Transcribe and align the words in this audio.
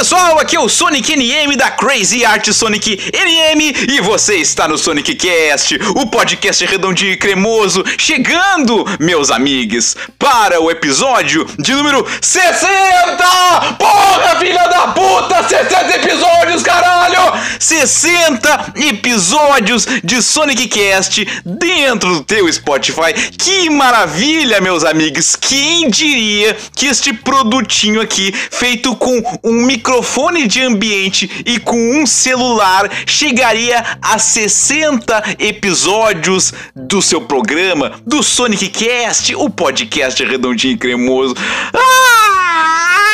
pessoal, 0.00 0.38
aqui 0.38 0.56
é 0.56 0.60
o 0.60 0.66
Sonic 0.66 1.14
NM 1.14 1.56
da 1.58 1.70
Crazy 1.70 2.24
Art 2.24 2.50
Sonic 2.52 3.12
NM 3.12 3.86
e 3.86 4.00
você 4.00 4.36
está 4.36 4.66
no 4.66 4.78
Sonic 4.78 5.14
Cast, 5.14 5.78
o 5.94 6.06
podcast 6.06 6.64
redondinho 6.64 7.12
e 7.12 7.18
cremoso, 7.18 7.84
chegando, 7.98 8.86
meus 8.98 9.30
amigos, 9.30 9.94
para 10.18 10.58
o 10.58 10.70
episódio 10.70 11.46
de 11.58 11.74
número 11.74 12.06
60! 12.18 12.66
Porra, 13.78 14.36
filha 14.38 14.66
da 14.68 14.88
puta! 14.88 15.46
60 15.46 15.96
episódios, 15.96 16.62
caralho! 16.62 17.20
60 17.58 18.72
episódios 18.76 19.86
de 20.02 20.22
Sonic 20.22 20.66
Cast 20.68 21.26
dentro 21.44 22.14
do 22.14 22.24
teu 22.24 22.50
Spotify. 22.50 23.12
Que 23.36 23.68
maravilha, 23.68 24.62
meus 24.62 24.82
amigos! 24.82 25.36
Quem 25.36 25.90
diria 25.90 26.56
que 26.74 26.86
este 26.86 27.12
produtinho 27.12 28.00
aqui, 28.00 28.32
feito 28.32 28.96
com 28.96 29.22
um 29.44 29.66
microfone 29.90 30.46
de 30.46 30.62
ambiente 30.62 31.42
e 31.44 31.58
com 31.58 31.76
um 31.76 32.06
celular, 32.06 32.88
chegaria 33.04 33.84
a 34.00 34.18
60 34.20 35.36
episódios 35.40 36.54
do 36.76 37.02
seu 37.02 37.22
programa, 37.22 38.00
do 38.06 38.22
Sonic 38.22 38.68
Cast, 38.68 39.34
o 39.34 39.50
podcast 39.50 40.22
redondinho 40.24 40.74
e 40.74 40.76
cremoso. 40.76 41.34
Ah, 41.74 41.99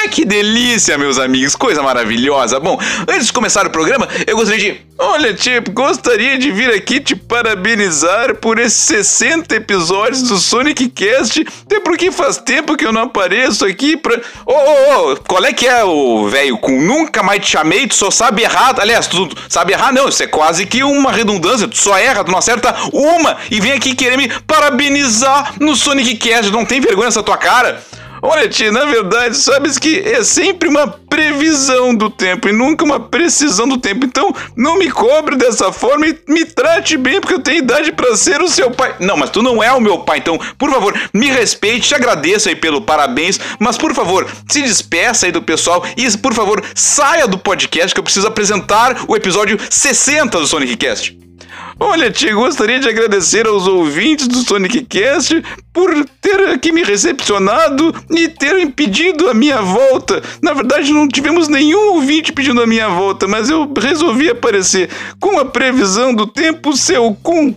que 0.08 0.24
delícia, 0.24 0.96
meus 0.98 1.18
amigos, 1.18 1.54
coisa 1.54 1.82
maravilhosa. 1.82 2.60
Bom, 2.60 2.78
antes 3.08 3.26
de 3.26 3.32
começar 3.32 3.66
o 3.66 3.70
programa, 3.70 4.08
eu 4.26 4.36
gostaria 4.36 4.72
de. 4.74 4.86
Olha, 4.98 5.34
tipo, 5.34 5.72
gostaria 5.72 6.38
de 6.38 6.50
vir 6.50 6.70
aqui 6.70 7.00
te 7.00 7.14
parabenizar 7.14 8.36
por 8.36 8.58
esses 8.58 8.78
60 8.78 9.54
episódios 9.54 10.22
do 10.22 10.38
Sonic 10.38 10.88
Cast, 10.88 11.44
até 11.66 11.80
porque 11.80 12.10
faz 12.10 12.38
tempo 12.38 12.76
que 12.76 12.86
eu 12.86 12.92
não 12.92 13.02
apareço 13.02 13.66
aqui 13.66 13.96
pra. 13.96 14.18
Ô, 14.46 14.52
ô, 14.52 15.12
ô, 15.12 15.16
qual 15.16 15.44
é 15.44 15.52
que 15.52 15.66
é 15.66 15.84
o 15.84 16.28
velho 16.28 16.56
com 16.56 16.80
nunca 16.80 17.22
mais 17.22 17.44
te 17.44 17.50
chamei, 17.50 17.86
tu 17.86 17.94
só 17.94 18.10
sabe 18.10 18.42
errar. 18.42 18.80
Aliás, 18.80 19.06
tu 19.06 19.28
sabe 19.48 19.72
errar, 19.72 19.92
não, 19.92 20.08
isso 20.08 20.22
é 20.22 20.26
quase 20.26 20.64
que 20.64 20.82
uma 20.82 21.12
redundância, 21.12 21.68
tu 21.68 21.76
só 21.76 21.98
erra, 21.98 22.24
tu 22.24 22.30
não 22.30 22.38
acerta 22.38 22.74
uma 22.92 23.36
e 23.50 23.60
vem 23.60 23.72
aqui 23.72 23.94
querer 23.94 24.16
me 24.16 24.28
parabenizar 24.46 25.54
no 25.60 25.76
Sonic 25.76 26.16
Cast, 26.16 26.50
não 26.50 26.64
tem 26.64 26.80
vergonha 26.80 27.06
nessa 27.06 27.22
tua 27.22 27.36
cara? 27.36 27.82
Olha, 28.28 28.48
tia, 28.48 28.72
na 28.72 28.84
verdade, 28.84 29.36
sabes 29.36 29.78
que 29.78 30.00
é 30.00 30.24
sempre 30.24 30.68
uma 30.68 30.88
previsão 30.88 31.94
do 31.94 32.10
tempo 32.10 32.48
e 32.48 32.52
nunca 32.52 32.84
uma 32.84 32.98
precisão 32.98 33.68
do 33.68 33.78
tempo. 33.78 34.04
Então, 34.04 34.34
não 34.56 34.76
me 34.76 34.90
cobre 34.90 35.36
dessa 35.36 35.72
forma 35.72 36.08
e 36.08 36.18
me 36.26 36.44
trate 36.44 36.96
bem, 36.96 37.20
porque 37.20 37.34
eu 37.34 37.38
tenho 37.38 37.58
idade 37.58 37.92
para 37.92 38.16
ser 38.16 38.42
o 38.42 38.48
seu 38.48 38.68
pai. 38.68 38.96
Não, 38.98 39.16
mas 39.16 39.30
tu 39.30 39.44
não 39.44 39.62
é 39.62 39.72
o 39.72 39.80
meu 39.80 40.00
pai, 40.00 40.18
então, 40.18 40.40
por 40.58 40.68
favor, 40.72 40.92
me 41.14 41.28
respeite, 41.28 41.86
te 41.86 41.94
agradeço 41.94 42.48
aí 42.48 42.56
pelo 42.56 42.80
parabéns, 42.80 43.38
mas 43.60 43.78
por 43.78 43.94
favor, 43.94 44.28
se 44.48 44.60
despeça 44.60 45.26
aí 45.26 45.32
do 45.32 45.40
pessoal 45.40 45.84
e, 45.96 46.18
por 46.18 46.34
favor, 46.34 46.60
saia 46.74 47.28
do 47.28 47.38
podcast 47.38 47.94
que 47.94 48.00
eu 48.00 48.04
preciso 48.04 48.26
apresentar 48.26 49.04
o 49.06 49.14
episódio 49.14 49.56
60 49.70 50.36
do 50.36 50.46
Sonic 50.48 50.76
Cast. 50.76 51.25
Olha, 51.78 52.10
tia, 52.10 52.34
gostaria 52.34 52.80
de 52.80 52.88
agradecer 52.88 53.46
aos 53.46 53.66
ouvintes 53.66 54.26
do 54.26 54.38
Sonic 54.38 54.84
Cast 54.84 55.42
por 55.72 55.92
ter 56.20 56.48
aqui 56.48 56.72
me 56.72 56.82
recepcionado 56.82 57.94
e 58.10 58.28
ter 58.28 58.58
impedido 58.58 59.28
a 59.28 59.34
minha 59.34 59.60
volta. 59.60 60.22
Na 60.42 60.54
verdade, 60.54 60.92
não 60.92 61.06
tivemos 61.06 61.48
nenhum 61.48 61.94
ouvinte 61.94 62.32
pedindo 62.32 62.62
a 62.62 62.66
minha 62.66 62.88
volta, 62.88 63.28
mas 63.28 63.50
eu 63.50 63.70
resolvi 63.78 64.30
aparecer 64.30 64.88
com 65.20 65.38
a 65.38 65.44
previsão 65.44 66.14
do 66.14 66.26
tempo, 66.26 66.76
seu 66.76 67.14
cum. 67.22 67.54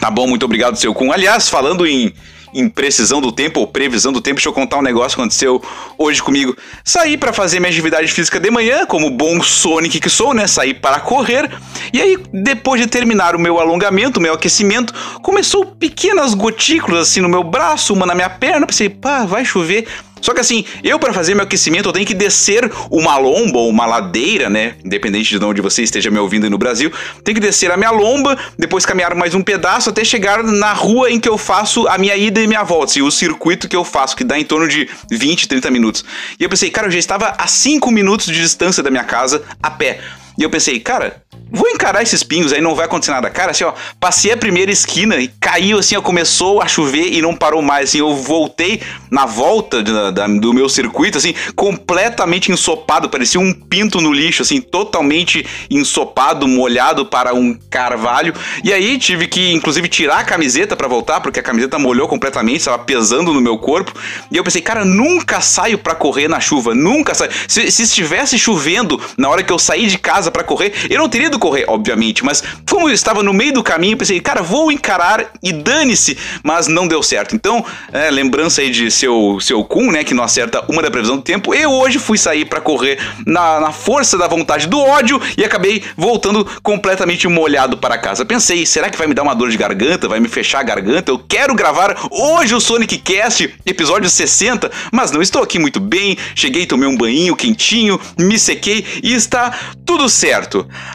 Tá 0.00 0.10
bom, 0.10 0.26
muito 0.26 0.44
obrigado, 0.44 0.76
seu 0.76 0.92
cum. 0.92 1.12
Aliás, 1.12 1.48
falando 1.48 1.86
em 1.86 2.12
imprecisão 2.54 3.20
do 3.20 3.32
tempo 3.32 3.60
ou 3.60 3.66
previsão 3.66 4.12
do 4.12 4.20
tempo, 4.20 4.36
deixa 4.36 4.48
eu 4.48 4.52
contar 4.52 4.78
um 4.78 4.82
negócio 4.82 5.16
que 5.16 5.20
aconteceu 5.22 5.62
hoje 5.96 6.22
comigo. 6.22 6.56
Saí 6.84 7.16
para 7.16 7.32
fazer 7.32 7.60
minha 7.60 7.70
atividade 7.70 8.10
física 8.12 8.40
de 8.40 8.50
manhã, 8.50 8.86
como 8.86 9.10
bom 9.10 9.42
Sonic 9.42 10.00
que 10.00 10.10
sou, 10.10 10.34
né? 10.34 10.46
Saí 10.46 10.74
para 10.74 11.00
correr. 11.00 11.50
E 11.92 12.00
aí, 12.00 12.18
depois 12.32 12.80
de 12.80 12.86
terminar 12.86 13.34
o 13.34 13.38
meu 13.38 13.58
alongamento, 13.58 14.18
o 14.18 14.22
meu 14.22 14.34
aquecimento, 14.34 14.92
começou 15.22 15.66
pequenas 15.66 16.34
gotículas 16.34 17.08
assim 17.08 17.20
no 17.20 17.28
meu 17.28 17.42
braço, 17.42 17.92
uma 17.92 18.06
na 18.06 18.14
minha 18.14 18.30
perna. 18.30 18.66
Pensei, 18.66 18.88
pá, 18.88 19.24
vai 19.24 19.44
chover. 19.44 19.86
Só 20.20 20.34
que 20.34 20.40
assim, 20.40 20.64
eu 20.82 20.98
para 20.98 21.12
fazer 21.12 21.34
meu 21.34 21.44
aquecimento 21.44 21.88
eu 21.88 21.92
tenho 21.92 22.06
que 22.06 22.14
descer 22.14 22.70
uma 22.90 23.16
lomba 23.16 23.58
ou 23.58 23.68
uma 23.68 23.86
ladeira, 23.86 24.48
né? 24.48 24.74
Independente 24.84 25.38
de 25.38 25.44
onde 25.44 25.60
você 25.60 25.82
esteja 25.82 26.10
me 26.10 26.18
ouvindo 26.18 26.48
no 26.50 26.58
Brasil, 26.58 26.92
tenho 27.24 27.34
que 27.34 27.40
descer 27.40 27.70
a 27.70 27.76
minha 27.76 27.90
lomba, 27.90 28.36
depois 28.58 28.84
caminhar 28.86 29.14
mais 29.14 29.34
um 29.34 29.42
pedaço 29.42 29.90
até 29.90 30.04
chegar 30.04 30.42
na 30.42 30.72
rua 30.72 31.10
em 31.10 31.18
que 31.18 31.28
eu 31.28 31.38
faço 31.38 31.86
a 31.88 31.98
minha 31.98 32.16
ida 32.16 32.40
e 32.40 32.46
minha 32.46 32.62
volta, 32.62 32.92
assim, 32.92 33.02
o 33.02 33.10
circuito 33.10 33.68
que 33.68 33.76
eu 33.76 33.84
faço, 33.84 34.16
que 34.16 34.24
dá 34.24 34.38
em 34.38 34.44
torno 34.44 34.68
de 34.68 34.88
20, 35.10 35.48
30 35.48 35.70
minutos. 35.70 36.04
E 36.38 36.44
eu 36.44 36.48
pensei, 36.48 36.70
cara, 36.70 36.86
eu 36.86 36.90
já 36.90 36.98
estava 36.98 37.34
a 37.36 37.46
5 37.46 37.90
minutos 37.90 38.26
de 38.26 38.40
distância 38.40 38.82
da 38.82 38.90
minha 38.90 39.04
casa 39.04 39.42
a 39.62 39.70
pé. 39.70 40.00
E 40.40 40.42
eu 40.42 40.48
pensei, 40.48 40.80
cara, 40.80 41.22
vou 41.52 41.68
encarar 41.68 42.02
esses 42.02 42.22
pingos 42.22 42.50
aí, 42.50 42.62
não 42.62 42.74
vai 42.74 42.86
acontecer 42.86 43.10
nada. 43.10 43.28
Cara, 43.28 43.50
assim, 43.50 43.62
ó, 43.62 43.74
passei 44.00 44.32
a 44.32 44.36
primeira 44.38 44.72
esquina 44.72 45.16
e 45.16 45.28
caiu 45.28 45.78
assim, 45.78 45.94
ó, 45.94 46.00
começou 46.00 46.62
a 46.62 46.66
chover 46.66 47.12
e 47.12 47.20
não 47.20 47.36
parou 47.36 47.60
mais. 47.60 47.90
Assim, 47.90 47.98
eu 47.98 48.16
voltei 48.16 48.80
na 49.10 49.26
volta 49.26 49.82
da, 49.82 50.26
do 50.26 50.54
meu 50.54 50.66
circuito, 50.66 51.18
assim, 51.18 51.34
completamente 51.54 52.50
ensopado, 52.50 53.10
parecia 53.10 53.38
um 53.38 53.52
pinto 53.52 54.00
no 54.00 54.10
lixo, 54.10 54.40
assim, 54.40 54.62
totalmente 54.62 55.44
ensopado, 55.70 56.48
molhado 56.48 57.04
para 57.04 57.34
um 57.34 57.54
carvalho. 57.68 58.32
E 58.64 58.72
aí 58.72 58.96
tive 58.96 59.26
que, 59.26 59.52
inclusive, 59.52 59.88
tirar 59.88 60.20
a 60.20 60.24
camiseta 60.24 60.74
para 60.74 60.88
voltar, 60.88 61.20
porque 61.20 61.40
a 61.40 61.42
camiseta 61.42 61.78
molhou 61.78 62.08
completamente, 62.08 62.60
estava 62.60 62.78
pesando 62.78 63.34
no 63.34 63.42
meu 63.42 63.58
corpo. 63.58 63.92
E 64.30 64.38
eu 64.38 64.44
pensei, 64.44 64.62
cara, 64.62 64.86
nunca 64.86 65.42
saio 65.42 65.76
para 65.76 65.94
correr 65.94 66.28
na 66.28 66.40
chuva, 66.40 66.74
nunca 66.74 67.14
saio. 67.14 67.30
Se, 67.46 67.70
se 67.70 67.82
estivesse 67.82 68.38
chovendo 68.38 68.98
na 69.18 69.28
hora 69.28 69.42
que 69.42 69.52
eu 69.52 69.58
saí 69.58 69.86
de 69.86 69.98
casa 69.98 70.29
para 70.30 70.44
correr, 70.44 70.72
eu 70.88 70.98
não 70.98 71.08
teria 71.08 71.26
ido 71.26 71.38
correr, 71.38 71.64
obviamente, 71.68 72.24
mas 72.24 72.42
como 72.68 72.88
eu 72.88 72.94
estava 72.94 73.22
no 73.22 73.32
meio 73.32 73.52
do 73.52 73.62
caminho, 73.62 73.96
pensei, 73.96 74.20
cara, 74.20 74.42
vou 74.42 74.70
encarar 74.72 75.32
e 75.42 75.52
dane-se, 75.52 76.16
mas 76.42 76.66
não 76.66 76.86
deu 76.86 77.02
certo. 77.02 77.34
Então, 77.34 77.64
é, 77.92 78.10
lembrança 78.10 78.60
aí 78.60 78.70
de 78.70 78.90
seu, 78.90 79.38
seu 79.40 79.62
Kun, 79.64 79.90
né, 79.90 80.04
que 80.04 80.14
não 80.14 80.24
acerta 80.24 80.64
uma 80.68 80.82
da 80.82 80.90
previsão 80.90 81.16
do 81.16 81.22
tempo, 81.22 81.54
eu 81.54 81.70
hoje 81.70 81.98
fui 81.98 82.16
sair 82.16 82.44
para 82.44 82.60
correr 82.60 82.98
na, 83.26 83.60
na 83.60 83.72
força 83.72 84.16
da 84.16 84.26
vontade 84.28 84.66
do 84.66 84.78
ódio 84.78 85.20
e 85.36 85.44
acabei 85.44 85.82
voltando 85.96 86.46
completamente 86.62 87.26
molhado 87.28 87.76
para 87.76 87.98
casa. 87.98 88.24
Pensei, 88.24 88.64
será 88.64 88.88
que 88.88 88.98
vai 88.98 89.06
me 89.06 89.14
dar 89.14 89.22
uma 89.22 89.34
dor 89.34 89.50
de 89.50 89.56
garganta? 89.56 90.08
Vai 90.08 90.20
me 90.20 90.28
fechar 90.28 90.60
a 90.60 90.62
garganta? 90.62 91.10
Eu 91.10 91.18
quero 91.18 91.54
gravar 91.54 91.96
hoje 92.10 92.54
o 92.54 92.60
Sonic 92.60 92.98
Cast, 92.98 93.54
episódio 93.66 94.08
60, 94.08 94.70
mas 94.92 95.10
não 95.10 95.20
estou 95.20 95.42
aqui 95.42 95.58
muito 95.58 95.80
bem. 95.80 96.16
Cheguei, 96.34 96.66
tomei 96.66 96.88
um 96.88 96.96
banho 96.96 97.36
quentinho, 97.36 98.00
me 98.18 98.38
sequei 98.38 98.84
e 99.02 99.12
está 99.12 99.52
tudo 99.84 100.08
certo. 100.08 100.19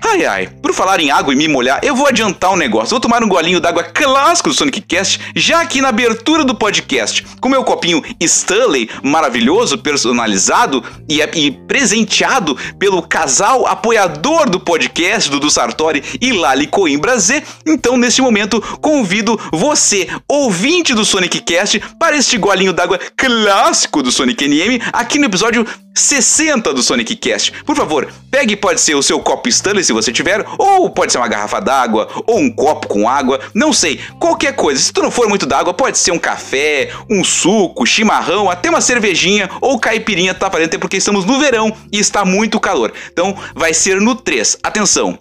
Ai 0.03 0.25
ai, 0.25 0.47
por 0.61 0.73
falar 0.73 0.99
em 0.99 1.11
água 1.11 1.33
e 1.33 1.37
me 1.37 1.47
molhar, 1.47 1.79
eu 1.83 1.95
vou 1.95 2.07
adiantar 2.07 2.51
um 2.53 2.55
negócio. 2.55 2.91
Vou 2.91 2.99
tomar 2.99 3.23
um 3.23 3.27
golinho 3.27 3.59
d'água 3.59 3.83
clássico 3.83 4.49
do 4.49 4.55
Sonic 4.55 4.81
Cast 4.81 5.19
já 5.35 5.61
aqui 5.61 5.81
na 5.81 5.89
abertura 5.89 6.43
do 6.43 6.55
podcast, 6.55 7.25
com 7.41 7.49
meu 7.49 7.63
copinho 7.63 8.03
Stanley 8.19 8.89
maravilhoso, 9.03 9.77
personalizado 9.77 10.83
e, 11.09 11.21
e 11.21 11.51
presenteado 11.51 12.57
pelo 12.77 13.01
casal 13.01 13.65
apoiador 13.67 14.49
do 14.49 14.59
podcast, 14.59 15.29
Dudu 15.29 15.49
Sartori 15.49 16.03
e 16.21 16.31
Lali 16.31 16.67
Coimbra 16.67 17.17
Z. 17.17 17.43
Então, 17.65 17.97
neste 17.97 18.21
momento, 18.21 18.61
convido 18.81 19.39
você, 19.51 20.07
ouvinte 20.27 20.93
do 20.93 21.05
Sonic 21.05 21.41
Cast, 21.41 21.79
para 21.99 22.15
este 22.17 22.37
golinho 22.37 22.73
d'água 22.73 22.99
clássico 23.17 24.03
do 24.03 24.11
Sonic 24.11 24.47
NM 24.47 24.79
aqui 24.93 25.17
no 25.17 25.25
episódio 25.25 25.65
60 25.97 26.73
do 26.73 26.83
Sonic 26.83 27.15
Cast. 27.15 27.51
Por 27.63 27.75
favor, 27.75 28.11
pegue 28.29 28.55
pode 28.55 28.81
ser 28.81 28.95
o 28.95 29.01
seu 29.01 29.19
copo 29.19 29.47
Stanley 29.47 29.83
se 29.83 29.93
você 29.93 30.11
tiver, 30.11 30.45
ou 30.57 30.89
pode 30.89 31.11
ser 31.11 31.17
uma 31.17 31.27
garrafa 31.27 31.59
d'água, 31.61 32.07
ou 32.27 32.39
um 32.39 32.51
copo 32.51 32.87
com 32.87 33.07
água, 33.07 33.39
não 33.53 33.71
sei, 33.71 33.99
qualquer 34.19 34.55
coisa. 34.55 34.81
Se 34.81 34.91
tu 34.91 35.01
não 35.01 35.09
for 35.09 35.29
muito 35.29 35.45
d'água, 35.45 35.73
pode 35.73 35.97
ser 35.97 36.11
um 36.11 36.19
café, 36.19 36.91
um 37.09 37.23
suco, 37.23 37.85
chimarrão, 37.85 38.49
até 38.49 38.69
uma 38.69 38.81
cervejinha 38.81 39.49
ou 39.61 39.79
caipirinha 39.79 40.33
tá 40.33 40.49
para 40.49 40.61
dentro 40.61 40.79
porque 40.79 40.97
estamos 40.97 41.25
no 41.25 41.39
verão 41.39 41.75
e 41.91 41.99
está 41.99 42.25
muito 42.25 42.59
calor. 42.59 42.93
Então 43.11 43.35
vai 43.55 43.73
ser 43.73 44.01
no 44.01 44.15
3. 44.15 44.57
Atenção. 44.61 45.17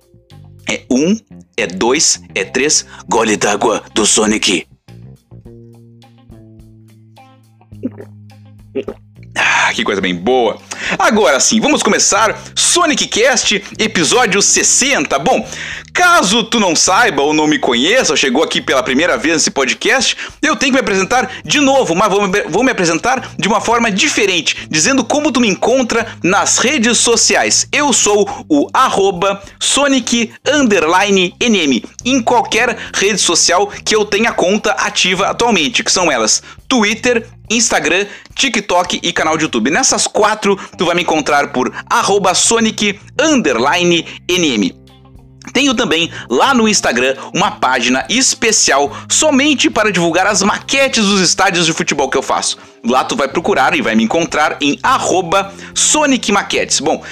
É 0.69 0.82
um, 0.91 1.17
é 1.56 1.67
dois, 1.67 2.23
é 2.35 2.43
três, 2.43 2.87
gole 3.06 3.37
d'água 3.37 3.82
do 3.94 4.06
Sonic. 4.06 4.67
Ah, 9.37 9.73
que 9.75 9.83
coisa 9.83 10.01
bem 10.01 10.15
boa. 10.15 10.59
Agora 10.99 11.41
sim, 11.41 11.61
vamos 11.61 11.83
começar 11.83 12.39
Sonic 12.55 13.07
Cast, 13.07 13.63
episódio 13.79 14.41
60. 14.43 15.19
Bom, 15.19 15.47
Caso 15.95 16.43
tu 16.43 16.59
não 16.59 16.75
saiba 16.75 17.23
ou 17.23 17.33
não 17.33 17.47
me 17.47 17.57
conheça, 17.57 18.13
ou 18.13 18.17
chegou 18.17 18.43
aqui 18.43 18.61
pela 18.61 18.83
primeira 18.83 19.17
vez 19.17 19.35
nesse 19.35 19.51
podcast, 19.53 20.17
eu 20.43 20.57
tenho 20.57 20.73
que 20.73 20.77
me 20.77 20.81
apresentar 20.81 21.31
de 21.45 21.61
novo, 21.61 21.95
mas 21.95 22.11
vou 22.11 22.27
me, 22.27 22.43
vou 22.49 22.65
me 22.65 22.73
apresentar 22.73 23.31
de 23.39 23.47
uma 23.47 23.61
forma 23.61 23.93
diferente, 23.93 24.67
dizendo 24.69 25.05
como 25.05 25.31
tu 25.31 25.41
me 25.41 25.47
encontra 25.47 26.05
nas 26.21 26.59
redes 26.59 26.99
sociais. 26.99 27.69
Eu 27.71 27.93
sou 27.93 28.29
o 28.49 28.67
arroba 28.75 29.41
Sonic 29.61 30.33
NM 30.45 31.85
em 32.05 32.21
qualquer 32.21 32.77
rede 32.93 33.21
social 33.21 33.69
que 33.85 33.95
eu 33.95 34.05
tenha 34.05 34.33
conta 34.33 34.73
ativa 34.73 35.29
atualmente, 35.29 35.85
que 35.85 35.93
são 35.93 36.11
elas 36.11 36.43
Twitter, 36.69 37.25
Instagram, 37.49 38.07
TikTok 38.35 38.99
e 39.03 39.13
canal 39.13 39.37
de 39.37 39.45
YouTube. 39.45 39.71
Nessas 39.71 40.07
quatro, 40.07 40.59
tu 40.76 40.85
vai 40.85 40.94
me 40.94 41.03
encontrar 41.03 41.49
por 41.53 41.73
arroba 41.88 42.35
Sonic 42.35 42.99
NM. 44.29 44.85
Tenho 45.53 45.75
também 45.75 46.11
lá 46.31 46.55
no 46.55 46.67
Instagram 46.67 47.15
uma 47.35 47.50
página 47.50 48.06
especial 48.09 48.97
somente 49.09 49.69
para 49.69 49.93
divulgar 49.93 50.26
as 50.26 50.43
maquetes 50.43 51.05
dos 51.05 51.21
estádios 51.21 51.67
de 51.67 51.73
futebol 51.73 52.09
que 52.09 52.17
eu 52.17 52.23
faço. 52.23 52.56
Lá 52.85 53.05
tu 53.05 53.15
vai 53.15 53.29
procurar 53.29 53.75
e 53.75 53.82
vai 53.82 53.94
me 53.94 54.05
encontrar 54.05 54.56
em 54.61 54.79
arroba 54.82 55.53
Sonic 55.75 56.32
Maquetes. 56.32 56.81
Bom, 56.81 57.03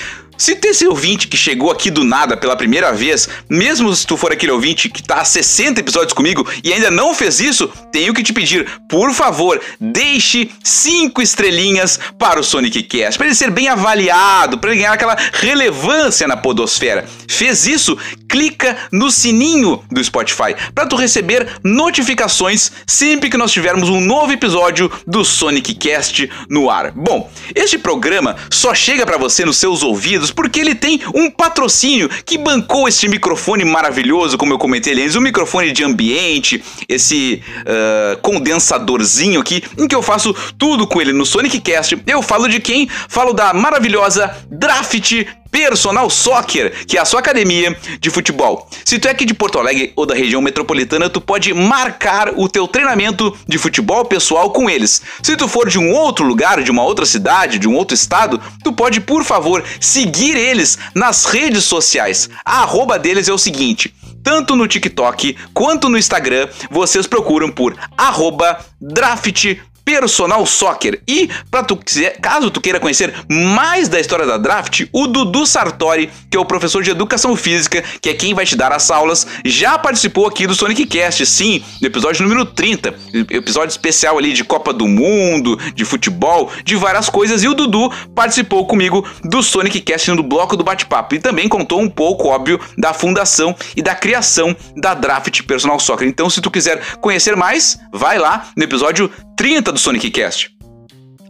se 0.42 0.56
tem 0.56 0.72
esse 0.72 0.84
ouvinte 0.88 1.28
que 1.28 1.36
chegou 1.36 1.70
aqui 1.70 1.88
do 1.88 2.02
nada 2.02 2.36
pela 2.36 2.56
primeira 2.56 2.92
vez, 2.92 3.28
mesmo 3.48 3.94
se 3.94 4.04
tu 4.04 4.16
for 4.16 4.32
aquele 4.32 4.50
ouvinte 4.50 4.88
que 4.88 5.00
tá 5.00 5.20
há 5.20 5.24
60 5.24 5.78
episódios 5.78 6.12
comigo 6.12 6.44
e 6.64 6.72
ainda 6.72 6.90
não 6.90 7.14
fez 7.14 7.38
isso, 7.38 7.68
tenho 7.92 8.12
que 8.12 8.24
te 8.24 8.32
pedir, 8.32 8.68
por 8.88 9.12
favor, 9.12 9.60
deixe 9.80 10.50
5 10.64 11.22
estrelinhas 11.22 11.96
para 12.18 12.40
o 12.40 12.42
Sonic 12.42 12.82
Cast, 12.82 13.18
para 13.18 13.28
ele 13.28 13.36
ser 13.36 13.52
bem 13.52 13.68
avaliado, 13.68 14.58
para 14.58 14.70
ele 14.70 14.80
ganhar 14.80 14.94
aquela 14.94 15.16
relevância 15.32 16.26
na 16.26 16.36
podosfera. 16.36 17.06
Fez 17.28 17.64
isso? 17.68 17.96
Clica 18.32 18.78
no 18.90 19.10
sininho 19.10 19.84
do 19.90 20.02
Spotify 20.02 20.56
para 20.74 20.86
tu 20.86 20.96
receber 20.96 21.46
notificações 21.62 22.72
sempre 22.86 23.28
que 23.28 23.36
nós 23.36 23.52
tivermos 23.52 23.90
um 23.90 24.00
novo 24.00 24.32
episódio 24.32 24.90
do 25.06 25.22
Sonic 25.22 25.74
Cast 25.74 26.30
no 26.48 26.70
ar. 26.70 26.92
Bom, 26.92 27.30
este 27.54 27.76
programa 27.76 28.34
só 28.50 28.74
chega 28.74 29.04
para 29.04 29.18
você 29.18 29.44
nos 29.44 29.58
seus 29.58 29.82
ouvidos 29.82 30.30
porque 30.30 30.60
ele 30.60 30.74
tem 30.74 30.98
um 31.14 31.30
patrocínio 31.30 32.08
que 32.24 32.38
bancou 32.38 32.88
este 32.88 33.06
microfone 33.06 33.66
maravilhoso, 33.66 34.38
como 34.38 34.54
eu 34.54 34.58
comentei 34.58 34.94
antes, 34.94 35.14
um 35.14 35.20
microfone 35.20 35.70
de 35.70 35.84
ambiente, 35.84 36.64
esse 36.88 37.42
uh, 37.60 38.18
condensadorzinho 38.22 39.42
aqui, 39.42 39.62
em 39.78 39.86
que 39.86 39.94
eu 39.94 40.00
faço 40.00 40.34
tudo 40.56 40.86
com 40.86 41.02
ele 41.02 41.12
no 41.12 41.26
Sonic 41.26 41.60
Cast. 41.60 42.02
Eu 42.06 42.22
falo 42.22 42.48
de 42.48 42.60
quem? 42.60 42.88
Falo 42.88 43.34
da 43.34 43.52
maravilhosa 43.52 44.34
Draft 44.50 45.41
Personal 45.52 46.08
Soccer, 46.08 46.86
que 46.86 46.96
é 46.96 47.00
a 47.00 47.04
sua 47.04 47.20
academia 47.20 47.76
de 48.00 48.08
futebol. 48.08 48.66
Se 48.86 48.98
tu 48.98 49.06
é 49.06 49.10
aqui 49.10 49.26
de 49.26 49.34
Porto 49.34 49.58
Alegre 49.58 49.92
ou 49.94 50.06
da 50.06 50.14
região 50.14 50.40
metropolitana, 50.40 51.10
tu 51.10 51.20
pode 51.20 51.52
marcar 51.52 52.32
o 52.38 52.48
teu 52.48 52.66
treinamento 52.66 53.36
de 53.46 53.58
futebol 53.58 54.02
pessoal 54.06 54.50
com 54.50 54.70
eles. 54.70 55.02
Se 55.22 55.36
tu 55.36 55.46
for 55.46 55.68
de 55.68 55.78
um 55.78 55.92
outro 55.92 56.24
lugar, 56.24 56.62
de 56.62 56.70
uma 56.70 56.82
outra 56.82 57.04
cidade, 57.04 57.58
de 57.58 57.68
um 57.68 57.76
outro 57.76 57.94
estado, 57.94 58.40
tu 58.64 58.72
pode, 58.72 59.02
por 59.02 59.24
favor, 59.24 59.62
seguir 59.78 60.36
eles 60.36 60.78
nas 60.94 61.26
redes 61.26 61.64
sociais. 61.64 62.30
A 62.44 62.62
arroba 62.62 62.98
deles 62.98 63.28
é 63.28 63.32
o 63.32 63.38
seguinte: 63.38 63.94
tanto 64.24 64.56
no 64.56 64.66
TikTok 64.66 65.36
quanto 65.52 65.90
no 65.90 65.98
Instagram, 65.98 66.48
vocês 66.70 67.06
procuram 67.06 67.50
por 67.50 67.76
arroba 67.96 68.58
draft 68.80 69.56
Personal 69.84 70.44
Soccer. 70.46 71.00
E 71.06 71.28
para 71.50 71.62
tu 71.62 71.76
quiser, 71.76 72.18
caso 72.20 72.50
tu 72.50 72.60
queira 72.60 72.80
conhecer 72.80 73.12
mais 73.28 73.88
da 73.88 74.00
história 74.00 74.26
da 74.26 74.38
draft, 74.38 74.86
o 74.92 75.06
Dudu 75.06 75.46
Sartori, 75.46 76.10
que 76.30 76.36
é 76.36 76.40
o 76.40 76.44
professor 76.44 76.82
de 76.82 76.90
educação 76.90 77.36
física, 77.36 77.82
que 78.00 78.10
é 78.10 78.14
quem 78.14 78.34
vai 78.34 78.44
te 78.44 78.56
dar 78.56 78.72
as 78.72 78.90
aulas, 78.90 79.26
já 79.44 79.78
participou 79.78 80.26
aqui 80.26 80.46
do 80.46 80.54
Sonic 80.54 80.86
Cast, 80.86 81.24
sim, 81.26 81.62
no 81.80 81.86
episódio 81.86 82.22
número 82.22 82.44
30, 82.44 82.94
episódio 83.30 83.70
especial 83.70 84.18
ali 84.18 84.32
de 84.32 84.44
Copa 84.44 84.72
do 84.72 84.86
Mundo, 84.86 85.58
de 85.74 85.84
futebol, 85.84 86.50
de 86.64 86.76
várias 86.76 87.08
coisas, 87.08 87.42
e 87.42 87.48
o 87.48 87.54
Dudu 87.54 87.90
participou 88.14 88.66
comigo 88.66 89.06
do 89.24 89.42
Sonic 89.42 89.80
Cast 89.80 90.10
no 90.12 90.22
bloco 90.22 90.56
do 90.56 90.64
bate-papo 90.64 91.14
e 91.14 91.18
também 91.18 91.48
contou 91.48 91.80
um 91.80 91.88
pouco, 91.88 92.28
óbvio, 92.28 92.60
da 92.78 92.92
fundação 92.92 93.54
e 93.76 93.82
da 93.82 93.94
criação 93.94 94.56
da 94.76 94.94
Draft 94.94 95.42
Personal 95.42 95.78
Soccer. 95.78 96.06
Então, 96.06 96.30
se 96.30 96.40
tu 96.40 96.50
quiser 96.50 96.80
conhecer 97.00 97.36
mais, 97.36 97.78
vai 97.92 98.18
lá 98.18 98.48
no 98.56 98.62
episódio 98.62 99.10
30 99.36 99.71
do 99.72 99.78
Sonic 99.78 100.10
Cast. 100.10 100.52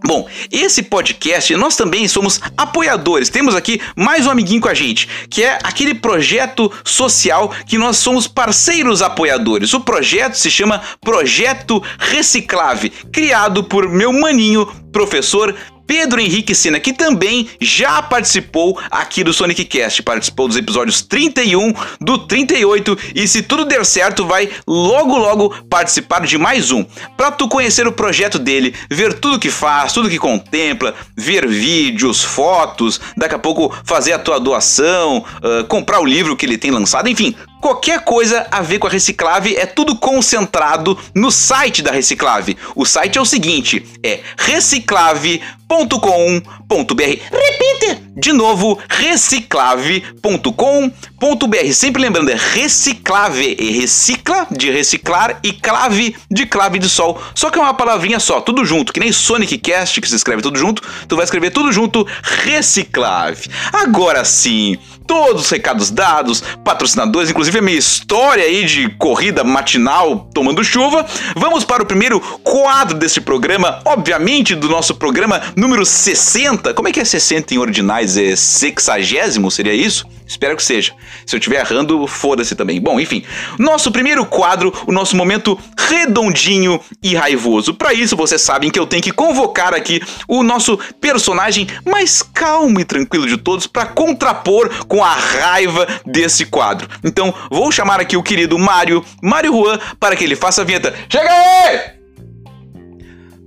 Bom, 0.05 0.29
esse 0.51 0.83
podcast 0.83 1.55
nós 1.55 1.77
também 1.77 2.09
somos 2.09 2.41
apoiadores. 2.57 3.29
Temos 3.29 3.55
aqui 3.55 3.81
mais 3.95 4.27
um 4.27 4.31
amiguinho 4.31 4.61
com 4.61 4.69
a 4.69 4.75
gente, 4.75 5.09
que 5.31 5.45
é 5.45 5.59
aquele 5.63 5.95
projeto 5.95 6.71
social 6.85 7.55
que 7.67 7.79
nós 7.79 7.99
somos 7.99 8.27
parceiros 8.27 9.01
apoiadores. 9.01 9.73
O 9.75 9.81
projeto 9.81 10.35
se 10.35 10.51
chama 10.51 10.83
Projeto 11.01 11.81
Reciclave, 11.99 12.91
criado 12.91 13.63
por 13.63 13.89
meu 13.89 14.13
maninho, 14.13 14.67
professor 14.91 15.55
Pedro 15.87 16.21
Henrique 16.21 16.55
Sena, 16.55 16.81
que 16.81 16.93
também 16.93 17.49
já 17.61 18.03
participou 18.03 18.79
aqui 18.91 19.23
do 19.23 19.33
Sonic 19.33 19.65
Cast, 19.65 20.03
participou 20.03 20.49
dos 20.49 20.57
episódios 20.57 21.03
31 21.03 21.73
do 22.01 22.19
38 22.19 22.99
e 23.15 23.27
se 23.29 23.43
tudo 23.43 23.65
der 23.65 23.85
certo 23.85 24.27
vai 24.27 24.51
logo 24.67 25.17
logo 25.17 25.51
participar 25.69 26.21
de 26.27 26.39
mais 26.39 26.71
um. 26.71 26.85
Para 27.17 27.31
tu 27.31 27.49
conhecer 27.49 27.87
o 27.87 27.93
projeto 27.93 28.39
dele, 28.39 28.75
ver 28.91 29.15
tudo 29.15 29.39
que 29.39 29.51
faz, 29.51 29.93
tudo 29.93 30.11
que 30.11 30.19
contempla, 30.19 30.95
ver 31.17 31.47
vídeos, 31.47 32.23
fotos, 32.23 33.01
daqui 33.17 33.35
a 33.35 33.39
pouco 33.39 33.75
fazer 33.85 34.13
a 34.13 34.19
tua 34.19 34.39
doação, 34.39 35.19
uh, 35.19 35.65
comprar 35.67 36.01
o 36.01 36.05
livro 36.05 36.37
que 36.37 36.47
ele 36.47 36.59
tem 36.59 36.71
lançado, 36.71 37.09
enfim, 37.09 37.35
Qualquer 37.63 38.01
coisa 38.01 38.45
a 38.51 38.61
ver 38.61 38.81
com 38.81 38.89
a 38.89 38.91
Reciclave 38.91 39.55
é 39.55 39.67
tudo 39.67 39.95
concentrado 39.95 40.99
no 41.15 41.31
site 41.31 41.81
da 41.81 41.93
Reciclave. 41.93 42.57
O 42.75 42.85
site 42.85 43.19
é 43.19 43.21
o 43.21 43.25
seguinte: 43.25 43.87
é 44.03 44.19
reciclave.com.br. 44.37 46.99
Repita! 46.99 48.03
De 48.17 48.33
novo, 48.33 48.79
reciclave.com.br. 48.89 51.73
Sempre 51.73 52.03
lembrando, 52.03 52.31
é 52.31 52.35
reciclave. 52.35 53.57
E 53.59 53.71
recicla 53.71 54.47
de 54.51 54.71
reciclar 54.71 55.39
e 55.43 55.53
clave 55.53 56.17
de 56.29 56.47
clave 56.47 56.81
de 56.81 56.89
sol. 56.89 57.23
Só 57.33 57.49
que 57.49 57.59
é 57.59 57.63
uma 57.63 57.75
palavrinha 57.75 58.19
só, 58.19 58.41
tudo 58.41 58.65
junto, 58.65 58.93
que 58.93 59.01
nem 59.01 59.13
Sonic 59.13 59.57
Cast, 59.59 60.01
que 60.01 60.09
se 60.09 60.17
escreve 60.17 60.43
tudo 60.43 60.59
junto. 60.59 60.83
Tu 61.07 61.15
vai 61.15 61.25
escrever 61.25 61.51
tudo 61.51 61.73
junto, 61.73 62.07
reciclave. 62.23 63.49
Agora 63.73 64.25
sim 64.25 64.77
todos 65.07 65.43
os 65.43 65.51
recados 65.51 65.91
dados, 65.91 66.43
patrocinadores, 66.65 67.31
inclusive 67.31 67.59
a 67.59 67.63
minha 67.63 67.79
história 67.79 68.45
aí 68.45 68.65
de 68.65 68.89
corrida 68.91 69.45
matinal 69.45 70.29
tomando 70.35 70.65
chuva. 70.65 71.07
Vamos 71.37 71.65
para 71.65 71.83
o 71.83 71.87
primeiro 71.87 72.21
quadro 72.43 72.97
desse 72.97 73.21
programa, 73.21 73.81
obviamente 73.85 74.55
do 74.55 74.69
nosso 74.69 74.95
programa 74.95 75.41
número 75.57 75.85
60. 75.85 76.75
Como 76.75 76.89
é 76.89 76.93
que 76.93 77.01
é 77.01 77.05
60 77.05 77.55
em 77.55 77.59
ordinais? 77.59 78.17
É 78.17 78.37
sexagésimo? 78.37 79.51
Seria 79.51 79.75
isso? 79.75 80.07
Espero 80.33 80.57
que 80.57 80.63
seja. 80.63 80.95
Se 81.27 81.37
eu 81.37 81.39
estiver 81.39 81.61
errando, 81.61 82.07
foda-se 82.07 82.55
também. 82.55 82.81
Bom, 82.81 82.99
enfim. 82.99 83.23
Nosso 83.59 83.93
primeiro 83.93 84.25
quadro, 84.25 84.73
o 84.87 84.93
nosso 84.93 85.15
momento 85.15 85.59
redondinho 85.77 86.81
e 87.03 87.15
raivoso. 87.15 87.75
Para 87.75 87.93
isso, 87.93 88.17
vocês 88.17 88.41
sabem 88.41 88.71
que 88.71 88.79
eu 88.79 88.87
tenho 88.87 89.03
que 89.03 89.13
convocar 89.13 89.75
aqui 89.75 90.01
o 90.27 90.43
nosso 90.43 90.79
personagem 90.99 91.67
mais 91.85 92.23
calmo 92.23 92.81
e 92.81 92.85
tranquilo 92.85 93.27
de 93.27 93.37
todos 93.37 93.67
para 93.67 93.85
contrapor 93.85 94.71
com 94.87 95.05
a 95.05 95.13
raiva 95.13 95.87
desse 96.07 96.47
quadro. 96.47 96.89
Então, 97.05 97.35
vou 97.51 97.71
chamar 97.71 98.01
aqui 98.01 98.17
o 98.17 98.23
querido 98.23 98.59
Mário, 98.59 99.05
Mário 99.23 99.53
Juan, 99.53 99.79
para 100.01 100.17
que 100.17 100.25
ele 100.25 100.35
faça 100.35 100.63
a 100.63 100.65
vinheta. 100.65 100.95
Chega 101.11 101.31
aí! 101.31 101.81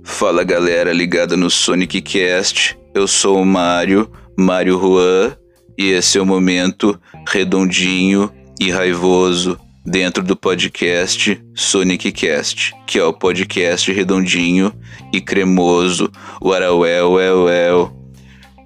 Fala 0.04 0.44
galera 0.44 0.92
ligada 0.92 1.36
no 1.36 1.50
Sonic 1.50 2.00
Cast. 2.00 2.78
Eu 2.94 3.08
sou 3.08 3.42
o 3.42 3.44
Mário, 3.44 4.08
Mário 4.36 4.78
Juan 4.78 5.36
e 5.76 5.90
esse 5.90 6.18
é 6.18 6.20
o 6.20 6.26
momento 6.26 6.98
redondinho 7.28 8.30
e 8.58 8.70
raivoso 8.70 9.58
dentro 9.84 10.22
do 10.22 10.36
podcast 10.36 11.40
Sonic 11.54 12.10
Cast, 12.10 12.74
que 12.86 12.98
é 12.98 13.04
o 13.04 13.12
podcast 13.12 13.92
redondinho 13.92 14.72
e 15.12 15.20
cremoso. 15.20 16.10
Uarauel, 16.42 17.12
well, 17.12 17.44
well. 17.44 18.05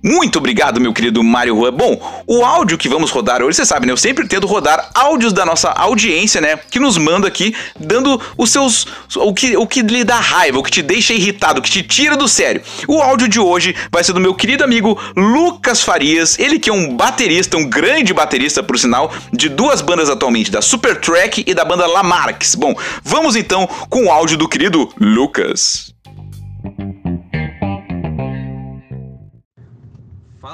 Muito 0.03 0.39
obrigado, 0.39 0.81
meu 0.81 0.93
querido 0.93 1.23
Mário. 1.23 1.71
Bom, 1.73 2.23
o 2.27 2.45
áudio 2.45 2.79
que 2.79 2.89
vamos 2.89 3.11
rodar 3.11 3.43
hoje, 3.43 3.57
você 3.57 3.67
sabe, 3.67 3.87
né? 3.87 3.93
Eu 3.93 3.97
sempre 3.97 4.27
tento 4.27 4.47
rodar 4.47 4.91
áudios 4.95 5.33
da 5.33 5.45
nossa 5.45 5.71
audiência, 5.71 6.41
né? 6.41 6.59
Que 6.71 6.79
nos 6.79 6.97
manda 6.97 7.29
aqui, 7.29 7.55
dando 7.79 8.21
os 8.37 8.51
seus. 8.51 8.87
O 9.17 9.35
que, 9.35 9.57
o 9.57 9.67
que 9.67 9.83
lhe 9.83 10.03
dá 10.03 10.19
raiva, 10.19 10.59
o 10.59 10.63
que 10.63 10.71
te 10.71 10.83
deixa 10.83 11.13
irritado, 11.13 11.61
o 11.61 11.63
que 11.63 11.71
te 11.71 11.83
tira 11.83 12.17
do 12.17 12.27
sério. 12.27 12.63
O 12.89 13.03
áudio 13.03 13.29
de 13.29 13.39
hoje 13.39 13.75
vai 13.93 14.03
ser 14.03 14.13
do 14.13 14.21
meu 14.21 14.35
querido 14.35 14.65
amigo 14.65 14.99
Lucas 15.15 15.83
Farias, 15.83 16.39
ele 16.39 16.59
que 16.59 16.71
é 16.71 16.73
um 16.73 16.97
baterista, 16.97 17.57
um 17.57 17.69
grande 17.69 18.15
baterista, 18.15 18.63
por 18.63 18.79
sinal, 18.79 19.13
de 19.33 19.49
duas 19.49 19.83
bandas 19.83 20.09
atualmente, 20.09 20.51
da 20.51 20.63
Super 20.63 20.99
Track 20.99 21.45
e 21.47 21.55
da 21.55 21.65
banda 21.65 21.87
Lamarx. 21.87 22.55
Bom, 22.55 22.75
vamos 23.05 23.37
então 23.37 23.69
com 23.89 24.07
o 24.07 24.11
áudio 24.11 24.39
do 24.39 24.49
querido 24.49 24.89
Lucas. 24.99 25.93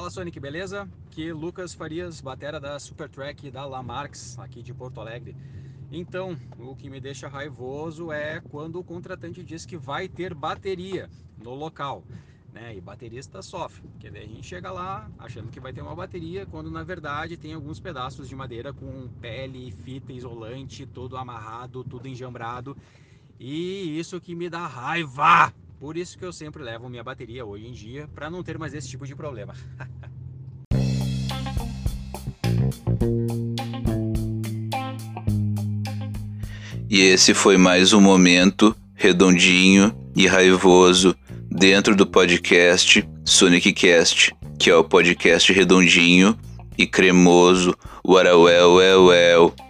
Fala 0.07 0.15
Sonic, 0.15 0.39
beleza? 0.39 0.89
Aqui 1.07 1.33
Lucas 1.33 1.75
Farias, 1.75 2.21
batera 2.21 2.61
da 2.61 2.79
Supertrack 2.79 3.51
da 3.51 3.67
Lamarx, 3.67 4.39
aqui 4.39 4.63
de 4.63 4.73
Porto 4.73 5.01
Alegre. 5.01 5.37
Então, 5.91 6.39
o 6.61 6.77
que 6.77 6.89
me 6.89 7.01
deixa 7.01 7.27
raivoso 7.27 8.13
é 8.13 8.41
quando 8.41 8.79
o 8.79 8.85
contratante 8.85 9.43
diz 9.43 9.67
que 9.67 9.77
vai 9.77 10.07
ter 10.09 10.33
bateria 10.33 11.11
no 11.43 11.55
local, 11.55 12.05
né? 12.53 12.77
E 12.77 12.81
baterista 12.81 13.43
sofre, 13.43 13.83
porque 13.89 14.09
daí 14.09 14.23
a 14.23 14.29
gente 14.29 14.47
chega 14.47 14.71
lá 14.71 15.11
achando 15.19 15.51
que 15.51 15.59
vai 15.59 15.73
ter 15.73 15.83
uma 15.83 15.97
bateria, 15.97 16.47
quando 16.47 16.71
na 16.71 16.85
verdade 16.85 17.37
tem 17.37 17.53
alguns 17.55 17.81
pedaços 17.81 18.29
de 18.29 18.37
madeira 18.37 18.73
com 18.73 19.09
pele, 19.21 19.73
fita 19.73 20.13
isolante, 20.13 20.87
tudo 20.87 21.17
amarrado, 21.17 21.83
tudo 21.83 22.07
enjambrado. 22.07 22.77
E 23.41 23.99
isso 23.99 24.21
que 24.21 24.37
me 24.37 24.49
dá 24.49 24.69
raiva, 24.69 25.53
por 25.79 25.97
isso 25.97 26.19
que 26.19 26.25
eu 26.25 26.33
sempre 26.33 26.63
levo 26.63 26.89
minha 26.89 27.05
bateria 27.05 27.45
hoje 27.45 27.67
em 27.67 27.73
dia 27.73 28.09
para 28.15 28.31
não 28.31 28.43
ter 28.43 28.59
mais 28.59 28.75
esse 28.75 28.89
tipo 28.89 29.07
de 29.07 29.15
problema. 29.15 29.55
E 36.89 37.01
esse 37.01 37.35
foi 37.35 37.59
mais 37.59 37.93
um 37.93 38.01
momento 38.01 38.75
redondinho 38.95 39.95
e 40.15 40.27
raivoso 40.27 41.17
dentro 41.51 41.97
do 41.97 42.07
podcast 42.07 43.07
Sonic 43.25 43.73
Cast, 43.73 44.35
que 44.59 44.71
é 44.71 44.77
o 44.77 44.85
podcast 44.85 45.53
redondinho 45.53 46.39
e 46.79 46.87
cremoso. 46.87 47.77
Uarauel, 48.07 48.75
well, 48.75 49.07
well. 49.07 49.66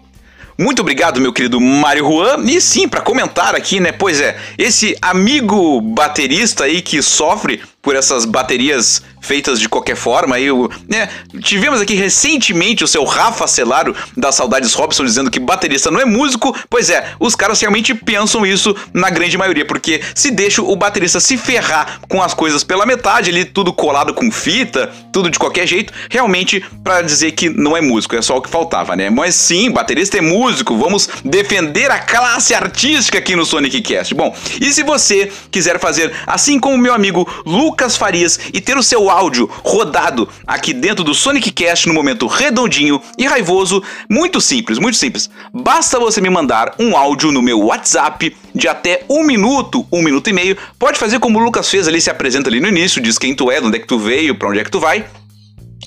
Muito 0.58 0.80
obrigado, 0.80 1.20
meu 1.20 1.32
querido 1.32 1.60
Mário 1.60 2.04
Juan. 2.04 2.44
E 2.46 2.60
sim, 2.60 2.88
para 2.88 3.02
comentar 3.02 3.54
aqui, 3.54 3.78
né? 3.78 3.92
Pois 3.92 4.20
é, 4.20 4.36
esse 4.56 4.96
amigo 5.02 5.80
baterista 5.80 6.64
aí 6.64 6.80
que 6.80 7.02
sofre 7.02 7.60
por 7.86 7.94
essas 7.94 8.24
baterias 8.24 9.00
feitas 9.20 9.60
de 9.60 9.68
qualquer 9.68 9.94
forma. 9.94 10.34
Aí, 10.34 10.48
né, 10.88 11.08
tivemos 11.40 11.80
aqui 11.80 11.94
recentemente 11.94 12.82
o 12.82 12.88
seu 12.88 13.04
Rafa 13.04 13.46
Celaro 13.46 13.94
da 14.16 14.32
Saudades 14.32 14.74
Robson 14.74 15.04
dizendo 15.04 15.30
que 15.30 15.38
baterista 15.38 15.88
não 15.88 16.00
é 16.00 16.04
músico. 16.04 16.52
Pois 16.68 16.90
é, 16.90 17.12
os 17.20 17.36
caras 17.36 17.60
realmente 17.60 17.94
pensam 17.94 18.44
isso 18.44 18.74
na 18.92 19.08
grande 19.08 19.38
maioria, 19.38 19.64
porque 19.64 20.00
se 20.16 20.32
deixa 20.32 20.62
o 20.62 20.74
baterista 20.74 21.20
se 21.20 21.38
ferrar 21.38 22.00
com 22.08 22.20
as 22.20 22.34
coisas 22.34 22.64
pela 22.64 22.84
metade, 22.84 23.30
ali 23.30 23.44
tudo 23.44 23.72
colado 23.72 24.12
com 24.12 24.32
fita, 24.32 24.90
tudo 25.12 25.30
de 25.30 25.38
qualquer 25.38 25.66
jeito, 25.66 25.92
realmente 26.10 26.64
para 26.82 27.02
dizer 27.02 27.32
que 27.32 27.48
não 27.48 27.76
é 27.76 27.80
músico, 27.80 28.16
é 28.16 28.22
só 28.22 28.36
o 28.36 28.42
que 28.42 28.50
faltava, 28.50 28.96
né? 28.96 29.10
Mas 29.10 29.36
sim, 29.36 29.70
baterista 29.70 30.18
é 30.18 30.20
músico, 30.20 30.76
vamos 30.76 31.08
defender 31.24 31.88
a 31.88 32.00
classe 32.00 32.52
artística 32.52 33.18
aqui 33.18 33.36
no 33.36 33.46
Sonic 33.46 33.80
Cast. 33.80 34.12
Bom, 34.12 34.34
e 34.60 34.72
se 34.72 34.82
você 34.82 35.30
quiser 35.52 35.78
fazer 35.78 36.12
assim 36.26 36.58
como 36.58 36.76
meu 36.76 36.92
amigo 36.92 37.28
Lucas 37.44 37.75
Lucas 37.76 37.94
Farias 37.94 38.40
e 38.54 38.60
ter 38.60 38.78
o 38.78 38.82
seu 38.82 39.10
áudio 39.10 39.50
rodado 39.62 40.26
aqui 40.46 40.72
dentro 40.72 41.04
do 41.04 41.14
Sonic 41.14 41.50
Cast 41.50 41.86
no 41.86 41.92
momento 41.92 42.26
redondinho 42.26 43.02
e 43.18 43.26
raivoso, 43.26 43.82
muito 44.08 44.40
simples, 44.40 44.78
muito 44.78 44.96
simples. 44.96 45.28
Basta 45.52 46.00
você 46.00 46.22
me 46.22 46.30
mandar 46.30 46.74
um 46.78 46.96
áudio 46.96 47.30
no 47.30 47.42
meu 47.42 47.60
WhatsApp 47.60 48.34
de 48.54 48.66
até 48.66 49.04
um 49.10 49.22
minuto, 49.22 49.86
um 49.92 50.00
minuto 50.00 50.30
e 50.30 50.32
meio. 50.32 50.56
Pode 50.78 50.98
fazer 50.98 51.20
como 51.20 51.38
o 51.38 51.42
Lucas 51.42 51.68
fez 51.68 51.86
ali, 51.86 52.00
se 52.00 52.08
apresenta 52.08 52.48
ali 52.48 52.60
no 52.60 52.68
início, 52.68 52.98
diz 52.98 53.18
quem 53.18 53.34
tu 53.34 53.50
é, 53.50 53.60
de 53.60 53.66
onde 53.66 53.76
é 53.76 53.80
que 53.80 53.86
tu 53.86 53.98
veio, 53.98 54.34
para 54.34 54.48
onde 54.48 54.60
é 54.60 54.64
que 54.64 54.70
tu 54.70 54.80
vai 54.80 55.04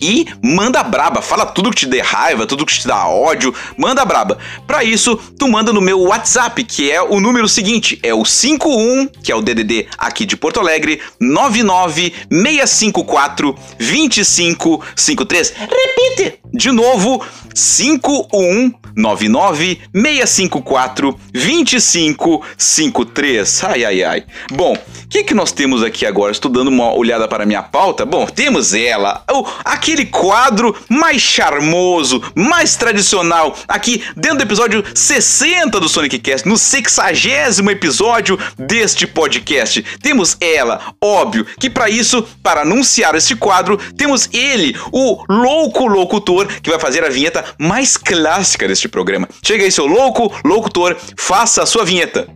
e 0.01 0.27
manda 0.43 0.83
braba, 0.83 1.21
fala 1.21 1.45
tudo 1.45 1.69
que 1.71 1.77
te 1.77 1.85
dê 1.85 2.01
raiva, 2.01 2.45
tudo 2.45 2.65
que 2.65 2.77
te 2.79 2.87
dá 2.87 3.07
ódio, 3.07 3.53
manda 3.77 4.03
braba. 4.05 4.37
Para 4.65 4.83
isso, 4.83 5.15
tu 5.37 5.47
manda 5.47 5.71
no 5.73 5.81
meu 5.81 5.99
WhatsApp, 6.01 6.63
que 6.63 6.91
é 6.91 7.01
o 7.01 7.19
número 7.19 7.47
seguinte, 7.47 7.99
é 8.03 8.13
o 8.13 8.23
51, 8.25 9.07
que 9.23 9.31
é 9.31 9.35
o 9.35 9.41
DDD 9.41 9.87
aqui 9.97 10.25
de 10.25 10.37
Porto 10.37 10.59
Alegre, 10.59 11.01
99654 11.19 13.55
2553. 13.77 15.53
Repite! 15.57 16.39
De 16.51 16.71
novo, 16.71 17.23
5199 17.53 19.81
654 19.93 21.19
2553. 21.31 23.63
Ai 23.65 23.85
ai 23.85 24.03
ai. 24.03 24.23
Bom, 24.51 24.73
o 24.73 25.07
que 25.07 25.23
que 25.23 25.35
nós 25.35 25.51
temos 25.51 25.83
aqui 25.83 26.07
agora? 26.07 26.31
Estou 26.31 26.51
dando 26.51 26.69
uma 26.69 26.91
olhada 26.93 27.27
para 27.27 27.43
a 27.43 27.45
minha 27.45 27.61
pauta. 27.61 28.03
Bom, 28.05 28.25
temos 28.25 28.73
ela, 28.73 29.23
o, 29.31 29.45
aquele 29.89 30.05
quadro 30.05 30.75
mais 30.87 31.21
charmoso, 31.21 32.21
mais 32.35 32.75
tradicional, 32.75 33.57
aqui 33.67 34.03
dentro 34.15 34.37
do 34.37 34.43
episódio 34.43 34.83
60 34.93 35.79
do 35.79 35.89
Sonic 35.89 36.19
Cast, 36.19 36.47
no 36.47 36.57
60 36.57 37.71
episódio 37.71 38.37
deste 38.57 39.07
podcast. 39.07 39.81
Temos 40.01 40.37
ela, 40.39 40.93
óbvio, 41.01 41.45
que 41.59 41.69
para 41.69 41.89
isso, 41.89 42.21
para 42.43 42.61
anunciar 42.61 43.15
este 43.15 43.35
quadro, 43.35 43.77
temos 43.97 44.29
ele, 44.31 44.75
o 44.91 45.23
louco 45.27 45.87
locutor 45.87 46.47
que 46.61 46.69
vai 46.69 46.79
fazer 46.79 47.03
a 47.03 47.09
vinheta 47.09 47.43
mais 47.57 47.97
clássica 47.97 48.67
deste 48.67 48.87
programa. 48.87 49.27
Chega 49.43 49.63
aí, 49.63 49.71
seu 49.71 49.87
louco 49.87 50.31
locutor, 50.45 50.95
faça 51.17 51.63
a 51.63 51.65
sua 51.65 51.83
vinheta. 51.83 52.27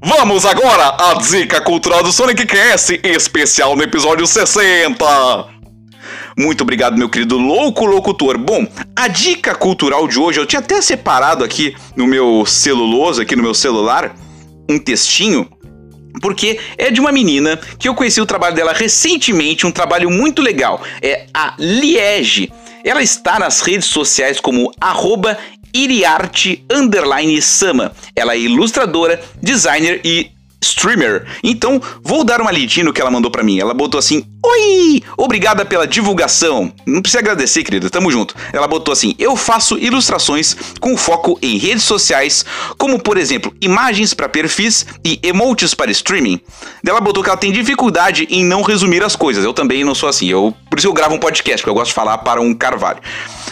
Vamos 0.00 0.46
agora 0.46 0.94
à 1.10 1.14
dica 1.14 1.60
cultural 1.60 2.04
do 2.04 2.12
Sonic 2.12 2.46
Cast, 2.46 3.00
especial 3.02 3.74
no 3.74 3.82
episódio 3.82 4.24
60. 4.24 5.57
Muito 6.38 6.62
obrigado, 6.62 6.96
meu 6.96 7.08
querido 7.08 7.36
louco 7.36 7.84
locutor. 7.84 8.38
Bom, 8.38 8.64
a 8.94 9.08
dica 9.08 9.56
cultural 9.56 10.06
de 10.06 10.20
hoje, 10.20 10.38
eu 10.38 10.46
tinha 10.46 10.60
até 10.60 10.80
separado 10.80 11.42
aqui 11.42 11.74
no 11.96 12.06
meu 12.06 12.46
celuloso, 12.46 13.20
aqui 13.20 13.34
no 13.34 13.42
meu 13.42 13.54
celular, 13.54 14.14
um 14.70 14.78
textinho 14.78 15.48
porque 16.20 16.58
é 16.76 16.90
de 16.90 17.00
uma 17.00 17.12
menina 17.12 17.58
que 17.78 17.88
eu 17.88 17.94
conheci 17.94 18.20
o 18.20 18.26
trabalho 18.26 18.54
dela 18.54 18.72
recentemente, 18.72 19.66
um 19.66 19.70
trabalho 19.70 20.10
muito 20.10 20.42
legal. 20.42 20.82
É 21.00 21.26
a 21.32 21.54
Liege. 21.58 22.50
Ela 22.84 23.02
está 23.02 23.38
nas 23.38 23.60
redes 23.60 23.86
sociais 23.86 24.40
como 24.40 24.72
arroba 24.80 25.38
iriarte 25.72 26.64
sama. 27.40 27.92
Ela 28.16 28.34
é 28.34 28.40
ilustradora, 28.40 29.20
designer 29.40 30.00
e 30.04 30.30
streamer. 30.60 31.26
Então, 31.42 31.80
vou 32.02 32.24
dar 32.24 32.40
uma 32.40 32.50
lidinha 32.50 32.84
no 32.84 32.92
que 32.92 33.00
ela 33.00 33.10
mandou 33.10 33.30
para 33.30 33.42
mim. 33.42 33.58
Ela 33.58 33.74
botou 33.74 33.98
assim: 33.98 34.24
Oi! 34.40 35.02
Obrigada 35.16 35.64
pela 35.64 35.86
divulgação. 35.86 36.72
Não 36.86 37.02
precisa 37.02 37.18
agradecer, 37.18 37.64
querida, 37.64 37.90
tamo 37.90 38.10
junto. 38.10 38.36
Ela 38.52 38.68
botou 38.68 38.92
assim: 38.92 39.14
Eu 39.18 39.36
faço 39.36 39.76
ilustrações 39.76 40.56
com 40.80 40.96
foco 40.96 41.36
em 41.42 41.58
redes 41.58 41.82
sociais, 41.82 42.44
como 42.76 43.02
por 43.02 43.18
exemplo, 43.18 43.52
imagens 43.60 44.14
para 44.14 44.28
perfis 44.28 44.86
e 45.04 45.18
emotes 45.24 45.74
para 45.74 45.90
streaming. 45.90 46.40
Ela 46.86 47.00
botou 47.00 47.22
que 47.22 47.28
ela 47.28 47.38
tem 47.38 47.50
dificuldade 47.50 48.28
em 48.30 48.44
não 48.44 48.62
resumir 48.62 49.02
as 49.02 49.16
coisas. 49.16 49.44
Eu 49.44 49.52
também 49.52 49.84
não 49.84 49.94
sou 49.94 50.08
assim. 50.08 50.28
Eu, 50.28 50.54
por 50.70 50.78
isso 50.78 50.86
eu 50.86 50.92
gravo 50.92 51.16
um 51.16 51.18
podcast, 51.18 51.60
porque 51.60 51.70
eu 51.70 51.74
gosto 51.74 51.88
de 51.88 51.94
falar 51.94 52.18
para 52.18 52.40
um 52.40 52.54
carvalho. 52.54 53.00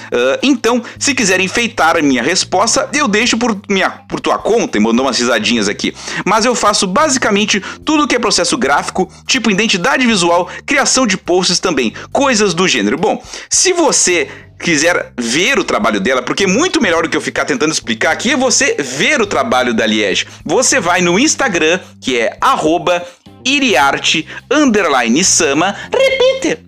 Uh, 0.07 0.39
então, 0.41 0.83
se 0.99 1.15
quiser 1.15 1.41
enfeitar 1.41 1.97
a 1.97 2.03
minha 2.03 2.23
resposta, 2.23 2.89
eu 2.93 3.09
deixo 3.09 3.37
por, 3.37 3.59
minha, 3.69 3.91
por 3.91 4.21
tua 4.21 4.39
conta 4.39 4.79
e 4.79 4.81
mandou 4.81 5.05
umas 5.05 5.19
risadinhas 5.19 5.69
aqui. 5.69 5.93
Mas 6.25 6.45
eu 6.45 6.55
faço 6.55 6.87
basicamente 6.87 7.61
tudo 7.85 8.07
que 8.07 8.15
é 8.15 8.19
processo 8.19 8.57
gráfico, 8.57 9.11
tipo 9.27 9.51
identidade 9.51 10.07
visual, 10.07 10.49
criação 10.65 10.76
criação 10.77 11.07
de 11.07 11.17
posts 11.17 11.59
também, 11.59 11.95
coisas 12.13 12.53
do 12.53 12.69
gênero. 12.69 12.99
Bom, 12.99 13.23
se 13.49 13.73
você 13.73 14.29
quiser 14.61 15.11
ver 15.19 15.59
o 15.59 15.65
trabalho 15.65 15.99
dela, 15.99 16.21
porque 16.21 16.45
é 16.45 16.47
muito 16.47 16.83
melhor 16.83 17.03
do 17.03 17.09
que 17.09 17.17
eu 17.17 17.21
ficar 17.21 17.47
tentando 17.47 17.73
explicar 17.73 18.11
aqui, 18.11 18.33
é 18.33 18.37
você 18.37 18.77
ver 18.79 19.23
o 19.23 19.27
trabalho 19.27 19.73
da 19.73 19.87
Liege. 19.87 20.27
Você 20.45 20.79
vai 20.79 21.01
no 21.01 21.19
Instagram, 21.19 21.81
que 21.99 22.19
é 22.19 22.37
arroba 22.43 23.03
iriarte 23.43 24.29
underline 24.51 25.25
sama, 25.25 25.75
repite, 25.91 26.63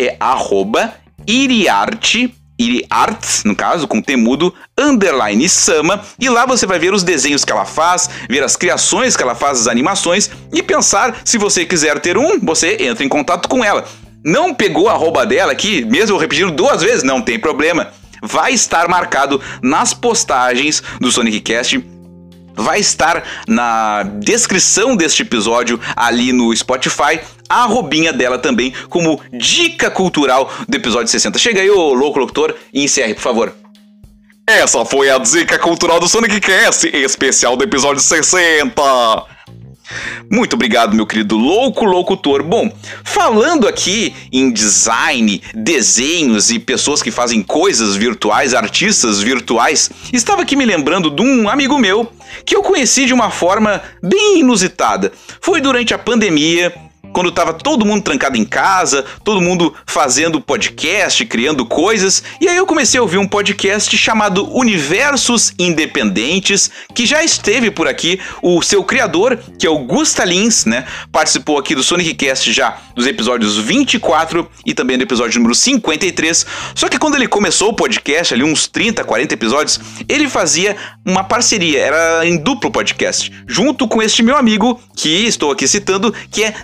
é 0.00 0.16
arroba 0.18 0.92
iriarte 1.24 2.34
Iriarts, 2.58 3.42
no 3.44 3.54
caso, 3.54 3.88
com 3.88 4.00
temudo, 4.00 4.54
underline 4.78 5.48
Sama, 5.48 6.02
e 6.18 6.28
lá 6.28 6.46
você 6.46 6.66
vai 6.66 6.78
ver 6.78 6.92
os 6.92 7.02
desenhos 7.02 7.44
que 7.44 7.52
ela 7.52 7.64
faz, 7.64 8.08
ver 8.28 8.42
as 8.42 8.56
criações 8.56 9.16
que 9.16 9.22
ela 9.22 9.34
faz, 9.34 9.60
as 9.60 9.66
animações, 9.66 10.30
e 10.52 10.62
pensar, 10.62 11.20
se 11.24 11.36
você 11.36 11.64
quiser 11.64 11.98
ter 12.00 12.16
um, 12.16 12.38
você 12.40 12.76
entra 12.80 13.04
em 13.04 13.08
contato 13.08 13.48
com 13.48 13.64
ela. 13.64 13.84
Não 14.24 14.54
pegou 14.54 14.88
a 14.88 14.92
arroba 14.92 15.26
dela 15.26 15.52
aqui, 15.52 15.84
mesmo 15.84 16.16
repetindo 16.16 16.50
duas 16.50 16.82
vezes, 16.82 17.02
não 17.02 17.20
tem 17.20 17.38
problema. 17.38 17.88
Vai 18.22 18.54
estar 18.54 18.88
marcado 18.88 19.40
nas 19.60 19.92
postagens 19.92 20.82
do 20.98 21.12
Sonic 21.12 21.40
Cast 21.40 21.84
vai 22.54 22.80
estar 22.80 23.22
na 23.46 24.02
descrição 24.02 24.96
deste 24.96 25.22
episódio 25.22 25.80
ali 25.96 26.32
no 26.32 26.54
Spotify 26.56 27.20
a 27.48 27.64
robinha 27.64 28.12
dela 28.12 28.38
também 28.38 28.72
como 28.88 29.20
dica 29.32 29.90
cultural 29.90 30.50
do 30.68 30.76
episódio 30.76 31.08
60. 31.08 31.38
Chega 31.38 31.60
aí, 31.60 31.70
ô 31.70 31.92
louco 31.92 32.18
locutor, 32.18 32.54
e 32.72 32.84
encerre, 32.84 33.14
por 33.14 33.22
favor. 33.22 33.54
Essa 34.46 34.84
foi 34.84 35.08
a 35.10 35.18
dica 35.18 35.58
cultural 35.58 35.98
do 35.98 36.08
Sonic 36.08 36.40
Cast, 36.40 36.86
especial 36.94 37.56
do 37.56 37.64
episódio 37.64 38.00
60. 38.00 39.33
Muito 40.30 40.54
obrigado, 40.54 40.94
meu 40.94 41.06
querido 41.06 41.36
louco 41.36 41.84
locutor. 41.84 42.42
Bom, 42.42 42.72
falando 43.02 43.68
aqui 43.68 44.14
em 44.32 44.50
design, 44.50 45.42
desenhos 45.54 46.50
e 46.50 46.58
pessoas 46.58 47.02
que 47.02 47.10
fazem 47.10 47.42
coisas 47.42 47.94
virtuais, 47.94 48.54
artistas 48.54 49.20
virtuais, 49.20 49.90
estava 50.12 50.42
aqui 50.42 50.56
me 50.56 50.64
lembrando 50.64 51.10
de 51.10 51.22
um 51.22 51.48
amigo 51.48 51.78
meu 51.78 52.10
que 52.44 52.56
eu 52.56 52.62
conheci 52.62 53.06
de 53.06 53.12
uma 53.12 53.30
forma 53.30 53.82
bem 54.02 54.40
inusitada. 54.40 55.12
Foi 55.40 55.60
durante 55.60 55.92
a 55.92 55.98
pandemia, 55.98 56.72
quando 57.14 57.28
estava 57.28 57.54
todo 57.54 57.86
mundo 57.86 58.02
trancado 58.02 58.36
em 58.36 58.44
casa, 58.44 59.04
todo 59.22 59.40
mundo 59.40 59.72
fazendo 59.86 60.40
podcast, 60.40 61.24
criando 61.24 61.64
coisas, 61.64 62.24
e 62.40 62.48
aí 62.48 62.56
eu 62.56 62.66
comecei 62.66 62.98
a 62.98 63.02
ouvir 63.02 63.18
um 63.18 63.26
podcast 63.26 63.96
chamado 63.96 64.52
Universos 64.52 65.54
Independentes, 65.56 66.70
que 66.92 67.06
já 67.06 67.22
esteve 67.22 67.70
por 67.70 67.86
aqui, 67.86 68.20
o 68.42 68.60
seu 68.62 68.82
criador, 68.82 69.38
que 69.56 69.64
é 69.64 69.70
o 69.70 69.78
Gusta 69.78 70.24
Lins, 70.24 70.64
né? 70.64 70.84
Participou 71.12 71.56
aqui 71.56 71.74
do 71.74 71.84
Sonic 71.84 72.14
Cast 72.14 72.52
já 72.52 72.78
dos 72.96 73.06
episódios 73.06 73.56
24 73.56 74.48
e 74.66 74.74
também 74.74 74.98
do 74.98 75.02
episódio 75.02 75.38
número 75.38 75.54
53. 75.54 76.46
Só 76.74 76.88
que 76.88 76.98
quando 76.98 77.14
ele 77.14 77.28
começou 77.28 77.70
o 77.70 77.74
podcast, 77.74 78.34
ali 78.34 78.42
uns 78.42 78.66
30, 78.66 79.04
40 79.04 79.34
episódios, 79.34 79.80
ele 80.08 80.28
fazia 80.28 80.76
uma 81.04 81.22
parceria, 81.22 81.78
era 81.78 82.26
em 82.26 82.36
duplo 82.36 82.70
podcast, 82.70 83.32
junto 83.46 83.86
com 83.86 84.02
este 84.02 84.22
meu 84.22 84.36
amigo, 84.36 84.80
que 84.96 85.26
estou 85.26 85.50
aqui 85.50 85.68
citando, 85.68 86.12
que 86.30 86.42
é 86.42 86.54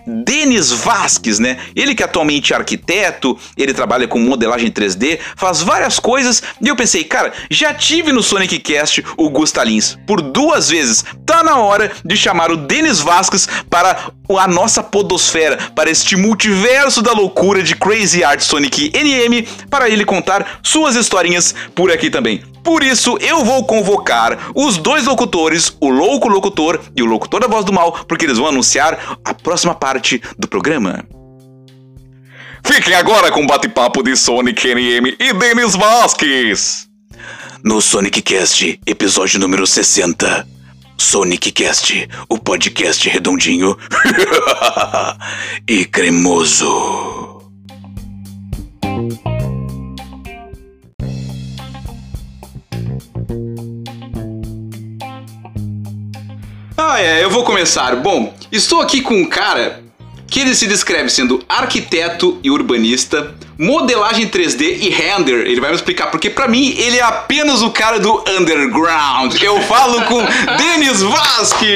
Denis 0.41 0.71
Vasques, 0.73 1.39
né? 1.39 1.59
Ele 1.77 1.95
que 1.95 2.03
atualmente 2.03 2.55
é 2.55 2.57
arquiteto, 2.57 3.39
ele 3.59 3.75
trabalha 3.75 4.09
com 4.09 4.19
modelagem 4.19 4.71
3D, 4.71 5.19
faz 5.37 5.61
várias 5.61 5.99
coisas, 5.99 6.43
e 6.63 6.67
eu 6.67 6.75
pensei, 6.75 7.05
cara, 7.05 7.31
já 7.51 7.75
tive 7.75 8.11
no 8.11 8.23
Sonic 8.23 8.59
Cast 8.61 9.05
o 9.19 9.29
Gustalins 9.29 9.99
por 10.07 10.23
duas 10.23 10.71
vezes. 10.71 11.05
Tá 11.27 11.45
na 11.45 11.59
hora 11.59 11.93
de 12.03 12.17
chamar 12.17 12.51
o 12.51 12.57
Denis 12.57 13.01
Vasques 13.01 13.47
para 13.69 14.11
a 14.39 14.49
nossa 14.49 14.83
podosfera, 14.83 15.59
para 15.75 15.91
este 15.91 16.17
multiverso 16.17 17.03
da 17.03 17.13
loucura 17.13 17.63
de 17.63 17.77
Crazy 17.77 18.25
Art 18.25 18.41
Sonic 18.41 18.91
NM, 18.95 19.47
para 19.69 19.91
ele 19.91 20.07
contar 20.07 20.61
suas 20.63 20.97
historinhas 20.97 21.55
por 21.75 21.93
aqui 21.93 22.09
também. 22.09 22.43
Por 22.63 22.83
isso, 22.83 23.17
eu 23.21 23.43
vou 23.43 23.65
convocar 23.65 24.51
os 24.55 24.77
dois 24.77 25.07
locutores, 25.07 25.75
o 25.81 25.89
louco 25.89 26.29
locutor 26.29 26.79
e 26.95 27.03
o 27.03 27.07
locutor 27.07 27.41
da 27.41 27.47
voz 27.47 27.65
do 27.65 27.73
mal, 27.73 28.05
porque 28.07 28.27
eles 28.27 28.37
vão 28.37 28.49
anunciar 28.49 29.19
a 29.25 29.33
próxima 29.33 29.75
parte 29.75 30.23
do 30.39 30.49
programa. 30.49 31.05
Fiquem 32.65 32.95
agora 32.95 33.31
com 33.31 33.43
o 33.43 33.47
bate-papo 33.47 34.03
de 34.03 34.17
Sonic 34.17 34.67
NM 34.67 35.17
e 35.19 35.33
Denis 35.33 35.75
Vasquez. 35.75 36.89
No 37.65 37.81
Sonic 37.81 38.23
Cast, 38.23 38.81
episódio 38.87 39.39
número 39.41 39.67
60. 39.67 40.47
Sonic 40.97 41.51
Cast, 41.53 42.09
o 42.29 42.39
podcast 42.39 43.09
redondinho 43.09 43.77
e 45.67 45.85
cremoso. 45.87 47.41
Ah, 56.77 57.01
é, 57.01 57.25
eu 57.25 57.31
vou 57.31 57.45
começar. 57.45 57.97
Bom, 57.97 58.35
estou 58.51 58.81
aqui 58.81 59.01
com 59.01 59.15
um 59.15 59.29
cara 59.29 59.83
que 60.31 60.41
ele 60.41 60.55
se 60.55 60.67
descreve 60.69 61.11
sendo 61.11 61.43
arquiteto 61.49 62.39
e 62.43 62.51
urbanista, 62.51 63.35
modelagem 63.59 64.29
3D 64.29 64.79
e 64.81 64.89
render. 64.89 65.47
Ele 65.47 65.61
vai 65.61 65.71
me 65.71 65.77
explicar 65.77 66.07
porque 66.07 66.31
para 66.31 66.47
mim 66.47 66.73
ele 66.79 66.99
é 66.99 67.03
apenas 67.03 67.61
o 67.63 67.71
cara 67.71 67.99
do 67.99 68.23
underground. 68.29 69.35
Eu 69.43 69.61
falo 69.63 70.03
com 70.05 70.23
Denis 70.57 71.03
Vasque. 71.03 71.75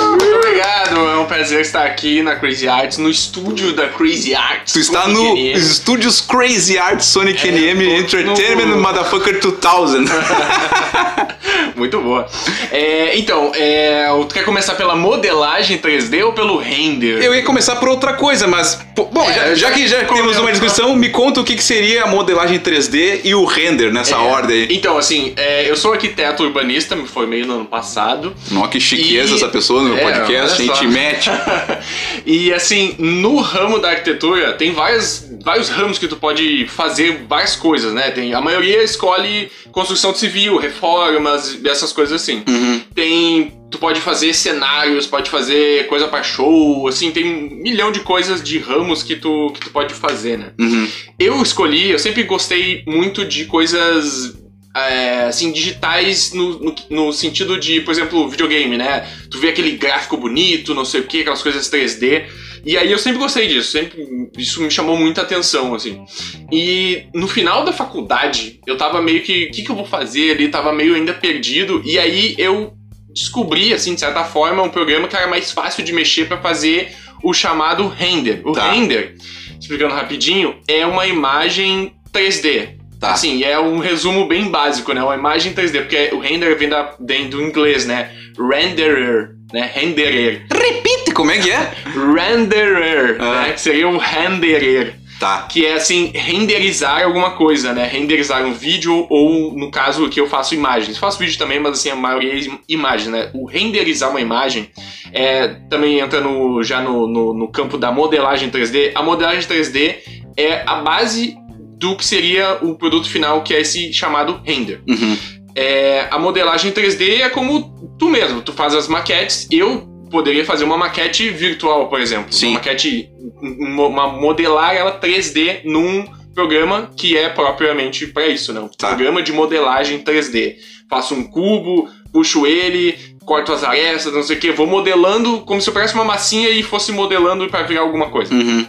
Muito 0.00 0.36
obrigado, 0.36 0.95
prazer 1.26 1.60
estar 1.60 1.84
aqui 1.84 2.22
na 2.22 2.36
Crazy 2.36 2.68
Arts, 2.68 2.98
no 2.98 3.10
estúdio 3.10 3.72
da 3.72 3.88
Crazy 3.88 4.34
Arts. 4.34 4.72
Tu 4.72 4.78
está 4.80 5.02
Sonic 5.02 5.18
no 5.18 5.34
NM. 5.36 5.52
estúdios 5.58 6.20
Crazy 6.20 6.78
Art 6.78 7.00
Sonic 7.00 7.46
É, 7.46 7.50
NM 7.50 7.82
Entertainment 7.98 8.66
no- 8.66 8.80
Motherfucker 8.80 9.40
2000. 9.40 10.06
Muito 11.76 12.00
boa. 12.00 12.26
É, 12.72 13.18
então, 13.18 13.52
é, 13.54 14.06
tu 14.28 14.34
quer 14.34 14.44
começar 14.44 14.74
pela 14.76 14.96
modelagem 14.96 15.76
3D 15.78 16.24
ou 16.24 16.32
pelo 16.32 16.56
render? 16.58 17.22
Eu 17.22 17.34
ia 17.34 17.42
começar 17.42 17.76
por 17.76 17.88
outra 17.88 18.14
coisa, 18.14 18.46
mas. 18.46 18.80
pô, 18.94 19.04
Bom, 19.04 19.28
É, 19.28 19.34
já, 19.34 19.54
já 19.54 19.70
que 19.72 19.86
já 19.86 20.04
temos 20.04 20.38
uma 20.38 20.50
discussão, 20.50 20.96
me 20.96 21.10
conta 21.10 21.40
o 21.40 21.44
que, 21.44 21.54
que 21.54 21.62
seria 21.62 22.04
a 22.04 22.06
modelagem 22.06 22.58
3D 22.58 23.20
e 23.24 23.34
o 23.34 23.44
render 23.44 23.92
nessa 23.92 24.14
É, 24.14 24.18
ordem. 24.18 24.66
Então, 24.70 24.96
assim, 24.96 25.34
é, 25.36 25.70
eu 25.70 25.76
sou 25.76 25.92
arquiteto 25.92 26.42
urbanista, 26.44 26.96
me 26.96 27.06
formei 27.06 27.44
no 27.44 27.54
ano 27.56 27.64
passado. 27.66 28.34
Nossa, 28.50 28.68
que 28.68 28.80
chiqueza 28.80 29.32
E- 29.34 29.36
essa 29.36 29.48
pessoa 29.48 29.82
no 29.82 29.90
meu 29.90 29.98
podcast, 30.02 30.56
gente 30.62 30.74
só. 30.74 30.82
e 32.24 32.52
assim, 32.52 32.94
no 32.98 33.40
ramo 33.40 33.78
da 33.78 33.90
arquitetura, 33.90 34.52
tem 34.52 34.72
várias, 34.72 35.30
vários 35.42 35.68
ramos 35.68 35.98
que 35.98 36.08
tu 36.08 36.16
pode 36.16 36.66
fazer 36.68 37.24
várias 37.28 37.56
coisas, 37.56 37.92
né? 37.92 38.10
Tem, 38.10 38.34
a 38.34 38.40
maioria 38.40 38.82
escolhe 38.82 39.50
construção 39.70 40.14
civil, 40.14 40.56
reformas, 40.56 41.58
essas 41.64 41.92
coisas 41.92 42.22
assim. 42.22 42.42
Uhum. 42.48 42.80
Tem. 42.94 43.52
Tu 43.70 43.78
pode 43.78 44.00
fazer 44.00 44.32
cenários, 44.32 45.08
pode 45.08 45.28
fazer 45.28 45.88
coisa 45.88 46.06
pra 46.06 46.22
show, 46.22 46.86
assim, 46.86 47.10
tem 47.10 47.24
um 47.24 47.62
milhão 47.62 47.90
de 47.90 48.00
coisas 48.00 48.40
de 48.40 48.58
ramos 48.58 49.02
que 49.02 49.16
tu, 49.16 49.50
que 49.52 49.60
tu 49.60 49.70
pode 49.70 49.92
fazer, 49.92 50.38
né? 50.38 50.52
Uhum. 50.58 50.88
Eu 51.18 51.42
escolhi, 51.42 51.90
eu 51.90 51.98
sempre 51.98 52.22
gostei 52.22 52.84
muito 52.86 53.24
de 53.24 53.44
coisas 53.44 54.45
é, 54.76 55.24
assim, 55.24 55.52
digitais 55.52 56.32
no, 56.34 56.58
no, 56.58 56.74
no 56.90 57.12
sentido 57.12 57.58
de, 57.58 57.80
por 57.80 57.92
exemplo, 57.92 58.28
videogame, 58.28 58.76
né? 58.76 59.08
Tu 59.30 59.38
vê 59.38 59.48
aquele 59.48 59.72
gráfico 59.72 60.16
bonito, 60.18 60.74
não 60.74 60.84
sei 60.84 61.00
o 61.00 61.04
que, 61.04 61.22
aquelas 61.22 61.42
coisas 61.42 61.70
3D. 61.70 62.26
E 62.64 62.76
aí 62.76 62.90
eu 62.92 62.98
sempre 62.98 63.18
gostei 63.18 63.46
disso, 63.46 63.70
sempre 63.70 64.04
isso 64.36 64.60
me 64.60 64.70
chamou 64.70 64.96
muita 64.96 65.22
atenção, 65.22 65.74
assim. 65.74 66.04
E 66.52 67.04
no 67.14 67.26
final 67.26 67.64
da 67.64 67.72
faculdade, 67.72 68.60
eu 68.66 68.76
tava 68.76 69.00
meio 69.00 69.22
que, 69.22 69.44
o 69.46 69.50
que, 69.50 69.62
que 69.62 69.70
eu 69.70 69.76
vou 69.76 69.86
fazer 69.86 70.32
ali? 70.32 70.48
Tava 70.48 70.72
meio 70.72 70.94
ainda 70.94 71.14
perdido. 71.14 71.80
E 71.84 71.98
aí 71.98 72.34
eu 72.36 72.74
descobri, 73.14 73.72
assim, 73.72 73.94
de 73.94 74.00
certa 74.00 74.24
forma, 74.24 74.62
um 74.62 74.68
programa 74.68 75.08
que 75.08 75.16
era 75.16 75.26
mais 75.26 75.52
fácil 75.52 75.82
de 75.84 75.92
mexer 75.92 76.26
pra 76.26 76.36
fazer 76.36 76.92
o 77.22 77.32
chamado 77.32 77.88
render. 77.88 78.42
O 78.44 78.52
Tá. 78.52 78.72
render, 78.72 79.14
explicando 79.58 79.94
rapidinho, 79.94 80.56
é 80.68 80.84
uma 80.84 81.06
imagem 81.06 81.94
3D. 82.12 82.75
Tá. 83.00 83.12
Assim, 83.12 83.42
é 83.44 83.58
um 83.58 83.78
resumo 83.78 84.26
bem 84.26 84.48
básico, 84.48 84.92
né? 84.94 85.02
Uma 85.02 85.14
imagem 85.14 85.52
3D, 85.52 85.80
porque 85.82 86.10
o 86.12 86.18
render 86.18 86.54
vem, 86.56 86.68
da, 86.68 86.94
vem 86.98 87.28
do 87.28 87.42
inglês, 87.42 87.84
né? 87.86 88.10
Renderer, 88.38 89.30
né? 89.52 89.70
Renderer. 89.74 90.46
Repite, 90.52 91.12
como 91.12 91.30
é 91.30 91.38
que 91.38 91.50
é? 91.50 91.72
Renderer, 91.94 93.16
Ah. 93.20 93.42
né? 93.42 93.52
Que 93.52 93.60
seria 93.60 93.88
o 93.88 93.98
renderer. 93.98 94.94
Tá. 95.18 95.46
Que 95.50 95.64
é 95.64 95.74
assim, 95.74 96.10
renderizar 96.14 97.02
alguma 97.02 97.30
coisa, 97.30 97.72
né? 97.72 97.86
Renderizar 97.90 98.44
um 98.44 98.52
vídeo 98.52 99.06
ou, 99.08 99.54
no 99.56 99.70
caso, 99.70 100.10
que 100.10 100.20
eu 100.20 100.26
faço 100.28 100.54
imagens. 100.54 100.98
Faço 100.98 101.18
vídeo 101.18 101.38
também, 101.38 101.58
mas 101.58 101.72
assim, 101.78 101.88
a 101.90 101.96
maioria 101.96 102.34
é 102.34 102.38
im- 102.38 102.58
imagem, 102.68 103.10
né? 103.10 103.30
O 103.32 103.46
renderizar 103.46 104.10
uma 104.10 104.20
imagem 104.20 104.68
é, 105.14 105.48
também 105.70 106.00
entra 106.00 106.20
no, 106.20 106.62
já 106.62 106.82
no, 106.82 107.06
no, 107.06 107.32
no 107.32 107.48
campo 107.48 107.78
da 107.78 107.90
modelagem 107.90 108.50
3D. 108.50 108.92
A 108.94 109.02
modelagem 109.02 109.40
3D 109.48 109.96
é 110.36 110.62
a 110.66 110.76
base 110.76 111.34
do 111.78 111.96
que 111.96 112.04
seria 112.04 112.58
o 112.62 112.74
produto 112.74 113.08
final, 113.08 113.42
que 113.42 113.54
é 113.54 113.60
esse 113.60 113.92
chamado 113.92 114.40
render. 114.44 114.80
Uhum. 114.88 115.16
É, 115.54 116.06
a 116.10 116.18
modelagem 116.18 116.70
3D 116.72 117.20
é 117.20 117.28
como 117.28 117.94
tu 117.98 118.08
mesmo, 118.08 118.42
tu 118.42 118.52
faz 118.52 118.74
as 118.74 118.88
maquetes. 118.88 119.46
Eu, 119.50 119.88
poderia 120.10 120.44
fazer 120.44 120.64
uma 120.64 120.76
maquete 120.76 121.30
virtual, 121.30 121.88
por 121.88 122.00
exemplo. 122.00 122.32
Sim. 122.32 122.48
Uma 122.48 122.54
maquete, 122.54 123.10
uma, 123.42 124.08
modelar 124.08 124.74
ela 124.74 124.98
3D 125.00 125.62
num 125.64 126.04
programa 126.34 126.90
que 126.96 127.16
é 127.16 127.28
propriamente 127.28 128.06
para 128.06 128.26
isso, 128.26 128.52
né? 128.52 128.60
Um 128.60 128.68
Tá. 128.68 128.88
programa 128.88 129.22
de 129.22 129.32
modelagem 129.32 129.98
3D. 130.00 130.56
Faço 130.88 131.14
um 131.14 131.24
cubo, 131.24 131.88
puxo 132.12 132.46
ele, 132.46 132.94
corto 133.24 133.52
as 133.52 133.64
arestas, 133.64 134.12
não 134.12 134.22
sei 134.22 134.36
o 134.36 134.40
que, 134.40 134.50
vou 134.52 134.66
modelando 134.66 135.40
como 135.40 135.60
se 135.60 135.68
eu 135.68 135.74
pegasse 135.74 135.94
uma 135.94 136.04
massinha 136.04 136.50
e 136.50 136.62
fosse 136.62 136.92
modelando 136.92 137.46
para 137.48 137.62
virar 137.64 137.80
alguma 137.80 138.10
coisa. 138.10 138.32
Uhum. 138.34 138.66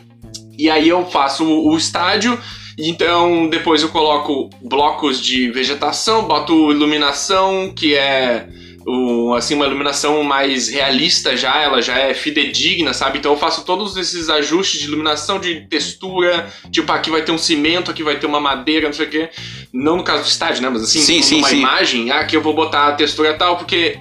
E 0.58 0.70
aí 0.70 0.90
eu 0.90 1.06
faço 1.06 1.46
o 1.46 1.78
estádio, 1.78 2.40
então 2.78 3.50
depois 3.50 3.82
eu 3.82 3.90
coloco 3.90 4.50
blocos 4.62 5.22
de 5.22 5.50
vegetação, 5.50 6.24
boto 6.24 6.72
iluminação, 6.72 7.74
que 7.76 7.96
é 7.96 8.48
o, 8.88 9.34
assim, 9.34 9.54
uma 9.56 9.66
iluminação 9.66 10.24
mais 10.24 10.70
realista 10.70 11.36
já, 11.36 11.62
ela 11.62 11.82
já 11.82 11.98
é 11.98 12.14
fidedigna, 12.14 12.94
sabe? 12.94 13.18
Então 13.18 13.34
eu 13.34 13.38
faço 13.38 13.66
todos 13.66 13.98
esses 13.98 14.30
ajustes 14.30 14.80
de 14.80 14.88
iluminação, 14.88 15.40
de 15.40 15.68
textura, 15.68 16.50
tipo, 16.72 16.90
aqui 16.94 17.10
vai 17.10 17.22
ter 17.22 17.34
um 17.34 17.38
cimento, 17.38 17.92
aqui 17.92 18.02
vai 18.02 18.18
ter 18.18 18.28
uma 18.28 18.40
madeira, 18.40 18.88
não 18.88 18.94
sei 18.94 19.08
o 19.08 19.10
quê. 19.10 19.30
Não 19.74 19.98
no 19.98 20.04
caso 20.04 20.24
do 20.24 20.28
estádio, 20.30 20.62
né? 20.62 20.70
Mas 20.70 20.84
assim, 20.84 21.02
Sim, 21.02 21.22
sim, 21.22 21.36
numa 21.36 21.50
sim. 21.50 21.60
imagem, 21.60 22.12
ah, 22.12 22.22
aqui 22.22 22.38
eu 22.38 22.42
vou 22.42 22.54
botar 22.54 22.88
a 22.88 22.92
textura 22.94 23.34
tal, 23.34 23.58
porque 23.58 23.98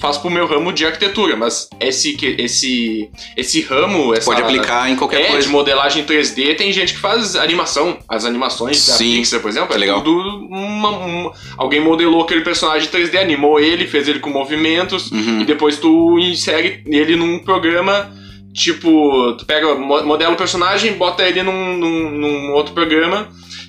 faço 0.00 0.20
pro 0.20 0.30
meu 0.30 0.46
ramo 0.46 0.72
de 0.72 0.84
arquitetura, 0.84 1.36
mas 1.36 1.68
esse, 1.80 2.12
que- 2.14 2.36
esse, 2.38 3.08
esse 3.36 3.62
ramo, 3.62 4.12
essa, 4.14 4.26
Pode 4.26 4.42
aplicar 4.42 4.90
em 4.90 4.96
qualquer 4.96 5.20
é, 5.22 5.24
coisa. 5.26 5.42
de 5.46 5.48
modelagem 5.48 6.04
3D, 6.04 6.54
tem 6.56 6.70
gente 6.72 6.92
que 6.94 6.98
faz 7.00 7.34
animação. 7.36 7.96
As 8.08 8.24
animações 8.24 8.86
da 8.86 8.94
Sim. 8.94 9.16
Pixar, 9.16 9.40
por 9.40 9.48
exemplo, 9.48 9.74
é 9.74 9.78
Legal. 9.78 10.02
tudo 10.02 10.28
uma- 10.50 10.90
um- 10.90 11.30
alguém 11.56 11.80
modelou 11.80 12.22
aquele 12.22 12.42
personagem 12.42 12.88
3D, 12.88 13.16
animou 13.18 13.58
ele, 13.58 13.86
fez 13.86 14.06
ele 14.08 14.18
com 14.20 14.30
movimentos, 14.30 15.10
Uhum. 15.10 15.40
e 15.40 15.44
depois 15.44 15.78
tu 15.78 16.18
insere 16.18 16.82
ele 16.86 17.16
num 17.16 17.38
programa. 17.38 18.10
Tipo, 18.54 19.34
tu 19.36 19.44
pega, 19.44 19.74
mo- 19.74 20.02
modela 20.04 20.32
o 20.32 20.36
personagem, 20.36 20.92
bota 20.94 21.22
ele 21.22 21.42
num, 21.42 21.76
num, 21.76 22.10
num 22.10 22.52
outro 22.54 22.72
programa 22.72 23.28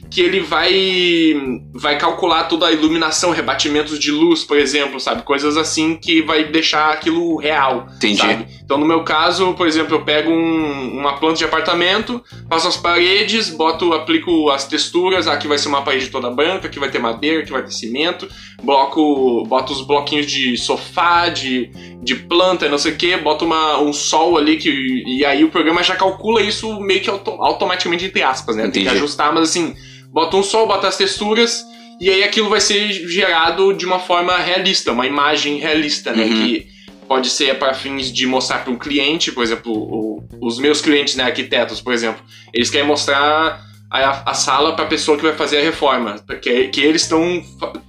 que 0.10 0.22
ele 0.22 0.40
vai 0.40 1.36
vai 1.74 1.98
calcular 1.98 2.46
toda 2.46 2.68
a 2.68 2.72
iluminação, 2.72 3.32
rebatimentos 3.32 4.00
de 4.00 4.12
luz, 4.12 4.44
por 4.44 4.58
exemplo, 4.58 5.00
sabe? 5.00 5.24
Coisas 5.24 5.58
assim 5.58 5.96
que 5.96 6.22
vai 6.22 6.46
deixar 6.46 6.92
aquilo 6.92 7.36
real. 7.38 7.88
Entendi. 7.98 8.18
Sabe? 8.18 8.48
Então, 8.64 8.78
no 8.78 8.86
meu 8.86 9.04
caso, 9.04 9.54
por 9.54 9.68
exemplo, 9.68 9.96
eu 9.96 10.02
pego 10.04 10.30
um- 10.32 10.98
uma 11.00 11.18
planta 11.18 11.38
de 11.38 11.46
apartamento, 11.46 12.22
faço 12.50 12.68
as 12.68 12.78
paredes, 12.78 13.50
boto, 13.50 13.94
aplico 13.94 14.50
as 14.50 14.66
texturas. 14.68 15.28
Aqui 15.28 15.48
vai 15.48 15.58
ser 15.58 15.68
uma 15.70 15.82
parede 15.84 16.08
toda 16.10 16.30
branca, 16.32 16.68
aqui 16.68 16.80
vai 16.80 16.90
ter 16.90 17.00
madeira, 17.00 17.42
aqui 17.44 17.52
vai 17.52 17.64
ter 17.64 17.72
cimento. 17.72 18.28
Bloco, 18.64 19.44
boto 19.48 19.72
os 19.72 19.82
bloquinhos 19.82 20.26
de 20.26 20.58
sofá, 20.58 21.30
de, 21.30 21.70
de 22.02 22.16
planta, 22.16 22.68
não 22.68 22.78
sei 22.78 22.92
o 22.94 22.96
que, 22.98 23.16
boto 23.18 23.46
uma, 23.46 23.80
um 23.80 23.94
sol 23.94 24.38
ali 24.38 24.58
que, 24.58 24.70
e 25.06 25.24
aí 25.24 25.44
o 25.44 25.50
programa 25.50 25.82
já 25.84 25.96
calcula 25.96 26.42
isso 26.42 26.80
meio 26.82 27.02
que 27.02 27.10
auto- 27.10 27.32
automaticamente, 27.42 28.06
entre 28.06 28.22
aspas, 28.24 28.56
né? 28.56 28.64
Tem 28.64 28.72
que 28.72 28.80
Entendi. 28.82 28.98
ajustar, 28.98 29.34
mas 29.34 29.50
assim, 29.50 29.74
bota 30.12 30.38
um 30.38 30.44
sol, 30.44 30.68
bota 30.68 30.88
as 30.88 30.98
texturas. 30.98 31.66
E 32.00 32.10
aí 32.10 32.24
aquilo 32.24 32.50
vai 32.50 32.62
ser 32.62 32.92
gerado 33.10 33.74
de 33.74 33.86
uma 33.86 34.00
forma 34.00 34.38
realista, 34.38 34.92
uma 34.92 35.08
imagem 35.08 35.58
realista, 35.58 36.14
né? 36.14 36.26
Uhum. 36.26 36.30
Que 36.30 36.68
pode 37.08 37.30
ser 37.30 37.58
para 37.58 37.74
fins 37.74 38.12
de 38.12 38.28
mostrar 38.28 38.60
para 38.60 38.72
um 38.72 38.78
cliente, 38.78 39.32
por 39.32 39.44
exemplo, 39.44 39.72
o- 39.74 40.24
os 40.42 40.60
meus 40.60 40.82
clientes, 40.82 41.16
né, 41.16 41.24
arquitetos, 41.24 41.80
por 41.82 41.94
exemplo, 41.94 42.22
eles 42.54 42.70
querem 42.70 42.86
mostrar 42.86 43.62
a, 43.90 44.30
a 44.32 44.34
sala 44.34 44.76
para 44.76 44.84
a 44.84 44.88
pessoa 44.88 45.18
que 45.18 45.24
vai 45.24 45.34
fazer 45.34 45.60
a 45.60 45.62
reforma, 45.64 46.22
porque 46.28 46.68
que 46.68 46.82
eles 46.82 47.04
estão 47.04 47.42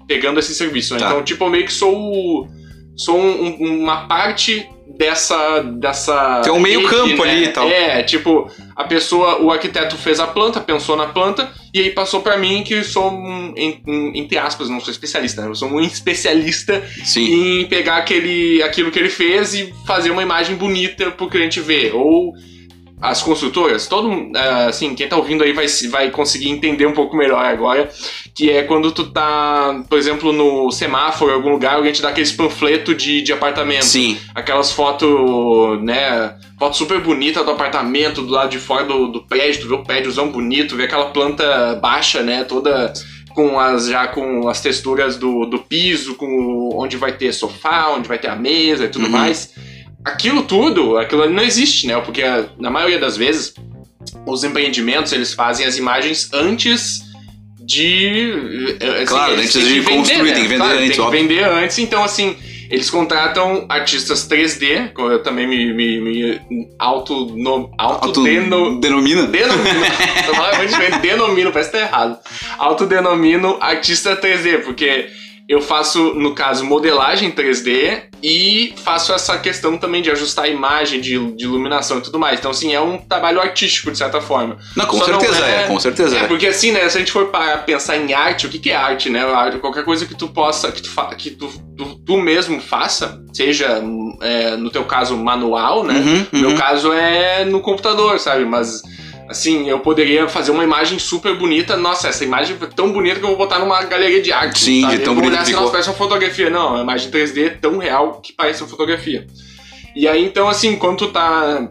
pegando 0.06 0.38
esse 0.38 0.54
serviço. 0.54 0.94
né? 0.94 1.00
Tá. 1.00 1.06
Então, 1.08 1.22
tipo, 1.24 1.44
eu 1.44 1.50
meio 1.50 1.64
que 1.66 1.72
sou 1.72 2.48
sou 2.96 3.16
um- 3.18 3.56
um- 3.60 3.82
uma 3.82 4.06
parte 4.08 4.68
dessa 4.98 5.60
dessa 5.62 6.40
Tem 6.42 6.52
um 6.52 6.58
meio 6.60 6.80
rede, 6.80 6.90
campo 6.90 7.24
né? 7.24 7.30
ali 7.30 7.44
e 7.44 7.48
tal. 7.48 7.68
É, 7.68 8.02
tipo, 8.02 8.50
a 8.74 8.84
pessoa, 8.84 9.40
o 9.40 9.50
arquiteto 9.50 9.96
fez 9.96 10.18
a 10.18 10.26
planta, 10.26 10.60
pensou 10.60 10.96
na 10.96 11.06
planta 11.06 11.48
e 11.72 11.80
aí 11.80 11.90
passou 11.90 12.20
para 12.20 12.36
mim 12.36 12.62
que 12.64 12.82
sou 12.82 13.10
um, 13.10 13.54
em- 13.56 13.80
em- 13.86 14.18
entre 14.18 14.36
aspas, 14.36 14.68
não 14.68 14.80
sou 14.80 14.90
especialista, 14.90 15.42
né? 15.42 15.48
Eu 15.48 15.54
sou 15.54 15.68
um 15.68 15.80
especialista 15.80 16.82
Sim. 17.04 17.60
em 17.60 17.66
pegar 17.66 17.96
aquele, 17.98 18.62
aquilo 18.62 18.90
que 18.90 18.98
ele 18.98 19.08
fez 19.10 19.54
e 19.54 19.72
fazer 19.86 20.10
uma 20.10 20.22
imagem 20.22 20.56
bonita 20.56 21.10
pro 21.12 21.28
cliente 21.28 21.60
ver. 21.60 21.94
Ou 21.94 22.32
as 23.00 23.22
construtoras, 23.22 23.86
todo 23.86 24.30
ah, 24.34 24.66
assim, 24.66 24.94
quem 24.94 25.08
tá 25.08 25.16
ouvindo 25.16 25.44
aí 25.44 25.52
vai, 25.52 25.66
vai 25.88 26.10
conseguir 26.10 26.48
entender 26.50 26.84
um 26.86 26.92
pouco 26.92 27.16
melhor 27.16 27.44
agora, 27.44 27.88
que 28.34 28.50
é 28.50 28.62
quando 28.64 28.90
tu 28.90 29.10
tá, 29.10 29.82
por 29.88 29.96
exemplo, 29.96 30.32
no 30.32 30.70
semáforo, 30.72 31.30
em 31.30 31.34
algum 31.34 31.50
lugar, 31.50 31.74
alguém 31.74 31.92
te 31.92 32.02
dá 32.02 32.08
aqueles 32.08 32.32
panfleto 32.32 32.94
de, 32.94 33.22
de 33.22 33.32
apartamento. 33.32 33.84
Sim. 33.84 34.18
Aquelas 34.34 34.72
fotos, 34.72 35.80
né, 35.82 36.34
foto 36.58 36.76
super 36.76 37.00
bonita 37.00 37.44
do 37.44 37.50
apartamento, 37.52 38.22
do 38.22 38.32
lado 38.32 38.50
de 38.50 38.58
fora 38.58 38.84
do, 38.84 39.06
do 39.08 39.22
prédio, 39.22 39.62
tu 39.62 39.68
vê 39.68 39.74
o 39.74 39.84
prédiozão 39.84 40.30
bonito, 40.30 40.74
vê 40.76 40.84
aquela 40.84 41.06
planta 41.10 41.76
baixa, 41.80 42.22
né, 42.22 42.42
toda 42.44 42.92
com 43.34 43.60
as 43.60 43.86
já 43.86 44.08
com 44.08 44.48
as 44.48 44.60
texturas 44.60 45.16
do, 45.16 45.44
do 45.46 45.60
piso, 45.60 46.16
com 46.16 46.70
onde 46.74 46.96
vai 46.96 47.12
ter 47.12 47.32
sofá, 47.32 47.90
onde 47.90 48.08
vai 48.08 48.18
ter 48.18 48.26
a 48.28 48.34
mesa 48.34 48.86
e 48.86 48.88
tudo 48.88 49.04
Uhum. 49.04 49.12
mais. 49.12 49.54
Aquilo 50.08 50.42
tudo, 50.42 50.96
aquilo 50.96 51.22
ali 51.22 51.32
não 51.32 51.42
existe, 51.42 51.86
né? 51.86 52.00
Porque 52.00 52.22
na 52.58 52.70
maioria 52.70 52.98
das 52.98 53.16
vezes 53.16 53.54
os 54.26 54.44
empreendimentos 54.44 55.12
eles 55.12 55.34
fazem 55.34 55.66
as 55.66 55.76
imagens 55.76 56.30
antes 56.32 57.02
de 57.60 58.76
eh, 58.80 58.86
assim, 58.94 59.04
Claro, 59.06 59.32
antes 59.34 59.52
de 59.52 59.80
que 59.80 59.82
construir, 59.82 60.32
tem 60.32 60.42
que 60.42 60.48
vender 60.48 60.56
Claro, 60.56 60.78
antes, 60.78 60.96
tem 60.96 61.04
que 61.04 61.10
vender 61.10 61.44
antes, 61.44 61.78
então 61.78 62.02
assim 62.02 62.36
eles 62.70 62.90
contratam 62.90 63.64
artistas 63.68 64.28
3D, 64.28 64.92
como 64.92 65.10
eu 65.10 65.22
também 65.22 65.46
me, 65.46 65.72
me, 65.72 66.00
me 66.00 66.68
auto, 66.78 67.26
no, 67.34 67.70
Auto 67.78 68.08
autodeno, 68.08 68.78
denomina? 68.78 69.26
Denomino. 69.26 69.80
Denomino, 71.00 71.50
parece 71.50 71.70
que 71.70 71.78
tá 71.78 71.82
errado. 71.84 72.18
Autodenomino 72.58 73.56
artista 73.58 74.14
3D, 74.16 74.64
porque 74.64 75.08
eu 75.48 75.62
faço, 75.62 76.12
no 76.14 76.34
caso, 76.34 76.64
modelagem 76.64 77.30
3D 77.30 78.02
e 78.22 78.74
faço 78.84 79.12
essa 79.14 79.38
questão 79.38 79.78
também 79.78 80.02
de 80.02 80.10
ajustar 80.10 80.44
a 80.44 80.48
imagem, 80.48 81.00
de, 81.00 81.18
de 81.34 81.44
iluminação 81.44 81.98
e 81.98 82.00
tudo 82.02 82.18
mais. 82.18 82.38
Então, 82.38 82.50
assim, 82.50 82.74
é 82.74 82.80
um 82.80 82.98
trabalho 82.98 83.40
artístico, 83.40 83.90
de 83.90 83.96
certa 83.96 84.20
forma. 84.20 84.58
Não, 84.76 84.84
com 84.86 84.98
Só 84.98 85.08
não 85.08 85.18
certeza 85.20 85.46
é- 85.46 85.62
é, 85.62 85.66
com 85.66 85.80
certeza 85.80 86.16
É, 86.18 86.20
é. 86.24 86.26
porque 86.26 86.46
assim, 86.48 86.72
né, 86.72 86.86
se 86.88 86.96
a 86.96 87.00
gente 87.00 87.12
for 87.12 87.28
para 87.28 87.58
pensar 87.58 87.96
em 87.96 88.12
arte, 88.12 88.46
o 88.46 88.50
que, 88.50 88.58
que 88.58 88.70
é 88.70 88.76
arte, 88.76 89.08
né? 89.08 89.20
Qualquer 89.60 89.84
coisa 89.84 90.04
que 90.04 90.14
tu 90.14 90.28
possa, 90.28 90.70
que 90.70 90.82
tu, 90.82 90.90
fa- 90.90 91.14
que 91.14 91.30
tu, 91.30 91.48
tu, 91.76 91.94
tu 92.04 92.16
mesmo 92.18 92.60
faça, 92.60 93.22
seja, 93.32 93.82
é, 94.20 94.56
no 94.56 94.68
teu 94.70 94.84
caso, 94.84 95.16
manual, 95.16 95.82
né? 95.84 95.94
Uhum, 95.94 96.26
No 96.32 96.38
meu 96.40 96.50
uhum. 96.50 96.56
caso 96.56 96.92
é 96.92 97.44
no 97.46 97.60
computador, 97.60 98.18
sabe? 98.18 98.44
Mas, 98.44 98.82
assim, 99.28 99.68
eu 99.68 99.78
poderia 99.80 100.28
fazer 100.28 100.50
uma 100.50 100.64
imagem 100.64 100.98
super 100.98 101.36
bonita. 101.36 101.76
Nossa, 101.76 102.08
essa 102.08 102.24
imagem 102.24 102.56
é 102.60 102.66
tão 102.66 102.92
bonita 102.92 103.18
que 103.18 103.24
eu 103.24 103.28
vou 103.28 103.36
botar 103.38 103.58
numa 103.58 103.82
galeria 103.84 104.22
de 104.22 104.32
arte. 104.32 104.60
Sim, 104.64 104.80
sabe? 104.82 104.98
de 104.98 105.04
tão 105.04 105.14
bonita 105.14 105.34
assim, 105.40 105.52
nossa, 105.52 105.56
ficou. 105.58 105.70
parece 105.72 105.88
uma 105.90 105.96
fotografia. 105.96 106.50
Não, 106.50 106.76
a 106.76 106.80
imagem 106.82 107.10
3D 107.10 107.46
é 107.46 107.50
tão 107.50 107.78
real 107.78 108.20
que 108.20 108.32
parece 108.32 108.62
uma 108.62 108.68
fotografia. 108.68 109.26
E 109.94 110.06
aí, 110.08 110.24
então, 110.24 110.48
assim, 110.48 110.76
quando 110.76 110.98
tu 110.98 111.08
tá, 111.08 111.68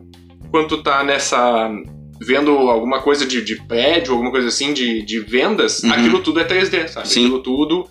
quando 0.52 0.68
tu 0.68 0.78
tá 0.84 1.04
nessa... 1.04 1.70
Vendo 2.20 2.50
alguma 2.52 3.00
coisa 3.00 3.28
de, 3.28 3.44
de 3.44 3.58
prédio, 3.68 4.12
alguma 4.14 4.32
coisa 4.32 4.48
assim, 4.48 4.74
de, 4.74 5.04
de 5.04 5.20
vendas, 5.20 5.84
Uhum. 5.84 5.92
aquilo 5.92 6.20
tudo 6.20 6.40
é 6.40 6.44
3D, 6.44 6.88
sabe? 6.88 7.08
Sim. 7.08 7.26
Aquilo 7.26 7.44
tudo 7.44 7.88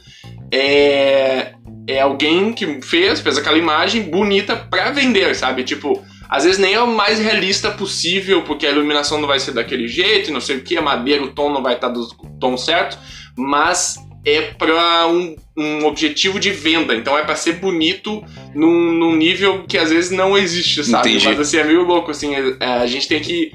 é, 0.52 1.52
é 1.86 2.00
alguém 2.00 2.52
que 2.52 2.80
fez, 2.82 3.20
fez 3.20 3.38
aquela 3.38 3.56
imagem 3.58 4.02
bonita 4.02 4.56
pra 4.56 4.90
vender, 4.90 5.34
sabe? 5.36 5.62
Tipo, 5.62 6.02
às 6.28 6.44
vezes 6.44 6.58
nem 6.58 6.74
é 6.74 6.80
o 6.80 6.86
mais 6.86 7.18
realista 7.18 7.70
possível, 7.70 8.42
porque 8.42 8.66
a 8.66 8.70
iluminação 8.70 9.20
não 9.20 9.28
vai 9.28 9.38
ser 9.38 9.52
daquele 9.52 9.88
jeito, 9.88 10.32
não 10.32 10.40
sei 10.40 10.56
o 10.56 10.62
que, 10.62 10.76
a 10.76 10.82
madeira, 10.82 11.22
o 11.22 11.28
tom 11.32 11.52
não 11.52 11.62
vai 11.62 11.74
estar 11.74 11.88
do 11.88 12.06
tom 12.40 12.56
certo, 12.56 12.98
mas 13.36 13.96
é 14.24 14.40
pra 14.42 15.06
um, 15.06 15.36
um 15.56 15.86
objetivo 15.86 16.40
de 16.40 16.50
venda, 16.50 16.94
então 16.94 17.16
é 17.16 17.22
pra 17.22 17.36
ser 17.36 17.54
bonito 17.54 18.22
num, 18.54 18.92
num 18.92 19.14
nível 19.14 19.64
que 19.68 19.78
às 19.78 19.90
vezes 19.90 20.10
não 20.10 20.36
existe, 20.36 20.82
sabe? 20.84 21.10
Entendi. 21.10 21.26
Mas 21.26 21.38
assim, 21.40 21.58
é 21.58 21.64
meio 21.64 21.84
louco, 21.84 22.10
assim, 22.10 22.34
é- 22.34 22.56
é, 22.58 22.66
a 22.78 22.86
gente 22.86 23.06
tem 23.06 23.20
que 23.20 23.52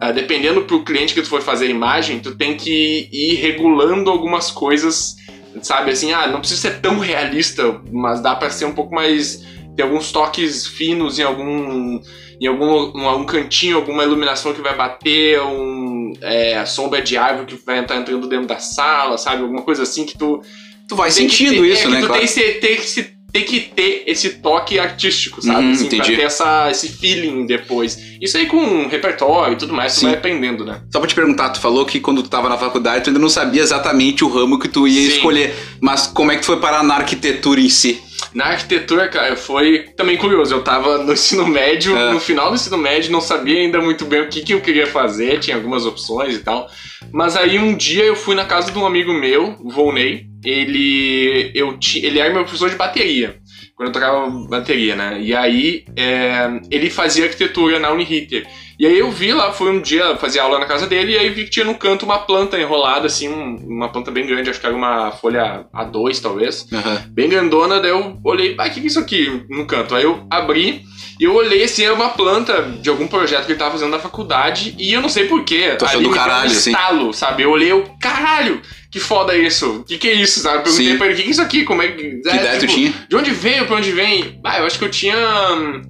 ah, 0.00 0.12
dependendo 0.12 0.62
pro 0.62 0.84
cliente 0.84 1.12
que 1.12 1.22
tu 1.22 1.28
for 1.28 1.42
fazer 1.42 1.66
a 1.66 1.70
imagem, 1.70 2.20
tu 2.20 2.34
tem 2.36 2.56
que 2.56 3.08
ir 3.12 3.34
regulando 3.34 4.08
algumas 4.10 4.48
coisas, 4.50 5.16
sabe? 5.60 5.90
Assim, 5.90 6.12
ah, 6.12 6.28
não 6.28 6.38
precisa 6.38 6.60
ser 6.60 6.80
tão 6.80 6.98
realista, 7.00 7.80
mas 7.92 8.20
dá 8.20 8.34
pra 8.36 8.48
ser 8.50 8.64
um 8.64 8.72
pouco 8.72 8.94
mais. 8.94 9.44
Ter 9.78 9.84
alguns 9.84 10.10
toques 10.10 10.66
finos 10.66 11.20
em 11.20 11.22
algum. 11.22 12.00
em 12.40 12.46
algum, 12.48 12.98
em 13.00 13.04
algum 13.04 13.24
cantinho, 13.24 13.76
alguma 13.76 14.02
iluminação 14.02 14.52
que 14.52 14.60
vai 14.60 14.76
bater, 14.76 15.40
um, 15.40 16.12
é, 16.20 16.56
a 16.58 16.66
sombra 16.66 17.00
de 17.00 17.16
árvore 17.16 17.46
que 17.56 17.64
vai 17.64 17.80
estar 17.80 17.96
entrando 17.96 18.28
dentro 18.28 18.46
da 18.48 18.58
sala, 18.58 19.16
sabe? 19.16 19.42
Alguma 19.42 19.62
coisa 19.62 19.84
assim 19.84 20.04
que 20.04 20.18
tu. 20.18 20.42
Tu 20.88 20.96
vai 20.96 21.10
tem 21.12 21.28
sentindo 21.28 21.62
ter- 21.62 21.68
isso, 21.72 21.86
é, 21.86 21.90
né, 21.90 22.00
tu 22.00 22.06
claro. 22.08 22.26
tem, 22.26 22.60
tem 22.60 22.76
que 22.76 22.86
se- 22.86 23.12
tem 23.32 23.44
que 23.44 23.60
ter 23.60 24.02
esse 24.06 24.30
toque 24.40 24.78
artístico, 24.80 25.40
sabe? 25.42 25.66
Uhum, 25.66 25.72
assim, 25.72 25.86
pra 25.88 25.98
entendi. 25.98 26.16
ter 26.16 26.22
essa, 26.22 26.70
esse 26.70 26.88
feeling 26.88 27.46
depois. 27.46 27.96
Isso 28.20 28.36
aí 28.36 28.46
com 28.46 28.86
repertório 28.88 29.54
e 29.54 29.56
tudo 29.56 29.72
mais, 29.72 29.94
tu 29.94 30.00
Sim. 30.00 30.06
vai 30.06 30.14
aprendendo, 30.16 30.64
né? 30.64 30.80
Só 30.92 30.98
pra 30.98 31.08
te 31.08 31.14
perguntar, 31.14 31.50
tu 31.50 31.60
falou 31.60 31.84
que 31.86 32.00
quando 32.00 32.22
tu 32.22 32.28
tava 32.28 32.48
na 32.48 32.58
faculdade 32.58 33.04
tu 33.04 33.10
ainda 33.10 33.20
não 33.20 33.28
sabia 33.28 33.62
exatamente 33.62 34.24
o 34.24 34.28
ramo 34.28 34.58
que 34.58 34.68
tu 34.68 34.86
ia 34.88 35.02
Sim. 35.10 35.16
escolher. 35.16 35.54
Mas 35.80 36.06
como 36.06 36.32
é 36.32 36.34
que 36.36 36.42
tu 36.42 36.46
foi 36.46 36.58
parar 36.58 36.82
na 36.82 36.94
arquitetura 36.96 37.60
em 37.60 37.68
si? 37.68 38.02
Na 38.34 38.46
arquitetura, 38.46 39.08
cara, 39.08 39.36
foi 39.36 39.86
também 39.96 40.16
curioso. 40.16 40.52
Eu 40.52 40.62
tava 40.62 40.98
no 40.98 41.12
ensino 41.12 41.46
médio, 41.46 41.96
É. 41.96 42.12
no 42.12 42.20
final 42.20 42.48
do 42.50 42.56
ensino 42.56 42.76
médio, 42.76 43.10
não 43.12 43.20
sabia 43.20 43.60
ainda 43.60 43.80
muito 43.80 44.04
bem 44.04 44.22
o 44.22 44.28
que, 44.28 44.42
que 44.42 44.52
eu 44.52 44.60
queria 44.60 44.86
fazer, 44.86 45.38
tinha 45.38 45.56
algumas 45.56 45.86
opções 45.86 46.34
e 46.34 46.40
tal. 46.40 46.68
Mas 47.12 47.36
aí 47.36 47.58
um 47.58 47.74
dia 47.76 48.04
eu 48.04 48.16
fui 48.16 48.34
na 48.34 48.44
casa 48.44 48.70
de 48.72 48.78
um 48.78 48.84
amigo 48.86 49.12
meu, 49.12 49.56
o 49.60 49.70
Volney. 49.70 50.26
Ele, 50.44 51.50
eu, 51.54 51.76
ele 51.96 52.18
era 52.18 52.32
meu 52.32 52.42
professor 52.42 52.70
de 52.70 52.76
bateria, 52.76 53.36
quando 53.78 53.90
eu 53.90 53.92
tocava 53.92 54.28
bateria, 54.48 54.96
né? 54.96 55.20
E 55.20 55.32
aí 55.32 55.84
é, 55.96 56.48
ele 56.68 56.90
fazia 56.90 57.22
arquitetura 57.26 57.78
na 57.78 57.92
Uniriter. 57.92 58.44
E 58.76 58.84
aí 58.84 58.98
eu 58.98 59.08
vi 59.10 59.32
lá, 59.32 59.52
fui 59.52 59.70
um 59.70 59.80
dia 59.80 60.16
fazer 60.16 60.40
aula 60.40 60.58
na 60.58 60.66
casa 60.66 60.88
dele, 60.88 61.12
e 61.12 61.18
aí 61.18 61.28
vi 61.30 61.44
que 61.44 61.50
tinha 61.50 61.64
no 61.64 61.76
canto 61.76 62.04
uma 62.04 62.18
planta 62.18 62.58
enrolada, 62.58 63.06
assim, 63.06 63.28
um- 63.28 63.56
uma 63.68 63.88
planta 63.88 64.10
bem 64.10 64.26
grande, 64.26 64.50
acho 64.50 64.58
que 64.60 64.66
era 64.66 64.74
uma 64.74 65.12
folha 65.12 65.64
A2, 65.72 66.20
talvez 66.20 66.66
bem 67.08 67.28
grandona, 67.28 67.78
daí 67.80 67.90
eu 67.92 68.18
olhei, 68.24 68.56
ah, 68.58 68.66
o 68.66 68.70
que 68.70 68.80
que 68.80 68.80
é 68.80 68.86
isso 68.86 68.98
aqui 68.98 69.44
no 69.48 69.64
canto? 69.64 69.94
Aí 69.94 70.02
eu 70.04 70.26
abri 70.28 70.82
e 71.20 71.24
eu 71.24 71.34
olhei 71.34 71.62
assim, 71.64 71.84
era 71.84 71.94
uma 71.94 72.08
planta 72.10 72.62
de 72.62 72.88
algum 72.88 73.06
projeto 73.06 73.46
que 73.46 73.52
ele 73.52 73.58
tava 73.58 73.72
fazendo 73.72 73.90
na 73.90 73.98
faculdade 74.00 74.74
e 74.78 74.92
eu 74.92 75.00
não 75.00 75.08
sei 75.08 75.26
porquê. 75.26 75.76
Achou 75.80 75.98
ali 76.00 76.08
do 76.08 76.14
caralho, 76.14 76.48
um 76.48 76.52
assim? 76.52 76.70
estalo, 76.70 77.12
sabe? 77.12 77.42
Eu 77.44 77.50
olhei, 77.50 77.70
eu, 77.72 77.84
caralho, 78.00 78.60
que 78.90 78.98
foda 79.00 79.36
isso? 79.36 79.80
O 79.80 79.84
que 79.84 79.98
que 79.98 80.08
é 80.08 80.12
isso, 80.14 80.40
sabe? 80.40 80.58
Eu 80.58 80.62
perguntei 80.62 80.86
Sim. 80.92 80.96
pra 80.98 81.06
ele, 81.06 81.14
o 81.14 81.16
que 81.16 81.22
que 81.24 81.28
é 81.28 81.32
isso 81.32 81.42
aqui? 81.42 81.64
Como 81.64 81.82
é 81.82 81.88
que... 81.88 82.02
Que 82.22 82.28
ideia 82.28 82.58
tu 82.58 82.66
tinha? 82.66 82.92
De 83.08 83.16
onde 83.16 83.30
veio, 83.30 83.66
pra 83.66 83.76
onde 83.76 83.92
vem? 83.92 84.40
Ah, 84.44 84.58
eu 84.58 84.66
acho 84.66 84.78
que 84.78 84.84
eu 84.84 84.90
tinha... 84.90 85.16
hum, 85.52 85.82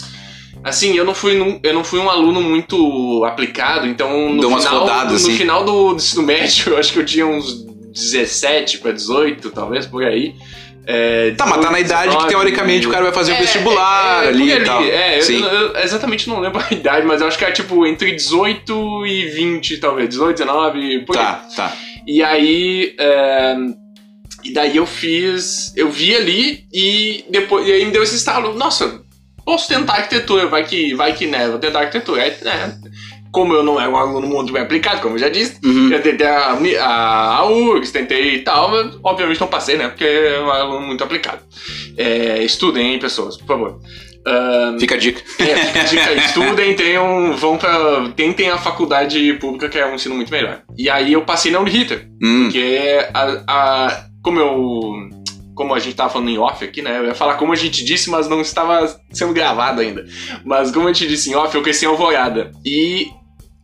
Assim, 0.65 0.97
eu 0.97 1.05
não 1.05 1.15
fui, 1.15 1.35
num- 1.35 1.61
eu 1.63 1.73
não 1.73 1.85
fui 1.85 2.01
um 2.01 2.11
aluno 2.11 2.43
muito 2.43 3.25
aplicado, 3.25 3.87
então 3.87 4.31
no 4.35 4.41
Deu 4.41 4.49
umas 4.49 4.65
final, 4.65 4.81
rodadas, 4.81 5.23
no 5.23 5.29
assim. 5.29 5.39
final 5.39 5.65
do, 5.65 5.91
do 5.91 5.97
ensino 5.97 6.23
médio, 6.25 6.73
eu 6.73 6.79
acho 6.79 6.93
que 6.93 6.99
eu 6.99 7.05
tinha 7.07 7.25
uns 7.25 7.65
17 7.93 8.79
pra 8.79 8.91
18, 8.91 9.51
talvez, 9.51 9.87
por 9.87 10.05
aí. 10.05 10.35
É, 10.85 11.33
Tá, 11.37 11.47
mas 11.47 11.61
tá 11.61 11.71
na 11.71 11.79
idade 11.79 12.09
que 12.17 12.25
19, 12.25 12.29
teoricamente 12.29 12.87
o 12.89 12.91
cara 12.91 13.05
vai 13.05 13.13
fazer 13.13 13.33
o 13.33 13.35
é, 13.37 13.41
vestibular 13.41 14.25
é, 14.25 14.27
é, 14.27 14.29
ali 14.31 14.51
por 14.51 14.61
e 14.61 14.65
tal. 14.65 14.83
É, 14.83 15.21
eu, 15.21 15.31
eu- 15.31 15.47
eu 15.47 15.77
exatamente 15.85 16.29
não 16.29 16.41
lembro 16.41 16.61
a 16.69 16.75
idade, 16.75 17.07
mas 17.07 17.21
eu 17.21 17.29
acho 17.29 17.39
que 17.39 17.45
era 17.45 17.53
tipo 17.53 17.87
entre 17.87 18.11
18 18.13 19.07
e 19.07 19.27
20, 19.27 19.79
talvez. 19.79 20.09
18, 20.09 20.39
19, 20.39 21.01
por 21.05 21.17
aí. 21.17 21.23
Tá, 21.25 21.33
tá. 21.55 21.73
E 22.09 22.23
aí. 22.23 22.95
é, 22.99 23.57
E 24.45 24.53
daí 24.53 24.77
eu 24.77 24.87
fiz. 24.87 25.73
Eu 25.77 25.91
vi 25.91 26.17
ali 26.17 26.65
e 26.73 27.25
depois. 27.31 27.67
E 27.69 27.73
aí 27.73 27.85
me 27.85 27.91
deu 27.93 28.03
esse 28.03 28.17
estalo. 28.17 28.55
Nossa, 28.55 29.01
posso 29.45 29.69
tentar 29.69 29.95
arquitetura, 29.95 30.47
vai 30.47 30.65
que, 30.65 30.95
vai 30.95 31.13
que 31.15 31.27
né, 31.27 31.49
vou 31.49 31.59
tentar 31.59 31.81
arquitetura. 31.81 32.23
Aí, 32.23 32.33
né, 32.43 32.79
como 33.31 33.53
eu 33.53 33.63
não 33.63 33.79
era 33.79 33.91
um 33.91 33.97
aluno 33.97 34.27
muito 34.27 34.53
bem 34.53 34.63
aplicado, 34.63 35.03
como 35.03 35.17
eu 35.17 35.19
já 35.19 35.29
disse, 35.29 35.59
Uhum. 35.63 35.93
eu 35.93 36.01
tentei 36.03 36.27
a, 36.27 36.57
a, 36.83 37.37
a 37.37 37.47
URGS, 37.47 37.93
tentei 37.93 38.37
e 38.37 38.39
tal, 38.41 38.71
mas 38.71 38.97
obviamente 39.03 39.39
não 39.41 39.49
passei, 39.49 39.77
né? 39.77 39.89
Porque 39.89 40.05
é 40.05 40.41
um 40.41 40.51
aluno 40.51 40.87
muito 40.87 41.05
aplicado. 41.05 41.43
É, 41.97 42.43
estudem, 42.43 42.93
hein, 42.93 42.99
pessoas, 42.99 43.37
por 43.37 43.47
favor. 43.47 43.81
Fica 44.79 44.95
a 44.95 44.99
dica. 44.99 45.21
é, 45.39 45.57
fica 45.57 45.81
a 45.81 45.85
dica, 45.85 46.13
estudem, 46.15 46.75
tenham, 46.75 47.37
vão 47.37 47.57
pra, 47.59 48.09
tentem 48.17 48.51
a 48.51 48.59
faculdade 48.59 49.33
pública, 49.35 49.69
que 49.69 49.79
é 49.79 49.87
um 49.87 49.95
ensino 49.95 50.15
muito 50.15 50.31
melhor. 50.31 50.63
E 50.77 50.89
aí 50.91 51.13
eu 51.13 51.23
passei 51.23 51.51
na 51.53 51.59
Uniriter, 51.61 52.09
Hum. 52.23 52.45
porque 52.45 53.07
a, 53.15 53.43
a- 53.47 54.05
como 54.23 54.39
eu 54.41 55.09
como 55.55 55.75
a 55.75 55.79
gente 55.81 55.97
tava 55.97 56.09
falando 56.11 56.29
em 56.29 56.39
off 56.39 56.65
aqui, 56.65 56.81
né? 56.81 56.99
Eu 56.99 57.07
ia 57.07 57.15
falar 57.17 57.35
como 57.35 57.53
a 57.53 57.57
gente 57.57 57.85
disse, 57.85 58.09
mas 58.09 58.29
não 58.29 58.41
estava 58.41 58.97
sendo 59.11 59.33
gravado 59.33 59.81
ainda. 59.81 60.07
Mas 60.45 60.71
como 60.71 60.87
a 60.87 60.93
gente 60.93 61.09
disse 61.09 61.31
em 61.31 61.35
off, 61.35 61.53
eu 61.53 61.63
cresci 61.63 61.85
em 61.85 61.89
Alvorada. 61.89 62.53
E 62.65 63.09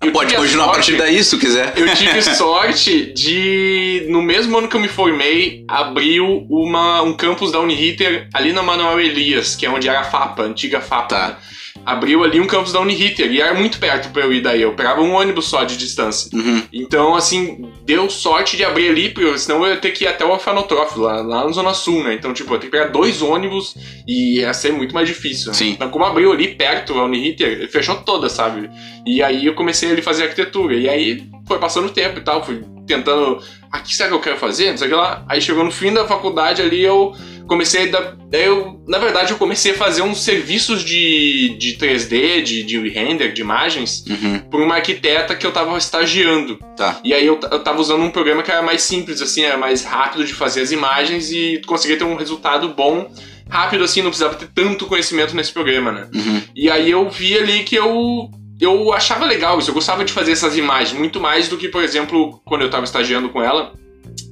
eu 0.07 0.13
Pode 0.13 0.35
continuar 0.35 0.67
a 0.67 0.73
partir 0.73 0.97
daí 0.97 1.23
se 1.23 1.37
quiser. 1.39 1.73
eu 1.77 1.95
tive 1.95 2.23
sorte 2.35 3.13
de, 3.13 4.07
no 4.09 4.23
mesmo 4.23 4.57
ano 4.59 4.69
que 4.69 4.77
eu 4.77 4.81
me 4.81 4.89
formei, 4.89 5.65
abriu 5.69 6.47
uma, 6.49 7.03
um 7.03 7.13
campus 7.13 7.53
da 7.53 7.61
Uniriter 7.61 8.29
ali 8.33 8.53
na 8.53 8.63
Manuel 8.63 9.01
Elias, 9.01 9.55
que 9.57 9.67
é 9.67 9.71
onde 9.71 9.89
era 9.89 10.01
a 10.01 10.05
FAPA, 10.05 10.43
a 10.43 10.47
antiga 10.47 10.81
FAPA. 10.81 11.09
Tá. 11.09 11.39
Abriu 11.85 12.23
ali 12.23 12.41
um 12.41 12.47
campus 12.47 12.73
da 12.73 12.81
Uniriter 12.81 13.31
e 13.31 13.41
era 13.41 13.53
muito 13.53 13.79
perto 13.79 14.11
pra 14.11 14.23
eu 14.23 14.33
ir 14.33 14.41
daí. 14.41 14.63
Eu 14.63 14.75
pegava 14.75 15.01
um 15.03 15.13
ônibus 15.13 15.47
só 15.47 15.65
de 15.65 15.77
distância. 15.77 16.31
Uhum. 16.33 16.63
Então, 16.73 17.15
assim, 17.15 17.69
deu 17.85 18.09
sorte 18.09 18.57
de 18.57 18.65
abrir 18.65 18.89
ali, 18.89 19.09
porque 19.11 19.37
senão 19.39 19.65
eu 19.65 19.73
ia 19.75 19.77
ter 19.77 19.91
que 19.91 20.05
ir 20.05 20.07
até 20.07 20.25
o 20.25 20.31
orfanotrófilo, 20.31 21.05
lá, 21.05 21.21
lá 21.21 21.45
na 21.45 21.53
Zona 21.53 21.75
Sul, 21.75 22.03
né? 22.05 22.15
Então, 22.15 22.33
tipo, 22.33 22.55
eu 22.55 22.59
ter 22.59 22.67
que 22.67 22.73
pegar 22.73 22.87
dois 22.87 23.21
ônibus 23.23 23.75
e 24.07 24.39
ia 24.39 24.55
ser 24.55 24.73
muito 24.73 24.95
mais 24.95 25.09
difícil. 25.09 25.49
né? 25.49 25.55
Sim. 25.55 25.71
Então, 25.71 25.91
como 25.91 26.05
abriu 26.05 26.33
ali 26.33 26.49
perto 26.55 26.95
a 26.95 27.05
Uniriter, 27.05 27.69
fechou 27.71 27.97
toda, 27.97 28.29
sabe? 28.29 28.71
E 29.07 29.23
aí 29.23 29.45
eu 29.45 29.55
comecei 29.55 29.91
ali 29.91 30.01
a 30.01 30.05
fazer 30.05 30.25
arquitetura. 30.25 30.75
E 30.75 30.89
aí 30.89 31.25
foi 31.47 31.59
passando 31.59 31.87
o 31.87 31.91
tempo 31.91 32.19
e 32.19 32.23
tal, 32.23 32.45
fui 32.45 32.63
tentando. 32.87 33.41
Ah, 33.71 33.79
o 33.79 33.83
que 33.83 33.95
será 33.95 34.09
que 34.09 34.15
eu 34.15 34.21
quero 34.21 34.37
fazer? 34.39 34.71
Não 34.71 34.79
sei 34.79 34.87
o 34.87 34.91
que 34.91 34.97
lá. 34.97 35.25
Aí 35.29 35.41
chegou 35.41 35.65
no 35.65 35.71
fim 35.73 35.93
da 35.93 36.07
faculdade 36.07 36.63
ali, 36.63 36.83
eu 36.83 37.13
comecei 37.47 37.89
a 37.89 37.93
dar. 37.93 38.17
daí 38.29 38.45
Eu, 38.45 38.83
na 38.87 38.99
verdade, 38.99 39.33
eu 39.33 39.39
comecei 39.39 39.73
a 39.73 39.77
fazer 39.77 40.03
uns 40.03 40.23
serviços 40.23 40.85
de, 40.85 41.57
de 41.59 41.77
3D, 41.77 42.43
de, 42.43 42.63
de 42.63 42.89
render, 42.89 43.33
de 43.33 43.41
imagens, 43.41 44.05
Uhum. 44.09 44.39
por 44.51 44.61
uma 44.61 44.77
arquiteta 44.77 45.35
que 45.35 45.47
eu 45.47 45.53
tava 45.53 45.77
estagiando. 45.79 46.59
Tá. 46.77 47.01
E 47.05 47.13
aí 47.15 47.27
eu, 47.27 47.39
eu 47.51 47.59
tava 47.61 47.81
usando 47.81 48.03
um 48.03 48.11
programa 48.11 48.43
que 48.43 48.51
era 48.51 48.63
mais 48.63 48.83
simples, 48.83 49.21
assim, 49.23 49.43
era 49.43 49.57
mais 49.57 49.85
rápido 49.85 50.25
de 50.25 50.35
fazer 50.35 50.63
as 50.63 50.73
imagens 50.73 51.31
e 51.31 51.61
conseguia 51.67 51.97
ter 51.97 52.05
um 52.05 52.17
resultado 52.17 52.69
bom, 52.69 53.11
rápido, 53.49 53.85
assim, 53.85 54.01
não 54.03 54.11
precisava 54.11 54.35
ter 54.35 54.49
tanto 54.55 54.87
conhecimento 54.87 55.37
nesse 55.37 55.53
programa, 55.53 55.93
né? 55.93 56.09
Uhum. 56.15 56.43
E 56.57 56.71
aí 56.71 56.91
eu 56.91 57.09
vi 57.11 57.37
ali 57.37 57.63
que 57.65 57.77
eu. 57.77 58.31
Eu 58.61 58.93
achava 58.93 59.25
legal 59.25 59.59
isso, 59.59 59.71
eu 59.71 59.75
gostava 59.75 60.05
de 60.05 60.13
fazer 60.13 60.31
essas 60.33 60.57
imagens, 60.57 60.97
muito 60.97 61.21
mais 61.21 61.49
do 61.49 61.57
que, 61.57 61.69
por 61.69 61.83
exemplo, 61.83 62.41
quando 62.45 62.63
eu 62.63 62.71
tava 62.71 62.85
estagiando 62.85 63.29
com 63.29 63.43
ela, 63.43 63.73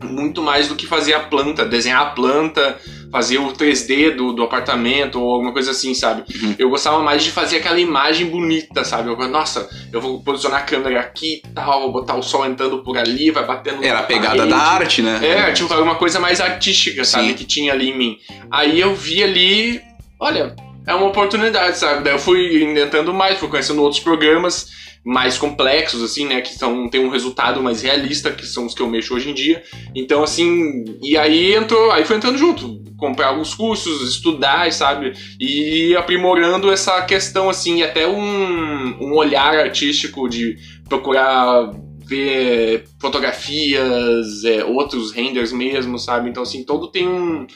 muito 0.03 0.41
mais 0.41 0.69
do 0.69 0.77
que 0.77 0.87
fazer 0.87 1.13
a 1.15 1.21
planta, 1.21 1.65
desenhar 1.65 2.03
a 2.03 2.11
planta, 2.11 2.79
fazer 3.13 3.37
o 3.37 3.53
3D 3.53 4.17
do, 4.17 4.33
do 4.33 4.43
apartamento 4.43 5.21
ou 5.21 5.35
alguma 5.35 5.53
coisa 5.53 5.73
assim, 5.73 5.93
sabe? 5.95 6.25
Uhum. 6.35 6.57
Eu 6.59 6.71
gostava 6.71 7.01
mais 7.03 7.23
de 7.23 7.31
fazer 7.31 7.59
aquela 7.59 7.79
imagem 7.79 8.27
bonita, 8.27 8.83
sabe? 8.85 9.11
Eu, 9.11 9.17
nossa, 9.29 9.69
eu 9.93 10.01
vou 10.01 10.23
posicionar 10.23 10.61
a 10.61 10.65
câmera 10.65 10.99
aqui 10.99 11.43
e 11.45 11.49
tal, 11.51 11.83
vou 11.83 11.93
botar 11.93 12.15
o 12.15 12.23
sol 12.23 12.47
entrando 12.47 12.79
por 12.79 12.97
ali, 12.97 13.31
vai 13.31 13.45
batendo 13.45 13.85
Era 13.85 13.99
a 13.99 14.03
pegada 14.03 14.37
parede. 14.37 14.49
da 14.49 14.57
arte, 14.57 15.03
né? 15.03 15.21
É, 15.23 15.53
tipo, 15.53 15.73
alguma 15.73 15.97
coisa 15.97 16.19
mais 16.19 16.41
artística, 16.41 17.05
sabe? 17.05 17.29
Sim. 17.29 17.35
Que 17.35 17.45
tinha 17.45 17.75
ali 17.75 17.91
em 17.91 17.99
mim. 17.99 18.17
Aí 18.51 18.81
eu 18.81 18.95
vi 18.95 19.23
ali, 19.23 19.83
olha, 20.19 20.57
é 20.87 20.95
uma 20.95 21.07
oportunidade, 21.07 21.77
sabe? 21.77 22.03
Daí 22.03 22.15
eu 22.15 22.19
fui 22.19 22.65
inventando 22.65 23.13
mais, 23.13 23.39
fui 23.39 23.49
conhecendo 23.49 23.83
outros 23.83 24.01
programas 24.01 24.69
mais 25.05 25.37
complexos, 25.37 26.03
assim, 26.03 26.27
né? 26.27 26.41
Que 26.41 26.55
são, 26.55 26.89
tem 26.89 27.05
um 27.05 27.09
resultado 27.09 27.63
mais 27.63 27.83
realista, 27.83 28.31
que 28.31 28.47
são 28.47 28.67
os 28.67 28.75
que 28.75 28.81
eu 28.81 28.89
mexo 28.89 29.15
hoje 29.15 29.31
em 29.31 29.35
dia. 29.35 29.63
Então, 29.95 30.23
assim, 30.23 30.85
e 31.03 31.17
aí 31.17 31.55
entrou, 31.55 31.91
aí 31.91 32.05
foi 32.05 32.17
entrando 32.17 32.39
junto. 32.39 32.81
Comprar 32.97 33.29
alguns 33.29 33.53
cursos, 33.53 34.09
estudar, 34.09 34.73
sabe? 34.73 35.13
E 35.41 35.97
aprimorando 35.97 36.71
essa 36.71 37.03
questão, 37.03 37.51
assim, 37.51 37.79
e 37.79 37.83
até 37.83 38.07
um, 38.07 38.97
um 39.01 39.15
olhar 39.15 39.59
artístico 39.59 40.29
de 40.29 40.57
procurar 40.89 41.73
ver 42.05 42.85
fotografias, 43.01 44.45
é, 44.45 44.65
outros 44.65 45.13
renders 45.13 45.53
mesmo, 45.53 45.99
sabe? 45.99 46.29
Então, 46.29 46.43
assim, 46.43 46.63
todo 46.63 46.89
tem 46.89 47.09
um 47.09 47.47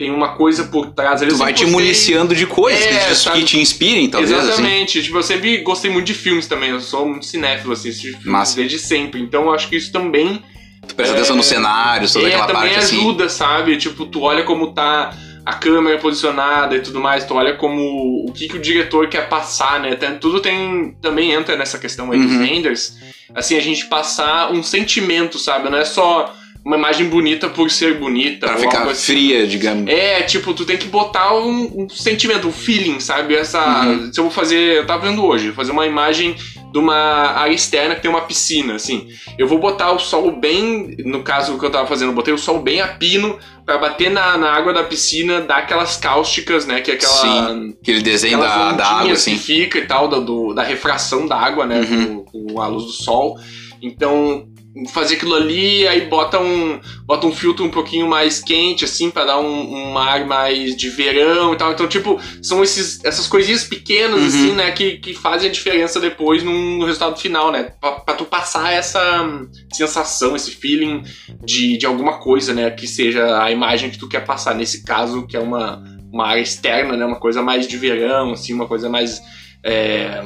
tem 0.00 0.10
uma 0.10 0.28
coisa 0.34 0.64
por 0.64 0.86
trás. 0.92 1.20
ali. 1.20 1.30
Tu 1.30 1.36
vai 1.36 1.52
te 1.52 1.64
gostei- 1.64 1.78
municiando 1.78 2.34
de 2.34 2.46
coisas 2.46 2.80
É, 2.82 3.08
que, 3.10 3.14
te, 3.14 3.30
que 3.32 3.44
te 3.44 3.60
inspirem, 3.60 4.08
talvez, 4.08 4.32
assim. 4.32 4.48
Exatamente. 4.48 5.02
Tipo, 5.02 5.18
eu 5.18 5.22
sempre 5.22 5.58
gostei 5.58 5.90
muito 5.90 6.06
de 6.06 6.14
filmes 6.14 6.46
também. 6.46 6.70
Eu 6.70 6.80
sou 6.80 7.04
muito 7.06 7.26
cinéfilo, 7.26 7.74
assim, 7.74 7.92
filmes 7.92 8.54
desde 8.54 8.78
sempre. 8.78 9.20
Então, 9.20 9.42
eu 9.42 9.52
acho 9.52 9.68
que 9.68 9.76
isso 9.76 9.92
também 9.92 10.42
Tu 10.88 10.94
presta 10.94 11.14
atenção 11.14 11.36
nos 11.36 11.44
cenários, 11.44 12.14
toda 12.14 12.24
é, 12.26 12.28
aquela 12.28 12.46
também 12.46 12.62
parte 12.72 12.78
assim. 12.78 12.96
ajuda, 12.96 13.28
sabe? 13.28 13.76
Tipo, 13.76 14.06
tu 14.06 14.22
olha 14.22 14.42
como 14.42 14.72
tá 14.72 15.14
a 15.44 15.52
câmera 15.52 15.98
posicionada 15.98 16.74
e 16.76 16.80
tudo 16.80 16.98
mais, 16.98 17.24
tu 17.26 17.34
olha 17.34 17.54
como 17.54 18.24
o 18.26 18.32
que, 18.32 18.48
que 18.48 18.56
o 18.56 18.58
diretor 18.60 19.06
quer 19.08 19.28
passar, 19.28 19.80
né? 19.80 19.94
Tem- 19.96 20.16
tudo 20.16 20.40
tem 20.40 20.96
também 21.02 21.32
entra 21.32 21.56
nessa 21.56 21.78
questão 21.78 22.10
aí 22.10 22.18
dos 22.18 22.32
Uhum. 22.32 22.42
renders. 22.42 22.96
Assim, 23.34 23.56
a 23.58 23.60
gente 23.60 23.84
passar 23.84 24.50
um 24.50 24.62
sentimento, 24.62 25.38
sabe? 25.38 25.68
Não 25.68 25.76
é 25.78 25.84
só 25.84 26.34
uma 26.64 26.76
imagem 26.76 27.08
bonita 27.08 27.48
por 27.48 27.70
ser 27.70 27.98
bonita. 27.98 28.46
Pra 28.46 28.56
ficar 28.58 28.82
assim. 28.88 29.12
fria, 29.14 29.46
digamos. 29.46 29.88
É, 29.88 30.22
tipo, 30.22 30.52
tu 30.54 30.64
tem 30.64 30.76
que 30.76 30.88
botar 30.88 31.34
um, 31.34 31.84
um 31.84 31.88
sentimento, 31.88 32.48
um 32.48 32.52
feeling, 32.52 33.00
sabe? 33.00 33.34
Essa. 33.34 33.86
Uhum. 33.86 34.12
Se 34.12 34.20
eu 34.20 34.24
vou 34.24 34.32
fazer. 34.32 34.76
Eu 34.78 34.86
tava 34.86 35.08
vendo 35.08 35.24
hoje, 35.24 35.52
fazer 35.52 35.72
uma 35.72 35.86
imagem 35.86 36.36
de 36.72 36.78
uma 36.78 36.94
área 36.94 37.52
externa 37.54 37.94
que 37.96 38.02
tem 38.02 38.10
uma 38.10 38.20
piscina, 38.20 38.74
assim. 38.74 39.08
Eu 39.38 39.48
vou 39.48 39.58
botar 39.58 39.90
o 39.92 39.98
sol 39.98 40.30
bem. 40.32 40.96
No 41.04 41.22
caso 41.22 41.58
que 41.58 41.64
eu 41.64 41.70
tava 41.70 41.86
fazendo, 41.86 42.10
eu 42.10 42.14
botei 42.14 42.32
o 42.34 42.38
sol 42.38 42.60
bem 42.60 42.80
a 42.80 42.88
pino 42.88 43.38
pra 43.64 43.78
bater 43.78 44.10
na, 44.10 44.36
na 44.36 44.50
água 44.52 44.72
da 44.72 44.82
piscina, 44.84 45.40
dar 45.40 45.58
aquelas 45.58 45.96
cáusticas, 45.96 46.66
né? 46.66 46.80
Que 46.80 46.90
é 46.92 46.94
aquela. 46.94 47.12
Sim, 47.12 47.74
Aquele 47.80 48.02
desenho 48.02 48.38
da, 48.38 48.72
da 48.72 48.86
água, 48.86 49.12
assim. 49.12 49.32
que 49.32 49.38
fica 49.38 49.78
e 49.78 49.86
tal, 49.86 50.06
da, 50.08 50.18
do- 50.18 50.52
da 50.52 50.62
refração 50.62 51.26
da 51.26 51.36
água, 51.36 51.64
né? 51.66 51.80
Uhum. 51.80 52.24
Com, 52.24 52.44
com 52.44 52.60
a 52.60 52.66
luz 52.68 52.84
do 52.84 52.92
sol. 52.92 53.38
Então, 53.82 54.46
fazer 54.92 55.16
aquilo 55.16 55.34
ali, 55.34 55.86
aí 55.88 56.02
bota 56.08 56.38
um, 56.40 56.78
bota 57.04 57.26
um 57.26 57.32
filtro 57.32 57.64
um 57.64 57.70
pouquinho 57.70 58.08
mais 58.08 58.40
quente, 58.40 58.84
assim, 58.84 59.10
para 59.10 59.24
dar 59.24 59.40
um, 59.40 59.90
um 59.90 59.98
ar 59.98 60.24
mais 60.26 60.76
de 60.76 60.88
verão 60.88 61.52
e 61.52 61.56
tal. 61.56 61.72
Então, 61.72 61.88
tipo, 61.88 62.20
são 62.40 62.62
esses, 62.62 63.04
essas 63.04 63.26
coisinhas 63.26 63.64
pequenas, 63.64 64.20
Uhum. 64.20 64.26
assim, 64.26 64.52
né, 64.52 64.70
que, 64.70 64.98
que 64.98 65.12
fazem 65.12 65.48
a 65.48 65.52
diferença 65.52 65.98
depois 65.98 66.42
no, 66.44 66.84
resultado 66.84 67.18
final, 67.18 67.50
né? 67.50 67.72
Pra, 67.80 67.92
pra 67.92 68.14
tu 68.14 68.24
passar 68.24 68.72
essa 68.72 69.00
sensação, 69.72 70.36
esse 70.36 70.52
feeling 70.52 71.02
de, 71.44 71.76
de 71.76 71.84
alguma 71.86 72.18
coisa, 72.18 72.54
né, 72.54 72.70
que 72.70 72.86
seja 72.86 73.42
a 73.42 73.50
imagem 73.50 73.90
que 73.90 73.98
tu 73.98 74.08
quer 74.08 74.24
passar. 74.24 74.54
Nesse 74.54 74.84
caso, 74.84 75.26
que 75.26 75.36
é 75.36 75.40
uma, 75.40 75.82
uma 76.12 76.26
área 76.28 76.40
externa, 76.40 76.96
né, 76.96 77.04
uma 77.04 77.18
coisa 77.18 77.42
mais 77.42 77.66
de 77.66 77.76
verão, 77.76 78.32
assim, 78.32 78.52
uma 78.54 78.66
coisa 78.68 78.88
mais. 78.88 79.20
é, 79.64 80.22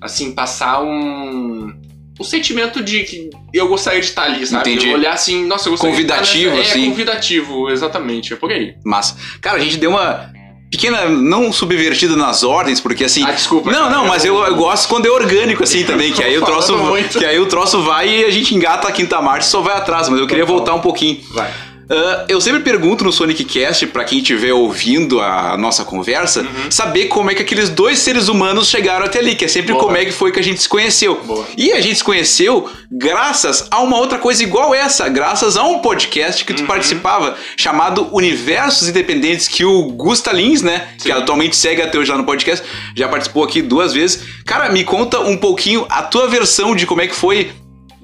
assim, 0.00 0.32
passar 0.32 0.82
um. 0.82 1.85
O 2.18 2.24
sentimento 2.24 2.82
de 2.82 3.02
que 3.04 3.30
eu 3.52 3.68
gostaria 3.68 4.00
de 4.00 4.06
estar 4.06 4.24
ali, 4.24 4.46
sabe? 4.46 4.70
Entendi. 4.70 4.92
Olhar 4.92 5.12
assim, 5.12 5.44
nossa, 5.44 5.68
eu 5.68 5.72
gostaria 5.72 5.94
Convidativo, 5.94 6.32
de 6.32 6.38
estar 6.38 6.56
nessa... 6.56 6.70
assim. 6.70 6.86
É, 6.86 6.90
convidativo, 6.90 7.70
exatamente, 7.70 8.32
é 8.32 8.36
por 8.36 8.50
aí. 8.50 8.74
Massa. 8.84 9.16
Cara, 9.40 9.58
a 9.58 9.60
gente 9.60 9.76
deu 9.76 9.90
uma 9.90 10.30
pequena, 10.70 11.08
não 11.08 11.52
subvertida 11.52 12.16
nas 12.16 12.42
ordens, 12.42 12.80
porque 12.80 13.04
assim. 13.04 13.24
Ah, 13.24 13.32
desculpa. 13.32 13.70
Não, 13.70 13.84
cara, 13.84 13.90
não, 13.90 14.06
mas 14.06 14.24
eu, 14.24 14.36
eu 14.38 14.54
gosto 14.54 14.88
quando 14.88 15.06
é 15.06 15.10
orgânico 15.10 15.62
assim 15.62 15.84
também, 15.84 16.12
que 16.12 16.22
aí 16.22 16.36
o 16.38 16.42
troço, 16.44 16.74
que 17.18 17.24
aí 17.24 17.38
o 17.38 17.46
troço 17.46 17.82
vai 17.82 18.08
e 18.08 18.24
a 18.24 18.30
gente 18.30 18.54
engata 18.54 18.88
a 18.88 18.92
quinta 18.92 19.20
marcha 19.20 19.48
e 19.48 19.50
só 19.50 19.60
vai 19.60 19.76
atrás, 19.76 20.08
mas 20.08 20.18
eu 20.18 20.26
queria 20.26 20.44
voltar 20.44 20.74
um 20.74 20.80
pouquinho. 20.80 21.20
Vai. 21.32 21.50
Ah, 21.88 22.24
eu 22.28 22.40
sempre 22.40 22.60
pergunto 22.60 23.04
no 23.04 23.12
Sonic 23.12 23.44
Cast, 23.44 23.86
pra 23.88 24.04
quem 24.04 24.18
estiver 24.18 24.52
ouvindo 24.52 25.20
a 25.20 25.56
nossa 25.56 25.84
conversa, 25.84 26.40
Uhum. 26.42 26.70
saber 26.70 27.06
como 27.06 27.30
é 27.30 27.34
que 27.34 27.42
aqueles 27.42 27.68
dois 27.68 27.98
seres 28.00 28.28
humanos 28.28 28.68
chegaram 28.68 29.06
até 29.06 29.18
ali, 29.20 29.34
que 29.36 29.44
é 29.44 29.48
sempre 29.48 29.72
Boa. 29.72 29.84
como 29.84 29.96
é 29.96 30.04
que 30.04 30.10
foi 30.12 30.32
que 30.32 30.40
a 30.40 30.42
gente 30.42 30.60
se 30.60 30.68
conheceu. 30.68 31.20
Boa. 31.24 31.46
E 31.56 31.72
a 31.72 31.80
gente 31.80 31.96
se 31.96 32.04
conheceu 32.04 32.68
graças 32.90 33.68
a 33.70 33.80
uma 33.80 33.98
outra 33.98 34.18
coisa 34.18 34.42
igual 34.42 34.74
essa, 34.74 35.08
graças 35.08 35.56
a 35.56 35.62
um 35.62 35.78
podcast 35.78 36.44
que 36.44 36.52
tu 36.52 36.60
Uhum. 36.62 36.66
participava, 36.66 37.36
chamado 37.56 38.08
Universos 38.12 38.88
Independentes, 38.88 39.46
que 39.46 39.64
o 39.64 39.84
Gusta 39.92 40.32
Lins, 40.32 40.62
né, 40.62 40.88
que 40.98 41.04
Sim. 41.04 41.12
atualmente 41.12 41.54
segue 41.56 41.82
até 41.82 41.98
hoje 41.98 42.10
lá 42.10 42.18
no 42.18 42.24
podcast, 42.24 42.66
já 42.96 43.08
participou 43.08 43.44
aqui 43.44 43.62
duas 43.62 43.92
vezes. 43.92 44.24
Cara, 44.44 44.68
me 44.70 44.82
conta 44.82 45.20
um 45.20 45.36
pouquinho 45.36 45.86
a 45.88 46.02
tua 46.02 46.26
versão 46.26 46.74
de 46.74 46.84
como 46.86 47.00
é 47.00 47.06
que 47.06 47.14
foi 47.14 47.50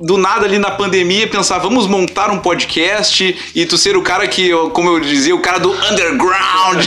do 0.02 0.18
nada 0.18 0.44
ali 0.44 0.58
na 0.58 0.70
pandemia 0.70 1.28
pensar, 1.28 1.58
vamos 1.58 1.86
montar 1.86 2.30
um 2.30 2.38
podcast 2.38 3.36
e 3.54 3.64
tu 3.64 3.78
ser 3.78 3.96
o 3.96 4.02
cara 4.02 4.26
que, 4.26 4.50
como 4.72 4.88
eu 4.88 5.00
dizia, 5.00 5.34
o 5.34 5.38
cara 5.38 5.58
do 5.58 5.70
underground. 5.70 6.84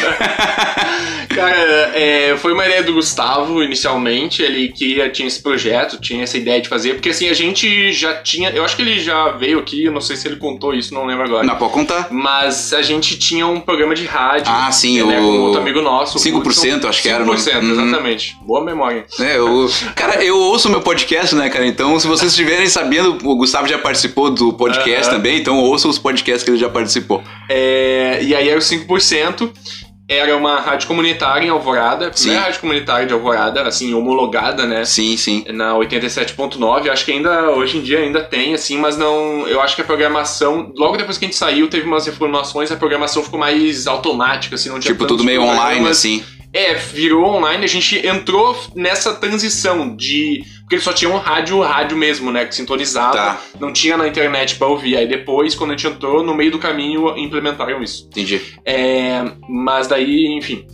Cara, 1.35 1.91
é, 1.93 2.35
foi 2.37 2.53
uma 2.53 2.65
ideia 2.65 2.83
do 2.83 2.93
Gustavo 2.93 3.61
inicialmente. 3.63 4.41
Ele 4.41 4.69
queria, 4.69 5.09
tinha 5.09 5.27
esse 5.27 5.41
projeto, 5.41 5.99
tinha 5.99 6.23
essa 6.23 6.37
ideia 6.37 6.61
de 6.61 6.67
fazer, 6.69 6.93
porque 6.95 7.09
assim, 7.09 7.29
a 7.29 7.33
gente 7.33 7.91
já 7.91 8.13
tinha. 8.15 8.49
Eu 8.51 8.63
acho 8.63 8.75
que 8.75 8.81
ele 8.81 8.99
já 8.99 9.29
veio 9.31 9.59
aqui, 9.59 9.85
eu 9.85 9.91
não 9.91 10.01
sei 10.01 10.15
se 10.15 10.27
ele 10.27 10.37
contou 10.37 10.73
isso, 10.73 10.93
não 10.93 11.05
lembro 11.05 11.23
agora. 11.25 11.45
Não, 11.45 11.55
pode 11.55 11.73
contar. 11.73 12.07
Mas 12.11 12.73
a 12.73 12.81
gente 12.81 13.17
tinha 13.17 13.45
um 13.47 13.59
programa 13.59 13.93
de 13.95 14.05
rádio. 14.05 14.45
Ah, 14.53 14.71
sim, 14.71 15.03
né, 15.03 15.19
o- 15.19 15.21
com 15.21 15.39
outro 15.41 15.61
amigo 15.61 15.81
nosso. 15.81 16.17
o 16.17 16.21
5%, 16.21 16.75
Hudson. 16.77 16.87
acho 16.89 17.01
que 17.01 17.09
era, 17.09 17.23
né? 17.25 17.37
5%, 17.37 17.63
Uhum. 17.63 17.71
exatamente. 17.71 18.35
Boa 18.41 18.63
memória. 18.63 19.05
É, 19.19 19.37
eu, 19.37 19.69
cara, 19.95 20.23
eu 20.23 20.37
ouço 20.37 20.69
meu 20.69 20.81
podcast, 20.81 21.35
né, 21.35 21.49
cara? 21.49 21.65
Então, 21.65 21.99
se 21.99 22.07
vocês 22.07 22.31
estiverem 22.31 22.67
sabendo, 22.67 23.17
o 23.23 23.35
Gustavo 23.35 23.67
já 23.67 23.77
participou 23.77 24.29
do 24.29 24.53
podcast 24.53 25.07
Aham. 25.09 25.17
também, 25.17 25.37
então 25.39 25.59
ouçam 25.59 25.89
os 25.89 25.97
podcasts 25.99 26.43
que 26.43 26.49
ele 26.51 26.57
já 26.57 26.69
participou. 26.69 27.23
É, 27.49 28.19
e 28.23 28.33
aí 28.35 28.49
era 28.49 28.57
o 28.59 28.61
5%. 28.61 29.51
Era 30.07 30.37
uma 30.37 30.59
rádio 30.59 30.87
comunitária 30.87 31.47
em 31.47 31.49
Alvorada. 31.49 32.11
Sim. 32.13 32.25
Primeira 32.25 32.45
rádio 32.45 32.61
comunitária 32.61 33.07
de 33.07 33.13
Alvorada, 33.13 33.63
assim, 33.63 33.93
homologada, 33.93 34.65
né? 34.65 34.85
Sim, 34.85 35.17
sim. 35.17 35.43
na 35.49 35.73
87.9, 35.73 36.89
acho 36.89 37.05
que 37.05 37.11
ainda 37.11 37.49
hoje 37.51 37.77
em 37.77 37.81
dia 37.81 37.99
ainda 37.99 38.23
tem, 38.23 38.53
assim, 38.53 38.77
mas 38.77 38.97
não. 38.97 39.47
Eu 39.47 39.61
acho 39.61 39.75
que 39.75 39.81
a 39.81 39.85
programação, 39.85 40.71
logo 40.77 40.95
depois 40.95 41.17
que 41.17 41.25
a 41.25 41.27
gente 41.27 41.37
saiu, 41.37 41.67
teve 41.67 41.87
umas 41.87 42.05
reformulações, 42.05 42.71
a 42.71 42.75
programação 42.75 43.23
ficou 43.23 43.39
mais 43.39 43.87
automática, 43.87 44.55
assim, 44.55 44.69
não 44.69 44.79
tinha 44.79 44.93
Tipo, 44.93 45.07
tudo 45.07 45.23
meio 45.23 45.41
online, 45.41 45.87
assim. 45.87 46.23
É, 46.57 46.73
virou 46.73 47.25
online, 47.25 47.65
a 47.65 47.67
gente 47.67 48.07
entrou 48.07 48.57
nessa 48.75 49.13
transição 49.13 49.95
de. 49.95 50.41
Porque 50.61 50.75
eles 50.75 50.83
só 50.85 50.93
tinham 50.93 51.15
rádio, 51.17 51.59
rádio 51.61 51.95
mesmo, 51.97 52.31
né? 52.31 52.45
Que 52.45 52.55
sintonizava, 52.55 53.11
Tá. 53.13 53.41
não 53.59 53.71
tinha 53.73 53.97
na 53.97 54.07
internet 54.07 54.55
pra 54.55 54.65
ouvir. 54.67 54.95
Aí 54.97 55.05
depois, 55.07 55.53
quando 55.53 55.71
a 55.71 55.73
gente 55.77 55.85
entrou, 55.85 56.23
no 56.23 56.33
meio 56.33 56.49
do 56.51 56.57
caminho, 56.57 57.15
implementaram 57.17 57.83
isso. 57.83 58.07
Entendi. 58.07 58.41
É, 58.65 59.23
mas 59.47 59.87
daí, 59.87 60.25
enfim. 60.37 60.65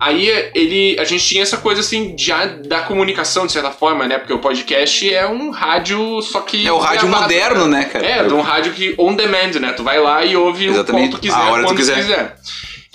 Aí 0.00 0.28
ele, 0.54 0.96
a 0.98 1.04
gente 1.04 1.24
tinha 1.24 1.42
essa 1.42 1.56
coisa 1.58 1.80
assim 1.80 2.14
já 2.18 2.44
da 2.46 2.80
comunicação 2.80 3.46
de 3.46 3.52
certa 3.52 3.70
forma, 3.70 4.06
né? 4.06 4.18
Porque 4.18 4.32
o 4.32 4.38
podcast 4.38 5.14
é 5.14 5.26
um 5.26 5.50
rádio 5.50 6.20
só 6.22 6.40
que 6.40 6.66
É 6.66 6.72
o 6.72 6.78
rádio 6.78 7.08
gravado, 7.08 7.22
moderno, 7.22 7.66
né, 7.66 7.84
cara? 7.84 8.04
É, 8.06 8.22
de 8.24 8.34
um 8.34 8.40
rádio 8.42 8.72
que 8.72 8.94
on 8.98 9.14
demand, 9.14 9.52
né? 9.60 9.72
Tu 9.72 9.82
vai 9.82 9.98
lá 10.00 10.24
e 10.24 10.36
ouve 10.36 10.66
Exatamente. 10.66 11.08
o 11.08 11.10
quanto 11.12 11.20
quiser, 11.22 11.34
A 11.36 11.50
hora 11.50 11.62
quando 11.62 11.68
tu 11.68 11.76
quiser. 11.76 11.96
quiser. 11.96 12.36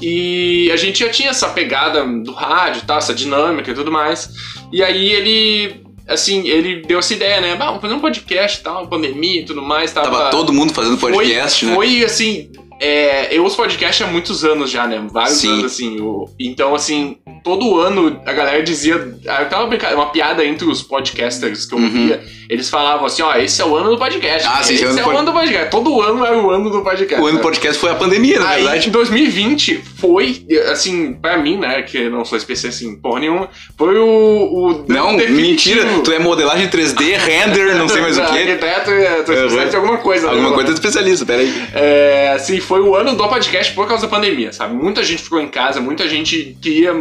E 0.01 0.69
a 0.71 0.75
gente 0.75 0.99
já 0.99 1.09
tinha 1.09 1.29
essa 1.29 1.49
pegada 1.49 2.03
do 2.05 2.31
rádio, 2.33 2.83
tá? 2.85 2.95
Essa 2.97 3.13
dinâmica 3.13 3.71
e 3.71 3.73
tudo 3.73 3.91
mais. 3.91 4.29
E 4.71 4.83
aí 4.83 5.09
ele, 5.11 5.83
assim, 6.07 6.47
ele 6.47 6.81
deu 6.81 6.99
essa 6.99 7.13
ideia, 7.13 7.39
né? 7.39 7.55
"Bah, 7.55 7.67
vamos 7.67 7.81
fazer 7.81 7.93
um 7.93 7.99
podcast 7.99 8.61
tal, 8.63 8.87
pandemia 8.87 9.41
e 9.41 9.45
tudo 9.45 9.61
mais. 9.61 9.91
Tava, 9.93 10.09
Tava 10.09 10.29
todo 10.31 10.51
mundo 10.51 10.73
fazendo 10.73 10.97
podcast, 10.97 11.59
foi, 11.65 11.69
né? 11.69 11.75
Foi 11.75 12.03
assim. 12.05 12.49
é, 12.79 13.35
eu 13.35 13.43
ouço 13.43 13.55
podcast 13.57 14.03
há 14.03 14.07
muitos 14.07 14.43
anos 14.43 14.71
já, 14.71 14.87
né? 14.87 15.05
Vários 15.11 15.37
Sim. 15.37 15.49
anos, 15.51 15.65
assim. 15.65 16.01
o- 16.01 16.27
então, 16.39 16.73
assim, 16.73 17.17
todo 17.43 17.79
ano 17.79 18.21
a 18.25 18.33
galera 18.33 18.61
dizia. 18.63 19.15
ah, 19.27 19.45
Tava 19.45 19.67
brinca- 19.67 19.93
uma 19.95 20.07
piada 20.11 20.45
entre 20.45 20.65
os 20.67 20.81
podcasters 20.81 21.65
que 21.65 21.73
eu 21.73 21.79
Uhum. 21.79 21.85
ouvia. 21.85 22.21
Eles 22.49 22.69
falavam 22.69 23.05
assim: 23.05 23.21
ó, 23.21 23.33
esse 23.35 23.61
é 23.61 23.65
o 23.65 23.75
ano 23.75 23.91
do 23.91 23.97
podcast. 23.97 24.47
Ah, 24.47 24.61
sim, 24.61 24.73
esse 24.75 24.83
é 24.83 24.87
o 24.87 24.89
ano 24.91 24.99
é 24.99 25.03
do 25.03 25.07
o 25.07 25.17
ano 25.17 25.25
do 25.25 25.33
podcast. 25.33 25.69
Todo 25.71 26.01
ano 26.01 26.25
era 26.25 26.37
o 26.37 26.49
ano 26.49 26.69
do 26.69 26.81
podcast. 26.81 27.15
O 27.21 27.25
ano 27.25 27.31
do 27.33 27.37
né? 27.37 27.41
podcast 27.43 27.79
foi 27.79 27.89
a 27.91 27.95
pandemia, 27.95 28.39
na 28.39 28.49
Aí, 28.49 28.63
verdade. 28.63 28.89
em 28.89 28.91
2020, 28.91 29.81
foi, 29.99 30.45
assim, 30.71 31.13
pra 31.13 31.37
mim, 31.37 31.57
né, 31.57 31.81
que 31.83 32.09
não 32.09 32.25
sou 32.25 32.37
especialista 32.37 32.83
em 32.85 32.95
porra 32.95 33.21
nenhuma, 33.21 33.49
foi 33.77 33.97
o. 33.97 34.05
o 34.05 34.85
Não, 34.87 35.15
definitivo. 35.15 35.81
mentira. 35.85 36.01
Tu 36.03 36.11
é 36.11 36.19
modelagem 36.19 36.67
3D, 36.67 37.15
render, 37.17 37.75
não 37.75 37.87
sei 37.87 38.01
mais 38.01 38.17
o 38.17 38.21
quê. 38.21 38.39
Arquiteto, 38.39 38.91
é, 38.91 39.21
tô 39.23 39.31
especialista 39.33 39.77
em 39.77 39.79
alguma 39.79 39.97
coisa. 39.99 40.23
né, 40.27 40.29
Alguma 40.31 40.47
agora. 40.49 40.63
coisa 40.65 40.73
de 40.73 40.79
especialista, 40.85 41.25
peraí. 41.25 41.53
É, 41.73 42.33
assim, 42.35 42.59
foi 42.59 42.81
o 42.81 42.95
ano 42.95 43.15
do 43.15 43.27
podcast 43.27 43.73
por 43.73 43.87
causa 43.87 44.03
da 44.07 44.09
pandemia, 44.13 44.51
sabe? 44.51 44.73
Muita 44.75 45.01
gente 45.03 45.23
ficou 45.23 45.39
em 45.39 45.47
casa, 45.47 45.79
muita 45.79 46.07
gente 46.07 46.57
queria. 46.61 46.93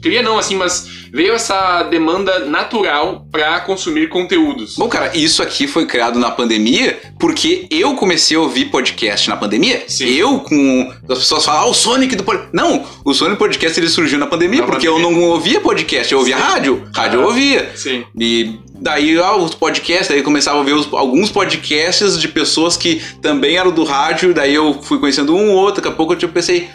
Queria 0.00 0.22
não, 0.22 0.38
assim, 0.38 0.56
mas 0.56 0.86
veio 1.12 1.32
essa 1.32 1.82
demanda 1.84 2.40
natural 2.46 3.26
pra 3.30 3.60
consumir 3.60 4.08
conteúdos. 4.08 4.76
Bom, 4.76 4.88
cara, 4.88 5.16
isso 5.16 5.42
aqui 5.42 5.66
foi 5.66 5.86
criado 5.86 6.18
na 6.18 6.30
pandemia 6.30 6.98
porque 7.18 7.66
eu 7.70 7.94
comecei 7.94 8.36
a 8.36 8.40
ouvir 8.40 8.66
podcast 8.66 9.28
na 9.28 9.36
pandemia. 9.36 9.82
Sim. 9.88 10.06
Eu 10.08 10.40
com. 10.40 10.92
As 11.08 11.18
pessoas 11.18 11.44
falam, 11.44 11.62
ah, 11.62 11.66
o 11.70 11.74
Sonic 11.74 12.14
do 12.16 12.24
podcast. 12.24 12.50
Não, 12.54 12.84
o 13.04 13.12
Sonic 13.14 13.38
Podcast 13.38 13.78
ele 13.78 13.88
surgiu 13.88 14.18
na 14.18 14.26
pandemia 14.26 14.60
Na 14.60 14.66
porque 14.66 14.86
pandemia. 14.86 15.08
eu 15.08 15.12
não 15.20 15.22
ouvia 15.28 15.60
podcast, 15.60 16.12
eu 16.12 16.18
ouvia 16.18 16.36
Sim. 16.36 16.42
rádio. 16.42 16.88
Rádio 16.94 17.18
eu 17.20 17.24
Ah. 17.24 17.26
ouvia. 17.26 17.70
Sim. 17.74 18.04
E 18.18 18.58
daí, 18.74 19.18
ah, 19.18 19.36
os 19.36 19.54
podcasts, 19.54 20.08
daí 20.08 20.18
eu 20.18 20.24
começava 20.24 20.60
a 20.60 20.62
ver 20.62 20.72
os- 20.74 20.88
alguns 20.92 21.30
podcasts 21.30 22.18
de 22.18 22.28
pessoas 22.28 22.76
que 22.76 23.00
também 23.20 23.56
eram 23.56 23.70
do 23.70 23.84
rádio, 23.84 24.32
daí 24.32 24.54
eu 24.54 24.80
fui 24.82 24.98
conhecendo 24.98 25.34
um 25.34 25.50
ou 25.50 25.56
outro, 25.56 25.82
daqui 25.82 25.92
a 25.92 25.96
pouco 25.96 26.12
eu 26.14 26.16
tipo, 26.18 26.32
pensei, 26.32 26.68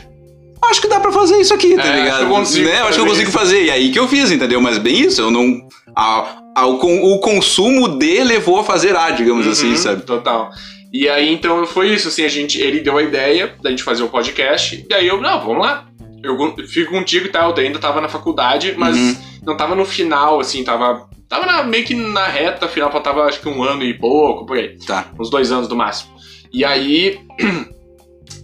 acho 0.64 0.82
que 0.82 0.88
dá 0.88 1.00
pra 1.00 1.12
fazer 1.12 1.38
isso 1.40 1.54
aqui, 1.54 1.76
tá 1.76 1.84
É, 1.84 1.90
acho 1.90 2.00
ligado? 2.04 2.18
que 2.20 2.24
eu 2.26 2.30
consigo 2.30 2.68
né? 2.70 2.78
Acho 2.82 2.94
que 2.94 3.00
eu 3.00 3.06
consigo 3.06 3.30
isso. 3.30 3.38
fazer. 3.38 3.64
E 3.66 3.72
aí 3.72 3.92
que 3.92 4.00
eu 4.00 4.08
fiz, 4.08 4.32
entendeu? 4.32 4.60
Mas 4.62 4.78
bem 4.78 5.00
isso, 5.02 5.22
eu 5.22 5.32
não. 5.32 5.68
a- 5.96 6.38
a- 6.56 6.66
o, 6.68 7.14
o 7.14 7.20
consumo 7.20 7.88
de 7.88 8.24
levou 8.24 8.60
a 8.60 8.64
fazer 8.64 8.96
A, 8.96 9.12
digamos 9.12 9.46
assim, 9.48 9.70
Uhum, 9.72 9.78
sabe? 9.78 10.02
Total. 10.04 10.50
E 10.94 11.08
aí, 11.10 11.32
então, 11.34 11.66
foi 11.66 11.90
isso, 11.94 12.08
assim, 12.08 12.24
a 12.24 12.28
gente, 12.30 12.60
ele 12.60 12.80
deu 12.80 12.98
a 12.98 13.04
ideia 13.04 13.54
da 13.62 13.70
gente 13.70 13.84
fazer 13.84 14.04
o 14.04 14.08
podcast, 14.08 14.86
e 14.90 14.94
aí 14.94 15.06
eu, 15.08 15.20
não, 15.22 15.40
vamos 15.46 15.66
lá. 15.66 15.86
Eu 16.24 16.38
fico 16.68 16.92
contigo 16.92 17.26
e 17.28 17.30
tal, 17.30 17.52
eu 17.56 17.64
ainda 17.64 17.78
tava 17.80 18.00
na 18.02 18.08
faculdade, 18.10 18.74
mas 18.78 18.96
Uhum. 18.98 19.16
não 19.46 19.58
tava 19.58 19.76
no 19.76 19.86
final, 19.86 20.40
assim, 20.40 20.64
tava, 20.64 21.08
tava 21.30 21.46
na- 21.46 21.64
meio 21.64 21.84
que 21.84 21.94
na 21.94 22.26
reta 22.28 22.68
final, 22.68 22.92
faltava 22.92 23.24
acho 23.26 23.42
que 23.42 23.50
um 23.50 23.62
ano 23.64 23.84
e 23.84 23.94
pouco, 23.94 24.46
por 24.46 24.58
aí. 24.58 24.78
Tá. 24.88 25.08
uns 25.20 25.30
dois 25.30 25.52
anos 25.52 25.68
no 25.68 25.76
máximo. 25.76 26.12
E 26.54 26.64
aí, 26.64 27.20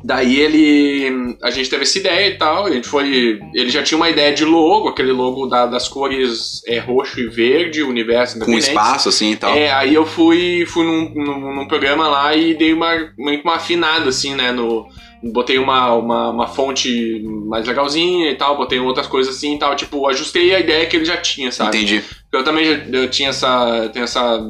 daí 0.04 0.40
ele, 0.40 1.36
a 1.44 1.50
gente 1.52 1.70
teve 1.70 1.84
essa 1.84 1.98
ideia 1.98 2.28
e 2.28 2.38
tal, 2.38 2.66
a 2.66 2.72
gente 2.72 2.88
foi, 2.88 3.40
ele 3.54 3.70
já 3.70 3.84
tinha 3.84 3.98
uma 3.98 4.10
ideia 4.10 4.34
de 4.34 4.44
logo, 4.46 4.90
aquele 4.90 5.12
logo 5.12 5.46
da- 5.48 5.66
das 5.66 5.88
cores 5.88 6.62
é, 6.68 6.80
roxo 6.80 7.20
e 7.20 7.28
verde, 7.28 7.84
universo 7.84 8.40
Com 8.40 8.58
espaço, 8.58 9.10
assim 9.10 9.32
e 9.32 9.36
tal. 9.36 9.54
É, 9.56 9.72
aí 9.72 9.94
eu 9.94 10.06
fui, 10.06 10.66
fui 10.68 10.84
num, 10.86 11.14
num, 11.14 11.56
num 11.56 11.68
programa 11.68 12.08
lá 12.08 12.36
e 12.36 12.54
dei 12.54 12.74
uma, 12.74 12.92
meio 13.18 13.40
que 13.42 13.44
uma 13.48 13.56
afinada, 13.56 14.10
assim, 14.10 14.36
né, 14.36 14.52
no... 14.52 14.88
Botei 15.24 15.60
uma, 15.60 15.94
uma, 15.94 16.30
uma 16.32 16.48
fonte 16.48 17.22
mais 17.48 17.68
legalzinha 17.68 18.32
e 18.32 18.36
tal, 18.36 18.58
botei 18.58 18.80
outras 18.80 19.06
coisas 19.06 19.36
assim 19.36 19.54
e 19.54 19.60
tal, 19.60 19.76
tipo, 19.76 20.08
ajustei 20.08 20.56
a 20.56 20.60
ideia 20.60 20.84
que 20.88 20.96
ele 20.96 21.06
já 21.06 21.16
tinha, 21.16 21.52
sabe? 21.52 21.78
Entendi. 21.78 22.02
Eu 22.34 22.44
também 22.44 22.66
já, 22.66 22.72
eu 22.92 23.08
tinha 23.08 23.30
essa, 23.30 23.88
tenho 23.94 24.04
essa, 24.06 24.42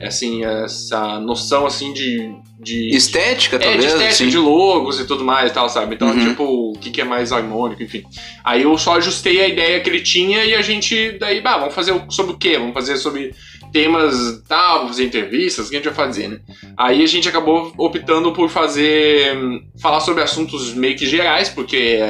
assim, 0.00 0.44
essa 0.44 1.18
noção, 1.20 1.66
assim, 1.66 1.92
de... 1.92 2.34
de 2.58 2.94
Estética, 2.96 3.56
é, 3.56 3.58
de 3.58 3.64
talvez. 3.64 3.84
estética, 3.84 4.08
assim. 4.10 4.28
de 4.28 4.38
logos 4.38 4.98
e 5.00 5.04
tudo 5.06 5.24
mais 5.24 5.50
e 5.50 5.54
tal, 5.54 5.68
sabe? 5.68 5.94
Então, 5.94 6.08
Uhum. 6.08 6.28
tipo, 6.28 6.44
o 6.44 6.72
que, 6.78 6.90
que 6.90 7.00
é 7.00 7.04
mais 7.04 7.32
harmônico, 7.32 7.82
enfim. 7.82 8.02
Aí 8.44 8.62
eu 8.62 8.76
só 8.78 8.96
ajustei 8.96 9.40
a 9.40 9.48
ideia 9.48 9.80
que 9.80 9.90
ele 9.90 10.00
tinha 10.00 10.44
e 10.44 10.54
a 10.54 10.62
gente, 10.62 11.12
daí, 11.18 11.40
bah, 11.40 11.58
vamos 11.58 11.74
fazer 11.74 11.94
sobre 12.08 12.32
o 12.34 12.38
quê? 12.38 12.56
Vamos 12.58 12.74
fazer 12.74 12.96
sobre 12.96 13.34
temas, 13.72 14.42
tal, 14.48 14.80
vou 14.80 14.88
fazer 14.88 15.04
entrevistas, 15.06 15.66
o 15.66 15.70
que 15.70 15.76
a 15.76 15.78
gente 15.78 15.88
vai 15.88 16.06
fazer, 16.06 16.28
né? 16.28 16.40
Aí 16.76 17.02
a 17.02 17.06
gente 17.06 17.28
acabou 17.28 17.72
optando 17.78 18.30
por 18.32 18.48
fazer. 18.50 19.34
falar 19.80 20.00
sobre 20.00 20.22
assuntos 20.22 20.74
meio 20.74 20.94
que 20.96 21.06
gerais, 21.06 21.48
porque 21.48 22.00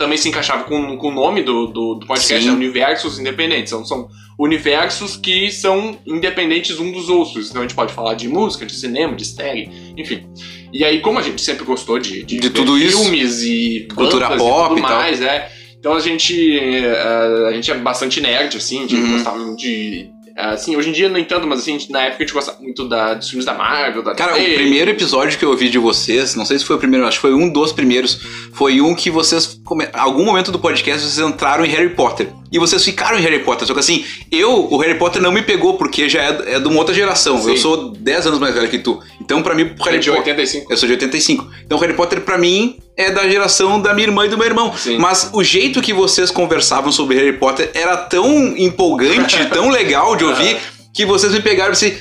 também 0.00 0.18
se 0.18 0.28
encaixava 0.28 0.64
com, 0.64 0.96
com 0.96 1.08
o 1.08 1.14
nome 1.14 1.42
do, 1.42 1.66
do, 1.68 1.94
do 1.94 2.06
podcast, 2.06 2.44
né? 2.44 2.52
Universos 2.52 3.18
Independentes. 3.18 3.70
Então 3.72 3.84
são 3.84 4.08
universos 4.38 5.16
que 5.16 5.50
são 5.52 5.98
independentes 6.06 6.80
um 6.80 6.90
dos 6.90 7.08
outros. 7.08 7.50
Então 7.50 7.62
a 7.62 7.64
gente 7.64 7.74
pode 7.76 7.92
falar 7.92 8.14
de 8.14 8.26
música, 8.26 8.64
de 8.66 8.74
cinema, 8.74 9.14
de 9.14 9.24
série, 9.26 9.70
enfim. 9.96 10.26
E 10.72 10.84
aí, 10.84 11.00
como 11.00 11.18
a 11.18 11.22
gente 11.22 11.40
sempre 11.42 11.64
gostou 11.64 11.98
de, 11.98 12.22
De 12.24 12.38
ver 12.40 12.50
tudo 12.50 12.76
isso. 12.78 12.98
filmes 13.02 13.42
e 13.42 13.86
Cultura 13.94 14.36
pop 14.36 14.74
e 14.74 14.78
e 14.78 14.80
tudo 14.80 14.88
tal. 14.88 14.96
mais, 14.98 15.20
é. 15.20 15.50
Então 15.78 15.94
a 15.94 16.00
gente, 16.00 16.58
eh, 16.58 17.46
a 17.48 17.52
gente 17.52 17.70
é 17.70 17.74
bastante 17.74 18.20
nerd, 18.20 18.56
assim, 18.56 18.78
a 18.78 18.82
gente 18.82 18.94
Uhum. 18.96 19.12
gostava 19.12 19.54
de. 19.56 20.10
Assim, 20.40 20.76
hoje 20.76 20.90
em 20.90 20.92
dia, 20.92 21.08
no 21.08 21.18
entanto, 21.18 21.46
mas 21.46 21.60
assim, 21.60 21.78
na 21.90 22.02
época 22.02 22.22
a 22.22 22.26
gente 22.26 22.34
gostava 22.34 22.60
muito 22.60 22.88
da, 22.88 23.14
dos 23.14 23.28
filmes 23.28 23.44
da 23.44 23.54
Marvel, 23.54 24.02
da 24.02 24.14
Cara, 24.14 24.32
o 24.36 24.54
primeiro 24.54 24.90
episódio 24.90 25.38
que 25.38 25.44
eu 25.44 25.50
ouvi 25.50 25.68
de 25.68 25.78
vocês, 25.78 26.34
não 26.34 26.44
sei 26.44 26.58
se 26.58 26.64
foi 26.64 26.76
o 26.76 26.78
primeiro, 26.78 27.06
acho 27.06 27.18
que 27.18 27.22
foi 27.22 27.34
um 27.34 27.50
dos 27.50 27.72
primeiros, 27.72 28.20
foi 28.52 28.80
um 28.80 28.94
que 28.94 29.10
vocês, 29.10 29.60
algum 29.92 30.24
momento 30.24 30.50
do 30.50 30.58
podcast, 30.58 31.02
vocês 31.06 31.26
entraram 31.26 31.64
em 31.64 31.68
Harry 31.68 31.90
Potter. 31.90 32.28
E 32.52 32.58
vocês 32.58 32.84
ficaram 32.84 33.16
em 33.16 33.22
Harry 33.22 33.40
Potter. 33.40 33.66
Só 33.66 33.72
que 33.72 33.80
assim, 33.80 34.04
eu, 34.30 34.66
o 34.70 34.76
Harry 34.78 34.98
Potter 34.98 35.22
não 35.22 35.30
me 35.30 35.40
pegou, 35.40 35.74
porque 35.74 36.08
já 36.08 36.22
é, 36.22 36.54
é 36.54 36.60
de 36.60 36.66
uma 36.66 36.78
outra 36.78 36.92
geração. 36.92 37.40
Sim. 37.40 37.50
Eu 37.50 37.56
sou 37.56 37.90
10 37.92 38.26
anos 38.26 38.38
mais 38.40 38.54
velho 38.54 38.68
que 38.68 38.78
tu. 38.78 39.00
Então, 39.20 39.40
pra 39.40 39.54
mim, 39.54 39.72
o 39.78 39.84
Harry 39.84 40.00
de 40.00 40.10
Potter. 40.10 40.34
85. 40.34 40.72
Eu 40.72 40.76
sou 40.76 40.86
de 40.88 40.94
85. 40.94 41.48
Então, 41.64 41.78
Harry 41.78 41.94
Potter, 41.94 42.20
pra 42.22 42.36
mim, 42.36 42.76
é 42.96 43.10
da 43.10 43.28
geração 43.28 43.80
da 43.80 43.94
minha 43.94 44.08
irmã 44.08 44.26
e 44.26 44.28
do 44.28 44.36
meu 44.36 44.46
irmão. 44.46 44.74
Sim. 44.76 44.98
Mas 44.98 45.30
o 45.32 45.42
jeito 45.42 45.80
que 45.80 45.92
vocês 45.92 46.30
conversavam 46.30 46.92
sobre 46.92 47.16
Harry 47.16 47.32
Potter 47.38 47.70
era 47.74 47.96
tão 47.96 48.54
empolgante, 48.56 49.44
tão 49.52 49.68
legal 49.70 50.16
de 50.16 50.24
ouvir, 50.24 50.56
que 50.92 51.06
vocês 51.06 51.32
me 51.32 51.40
pegaram 51.40 51.70
e 51.70 51.72
assim. 51.72 51.94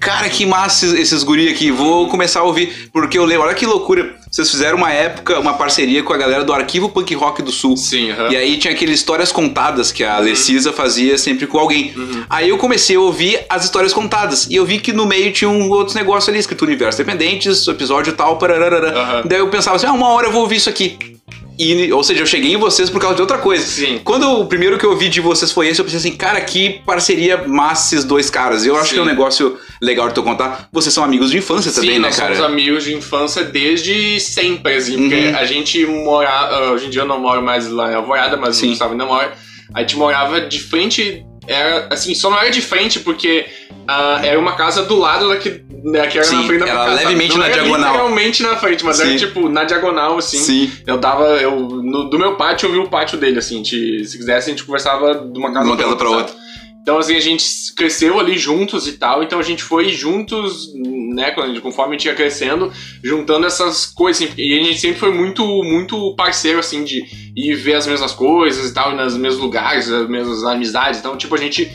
Cara, 0.00 0.28
que 0.28 0.46
massa 0.46 0.86
esses- 0.86 0.98
esses 1.00 1.22
guri 1.24 1.48
aqui. 1.48 1.72
Vou 1.72 2.08
começar 2.08 2.40
a 2.40 2.44
ouvir. 2.44 2.88
Porque 2.92 3.18
eu 3.18 3.24
lembro, 3.24 3.46
olha 3.46 3.54
que 3.54 3.66
loucura. 3.66 4.14
Vocês 4.30 4.50
fizeram 4.50 4.76
uma 4.78 4.92
época, 4.92 5.38
uma 5.40 5.54
parceria 5.54 6.02
com 6.02 6.12
a 6.12 6.16
galera 6.16 6.44
do 6.44 6.52
Arquivo 6.52 6.88
Punk 6.88 7.14
Rock 7.14 7.42
do 7.42 7.50
Sul. 7.50 7.76
Sim, 7.76 8.10
aham. 8.10 8.28
E 8.30 8.36
aí 8.36 8.56
tinha 8.58 8.72
aqueles 8.74 8.96
histórias 9.00 9.32
contadas 9.32 9.90
que 9.90 10.04
Uhum. 10.04 10.10
a 10.10 10.18
Lecisa 10.18 10.72
fazia 10.72 11.16
sempre 11.18 11.46
com 11.46 11.58
alguém. 11.58 11.94
Aí 12.28 12.48
eu 12.48 12.58
comecei 12.58 12.96
a 12.96 13.00
ouvir 13.00 13.40
as 13.48 13.64
histórias 13.64 13.92
contadas. 13.92 14.46
E 14.50 14.54
eu 14.56 14.64
vi 14.64 14.78
que 14.78 14.92
no 14.92 15.06
meio 15.06 15.32
tinha 15.32 15.48
um 15.48 15.70
outro 15.70 15.94
negócio 15.94 16.30
ali, 16.30 16.38
escrito 16.38 16.64
Universo 16.64 16.98
Dependentes, 16.98 17.66
episódio 17.66 18.12
tal. 18.12 18.38
Aham. 18.42 19.22
Daí 19.24 19.38
eu 19.38 19.48
pensava 19.48 19.76
assim, 19.76 19.86
ah, 19.86 19.92
uma 19.92 20.08
hora 20.08 20.26
eu 20.26 20.32
vou 20.32 20.42
ouvir 20.42 20.56
isso 20.56 20.68
aqui. 20.68 21.17
E, 21.58 21.92
ou 21.92 22.04
seja, 22.04 22.22
eu 22.22 22.26
cheguei 22.26 22.52
em 22.52 22.56
vocês 22.56 22.88
por 22.88 23.00
causa 23.00 23.16
de 23.16 23.20
outra 23.20 23.38
coisa. 23.38 23.66
Sim. 23.66 24.00
Quando 24.04 24.30
o 24.40 24.46
primeiro 24.46 24.78
que 24.78 24.84
eu 24.86 24.90
ouvi 24.90 25.08
de 25.08 25.20
vocês 25.20 25.50
foi 25.50 25.66
esse, 25.68 25.80
eu 25.80 25.84
pensei 25.84 25.98
assim, 25.98 26.16
cara, 26.16 26.40
que 26.40 26.80
parceria 26.86 27.36
massa 27.48 27.94
esses 27.96 28.04
dois 28.04 28.30
caras. 28.30 28.64
Eu 28.64 28.76
acho 28.76 28.88
Sim. 28.90 28.94
que 28.94 29.00
é 29.00 29.02
um 29.02 29.06
negócio 29.06 29.58
legal 29.82 30.08
de 30.08 30.14
tu 30.14 30.22
contar. 30.22 30.68
Vocês 30.72 30.94
são 30.94 31.02
amigos 31.02 31.30
de 31.30 31.38
infância 31.38 31.72
também, 31.72 31.90
Sim, 31.94 31.98
né, 31.98 32.06
nós 32.08 32.16
cara? 32.16 32.34
somos 32.36 32.50
amigos 32.52 32.84
de 32.84 32.94
infância 32.94 33.42
desde 33.42 34.20
sempre, 34.20 34.74
assim, 34.76 34.96
porque 35.08 35.14
Uhum. 35.30 35.36
a 35.36 35.44
gente 35.44 35.84
mora. 35.86 36.28
ah, 36.30 36.70
Hoje 36.72 36.86
em 36.86 36.90
dia 36.90 37.02
eu 37.02 37.06
não 37.06 37.18
moro 37.20 37.42
mais 37.42 37.68
lá 37.68 37.90
em 37.90 37.94
Alvorada, 37.96 38.36
mas 38.36 38.56
Sim. 38.56 38.66
o 38.66 38.68
Gustavo 38.70 38.92
ainda 38.92 39.04
mora. 39.06 39.32
A 39.74 39.80
gente 39.80 39.96
morava 39.96 40.40
de 40.40 40.60
frente. 40.60 41.24
Era, 41.48 41.88
assim, 41.90 42.14
só 42.14 42.30
não 42.30 42.38
era 42.38 42.50
de 42.50 42.60
frente 42.60 43.00
porque 43.00 43.46
ah, 43.88 44.20
era 44.22 44.38
uma 44.38 44.52
casa 44.54 44.82
do 44.84 44.96
lado 44.98 45.28
daqui, 45.30 45.62
né, 45.82 46.06
que 46.06 46.18
era 46.18 46.26
Sim, 46.26 46.36
na 46.36 46.42
frente 46.46 46.60
da 46.60 46.66
era 46.66 46.74
minha 46.74 46.84
casa. 46.90 47.00
levemente 47.02 47.32
não 47.32 47.38
na 47.38 47.46
era 47.46 47.54
diagonal. 47.62 47.92
literalmente 47.92 48.42
na 48.42 48.56
frente, 48.56 48.84
mas 48.84 48.96
Sim. 48.98 49.02
era 49.08 49.16
tipo 49.16 49.48
na 49.48 49.64
diagonal, 49.64 50.18
assim. 50.18 50.36
Sim. 50.38 50.72
Eu 50.86 50.98
dava. 50.98 51.24
Eu, 51.40 51.58
no- 51.58 52.10
do 52.10 52.18
meu 52.18 52.36
pátio 52.36 52.68
eu 52.68 52.72
vi 52.72 52.78
o 52.78 52.88
pátio 52.88 53.16
dele, 53.16 53.38
assim. 53.38 53.54
a 53.54 53.56
gente- 53.58 54.04
se 54.04 54.18
quisesse, 54.18 54.50
a 54.50 54.52
gente 54.52 54.64
conversava 54.64 55.14
de 55.14 55.38
uma 55.38 55.50
casa, 55.52 55.64
De 55.64 55.70
uma 55.70 55.76
casa 55.76 55.96
pra 55.96 56.06
sabe? 56.08 56.20
outra. 56.20 56.36
Então, 56.82 56.98
assim, 56.98 57.16
a 57.16 57.20
gente 57.20 57.44
cresceu 57.76 58.18
ali 58.18 58.38
juntos 58.38 58.86
e 58.86 58.92
tal, 58.92 59.22
então 59.22 59.38
a 59.38 59.42
gente 59.42 59.62
foi 59.62 59.90
juntos, 59.90 60.72
né, 61.14 61.32
conforme 61.60 61.94
a 61.94 61.98
gente 61.98 62.08
ia 62.08 62.14
crescendo, 62.14 62.72
juntando 63.04 63.46
essas 63.46 63.84
coisas, 63.86 64.22
assim, 64.22 64.32
e 64.38 64.58
a 64.58 64.62
gente 64.62 64.80
sempre 64.80 64.98
foi 64.98 65.12
muito, 65.12 65.44
muito 65.62 66.14
parceiro, 66.16 66.58
assim, 66.58 66.84
de 66.84 67.04
ir 67.36 67.54
ver 67.56 67.74
as 67.74 67.86
mesmas 67.86 68.12
coisas 68.12 68.70
e 68.70 68.72
tal, 68.72 68.96
nos 68.96 69.16
mesmos 69.18 69.42
lugares, 69.42 69.90
as 69.90 70.08
mesmas 70.08 70.44
amizades, 70.44 71.00
então, 71.00 71.16
tipo, 71.16 71.34
a 71.34 71.38
gente 71.38 71.70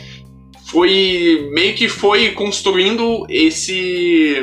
foi, 0.66 1.49
meio 1.54 1.76
que 1.76 1.88
foi 1.88 2.32
construindo 2.32 3.28
esse... 3.30 4.41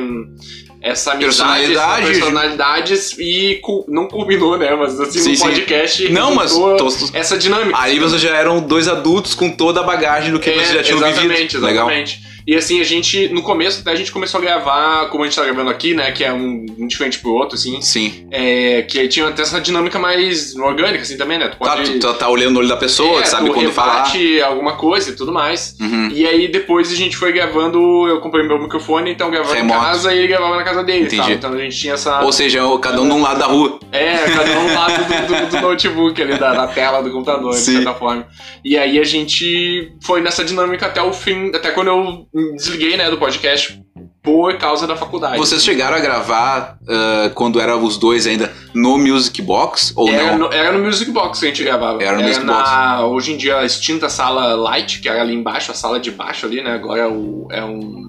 Essa 0.83 1.13
amizade, 1.13 1.67
Personalidade. 1.67 2.03
essa 2.03 2.11
personalidades 2.13 3.17
e 3.19 3.61
não 3.87 4.07
culminou, 4.09 4.57
né? 4.57 4.75
Mas 4.75 4.99
assim, 4.99 5.19
Sim, 5.21 5.31
no 5.31 5.37
sim. 5.37 5.43
podcast. 5.43 6.09
Não, 6.11 6.35
mas 6.35 6.53
tô- 6.53 6.89
essa 7.13 7.37
dinâmica. 7.37 7.79
Aí 7.79 7.99
vocês 7.99 8.21
já 8.23 8.35
eram 8.35 8.61
dois 8.61 8.89
adultos 8.89 9.35
com 9.35 9.51
toda 9.51 9.81
a 9.81 9.83
bagagem 9.83 10.33
do 10.33 10.39
que 10.41 10.49
É, 10.49 10.55
vocês 10.55 10.73
já 10.73 10.83
tinham 10.83 10.99
exatamente, 11.07 11.39
vivido. 11.57 11.61
Legal. 11.67 11.87
Exatamente. 11.91 12.30
E 12.51 12.57
assim, 12.57 12.81
a 12.81 12.85
gente, 12.85 13.29
no 13.29 13.43
começo 13.43 13.81
até 13.81 13.93
a 13.93 13.95
gente 13.95 14.11
começou 14.11 14.39
a 14.39 14.41
gravar, 14.43 15.07
como 15.11 15.23
a 15.23 15.27
gente 15.29 15.37
tá 15.37 15.45
gravando 15.45 15.71
aqui, 15.71 15.95
né? 15.95 16.11
Que 16.11 16.25
é 16.25 16.33
um, 16.33 16.67
um 16.81 16.87
diferente 16.89 17.21
pro 17.21 17.31
outro, 17.33 17.55
assim. 17.55 17.81
Sim. 17.81 18.27
É, 18.29 18.83
que 18.83 18.99
aí 18.99 19.07
tinha 19.07 19.29
até 19.29 19.43
essa 19.43 19.61
dinâmica 19.61 20.01
mais 20.01 20.57
orgânica, 20.57 21.03
assim, 21.03 21.17
também, 21.17 21.39
né? 21.39 21.47
Tu 21.47 21.57
Tá, 21.59 21.77
pode. 21.77 21.93
tu, 21.93 22.01
tu 22.01 22.15
tá 22.15 22.29
olhando 22.29 22.55
no 22.55 22.59
olho 22.59 22.69
da 22.69 22.77
pessoa, 22.77 23.21
é, 23.21 23.25
sabe 23.25 23.51
quando 23.51 23.71
falar. 23.71 24.11
alguma 24.45 24.73
coisa 24.75 25.11
e 25.11 25.15
tudo 25.15 25.31
mais. 25.33 25.77
Uhum. 25.81 26.09
E 26.13 26.27
aí 26.27 26.49
depois 26.49 26.91
a 26.91 26.97
gente 26.97 27.17
foi 27.17 27.31
gravando, 27.33 27.79
eu 28.09 28.19
comprei 28.21 28.45
meu 28.45 28.61
microfone, 28.61 29.13
então 29.13 29.31
gravava 29.31 29.55
Remoto. 29.55 29.79
em 29.79 29.83
casa 29.83 30.13
e 30.13 30.19
ele 30.19 30.27
gravava 30.27 30.57
na 30.57 30.65
casa 30.65 30.83
dele, 30.83 31.05
Entendi. 31.05 31.17
sabe? 31.23 31.35
Então 31.35 31.53
a 31.53 31.59
gente 31.59 31.79
tinha 31.79 31.95
essa. 31.95 32.21
Ou 32.23 32.33
seja, 32.33 32.63
cada 32.83 33.01
um 33.01 33.05
num 33.05 33.23
lado 33.23 33.39
da 33.39 33.47
rua. 33.47 33.79
É, 33.93 34.17
cada 34.29 34.59
um 34.59 34.75
lado 34.75 35.05
do, 35.05 35.27
do- 35.47 35.51
do 35.57 35.61
notebook 35.61 36.21
ali, 36.21 36.37
da, 36.37 36.53
da 36.53 36.67
tela 36.67 37.01
do 37.01 37.13
computador, 37.13 37.53
Sim. 37.55 37.71
de 37.79 37.85
certa 37.85 37.95
forma. 37.97 38.27
E 38.65 38.77
aí 38.77 38.99
a 38.99 39.05
gente 39.05 39.93
foi 40.03 40.21
nessa 40.21 40.45
dinâmica 40.45 40.87
até 40.87 41.01
o 41.01 41.13
fim, 41.13 41.53
até 41.55 41.71
quando 41.71 41.89
eu 41.89 42.27
desliguei, 42.57 42.97
né, 42.97 43.11
do 43.11 43.19
podcast 43.19 43.81
por 44.23 44.59
causa 44.59 44.87
da 44.87 44.95
faculdade. 44.97 45.39
Vocês 45.39 45.65
chegaram 45.65 45.97
a 45.97 46.01
gravar 46.01 46.77
ah, 46.87 47.31
quando 47.35 47.59
eram 47.59 47.83
os 47.83 47.97
dois 47.97 48.27
ainda 48.27 48.53
no 48.75 48.99
Music 48.99 49.41
Box 49.41 49.93
ou 49.97 50.09
Era 50.11 50.33
não? 50.37 50.49
no, 50.49 50.53
era 50.55 50.73
no 50.77 50.85
Music 50.85 51.11
Box 51.11 51.41
que 51.41 51.47
a 51.47 51.49
gente 51.49 51.63
gravava. 51.65 52.03
Era 52.03 52.19
no 52.19 52.23
Music 52.23 52.45
na, 52.45 53.07
Hoje 53.07 53.33
em 53.33 53.37
dia, 53.39 53.57
a 53.59 53.65
extinta 53.65 54.09
sala 54.11 54.55
Light, 54.55 55.01
que 55.01 55.09
era 55.09 55.23
ali 55.23 55.35
embaixo, 55.35 55.73
a 55.73 55.75
sala 55.75 55.99
de 55.99 56.11
baixo 56.11 56.45
ali, 56.47 56.63
né? 56.63 56.73
Agora 56.75 57.03
é 57.03 57.07
o. 57.09 57.49
É 57.51 57.65
um. 57.65 58.09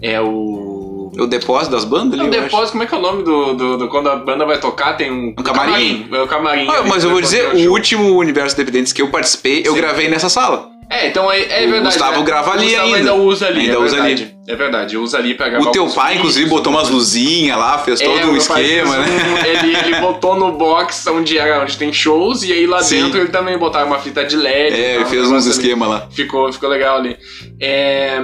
É 0.00 0.20
o. 0.20 1.10
O 1.18 1.26
depósito 1.26 1.72
das 1.72 1.84
bandas 1.84 2.18
É 2.18 2.22
ali, 2.22 2.30
o 2.30 2.32
eu 2.32 2.38
acho. 2.38 2.44
depósito, 2.50 2.70
como 2.72 2.84
é 2.84 2.86
que 2.86 2.94
é 2.94 2.98
o 2.98 3.00
nome 3.02 3.24
do, 3.24 3.54
do, 3.54 3.76
do- 3.78 3.88
Quando 3.88 4.08
a 4.08 4.14
banda 4.16 4.46
vai 4.46 4.58
tocar, 4.60 4.96
tem 4.96 5.10
um. 5.10 5.30
Um 5.36 5.42
camarim. 5.42 6.08
É 6.12 6.22
o 6.22 6.28
camarim. 6.28 6.68
Ah, 6.70 6.84
mas 6.86 7.02
eu 7.02 7.08
que 7.10 7.12
vou 7.14 7.20
dizer, 7.20 7.66
o 7.66 7.72
último 7.72 8.16
Universo 8.16 8.56
Dependentes 8.56 8.92
que 8.92 9.02
eu 9.02 9.08
participei, 9.10 9.62
eu 9.66 9.72
Sim. 9.74 9.80
gravei 9.80 10.08
nessa 10.08 10.28
sala. 10.28 10.69
É, 10.90 11.06
então 11.06 11.30
é, 11.30 11.40
é 11.42 11.66
O 11.66 11.70
verdade. 11.70 11.84
Gustavo 11.84 12.18
né? 12.18 12.24
grava 12.24 12.50
ali 12.50 12.62
o 12.62 12.68
Gustavo 12.68 12.84
ainda. 12.86 12.98
ainda 12.98 13.14
usa 13.14 13.46
ali. 13.46 13.60
Ainda 13.60 13.72
é 13.74 13.78
usa 13.78 13.96
verdade. 13.96 14.34
É 14.48 14.56
verdade, 14.56 14.96
usa 14.98 15.18
ali 15.18 15.34
pra 15.34 15.48
gravar 15.48 15.68
O 15.68 15.70
teu 15.72 15.86
pai, 15.88 16.16
inclusive, 16.16 16.48
botou 16.50 16.72
umas 16.72 16.88
luzinhas 16.90 17.56
lá, 17.56 17.78
fez 17.78 18.00
todo 18.00 18.18
É, 18.18 18.24
um 18.26 18.32
meu 18.32 18.44
pai 18.44 18.62
esquema, 18.64 18.98
né? 18.98 19.06
um- 19.06 19.46
ele, 19.46 19.76
ele 19.76 20.00
botou 20.00 20.34
no 20.34 20.50
box 20.50 21.06
onde, 21.06 21.38
era, 21.38 21.62
onde 21.62 21.76
tem 21.76 21.92
shows, 21.92 22.42
e 22.42 22.52
aí 22.52 22.66
lá 22.66 22.82
Sim. 22.82 23.04
dentro 23.04 23.20
ele 23.20 23.28
também 23.28 23.56
botaram 23.56 23.86
uma 23.86 24.00
fita 24.00 24.24
de 24.24 24.34
LED. 24.34 24.74
É, 24.74 24.94
ele 24.94 25.02
tal, 25.04 25.10
fez 25.10 25.30
um 25.30 25.36
uns 25.36 25.44
ali. 25.46 25.52
esquemas 25.52 25.88
lá. 25.88 26.08
Ficou, 26.10 26.52
ficou 26.52 26.68
legal 26.68 26.96
ali. 26.96 27.16
É, 27.60 28.20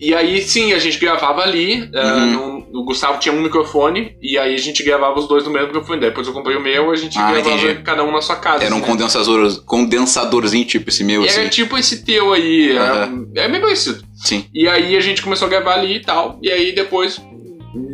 e 0.00 0.14
aí, 0.14 0.40
sim, 0.42 0.72
a 0.72 0.78
gente 0.78 0.98
gravava 0.98 1.42
ali. 1.42 1.88
é, 1.94 2.04
Uhum. 2.12 2.30
no- 2.32 2.60
o 2.72 2.84
Gustavo 2.84 3.18
tinha 3.18 3.34
um 3.34 3.40
microfone, 3.42 4.16
e 4.22 4.38
aí 4.38 4.54
a 4.54 4.58
gente 4.58 4.82
gravava 4.84 5.18
os 5.18 5.26
dois 5.26 5.44
no 5.44 5.50
mesmo 5.50 5.66
microfone. 5.68 6.00
Depois 6.00 6.26
eu 6.26 6.32
comprei 6.32 6.56
o 6.56 6.60
meu, 6.62 6.90
a 6.90 6.94
gente 6.96 7.18
Ah, 7.18 7.32
gravava 7.32 7.56
entendi. 7.56 7.82
cada 7.82 8.04
um 8.04 8.12
na 8.12 8.22
sua 8.22 8.36
casa. 8.36 8.64
Era 8.64 8.72
um 8.74 8.78
assim. 8.78 8.86
condensador, 8.86 9.64
condensadorzinho, 9.64 10.64
tipo 10.64 10.88
esse 10.88 11.02
meu, 11.04 11.22
Era 11.24 11.30
assim. 11.40 11.48
tipo 11.48 11.76
esse 11.76 12.04
teu 12.04 12.32
aí. 12.32 12.76
Aham. 12.76 13.26
É, 13.36 13.44
é 13.44 13.48
bem 13.48 13.60
parecido. 13.60 14.02
Sim. 14.14 14.44
E 14.54 14.68
aí 14.68 14.96
a 14.96 15.00
gente 15.00 15.20
começou 15.22 15.46
a 15.46 15.50
gravar 15.50 15.74
ali 15.74 15.96
e 15.96 16.00
tal. 16.00 16.38
E 16.42 16.50
aí 16.50 16.72
depois 16.72 17.20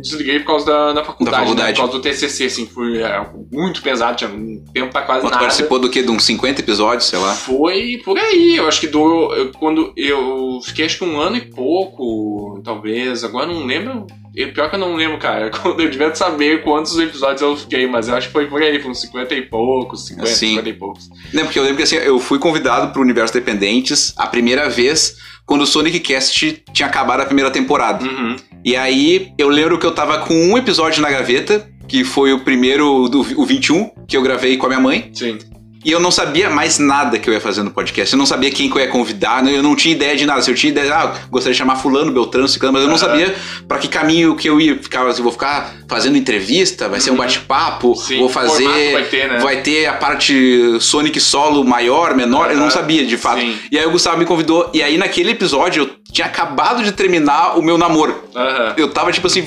desliguei 0.09 0.39
por 0.39 0.47
causa 0.47 0.65
da, 0.65 0.93
da 0.93 1.03
faculdade, 1.03 1.31
Da 1.37 1.43
faculdade. 1.43 1.67
Né? 1.69 1.73
Por 1.73 1.79
causa 1.81 1.93
do 1.93 2.01
TCC, 2.01 2.45
assim. 2.45 2.65
Foi 2.67 2.97
é, 3.01 3.25
muito 3.51 3.81
pesado, 3.81 4.17
tinha 4.17 4.29
tempo 4.73 4.91
pra 4.91 5.01
quase 5.03 5.23
Mas 5.23 5.31
nada. 5.31 5.43
participou 5.43 5.79
do 5.79 5.89
quê? 5.89 6.01
De 6.03 6.09
uns 6.11 6.23
50 6.23 6.61
episódios, 6.61 7.07
sei 7.09 7.19
lá. 7.19 7.33
Foi 7.33 8.01
por 8.03 8.17
aí, 8.17 8.55
eu 8.57 8.67
acho 8.67 8.79
que 8.79 8.87
durou. 8.87 9.35
eu- 9.35 9.51
quando 9.53 9.91
eu 9.95 10.59
fiquei 10.63 10.85
acho 10.85 10.97
que 10.97 11.03
um 11.05 11.19
ano 11.19 11.37
e 11.37 11.41
pouco, 11.41 12.61
talvez. 12.63 13.23
Agora 13.23 13.45
não 13.45 13.65
lembro. 13.65 14.05
Pior 14.53 14.69
que 14.69 14.75
eu 14.75 14.79
não 14.79 14.95
lembro, 14.95 15.17
cara. 15.17 15.49
Quando 15.63 15.79
eu 15.81 15.89
devia 15.89 16.13
saber 16.13 16.61
quantos 16.63 16.95
episódios 16.99 17.41
eu 17.41 17.57
fiquei, 17.57 17.87
mas 17.87 18.07
eu 18.07 18.15
acho 18.15 18.27
que 18.27 18.33
foi 18.33 18.45
por 18.45 18.61
aí, 18.61 18.79
foi 18.79 18.91
uns 18.91 19.01
50 19.01 19.33
e 19.33 19.41
poucos, 19.41 20.05
50, 20.05 20.27
Sim. 20.27 20.49
50 20.49 20.69
e 20.69 20.73
poucos. 20.73 21.09
Né, 21.33 21.43
porque 21.43 21.57
eu 21.57 21.63
lembro 21.63 21.77
que 21.77 21.83
assim, 21.83 21.95
eu 21.95 22.19
fui 22.19 22.37
convidado 22.37 22.93
pro 22.93 23.01
Universo 23.01 23.33
Dependentes 23.33 24.13
a 24.15 24.27
primeira 24.27 24.69
vez 24.69 25.15
quando 25.43 25.61
o 25.61 25.65
Sonic 25.65 25.99
Cast 26.01 26.63
tinha 26.71 26.87
acabado 26.87 27.21
a 27.21 27.25
primeira 27.25 27.49
temporada. 27.49 28.05
Uhum. 28.05 28.35
E 28.67 28.75
aí 28.75 29.31
eu 29.37 29.47
lembro 29.47 29.79
que 29.79 29.85
eu 29.85 29.93
tava 29.93 30.17
com 30.17 30.33
um 30.33 30.57
episódio 30.57 31.01
na 31.01 31.09
gaveta, 31.09 31.65
que 31.87 32.03
foi 32.03 32.33
o 32.33 32.39
primeiro, 32.41 33.07
do, 33.07 33.21
o 33.41 33.45
21, 33.45 33.91
que 34.05 34.17
eu 34.17 34.21
gravei 34.21 34.57
com 34.57 34.65
a 34.65 34.67
minha 34.69 34.81
mãe. 34.81 35.09
Sim. 35.13 35.37
E 35.85 35.91
eu 35.91 36.01
não 36.01 36.11
sabia 36.11 36.49
mais 36.49 36.77
nada 36.77 37.17
que 37.17 37.29
eu 37.29 37.33
ia 37.33 37.39
fazer 37.39 37.63
no 37.63 37.71
podcast. 37.71 38.13
Eu 38.13 38.17
não 38.19 38.25
sabia 38.25 38.51
quem 38.51 38.69
que 38.69 38.75
eu 38.75 38.81
ia 38.81 38.89
convidar, 38.89 39.41
né? 39.41 39.55
eu 39.55 39.63
não 39.63 39.73
tinha 39.73 39.95
ideia 39.95 40.17
de 40.17 40.25
nada. 40.25 40.41
Se 40.41 40.51
eu 40.51 40.55
tinha 40.55 40.69
ideia, 40.69 40.93
ah, 40.93 41.15
gostaria 41.31 41.53
de 41.53 41.57
chamar 41.57 41.77
fulano, 41.77 42.11
Beltrano, 42.11 42.45
Ciclano, 42.45 42.73
mas 42.73 42.81
eu 42.81 42.89
não 42.89 42.97
Aham. 42.97 43.05
sabia 43.05 43.35
pra 43.69 43.77
que 43.77 43.87
caminho 43.87 44.35
que 44.35 44.49
eu 44.49 44.59
ia. 44.59 44.75
Ficava 44.75 45.09
assim, 45.11 45.21
vou 45.23 45.31
ficar 45.31 45.73
fazendo 45.87 46.17
entrevista, 46.17 46.89
vai 46.89 46.99
ser 46.99 47.11
um 47.11 47.13
Uhum. 47.13 47.19
bate-papo, 47.19 47.95
Sim, 47.95 48.19
vou 48.19 48.27
fazer... 48.27 48.91
vai 48.91 49.03
ter, 49.05 49.29
né? 49.29 49.39
Vai 49.39 49.61
ter 49.61 49.85
a 49.85 49.93
parte 49.93 50.77
Sonic 50.81 51.21
solo 51.21 51.63
maior, 51.63 52.13
menor, 52.13 52.51
eu 52.51 52.57
não 52.57 52.69
sabia 52.69 53.05
de 53.05 53.15
fato. 53.15 53.39
Sim. 53.39 53.55
E 53.71 53.79
aí 53.79 53.85
o 53.85 53.91
Gustavo 53.91 54.17
me 54.17 54.25
convidou, 54.25 54.69
e 54.73 54.83
aí 54.83 54.97
naquele 54.97 55.31
episódio 55.31 55.83
eu 55.83 55.89
tinha 56.11 56.27
acabado 56.27 56.83
de 56.83 56.91
terminar 56.91 57.57
o 57.57 57.61
meu 57.61 57.77
namoro. 57.77 58.23
Aham. 58.35 58.73
Eu 58.77 58.89
tava, 58.89 59.11
tipo 59.11 59.27
assim, 59.27 59.45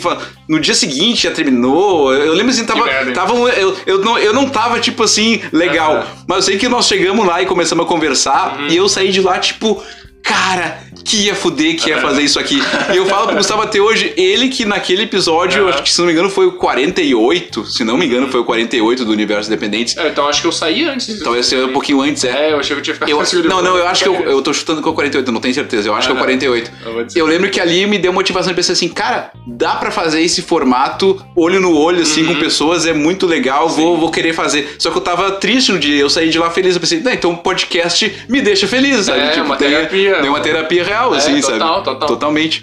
no 0.48 0.60
dia 0.60 0.74
seguinte 0.74 1.24
já 1.24 1.30
terminou. 1.30 2.12
Eu 2.14 2.34
lembro 2.34 2.52
assim, 2.52 2.64
tava. 2.64 2.84
merda, 2.84 3.12
tava 3.12 3.34
eu, 3.34 3.76
eu, 3.86 3.98
não, 3.98 4.18
eu 4.18 4.32
não 4.32 4.48
tava, 4.48 4.78
tipo 4.78 5.02
assim, 5.02 5.40
legal. 5.52 5.96
Aham. 5.96 6.06
Mas 6.28 6.36
eu 6.38 6.42
sei 6.42 6.58
que 6.58 6.68
nós 6.68 6.86
chegamos 6.86 7.26
lá 7.26 7.42
e 7.42 7.46
começamos 7.46 7.84
a 7.84 7.88
conversar. 7.88 8.60
Uhum. 8.60 8.68
E 8.68 8.76
eu 8.76 8.88
saí 8.88 9.10
de 9.10 9.20
lá, 9.20 9.38
tipo, 9.38 9.82
cara, 10.22 10.78
que 11.04 11.24
ia 11.24 11.34
fuder, 11.34 11.76
que 11.76 11.90
ia 11.90 11.98
fazer 11.98 12.22
isso 12.22 12.38
aqui. 12.38 12.60
E 12.92 12.96
eu 12.96 13.06
falo 13.06 13.26
pro 13.28 13.36
Gustavo 13.36 13.62
até 13.62 13.80
hoje, 13.80 14.12
ele 14.16 14.48
que 14.48 14.64
naquele 14.64 15.02
episódio, 15.02 15.68
acho 15.68 15.82
que 15.82 15.90
se 15.90 15.98
não 15.98 16.06
me 16.06 16.12
engano 16.12 16.30
foi 16.30 16.46
o 16.46 16.52
48. 16.52 17.64
Se 17.66 17.84
não 17.84 17.96
me 17.96 18.06
engano, 18.06 18.28
foi 18.30 18.40
o 18.40 18.44
48 18.44 19.04
do 19.04 19.12
Universo 19.12 19.48
Independente. 19.48 19.98
É, 19.98 20.08
então 20.08 20.28
acho 20.28 20.40
que 20.40 20.46
eu 20.46 20.52
saí 20.52 20.84
antes. 20.84 21.18
Talvez 21.20 21.46
seja 21.46 21.66
um 21.66 21.72
pouquinho 21.72 22.00
antes, 22.00 22.24
é. 22.24 22.48
É, 22.48 22.52
eu 22.52 22.58
achei 22.60 22.74
que 22.74 22.80
eu 22.80 22.82
tinha 22.82 22.94
ficado 22.94 23.08
Eu, 23.10 23.44
não, 23.44 23.62
não, 23.62 23.76
eu 23.76 23.86
acho 23.86 24.02
que 24.02 24.08
eu, 24.08 24.14
eu 24.22 24.42
tô 24.42 24.52
chutando 24.52 24.82
que 24.82 24.88
é 24.88 24.90
o 24.90 24.94
48, 24.94 25.26
eu 25.28 25.32
não 25.32 25.40
tenho 25.40 25.54
certeza. 25.54 25.88
Eu 25.88 25.94
acho 25.94 26.06
que 26.06 26.12
é 26.12 26.14
o 26.14 26.18
Aham. 26.18 26.24
48. 26.26 26.70
Eu. 26.84 27.06
Eu 27.16 27.26
lembro 27.26 27.50
que 27.50 27.60
ali 27.60 27.86
me 27.86 27.98
deu 27.98 28.12
motivação 28.12 28.50
de 28.52 28.56
pensar 28.56 28.72
assim, 28.74 28.88
cara, 28.88 29.30
dá 29.46 29.74
pra 29.76 29.90
fazer 29.90 30.20
esse 30.22 30.42
formato 30.42 31.20
olho 31.36 31.60
no 31.60 31.74
olho, 31.76 32.02
assim, 32.02 32.22
Uhum. 32.22 32.34
com 32.34 32.40
pessoas, 32.40 32.86
é 32.86 32.92
muito 32.92 33.26
legal, 33.26 33.68
vou, 33.68 33.96
vou 33.98 34.10
querer 34.10 34.32
fazer. 34.32 34.76
Só 34.78 34.90
que 34.90 34.96
eu 34.98 35.02
tava 35.02 35.30
triste 35.32 35.72
no 35.72 35.78
dia, 35.78 35.96
eu 36.00 36.10
saí 36.10 36.28
de 36.30 36.38
lá 36.38 36.50
feliz, 36.50 36.74
eu 36.74 36.80
pensei, 36.80 37.00
não, 37.00 37.12
então 37.12 37.32
o 37.32 37.36
podcast 37.38 38.12
me 38.28 38.40
deixa 38.40 38.66
feliz, 38.68 39.06
sabe? 39.06 39.20
É, 39.20 39.42
uma 39.42 39.56
tem- 39.56 39.70
terapia. 40.10 40.20
Tem 40.22 40.30
uma 40.30 40.40
terapia 40.40 40.84
real, 40.84 41.14
É, 41.14 41.18
assim, 41.18 41.40
total, 41.40 41.58
sabe? 41.74 41.84
total. 41.84 42.08
Totalmente. 42.08 42.62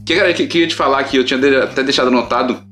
O 0.00 0.04
que, 0.04 0.14
cara, 0.14 0.32
que, 0.32 0.46
que 0.46 0.58
eu 0.58 0.62
ia 0.62 0.68
te 0.68 0.74
falar 0.74 1.00
aqui, 1.00 1.16
eu 1.16 1.24
tinha 1.24 1.38
até 1.64 1.82
deixado 1.82 2.08
anotado. 2.08 2.62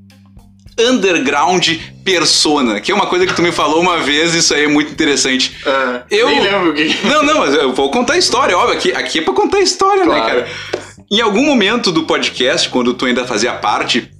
Underground 0.78 1.68
persona, 2.04 2.80
que 2.80 2.90
é 2.90 2.94
uma 2.94 3.06
coisa 3.06 3.26
que 3.26 3.32
tu 3.34 3.40
me 3.42 3.52
falou 3.52 3.80
uma 3.80 3.98
vez, 3.98 4.34
isso 4.34 4.52
aí 4.54 4.64
é 4.64 4.68
muito 4.68 4.90
interessante. 4.92 5.56
Ah, 5.64 6.02
Eu- 6.10 6.28
Nem 6.28 6.40
lembro 6.40 6.70
o 6.70 6.74
que. 6.74 7.06
Não, 7.06 7.22
não, 7.22 7.38
mas 7.38 7.54
eu 7.54 7.72
vou 7.72 7.90
contar 7.90 8.14
a 8.14 8.18
história, 8.18 8.56
óbvio. 8.58 8.74
Aqui, 8.76 8.92
aqui 8.92 9.18
é 9.20 9.22
pra 9.22 9.32
contar 9.34 9.58
a 9.58 9.60
história, 9.60 10.04
né, 10.04 10.14
Claro. 10.16 10.24
cara? 10.26 10.48
Em 11.10 11.20
algum 11.20 11.44
momento 11.44 11.92
do 11.92 12.02
podcast, 12.04 12.68
quando 12.70 12.92
tu 12.92 13.06
ainda 13.06 13.24
fazia 13.24 13.52
parte, 13.52 14.10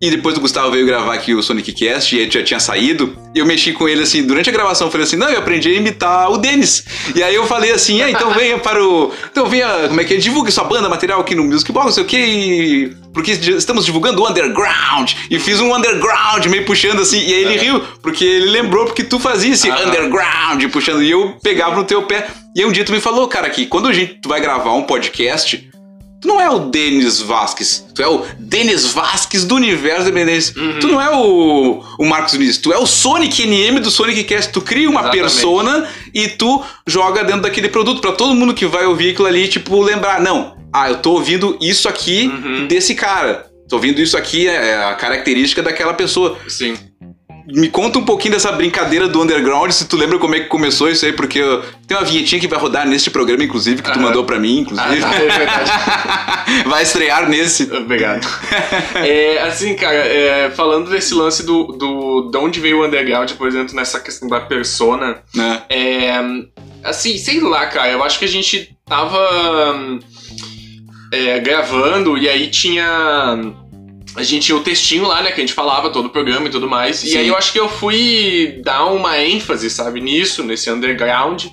e 0.00 0.10
depois 0.10 0.36
o 0.36 0.40
Gustavo 0.40 0.70
veio 0.70 0.86
gravar 0.86 1.14
aqui 1.14 1.34
o 1.34 1.42
Sonic 1.42 1.72
Cast 1.72 2.14
e 2.14 2.20
ele 2.20 2.30
já 2.30 2.42
tinha 2.42 2.60
saído, 2.60 3.16
eu 3.34 3.44
mexi 3.44 3.72
com 3.72 3.88
ele 3.88 4.02
assim, 4.02 4.22
durante 4.22 4.48
a 4.48 4.52
gravação, 4.52 4.86
eu 4.86 4.90
falei 4.92 5.04
assim: 5.04 5.16
não, 5.16 5.28
eu 5.28 5.38
aprendi 5.38 5.70
a 5.70 5.72
imitar 5.72 6.30
o 6.30 6.38
Denis. 6.38 6.84
E 7.16 7.22
aí 7.22 7.34
eu 7.34 7.46
falei 7.46 7.72
assim: 7.72 8.00
é, 8.00 8.08
então 8.08 8.30
venha 8.30 8.58
para 8.58 8.82
o. 8.82 9.12
Então 9.30 9.46
venha, 9.46 9.88
como 9.88 10.00
é 10.00 10.04
que 10.04 10.14
é? 10.14 10.16
Divulgue 10.16 10.52
sua 10.52 10.64
banda, 10.64 10.88
material 10.88 11.20
aqui 11.20 11.34
no 11.34 11.42
Music 11.42 11.72
Box, 11.72 11.86
não 11.86 11.92
sei 11.92 12.04
o 12.04 12.06
que, 12.06 12.96
porque 13.12 13.32
estamos 13.32 13.84
divulgando 13.84 14.22
o 14.22 14.28
underground. 14.28 15.12
E 15.28 15.38
fiz 15.40 15.60
um 15.60 15.74
underground 15.74 16.46
meio 16.46 16.64
puxando 16.64 17.00
assim, 17.00 17.18
e 17.18 17.34
aí 17.34 17.44
ele 17.44 17.56
riu, 17.56 17.80
porque 18.00 18.24
ele 18.24 18.50
lembrou 18.50 18.84
porque 18.84 19.02
tu 19.02 19.18
fazia 19.18 19.52
esse 19.52 19.68
underground 19.68 20.64
puxando, 20.70 21.02
e 21.02 21.10
eu 21.10 21.36
pegava 21.42 21.74
no 21.74 21.82
teu 21.82 22.02
pé. 22.02 22.28
E 22.54 22.60
aí 22.60 22.66
um 22.66 22.72
dia 22.72 22.84
tu 22.84 22.92
me 22.92 23.00
falou, 23.00 23.26
cara, 23.26 23.50
que 23.50 23.66
quando 23.66 23.88
a 23.88 23.92
gente 23.92 24.14
tu 24.22 24.28
vai 24.28 24.40
gravar 24.40 24.72
um 24.74 24.82
podcast, 24.82 25.67
tu 26.20 26.28
não 26.28 26.40
é 26.40 26.50
o 26.50 26.58
Denis 26.70 27.20
Vasquez, 27.20 27.84
tu 27.94 28.02
é 28.02 28.08
o 28.08 28.24
Denis 28.38 28.86
Vasquez 28.86 29.44
do 29.44 29.54
universo 29.54 30.08
independente. 30.08 30.52
Tu 30.80 30.88
não 30.88 31.00
é 31.00 31.10
o, 31.14 31.82
o 31.98 32.04
Marcos 32.04 32.32
Vinícius, 32.32 32.58
tu 32.58 32.72
é 32.72 32.78
o 32.78 32.86
Sonic 32.86 33.46
NM 33.46 33.80
do 33.80 33.90
Sonic 33.90 34.24
Cast. 34.24 34.52
Tu 34.52 34.60
cria 34.60 34.88
uma 34.88 35.00
Exatamente. 35.00 35.22
persona 35.22 35.88
e 36.14 36.28
tu 36.28 36.62
joga 36.86 37.24
dentro 37.24 37.42
daquele 37.42 37.68
produto 37.68 38.00
pra 38.00 38.12
todo 38.12 38.34
mundo 38.34 38.54
que 38.54 38.66
vai 38.66 38.84
ouvir 38.86 39.10
aquilo 39.12 39.26
ali, 39.28 39.46
tipo, 39.48 39.80
lembrar, 39.80 40.20
não, 40.20 40.56
ah, 40.72 40.88
eu 40.90 40.98
tô 40.98 41.12
ouvindo 41.12 41.56
isso 41.60 41.88
aqui 41.88 42.28
Uhum. 42.28 42.66
desse 42.66 42.94
cara. 42.94 43.46
Tô 43.68 43.76
ouvindo 43.76 44.00
isso 44.00 44.16
aqui, 44.16 44.48
é 44.48 44.82
a 44.84 44.94
característica 44.94 45.62
daquela 45.62 45.92
pessoa. 45.94 46.38
Sim. 46.48 46.76
Me 47.50 47.68
conta 47.70 47.98
um 47.98 48.04
pouquinho 48.04 48.34
dessa 48.34 48.52
brincadeira 48.52 49.08
do 49.08 49.22
underground, 49.22 49.70
se 49.70 49.86
tu 49.88 49.96
lembra 49.96 50.18
como 50.18 50.34
é 50.34 50.40
que 50.40 50.46
começou 50.48 50.90
isso 50.90 51.06
aí, 51.06 51.14
porque 51.14 51.40
tem 51.86 51.96
uma 51.96 52.04
vinhetinha 52.04 52.38
que 52.38 52.46
vai 52.46 52.58
rodar 52.58 52.86
neste 52.86 53.10
programa, 53.10 53.42
inclusive, 53.42 53.80
que 53.80 53.90
tu 53.90 53.98
Aham. 53.98 54.02
mandou 54.08 54.22
pra 54.24 54.38
mim, 54.38 54.66
Ah, 54.76 54.94
inclusive. 54.94 55.00
tá, 55.00 55.14
é 55.14 55.38
verdade. 55.38 55.70
vai 56.68 56.82
estrear 56.82 57.26
nesse. 57.28 57.62
Obrigado. 57.74 58.26
É, 58.96 59.40
assim, 59.42 59.74
cara, 59.74 59.96
é, 59.96 60.50
falando 60.50 60.90
desse 60.90 61.14
lance 61.14 61.42
do, 61.46 61.68
do. 61.68 62.30
De 62.30 62.36
onde 62.36 62.60
veio 62.60 62.80
o 62.82 62.86
underground, 62.86 63.30
por 63.32 63.48
exemplo, 63.48 63.74
nessa 63.74 63.98
questão 63.98 64.28
da 64.28 64.40
persona. 64.40 65.18
Né? 65.34 65.62
É, 65.70 66.12
assim, 66.84 67.16
sei 67.16 67.40
lá, 67.40 67.66
cara, 67.66 67.90
eu 67.90 68.04
acho 68.04 68.18
que 68.18 68.26
a 68.26 68.28
gente 68.28 68.76
tava 68.86 69.18
hum, 69.74 69.98
é, 71.12 71.38
gravando 71.40 72.18
e 72.18 72.28
aí 72.28 72.48
tinha. 72.48 72.86
A 74.18 74.22
gente 74.22 74.46
tinha 74.46 74.56
o 74.56 74.60
textinho 74.62 75.06
lá, 75.06 75.22
né, 75.22 75.30
que 75.30 75.40
a 75.40 75.44
gente 75.46 75.54
falava 75.54 75.90
todo 75.90 76.06
o 76.06 76.10
programa 76.10 76.46
e 76.48 76.50
tudo 76.50 76.68
mais. 76.68 76.96
Sim. 76.96 77.14
E 77.14 77.18
aí 77.18 77.28
eu 77.28 77.36
acho 77.36 77.52
que 77.52 77.60
eu 77.60 77.68
fui 77.68 78.60
dar 78.64 78.86
uma 78.86 79.18
ênfase, 79.18 79.70
sabe, 79.70 80.00
nisso, 80.00 80.42
nesse 80.42 80.70
underground. 80.70 81.44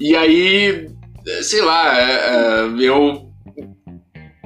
E 0.00 0.16
aí, 0.16 0.86
sei 1.42 1.62
lá, 1.62 1.98
é, 1.98 2.02
é, 2.02 2.68
eu. 2.80 3.24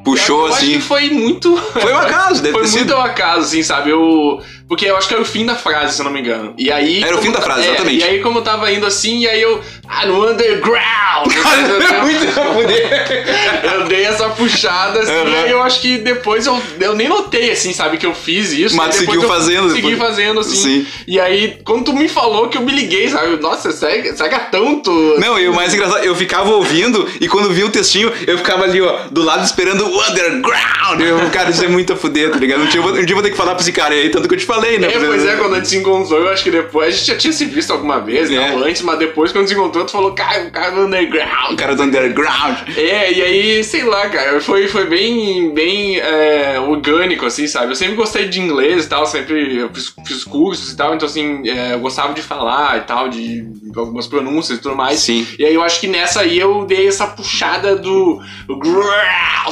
Puxou 0.04 0.48
eu 0.48 0.52
acho 0.52 0.64
assim. 0.64 0.72
que 0.72 0.80
foi 0.80 1.10
muito. 1.10 1.56
Foi 1.56 1.92
um 1.92 1.96
acaso, 1.96 2.42
deve 2.42 2.52
Foi 2.58 2.62
muito 2.62 2.76
sido. 2.76 2.94
ao 2.94 3.02
acaso, 3.02 3.46
assim, 3.46 3.62
sabe? 3.62 3.90
Eu. 3.90 4.42
Porque 4.68 4.86
eu 4.86 4.96
acho 4.96 5.06
que 5.06 5.14
era 5.14 5.22
o 5.22 5.26
fim 5.26 5.46
da 5.46 5.54
frase, 5.54 5.94
se 5.94 6.00
eu 6.00 6.04
não 6.04 6.10
me 6.12 6.18
engano. 6.18 6.54
E 6.58 6.72
aí. 6.72 7.00
Era 7.02 7.12
o 7.14 7.18
como- 7.18 7.22
fim 7.22 7.30
da 7.30 7.40
frase, 7.40 7.62
é, 7.62 7.68
exatamente. 7.68 8.00
E 8.00 8.02
aí, 8.04 8.20
como 8.20 8.38
eu 8.38 8.42
tava 8.42 8.72
indo 8.72 8.84
assim, 8.84 9.20
e 9.20 9.28
aí 9.28 9.40
eu. 9.40 9.62
Ah, 9.94 10.06
no 10.06 10.26
underground! 10.30 11.30
Muito 12.02 12.32
pra 12.32 12.44
fuder. 12.54 13.64
eu 13.74 13.84
dei 13.84 14.04
essa 14.04 14.28
puxada, 14.30 15.00
assim, 15.00 15.12
Uhum. 15.12 15.28
e 15.28 15.36
aí 15.36 15.50
eu 15.50 15.62
acho 15.62 15.80
que 15.80 15.98
depois 15.98 16.46
eu, 16.46 16.60
eu 16.80 16.94
nem 16.94 17.08
notei, 17.08 17.50
assim, 17.50 17.72
sabe, 17.74 17.98
que 17.98 18.06
eu 18.06 18.14
fiz 18.14 18.52
isso. 18.52 18.74
Mas 18.76 18.96
depois 18.98 19.16
seguiu 19.18 19.28
fazendo 19.28 19.68
Segui 19.70 19.90
depois. 19.90 19.98
fazendo, 20.10 20.40
assim. 20.40 20.56
Sim. 20.56 20.86
E 21.06 21.20
aí, 21.20 21.58
quando 21.64 21.84
tu 21.84 21.92
me 21.92 22.08
falou 22.08 22.48
que 22.48 22.56
eu 22.56 22.62
me 22.62 22.72
liguei, 22.72 23.08
sabe? 23.10 23.36
Nossa, 23.36 23.70
segue, 23.70 24.16
segue 24.16 24.36
tanto. 24.50 24.90
Não, 25.18 25.38
e 25.38 25.46
o 25.48 25.54
mais 25.54 25.74
engraçado, 25.74 26.02
eu 26.04 26.14
ficava 26.14 26.50
ouvindo 26.50 27.06
e 27.20 27.28
quando 27.28 27.50
vi 27.50 27.62
o 27.64 27.68
textinho, 27.70 28.10
eu 28.26 28.38
ficava 28.38 28.64
ali, 28.64 28.80
ó, 28.80 29.00
do 29.10 29.22
lado 29.22 29.44
esperando 29.44 29.86
o 29.86 30.00
underground. 30.08 31.00
Eu, 31.00 31.30
cara, 31.30 31.50
isso 31.50 31.64
é 31.64 31.68
muito 31.68 31.92
a 31.92 31.96
fuder, 31.96 32.30
tá 32.30 32.38
ligado? 32.38 32.62
Um 32.62 32.66
dia, 32.66 32.80
um 32.80 32.92
dia 32.92 33.10
eu 33.10 33.14
vou 33.14 33.22
ter 33.22 33.30
que 33.30 33.36
falar 33.36 33.52
pra 33.54 33.60
esse 33.62 33.72
cara 33.72 33.94
aí, 33.94 34.08
tanto 34.08 34.26
que 34.28 34.34
eu 34.34 34.38
te 34.38 34.46
falei, 34.46 34.78
né? 34.78 34.88
É, 34.88 34.98
pois 34.98 35.24
é, 35.26 35.36
quando 35.36 35.52
a 35.54 35.56
gente 35.58 35.68
se 35.68 35.76
encontrou, 35.76 36.18
eu 36.20 36.30
acho 36.30 36.42
que 36.42 36.50
depois. 36.50 36.88
A 36.88 36.90
gente 36.90 37.06
já 37.06 37.16
tinha 37.16 37.32
se 37.32 37.44
visto 37.44 37.72
alguma 37.72 38.00
vez, 38.00 38.30
É. 38.30 38.50
não 38.50 38.64
antes, 38.64 38.82
mas 38.82 38.98
depois, 38.98 39.30
quando 39.32 39.46
se 39.46 39.54
encontrou, 39.54 39.81
tu 39.84 39.92
falou, 39.92 40.12
cara, 40.12 40.44
o 40.44 40.50
cara 40.50 40.70
do 40.70 40.82
underground. 40.82 41.52
O 41.52 41.56
cara 41.56 41.74
do 41.74 41.82
underground. 41.82 42.58
É, 42.76 43.12
e 43.12 43.22
aí, 43.22 43.64
sei 43.64 43.84
lá, 43.84 44.08
cara, 44.08 44.40
foi, 44.40 44.68
foi 44.68 44.86
bem, 44.86 45.52
bem 45.52 45.98
é, 45.98 46.58
orgânico, 46.60 47.26
assim, 47.26 47.46
sabe? 47.46 47.72
Eu 47.72 47.76
sempre 47.76 47.94
gostei 47.94 48.28
de 48.28 48.40
inglês 48.40 48.84
e 48.84 48.88
tal, 48.88 49.06
sempre 49.06 49.68
fiz, 49.72 49.94
fiz 50.06 50.24
cursos 50.24 50.72
e 50.72 50.76
tal, 50.76 50.94
então, 50.94 51.06
assim, 51.06 51.48
é, 51.48 51.74
eu 51.74 51.80
gostava 51.80 52.12
de 52.14 52.22
falar 52.22 52.78
e 52.78 52.80
tal, 52.82 53.08
de 53.08 53.46
algumas 53.74 54.06
pronúncias 54.06 54.58
e 54.58 54.62
tudo 54.62 54.76
mais. 54.76 55.00
Sim. 55.00 55.26
E 55.38 55.44
aí 55.44 55.54
eu 55.54 55.62
acho 55.62 55.80
que 55.80 55.88
nessa 55.88 56.20
aí 56.20 56.38
eu 56.38 56.64
dei 56.64 56.86
essa 56.86 57.06
puxada 57.06 57.76
do. 57.76 58.20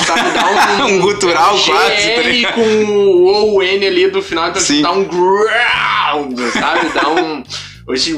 sabe? 0.06 0.30
Dar 0.32 0.84
um, 0.84 0.90
Um 0.90 1.00
gutural 1.00 1.56
GR 1.56 1.70
quase, 1.70 2.10
tá 2.10 2.22
ligado? 2.22 2.54
com 2.54 3.54
o 3.56 3.62
N 3.62 3.86
ali 3.86 4.08
do 4.08 4.22
final, 4.22 4.48
então 4.48 4.60
Sim. 4.60 4.82
dá 4.82 4.92
um 4.92 5.04
growl, 5.04 6.36
sabe? 6.52 6.88
Dá 6.94 7.08
um. 7.08 7.42
Hoje, 7.90 8.16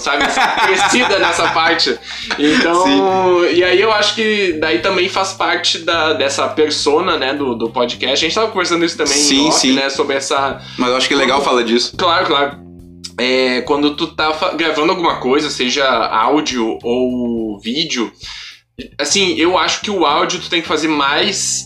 sabe? 0.00 0.24
Crescida 0.64 1.18
nessa 1.18 1.50
parte. 1.50 1.98
Então, 2.38 3.44
e 3.44 3.62
aí 3.62 3.78
eu 3.78 3.92
acho 3.92 4.14
que 4.14 4.54
daí 4.54 4.78
também 4.78 5.06
faz 5.06 5.34
parte 5.34 5.80
da, 5.80 6.14
dessa 6.14 6.48
persona, 6.48 7.18
né, 7.18 7.34
do, 7.34 7.54
do 7.54 7.68
podcast. 7.68 8.24
A 8.24 8.28
gente 8.28 8.34
tava 8.34 8.50
conversando 8.50 8.86
isso 8.86 8.96
também 8.96 9.18
Sim, 9.18 9.48
off, 9.48 9.60
sim. 9.60 9.74
né, 9.74 9.90
sobre 9.90 10.16
essa 10.16 10.62
Mas 10.78 10.88
eu 10.88 10.96
acho 10.96 11.08
que 11.08 11.12
é 11.12 11.16
legal 11.16 11.42
falar 11.42 11.62
disso. 11.62 11.94
Claro, 11.94 12.24
claro. 12.24 12.56
É, 13.18 13.60
quando 13.62 13.94
tu 13.96 14.06
tá 14.06 14.32
gravando 14.54 14.92
alguma 14.92 15.16
coisa, 15.16 15.50
seja 15.50 15.86
áudio 15.86 16.78
ou 16.82 17.60
vídeo, 17.60 18.10
assim, 18.98 19.34
eu 19.36 19.58
acho 19.58 19.82
que 19.82 19.90
o 19.90 20.06
áudio 20.06 20.40
tu 20.40 20.48
tem 20.48 20.62
que 20.62 20.68
fazer 20.68 20.88
mais. 20.88 21.65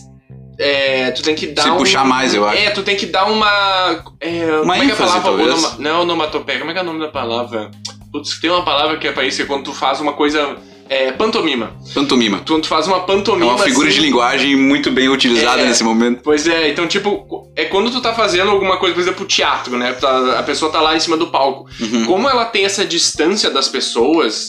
É, 0.61 1.11
tu 1.11 1.23
tem 1.23 1.33
que 1.35 1.47
dar 1.47 1.63
Se 1.63 1.69
um- 1.71 1.77
puxar 1.77 2.05
mais, 2.05 2.33
eu 2.33 2.47
acho. 2.47 2.57
É, 2.61 2.69
tu 2.69 2.83
tem 2.83 2.95
que 2.95 3.05
dar 3.07 3.25
uma. 3.25 4.03
É, 4.19 4.57
como 4.59 4.73
é 4.73 4.79
que 4.79 4.89
é 4.91 4.93
a 4.93 4.95
palavra? 4.95 5.21
talvez. 5.21 5.49
Onoma- 5.49 5.75
não, 5.79 6.01
onomatopeia. 6.01 6.59
Como 6.59 6.71
é 6.71 6.73
que 6.73 6.79
é 6.79 6.83
o 6.83 6.85
nome 6.85 6.99
da 6.99 7.07
palavra? 7.07 7.71
Putz, 8.11 8.39
tem 8.39 8.49
uma 8.49 8.63
palavra 8.63 8.97
que 8.97 9.07
é 9.07 9.11
pra 9.11 9.23
isso, 9.25 9.37
que 9.37 9.43
é 9.43 9.45
quando 9.45 9.63
tu 9.65 9.73
faz 9.73 9.99
uma 9.99 10.13
coisa. 10.13 10.55
É, 10.89 11.09
pantomima. 11.13 11.71
Pantomima. 11.93 12.41
Quando 12.45 12.63
tu 12.63 12.67
faz 12.67 12.85
uma 12.85 12.97
É 12.97 12.99
pantomima. 12.99 13.53
uma 13.53 13.63
figura 13.63 13.87
assim, 13.87 13.97
de 14.01 14.05
linguagem 14.05 14.57
muito 14.57 14.91
bem 14.91 15.07
utilizada 15.07 15.61
É. 15.61 15.65
nesse 15.65 15.85
momento. 15.85 16.19
Pois 16.21 16.45
é, 16.45 16.67
então, 16.69 16.85
tipo, 16.85 17.47
é 17.55 17.63
quando 17.63 17.89
tu 17.89 18.01
tá 18.01 18.13
fazendo 18.13 18.51
alguma 18.51 18.75
coisa, 18.75 18.93
por 18.93 18.99
exemplo, 18.99 19.25
teatro, 19.25 19.77
né? 19.77 19.93
Tá- 19.93 20.37
a 20.37 20.43
pessoa 20.43 20.69
tá 20.69 20.81
lá 20.81 20.93
em 20.93 20.99
cima 20.99 21.15
do 21.15 21.27
palco. 21.27 21.65
Uhum. 21.79 22.05
Como 22.07 22.27
ela 22.29 22.43
tem 22.43 22.65
essa 22.65 22.83
distância 22.83 23.49
das 23.49 23.69
pessoas 23.69 24.47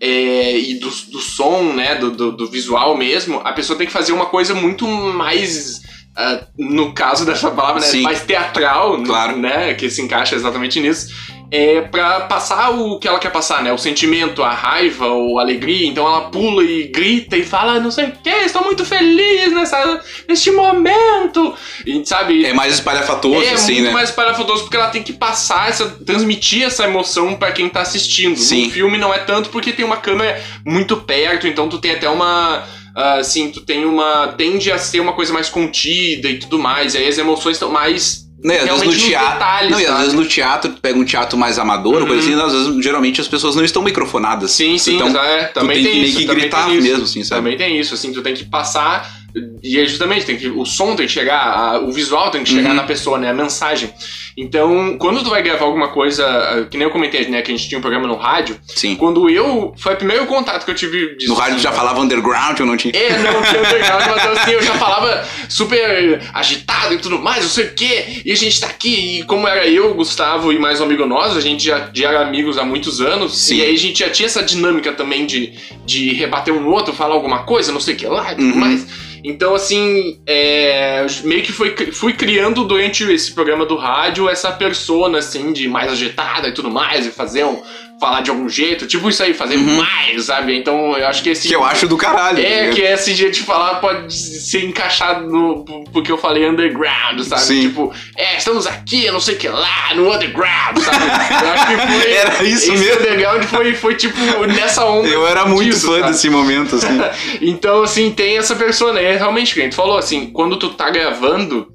é, 0.00 0.58
e 0.58 0.74
do, 0.80 0.88
do 0.88 1.20
som, 1.20 1.72
né? 1.74 1.94
Do, 1.96 2.10
do, 2.10 2.32
do 2.32 2.46
visual 2.48 2.96
mesmo, 2.96 3.40
a 3.44 3.52
pessoa 3.52 3.76
tem 3.76 3.86
que 3.86 3.92
fazer 3.92 4.12
uma 4.12 4.26
coisa 4.26 4.54
muito 4.54 4.86
mais. 4.86 5.80
ah, 6.16 6.46
no 6.58 6.92
caso 6.92 7.24
dessa 7.26 7.50
palavra, 7.50 7.80
né? 7.80 8.00
Mais 8.00 8.22
teatral, 8.24 9.02
Claro. 9.02 9.36
né? 9.36 9.74
Que 9.74 9.90
se 9.90 10.00
encaixa 10.02 10.34
exatamente 10.34 10.80
nisso. 10.80 11.08
É 11.52 11.80
pra 11.80 12.20
passar 12.20 12.70
o 12.70 12.98
que 12.98 13.08
ela 13.08 13.18
quer 13.18 13.30
passar, 13.30 13.62
né? 13.62 13.72
O 13.72 13.78
sentimento, 13.78 14.42
a 14.42 14.50
raiva 14.52 15.06
ou 15.06 15.38
a 15.38 15.42
alegria. 15.42 15.86
Então 15.88 16.06
ela 16.06 16.30
pula 16.30 16.62
e 16.62 16.84
grita 16.88 17.36
e 17.36 17.44
fala, 17.44 17.72
"Ah, 17.74 17.80
não 17.80 17.90
sei 17.90 18.06
o 18.06 18.12
que, 18.12 18.30
estou 18.30 18.62
muito 18.64 18.84
feliz 18.84 19.52
nessa, 19.52 20.00
neste 20.28 20.50
momento. 20.50 21.54
E 21.84 22.04
sabe? 22.06 22.44
É 22.44 22.52
mais 22.52 22.74
espalhafatoso, 22.74 23.44
É 23.44 23.52
assim, 23.52 23.74
muito 23.74 23.86
né? 23.86 23.90
mais 23.92 24.10
parafotoso 24.10 24.62
porque 24.62 24.76
ela 24.76 24.88
tem 24.90 25.02
que 25.02 25.12
passar 25.12 25.68
essa, 25.68 25.86
transmitir 26.06 26.62
essa 26.62 26.84
emoção 26.84 27.34
pra 27.34 27.52
quem 27.52 27.68
tá 27.68 27.80
assistindo. 27.80 28.36
Sim. 28.36 28.66
No 28.66 28.70
filme 28.72 28.98
não 28.98 29.12
é 29.12 29.18
tanto 29.18 29.50
porque 29.50 29.72
tem 29.72 29.84
uma 29.84 29.96
câmera 29.96 30.40
muito 30.64 30.96
perto, 30.98 31.46
então 31.46 31.68
tu 31.68 31.78
tem 31.78 31.92
até 31.92 32.08
uma 32.08 32.64
ah, 32.94 33.14
assim, 33.18 33.50
tu 33.50 33.60
tem 33.60 33.84
uma. 33.84 34.28
tende 34.36 34.70
a 34.70 34.78
ser 34.78 35.00
uma 35.00 35.12
coisa 35.12 35.32
mais 35.32 35.48
contida 35.48 36.28
e 36.28 36.38
tudo 36.38 36.58
mais. 36.58 36.94
E 36.94 36.98
aí 36.98 37.08
as 37.08 37.18
emoções 37.18 37.56
estão 37.56 37.70
mais. 37.70 38.28
Né, 38.42 38.58
às 38.60 38.80
vezes 38.80 38.86
no 38.86 39.08
teatro. 39.08 39.32
detalhes, 39.32 39.70
não, 39.70 39.80
e 39.80 39.82
às 39.82 39.88
sabe? 39.88 40.00
vezes 40.00 40.14
no 40.14 40.26
teatro, 40.26 40.70
tu 40.72 40.80
pega 40.80 40.98
um 40.98 41.04
teatro 41.04 41.36
mais 41.38 41.58
amador, 41.58 42.00
ou 42.00 42.06
coisa 42.06 42.22
assim, 42.22 42.40
às 42.40 42.52
vezes, 42.52 42.82
geralmente 42.84 43.20
as 43.20 43.28
pessoas 43.28 43.54
não 43.54 43.62
estão 43.62 43.82
microfonadas. 43.82 44.52
Sim, 44.52 44.78
sim, 44.78 44.96
então, 44.96 45.08
é, 45.22 45.44
também 45.46 45.78
tu 45.78 45.84
tem, 45.84 45.92
tem, 45.92 45.92
que 45.92 46.08
isso. 46.08 46.16
meio 46.16 46.16
que 46.16 46.26
também 46.26 46.42
gritar 46.42 46.68
mesmo, 46.68 47.04
assim, 47.04 47.22
sabe? 47.22 47.42
Também 47.42 47.56
tem 47.58 47.78
isso, 47.78 47.92
assim, 47.92 48.12
tu 48.12 48.22
tem 48.22 48.34
que 48.34 48.44
passar. 48.44 49.19
E 49.62 49.78
é 49.78 49.84
justamente, 49.86 50.26
tem 50.26 50.36
que, 50.36 50.48
o 50.48 50.64
som 50.64 50.96
tem 50.96 51.06
que 51.06 51.12
chegar, 51.12 51.38
a- 51.40 51.80
o 51.80 51.92
visual 51.92 52.30
tem 52.30 52.42
que 52.42 52.50
chegar 52.50 52.70
Uhum. 52.70 52.76
na 52.76 52.82
pessoa, 52.84 53.18
né? 53.18 53.30
A 53.30 53.34
mensagem. 53.34 53.90
Então, 54.36 54.96
quando 54.98 55.22
tu 55.22 55.30
vai 55.30 55.42
gravar 55.42 55.64
alguma 55.66 55.88
coisa, 55.88 56.26
ah, 56.26 56.64
que 56.70 56.76
nem 56.78 56.86
eu 56.86 56.90
comentei, 56.92 57.26
né? 57.28 57.42
Que 57.42 57.52
a 57.52 57.56
gente 57.56 57.68
tinha 57.68 57.78
um 57.78 57.82
programa 57.82 58.06
no 58.06 58.16
rádio. 58.16 58.58
Sim. 58.66 58.96
Quando 58.96 59.28
eu. 59.28 59.74
Foi 59.76 59.94
o 59.94 59.96
primeiro 59.96 60.26
contato 60.26 60.64
que 60.64 60.70
eu 60.70 60.74
tive 60.74 61.16
disso. 61.16 61.30
No 61.32 61.34
rádio 61.38 61.54
assim, 61.56 61.64
já 61.64 61.72
falava 61.72 62.00
underground, 62.00 62.58
eu 62.58 62.64
não 62.66 62.76
tinha. 62.76 62.94
é, 62.96 63.18
não 63.18 63.42
tinha 63.42 63.60
underground, 63.60 64.04
mas 64.08 64.26
assim, 64.38 64.50
eu 64.52 64.62
já 64.62 64.74
falava 64.78 65.24
super 65.48 66.20
agitado 66.32 66.94
e 66.94 66.98
tudo 66.98 67.18
mais, 67.18 67.42
não 67.42 67.50
sei 67.50 67.66
o 67.66 67.74
quê. 67.74 68.22
E 68.24 68.32
a 68.32 68.36
gente 68.36 68.60
tá 68.60 68.68
aqui, 68.68 69.20
e 69.20 69.22
como 69.24 69.46
era 69.46 69.66
eu, 69.66 69.92
Gustavo 69.94 70.52
e 70.52 70.58
mais 70.58 70.80
um 70.80 70.84
amigo 70.84 71.04
nosso, 71.06 71.36
a 71.36 71.40
gente 71.40 71.64
já, 71.64 71.90
já 71.92 72.08
era 72.10 72.20
amigos 72.22 72.56
há 72.56 72.64
muitos 72.64 73.00
anos. 73.00 73.36
Sim. 73.36 73.56
E 73.56 73.62
aí 73.62 73.74
a 73.74 73.78
gente 73.78 73.98
já 73.98 74.08
tinha 74.10 74.26
essa 74.26 74.42
dinâmica 74.42 74.92
também 74.92 75.26
de, 75.26 75.52
de 75.84 76.12
rebater 76.14 76.54
um 76.54 76.60
no 76.60 76.70
outro, 76.70 76.94
falar 76.94 77.14
alguma 77.14 77.40
coisa, 77.42 77.72
não 77.72 77.80
sei 77.80 77.94
o 77.94 77.96
que 77.96 78.06
lá 78.06 78.32
e 78.32 78.36
tudo 78.36 78.46
Uhum. 78.50 78.56
mais. 78.56 78.86
Então, 79.22 79.54
assim, 79.54 80.20
é, 80.26 81.04
meio 81.24 81.42
que 81.42 81.52
foi, 81.52 81.74
fui 81.92 82.12
criando 82.12 82.64
durante 82.64 83.04
esse 83.04 83.32
programa 83.32 83.66
do 83.66 83.76
rádio 83.76 84.28
essa 84.28 84.50
persona, 84.52 85.18
assim, 85.18 85.52
de 85.52 85.68
mais 85.68 85.92
agitada 85.92 86.48
e 86.48 86.52
tudo 86.52 86.70
mais, 86.70 87.06
e 87.06 87.10
fazer 87.10 87.44
um. 87.44 87.62
Falar 88.00 88.22
de 88.22 88.30
algum 88.30 88.48
jeito, 88.48 88.86
tipo 88.86 89.10
isso 89.10 89.22
aí, 89.22 89.34
fazer 89.34 89.58
mais, 89.58 90.24
sabe? 90.24 90.56
Então, 90.56 90.96
eu 90.96 91.06
acho 91.06 91.22
que 91.22 91.28
esse. 91.28 91.46
Que 91.46 91.54
eu 91.54 91.62
acho 91.62 91.86
do 91.86 91.98
caralho. 91.98 92.38
É, 92.38 92.62
ligado? 92.62 92.74
que 92.74 92.80
esse 92.80 93.14
jeito 93.14 93.34
de 93.34 93.42
falar 93.42 93.74
pode 93.74 94.12
ser 94.12 94.64
encaixado 94.64 95.28
no. 95.28 95.64
Porque 95.92 96.10
eu 96.10 96.16
falei 96.16 96.48
underground, 96.48 97.20
sabe? 97.20 97.42
Sim. 97.42 97.60
Tipo, 97.60 97.92
é, 98.16 98.38
estamos 98.38 98.66
aqui, 98.66 99.10
não 99.10 99.20
sei 99.20 99.34
o 99.34 99.38
que 99.38 99.48
lá, 99.48 99.94
no 99.94 100.12
underground, 100.12 100.78
sabe? 100.78 101.44
Eu 101.44 101.50
acho 101.50 101.66
que 101.66 101.76
foi. 101.76 102.12
Era 102.20 102.42
isso 102.44 102.72
esse 102.72 102.84
mesmo. 102.84 103.00
underground 103.00 103.44
foi, 103.44 103.74
foi 103.74 103.94
tipo 103.94 104.18
nessa 104.46 104.84
onda. 104.84 105.08
Eu 105.08 105.26
era 105.26 105.44
muito 105.44 105.70
disso, 105.70 105.86
fã 105.86 106.00
sabe? 106.00 106.12
desse 106.12 106.30
momento, 106.30 106.76
assim. 106.76 107.00
Então, 107.42 107.82
assim, 107.82 108.10
tem 108.10 108.38
essa 108.38 108.54
persona. 108.56 109.00
É 109.00 109.16
realmente, 109.16 109.54
que 109.54 109.60
a 109.60 109.64
gente 109.64 109.76
falou, 109.76 109.98
assim, 109.98 110.26
quando 110.26 110.56
tu 110.56 110.70
tá 110.70 110.88
gravando, 110.90 111.68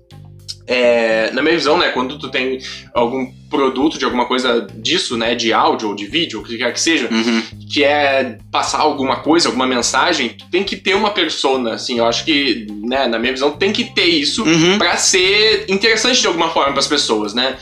é, 0.68 1.30
na 1.32 1.42
minha 1.42 1.56
visão, 1.56 1.78
né, 1.78 1.90
quando 1.90 2.18
tu 2.18 2.30
tem 2.30 2.60
algum 2.94 3.32
produto 3.50 3.98
de 4.00 4.06
alguma 4.06 4.26
coisa 4.26 4.68
disso, 4.76 5.16
né, 5.16 5.36
de 5.36 5.54
áudio 5.54 5.90
ou 5.90 5.96
de 5.96 6.06
vídeo, 6.08 6.40
o 6.40 6.44
que 6.44 6.58
quer 6.58 6.74
que 6.74 6.80
seja, 6.82 7.08
Uhum. 7.12 7.42
que 7.72 7.84
é 7.84 8.38
passar 8.52 8.80
alguma 8.80 9.18
coisa, 9.18 9.48
alguma 9.48 9.68
mensagem, 9.68 10.30
tu 10.30 10.46
tem 10.50 10.64
que 10.64 10.76
ter 10.76 10.96
uma 10.96 11.12
persona, 11.12 11.74
assim, 11.76 12.00
eu 12.00 12.06
acho 12.06 12.26
que, 12.26 12.66
né, 12.84 13.08
na 13.08 13.20
minha 13.20 13.32
visão, 13.32 13.52
tem 13.52 13.72
que 13.72 13.84
ter 13.84 14.06
isso 14.08 14.44
Uhum. 14.44 14.78
pra 14.78 14.98
ser 14.98 15.66
interessante 15.70 16.20
de 16.22 16.28
alguma 16.28 16.50
forma 16.50 16.74
pras 16.74 16.88
pessoas, 16.88 17.34
né? 17.34 17.56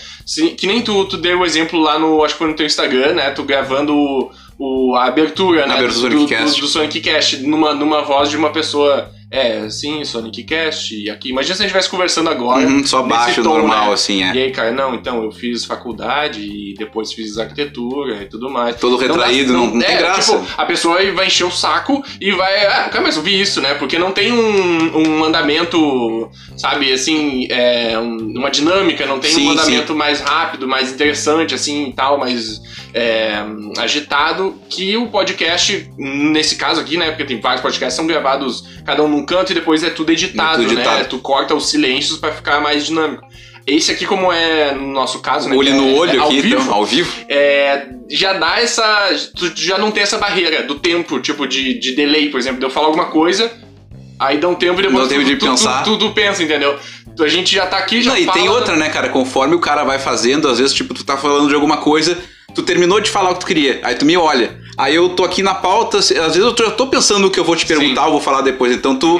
Que 0.58 0.66
nem 0.66 0.82
tu, 0.82 1.04
tu 1.06 1.18
deu 1.18 1.40
o 1.40 1.46
exemplo 1.46 1.80
lá 1.80 2.00
no, 2.00 2.24
acho 2.24 2.36
que 2.36 2.40
foi 2.40 2.48
no 2.48 2.56
teu 2.56 2.66
Instagram, 2.66 3.14
né, 3.14 3.32
tu 3.32 3.44
gravando 3.44 3.94
o, 4.58 4.96
a 4.96 5.06
abertura, 5.06 5.66
né, 5.68 5.74
abertura 5.76 6.10
do, 6.10 6.26
do 6.26 6.28
do, 6.28 6.62
do 6.62 6.68
Sonic 6.68 7.02
Cast, 7.02 7.38
numa, 7.46 7.74
numa 7.74 8.02
voz 8.04 8.30
de 8.30 8.38
uma 8.38 8.50
pessoa, 8.52 9.12
é, 9.36 9.68
sim, 9.70 10.06
Sonic 10.06 10.44
Cast, 10.44 10.96
e 10.96 11.10
aqui, 11.10 11.30
imagina 11.30 11.56
se 11.56 11.62
a 11.62 11.66
gente 11.66 11.72
estivesse 11.72 11.90
conversando 11.90 12.30
agora, 12.30 12.66
Uhum, 12.68 12.86
Só 12.86 13.02
baixo, 13.02 13.42
tom, 13.42 13.58
normal, 13.58 13.88
né? 13.88 13.94
assim, 13.94 14.24
é. 14.24 14.32
E 14.36 14.44
aí, 14.44 14.52
cara, 14.52 14.72
não, 14.72 14.94
então 14.94 15.24
eu 15.24 15.32
fiz 15.32 15.66
faculdade 15.66 16.40
e 16.42 16.76
depois 16.78 17.12
fiz 17.12 17.38
arquitetura 17.40 18.22
e 18.22 18.26
tudo 18.28 18.50
mais. 18.50 18.76
Todo 18.80 18.96
Então, 19.04 19.16
retraído, 19.16 19.52
não, 19.54 19.68
não 19.72 19.80
tem 19.80 19.90
é, 19.90 19.98
graça. 19.98 20.38
Tipo, 20.38 20.48
a 20.56 20.66
pessoa 20.66 21.00
vai 21.14 21.26
encher 21.28 21.46
o 21.46 21.52
saco 21.52 22.04
e 22.22 22.32
vai. 22.32 22.66
Ah, 22.68 22.84
nunca 22.86 23.02
mais 23.02 23.18
ouvi 23.18 23.42
isso, 23.42 23.60
né? 23.60 23.74
Porque 23.74 23.98
não 23.98 24.12
tem 24.12 24.32
um, 24.32 24.98
um 24.98 25.24
andamento, 25.24 26.30
sabe, 26.56 26.92
assim, 26.94 27.48
é, 27.50 27.98
um- 27.98 28.34
uma 28.38 28.52
dinâmica, 28.52 29.06
não 29.08 29.20
tem 29.20 29.32
Sim, 29.32 29.48
um 29.48 29.52
andamento 29.52 29.96
mais 29.96 30.20
rápido, 30.22 30.68
mais 30.68 30.92
interessante, 30.92 31.56
assim 31.56 31.90
e 31.90 31.94
tal, 31.94 32.20
mais 32.20 32.62
é, 32.94 33.44
agitado, 33.80 34.56
que 34.70 34.96
o 34.98 35.08
podcast, 35.08 35.90
nesse 35.98 36.56
caso 36.56 36.80
aqui, 36.80 36.98
né? 36.98 37.10
Porque 37.10 37.26
tem 37.26 37.40
vários 37.40 37.62
podcasts, 37.62 37.96
são 37.96 38.06
gravados 38.06 38.64
cada 38.86 39.04
um 39.04 39.08
num 39.08 39.23
canto 39.26 39.52
e 39.52 39.56
depois 39.56 39.84
é 39.84 39.90
tudo 39.90 40.12
editado, 40.12 40.62
É 40.62 40.66
tudo 40.66 40.74
editado. 40.74 40.98
né? 41.00 41.04
Tu 41.06 41.18
corta 41.20 41.54
os 41.56 41.70
silêncios 41.70 42.18
pra 42.18 42.32
ficar 42.32 42.62
mais 42.62 42.86
dinâmico. 42.86 43.24
Esse 43.66 43.92
aqui, 43.94 44.06
como 44.06 44.32
é 44.32 44.74
no 44.74 44.88
nosso 44.92 45.20
caso, 45.20 45.48
né? 45.48 45.56
Olho 45.56 45.72
que 45.72 45.78
no 45.78 45.90
é- 45.90 45.94
olho 45.94 46.16
é 46.16 46.18
ao 46.18 46.28
aqui, 46.28 46.42
vivo, 46.42 46.62
então, 46.62 46.74
ao 46.74 46.86
vivo. 46.86 47.14
é, 47.30 47.86
já 48.10 48.34
dá 48.34 48.60
essa. 48.60 48.84
Tu 49.38 49.52
já 49.56 49.78
não 49.78 49.90
tem 49.90 50.04
essa 50.04 50.18
barreira 50.18 50.64
do 50.64 50.76
tempo, 50.76 51.20
tipo, 51.20 51.48
de, 51.48 51.80
de 51.80 51.94
delay, 51.96 52.30
por 52.30 52.40
exemplo, 52.40 52.60
de 52.60 52.66
eu 52.66 52.70
falar 52.70 52.88
alguma 52.88 53.06
coisa, 53.06 53.50
aí 54.20 54.38
dá 54.38 54.50
um 54.50 54.56
tempo 54.56 54.80
e 54.80 54.84
depois 54.84 55.06
um 55.06 55.08
tempo 55.08 55.24
de 55.24 55.38
tu, 55.38 55.46
pensar. 55.46 55.82
Tu, 55.84 55.98
tu, 55.98 56.08
tu 56.10 56.14
pensa, 56.14 56.44
entendeu? 56.44 56.78
A 57.20 57.28
gente 57.28 57.56
já 57.56 57.66
tá 57.66 57.78
aqui, 57.78 58.02
já 58.02 58.12
Não, 58.12 58.18
e 58.18 58.26
fala, 58.26 58.38
tem 58.38 58.50
outra, 58.50 58.76
né, 58.76 58.90
cara? 58.90 59.08
Conforme 59.08 59.56
o 59.56 59.60
cara 59.60 59.84
vai 59.86 59.98
fazendo, 60.00 60.50
às 60.50 60.58
vezes, 60.60 60.74
tipo, 60.74 60.94
tu 60.94 61.06
tá 61.06 61.16
falando 61.16 61.48
de 61.48 61.56
alguma 61.56 61.78
coisa, 61.78 62.18
tu 62.54 62.64
terminou 62.64 63.00
de 63.00 63.10
falar 63.10 63.30
o 63.30 63.34
que 63.36 63.40
tu 63.42 63.46
queria, 63.46 63.80
aí 63.84 63.96
tu 63.96 64.04
me 64.06 64.18
olha. 64.18 64.60
Aí 64.78 64.96
eu 64.96 65.10
tô 65.10 65.24
aqui 65.24 65.44
na 65.44 65.54
pauta, 65.54 66.00
às 66.00 66.10
vezes 66.10 66.38
eu 66.38 66.54
tô- 66.54 66.64
eu 66.64 66.72
tô 66.72 66.88
pensando 66.88 67.28
o 67.28 67.32
que 67.32 67.40
eu 67.40 67.44
vou 67.44 67.56
te 67.56 67.66
perguntar, 67.66 68.06
eu 68.06 68.12
vou 68.12 68.22
falar 68.22 68.42
depois. 68.42 68.72
Então 68.74 68.96
tu 68.96 69.20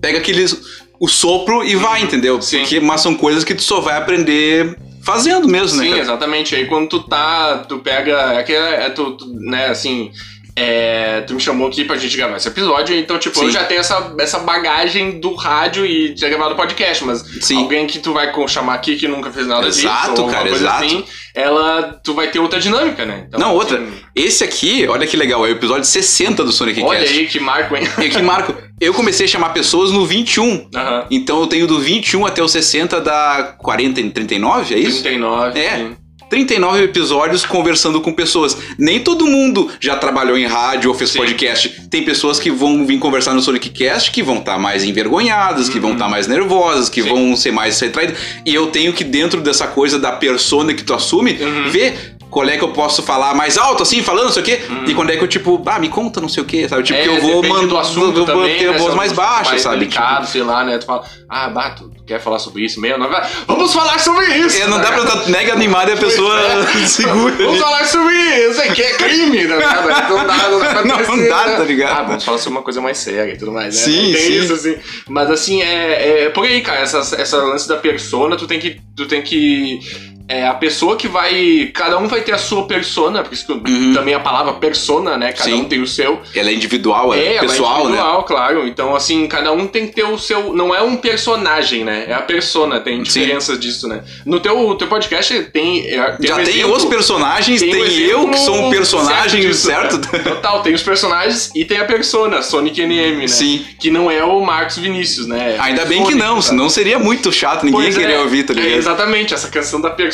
pega 0.00 0.18
aqueles. 0.18 0.80
o 1.00 1.08
sopro 1.08 1.64
e 1.64 1.74
vai, 1.74 2.00
entendeu? 2.02 2.40
Sim. 2.40 2.58
Porque, 2.60 2.78
mas 2.78 3.00
são 3.00 3.12
coisas 3.16 3.42
que 3.42 3.56
tu 3.56 3.62
só 3.62 3.80
vai 3.80 3.96
aprender 3.96 4.78
fazendo 5.02 5.48
mesmo, 5.48 5.78
né? 5.78 5.82
Sim, 5.84 5.90
cara? 5.90 6.00
exatamente. 6.02 6.54
Aí 6.54 6.66
quando 6.66 6.88
tu 6.88 7.00
tá, 7.00 7.58
tu 7.68 7.78
pega. 7.80 8.34
É 8.34 8.42
que 8.44 8.52
é, 8.52 8.86
é 8.86 8.90
tu, 8.90 9.16
tu, 9.16 9.26
né, 9.40 9.66
assim. 9.66 10.12
É, 10.54 11.22
tu 11.22 11.34
me 11.34 11.40
chamou 11.40 11.68
aqui 11.68 11.84
pra 11.84 11.96
gente 11.96 12.16
gravar 12.16 12.36
esse 12.36 12.48
episódio, 12.48 12.94
então, 12.96 13.18
tipo, 13.18 13.38
Sim. 13.38 13.46
eu 13.46 13.50
já 13.50 13.64
tenho 13.64 13.80
essa, 13.80 14.14
essa 14.18 14.38
bagagem 14.40 15.18
do 15.18 15.34
rádio 15.34 15.86
e 15.86 16.12
de 16.14 16.28
gravado 16.28 16.54
podcast, 16.54 17.04
mas 17.04 17.24
Sim. 17.40 17.56
alguém 17.58 17.86
que 17.86 17.98
tu 17.98 18.12
vai 18.12 18.30
chamar 18.48 18.74
aqui 18.74 18.96
que 18.96 19.08
nunca 19.08 19.30
fez 19.30 19.46
nada 19.46 19.66
disso, 19.68 19.80
Exato, 19.86 20.10
alguma 20.10 20.30
cara, 20.32 20.50
exato. 20.50 20.84
assim, 20.84 21.04
ela, 21.34 21.98
tu 22.04 22.12
vai 22.12 22.30
ter 22.30 22.38
outra 22.38 22.60
dinâmica, 22.60 23.04
né? 23.06 23.24
Então, 23.28 23.40
Não, 23.40 23.54
outra. 23.54 23.78
assim, 23.78 23.92
Esse 24.14 24.44
aqui, 24.44 24.86
olha 24.86 25.06
que 25.06 25.16
legal, 25.16 25.44
é 25.46 25.48
o 25.48 25.52
episódio 25.52 25.84
60 25.84 26.44
do 26.44 26.52
Sonic 26.52 26.82
olha 26.82 27.00
Cast. 27.00 27.18
aí 27.18 27.26
que 27.26 27.40
marco, 27.40 27.74
hein? 27.76 27.84
E 27.98 28.08
que 28.10 28.20
marco. 28.20 28.54
Eu 28.80 28.92
comecei 28.92 29.26
a 29.26 29.28
chamar 29.28 29.50
pessoas 29.50 29.90
no 29.92 30.04
21. 30.04 30.68
Aham. 30.74 31.06
Então 31.10 31.40
eu 31.40 31.46
tenho 31.46 31.66
do 31.66 31.78
21 31.78 32.26
até 32.26 32.42
o 32.42 32.48
60 32.48 33.00
da 33.00 33.54
40 33.58 34.00
em 34.00 34.10
39, 34.10 34.74
é 34.74 34.78
isso? 34.78 35.02
39. 35.02 35.58
É. 35.58 35.76
sim. 35.76 35.96
39 36.36 36.84
episódios 36.84 37.44
conversando 37.44 38.00
com 38.00 38.10
pessoas. 38.10 38.56
Nem 38.78 39.00
todo 39.00 39.26
mundo 39.26 39.68
já 39.78 39.96
trabalhou 39.96 40.38
em 40.38 40.46
rádio 40.46 40.88
ou 40.90 40.96
fez 40.96 41.10
Sim. 41.10 41.18
podcast. 41.18 41.82
Tem 41.90 42.02
pessoas 42.02 42.38
que 42.40 42.50
vão 42.50 42.86
vir 42.86 42.98
conversar 42.98 43.34
no 43.34 43.42
Sonic 43.42 43.68
Cast 43.68 44.10
que 44.10 44.22
vão 44.22 44.38
estar 44.38 44.58
mais 44.58 44.82
envergonhadas, 44.82 45.68
que 45.68 45.78
vão 45.78 45.92
estar 45.92 46.08
mais 46.08 46.26
nervosas, 46.26 46.88
que 46.88 47.02
Sim. 47.02 47.10
vão 47.10 47.36
ser 47.36 47.50
mais 47.52 47.78
retraídas. 47.78 48.16
E 48.46 48.54
eu 48.54 48.68
tenho 48.68 48.94
que, 48.94 49.04
dentro 49.04 49.42
dessa 49.42 49.66
coisa 49.66 49.98
da 49.98 50.10
persona 50.10 50.72
que 50.72 50.82
tu 50.82 50.94
assume, 50.94 51.32
Uhum. 51.34 51.68
ver 51.68 52.11
qual 52.32 52.48
é 52.48 52.56
que 52.56 52.64
eu 52.64 52.72
posso 52.72 53.02
falar 53.02 53.34
mais 53.34 53.58
alto, 53.58 53.82
assim, 53.82 54.02
falando, 54.02 54.24
não 54.24 54.32
sei 54.32 54.42
o 54.42 54.44
quê. 54.46 54.60
E 54.86 54.94
quando 54.94 55.10
é 55.10 55.18
que 55.18 55.22
eu, 55.22 55.28
tipo, 55.28 55.62
ah, 55.66 55.78
me 55.78 55.90
conta 55.90 56.18
não 56.18 56.30
sei 56.30 56.42
o 56.42 56.46
quê, 56.46 56.66
sabe? 56.66 56.82
Tipo. 56.82 56.98
É, 56.98 57.02
que 57.02 57.08
eu 57.08 57.20
vou 57.20 57.42
depende 57.42 57.48
mandar 57.48 57.66
do 57.66 57.78
assunto 57.78 58.18
eu 58.20 58.24
vou 58.24 58.36
também, 58.36 58.58
ter 58.58 58.68
a 58.68 58.72
né? 58.72 58.78
voz 58.78 58.94
é 58.94 58.96
mais 58.96 59.12
baixa, 59.12 59.50
mais 59.50 59.60
sabe? 59.60 59.76
delicado, 59.80 60.26
sei 60.26 60.42
lá, 60.42 60.64
né? 60.64 60.78
Tu 60.78 60.86
fala, 60.86 61.04
ah, 61.28 61.50
Bato, 61.50 61.90
tu 61.94 62.02
quer 62.04 62.18
falar 62.20 62.38
sobre 62.38 62.64
isso 62.64 62.80
mesmo? 62.80 63.06
Vamos 63.46 63.74
falar 63.74 63.98
sobre 63.98 64.24
isso! 64.38 64.56
Tipo, 64.56 64.66
é, 64.66 64.70
não 64.70 64.78
né, 64.78 64.84
dá 64.84 64.92
pra 64.92 65.02
estar 65.02 65.30
mega 65.30 65.52
animado 65.52 65.90
e 65.90 65.92
a 65.92 65.96
pessoa 65.98 66.32
segura 66.88 67.36
Vamos 67.36 67.60
falar 67.60 67.84
sobre 67.84 68.14
isso 68.14 68.62
aqui, 68.62 68.82
é 68.82 68.94
crime, 68.94 69.44
né? 69.44 69.58
Não 70.08 70.26
dá, 70.26 70.50
não 70.50 70.58
dá 70.58 70.82
Não 70.82 71.28
dá, 71.28 71.46
né? 71.46 71.56
tá 71.56 71.64
ligado? 71.64 71.98
Ah, 71.98 72.02
vamos 72.02 72.24
falar 72.24 72.38
sobre 72.38 72.58
uma 72.58 72.62
coisa 72.62 72.80
mais 72.80 72.96
séria 72.96 73.34
e 73.34 73.36
tudo 73.36 73.52
mais, 73.52 73.74
né? 73.74 73.82
Sim, 73.82 74.12
tem 74.12 74.22
sim. 74.22 74.38
isso, 74.38 74.52
assim. 74.54 74.76
Mas 75.08 75.30
assim, 75.30 75.62
é, 75.62 76.24
é 76.24 76.28
por 76.30 76.44
aí, 76.46 76.62
cara, 76.62 76.80
essa, 76.80 76.98
essa 76.98 77.36
lance 77.38 77.68
da 77.68 77.76
persona, 77.76 78.36
tu 78.36 78.46
tem 78.46 78.58
que. 78.58 78.80
Tu 78.96 79.06
tem 79.06 79.20
que. 79.22 79.80
É 80.28 80.46
a 80.46 80.54
pessoa 80.54 80.96
que 80.96 81.08
vai. 81.08 81.70
Cada 81.74 81.98
um 81.98 82.06
vai 82.06 82.20
ter 82.22 82.32
a 82.32 82.38
sua 82.38 82.64
persona, 82.66 83.22
por 83.22 83.32
isso 83.32 83.44
que 83.44 83.52
eu- 83.52 83.56
Uhum. 83.56 83.92
também 83.94 84.14
a 84.14 84.20
palavra 84.20 84.52
persona, 84.54 85.16
né? 85.16 85.32
Cada 85.32 85.44
Sim. 85.50 85.54
um 85.60 85.64
tem 85.64 85.80
o 85.82 85.86
seu. 85.86 86.20
Ela 86.34 86.48
é 86.50 86.54
individual, 86.54 87.12
é, 87.12 87.18
É, 87.18 87.34
ela 87.36 87.48
pessoal, 87.48 87.72
é 87.72 87.82
né? 87.84 87.88
individual, 87.90 88.22
claro. 88.24 88.66
Então, 88.66 88.94
assim, 88.96 89.26
cada 89.26 89.52
um 89.52 89.66
tem 89.66 89.86
que 89.86 89.94
ter 89.94 90.04
o 90.04 90.16
seu. 90.18 90.54
Não 90.54 90.74
é 90.74 90.80
um 90.80 90.96
personagem, 90.96 91.84
né? 91.84 92.04
É 92.08 92.14
a 92.14 92.22
persona, 92.22 92.80
tem 92.80 92.96
Sim. 92.98 93.02
diferença 93.02 93.56
disso, 93.58 93.88
né? 93.88 94.02
No 94.24 94.40
teu, 94.40 94.74
teu 94.76 94.86
podcast 94.88 95.34
tem. 95.52 95.86
é, 95.90 96.12
tem 96.12 96.28
Já 96.28 96.34
um 96.36 96.44
tem 96.44 96.54
exemplo- 96.54 96.76
os 96.76 96.84
personagens, 96.84 97.60
tem, 97.60 97.74
um 97.74 97.84
eu 97.84 98.28
que 98.28 98.38
sou 98.38 98.56
um 98.66 98.70
personagem, 98.70 99.40
disso, 99.42 99.66
certo? 99.66 99.98
né? 100.12 100.18
Total, 100.20 100.62
tem 100.62 100.72
os 100.72 100.82
personagens 100.82 101.50
e 101.54 101.64
tem 101.64 101.78
a 101.78 101.84
persona, 101.84 102.40
Sonic 102.42 102.80
NM, 102.80 103.16
né? 103.22 103.26
Sim. 103.28 103.64
Que 103.78 103.90
não 103.90 104.10
é 104.10 104.22
o 104.24 104.40
Marcos 104.40 104.78
Vinícius, 104.78 105.26
né? 105.26 105.56
É 105.56 105.60
Ainda 105.60 105.84
bem 105.84 105.98
que 106.04 106.10
Sonic, 106.12 106.18
não, 106.24 106.36
tá? 106.36 106.42
senão 106.42 106.68
seria 106.70 106.98
muito 106.98 107.30
chato, 107.32 107.64
ninguém 107.64 107.92
Pois 107.92 107.98
é, 107.98 108.18
ouvir, 108.20 108.44
tá 108.44 108.52
é, 108.52 108.56
ligado? 108.56 108.78
exatamente, 108.78 109.34
essa 109.34 109.48
questão 109.48 109.80
da 109.80 109.90
persona 109.90 110.11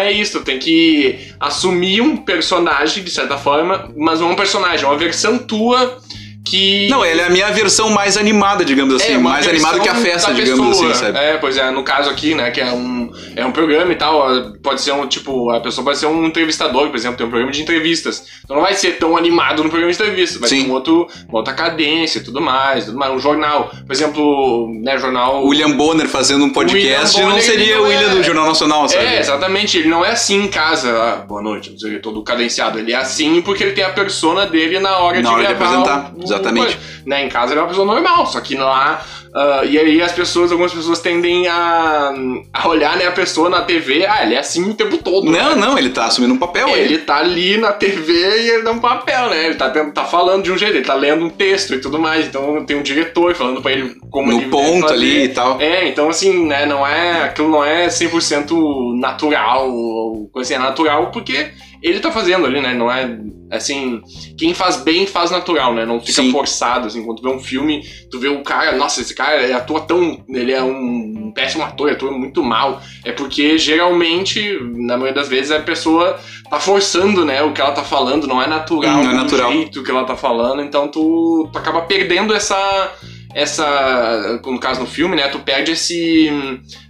é 0.00 0.12
isso. 0.12 0.40
Tem 0.42 0.58
que 0.58 1.32
assumir 1.38 2.00
um 2.00 2.16
personagem, 2.16 3.02
de 3.02 3.10
certa 3.10 3.36
forma, 3.36 3.90
mas 3.96 4.20
não 4.20 4.32
um 4.32 4.36
personagem, 4.36 4.84
é 4.84 4.88
uma 4.88 4.98
versão 4.98 5.38
tua 5.38 6.00
que. 6.44 6.88
Não, 6.88 7.04
ele 7.04 7.20
é 7.20 7.26
a 7.26 7.30
minha 7.30 7.50
versão 7.50 7.90
mais 7.90 8.16
animada, 8.16 8.64
digamos 8.64 8.94
assim. 8.94 9.16
uma 9.16 9.30
mais 9.30 9.46
animada 9.48 9.80
que 9.80 9.88
a 9.88 9.94
festa, 9.94 10.32
digamos 10.32 10.68
pessoa. 10.76 10.90
assim, 10.92 11.00
sabe? 11.06 11.18
É, 11.18 11.36
pois 11.36 11.56
é, 11.56 11.70
no 11.70 11.82
caso 11.82 12.10
aqui, 12.10 12.34
né, 12.34 12.50
que 12.50 12.60
é 12.60 12.72
um, 12.72 13.10
é 13.36 13.44
um 13.44 13.52
programa 13.52 13.92
e 13.92 13.96
tal, 13.96 14.26
pode 14.62 14.80
ser 14.80 14.92
um, 14.92 15.06
tipo, 15.06 15.50
a 15.50 15.60
pessoa 15.60 15.84
pode 15.84 15.98
ser 15.98 16.06
um 16.06 16.24
entrevistador, 16.26 16.88
por 16.88 16.96
exemplo, 16.96 17.16
tem 17.16 17.26
um 17.26 17.30
programa 17.30 17.52
de 17.52 17.62
entrevistas. 17.62 18.24
Então 18.44 18.56
não 18.56 18.62
vai 18.62 18.74
ser 18.74 18.92
tão 18.98 19.16
animado 19.16 19.62
no 19.62 19.68
programa 19.70 19.92
de 19.92 20.00
entrevistas, 20.00 20.40
vai 20.40 20.48
Sim. 20.48 20.64
ter 20.64 20.70
um 20.70 20.72
outro, 20.72 21.06
uma 21.28 21.38
outra 21.38 21.54
cadência 21.54 22.18
e 22.18 22.22
tudo 22.22 22.40
mais, 22.40 22.84
tudo 22.86 22.98
mais. 22.98 23.12
Um 23.12 23.18
jornal, 23.18 23.70
por 23.86 23.92
exemplo, 23.92 24.68
né, 24.82 24.98
jornal... 24.98 25.44
William 25.44 25.72
Bonner 25.72 26.08
fazendo 26.08 26.44
um 26.44 26.50
podcast 26.50 27.20
não 27.20 27.40
seria 27.40 27.76
o 27.78 27.82
não 27.82 27.88
William 27.88 28.10
é- 28.12 28.14
do 28.14 28.22
Jornal 28.22 28.46
Nacional, 28.46 28.88
sabe? 28.88 29.04
É, 29.04 29.20
exatamente. 29.20 29.78
Ele 29.78 29.88
não 29.88 30.04
é 30.04 30.10
assim 30.10 30.42
em 30.44 30.48
casa, 30.48 30.90
ah, 30.90 31.16
boa 31.26 31.42
noite, 31.42 31.70
não 31.70 31.78
sei 31.78 31.98
todo 31.98 32.22
cadenciado. 32.22 32.78
Ele 32.78 32.92
é 32.92 32.96
assim 32.96 33.40
porque 33.42 33.62
ele 33.62 33.72
tem 33.72 33.84
a 33.84 33.90
persona 33.90 34.46
dele 34.46 34.78
na 34.78 34.98
hora 34.98 35.20
Na 35.20 35.28
de 35.28 35.34
hora 35.34 35.46
de 35.46 35.54
gravar. 35.54 35.64
apresentar, 35.80 36.12
o- 36.16 36.24
o- 36.24 36.29
exatamente. 36.34 36.78
né, 37.06 37.24
em 37.24 37.28
casa 37.28 37.52
ele 37.52 37.60
é 37.60 37.62
uma 37.62 37.68
pessoa 37.68 37.86
normal, 37.86 38.26
só 38.26 38.40
que 38.40 38.56
lá. 38.56 39.04
ah, 39.34 39.62
e 39.64 39.78
aí 39.78 40.02
as 40.02 40.12
pessoas, 40.12 40.50
algumas 40.50 40.72
pessoas 40.72 41.00
tendem 41.00 41.46
a, 41.48 42.12
a 42.52 42.68
olhar 42.68 42.96
né, 42.96 43.06
a 43.06 43.12
pessoa 43.12 43.48
na 43.48 43.62
TV, 43.62 44.06
ah, 44.06 44.22
ele 44.24 44.34
é 44.34 44.38
assim 44.38 44.68
o 44.70 44.74
tempo 44.74 44.98
todo. 44.98 45.30
Não, 45.30 45.54
né? 45.54 45.66
não, 45.66 45.78
ele 45.78 45.90
tá 45.90 46.06
assumindo 46.06 46.34
um 46.34 46.38
papel 46.38 46.66
aí. 46.68 46.80
Ele 46.80 46.98
tá 46.98 47.16
ali 47.18 47.56
na 47.56 47.72
TV 47.72 48.12
e 48.12 48.50
ele 48.50 48.62
dá 48.62 48.72
um 48.72 48.78
papel, 48.80 49.30
né? 49.30 49.46
Ele 49.46 49.54
tá, 49.54 49.70
tá 49.70 50.04
falando 50.04 50.44
de 50.44 50.52
um 50.52 50.58
jeito, 50.58 50.76
ele 50.76 50.84
tá 50.84 50.94
lendo 50.94 51.24
um 51.24 51.30
texto 51.30 51.74
e 51.74 51.80
tudo 51.80 51.98
mais. 51.98 52.26
Então 52.26 52.64
tem 52.64 52.76
um 52.76 52.82
diretor 52.82 53.34
falando 53.34 53.62
pra 53.62 53.72
ele 53.72 53.94
como 54.10 54.26
No 54.28 54.38
ele 54.38 54.46
deve 54.46 54.50
ponto 54.50 54.80
fazer. 54.88 54.94
ali 54.94 55.24
e 55.24 55.28
tal. 55.28 55.60
É, 55.60 55.88
então 55.88 56.08
assim, 56.08 56.46
né, 56.46 56.66
não 56.66 56.86
é, 56.86 57.22
aquilo 57.24 57.48
não 57.48 57.64
é 57.64 57.86
100% 57.86 58.98
natural, 58.98 59.70
ou 59.70 60.28
coisa 60.32 60.54
assim, 60.54 60.62
é 60.62 60.66
natural 60.66 61.10
porque 61.10 61.48
ele 61.82 62.00
tá 62.00 62.10
fazendo 62.10 62.46
ali, 62.46 62.60
né, 62.60 62.74
não 62.74 62.90
é, 62.90 63.18
assim, 63.50 64.00
quem 64.36 64.54
faz 64.54 64.76
bem 64.76 65.06
faz 65.06 65.30
natural, 65.30 65.74
né, 65.74 65.84
não 65.84 66.00
fica 66.00 66.22
Sim. 66.22 66.32
forçado, 66.32 66.86
assim, 66.86 67.04
quando 67.04 67.18
tu 67.18 67.28
vê 67.28 67.34
um 67.34 67.40
filme, 67.40 67.82
tu 68.10 68.18
vê 68.18 68.28
o 68.28 68.42
cara, 68.42 68.76
nossa, 68.76 69.00
esse 69.00 69.14
cara 69.14 69.42
ele 69.42 69.52
atua 69.52 69.80
tão, 69.80 70.24
ele 70.28 70.52
é 70.52 70.62
um 70.62 71.32
péssimo 71.34 71.62
ator, 71.62 71.90
atua 71.90 72.10
muito 72.10 72.42
mal, 72.42 72.82
é 73.04 73.12
porque 73.12 73.56
geralmente, 73.58 74.58
na 74.62 74.96
maioria 74.96 75.14
das 75.14 75.28
vezes, 75.28 75.50
a 75.50 75.60
pessoa 75.60 76.18
tá 76.50 76.58
forçando, 76.60 77.24
né, 77.24 77.42
o 77.42 77.52
que 77.52 77.60
ela 77.60 77.72
tá 77.72 77.84
falando, 77.84 78.26
não 78.26 78.42
é 78.42 78.46
natural, 78.46 79.02
não 79.02 79.10
é 79.10 79.14
natural. 79.14 79.52
jeito 79.52 79.82
que 79.82 79.90
ela 79.90 80.04
tá 80.04 80.16
falando, 80.16 80.62
então 80.62 80.88
tu, 80.88 81.48
tu 81.52 81.58
acaba 81.58 81.82
perdendo 81.82 82.34
essa 82.34 82.92
essa. 83.34 84.40
No 84.44 84.58
caso 84.58 84.80
no 84.80 84.86
filme, 84.86 85.16
né? 85.16 85.28
Tu 85.28 85.38
perde 85.40 85.72
esse. 85.72 86.30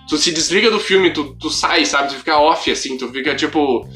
Tu 0.08 0.16
se 0.16 0.32
desliga 0.32 0.70
do 0.70 0.80
filme, 0.80 1.12
tu, 1.12 1.36
tu 1.38 1.50
sai, 1.50 1.84
sabe? 1.84 2.08
Tu 2.08 2.16
fica 2.16 2.38
off, 2.38 2.70
assim, 2.70 2.96
tu 2.96 3.08
fica 3.08 3.34
tipo. 3.34 3.88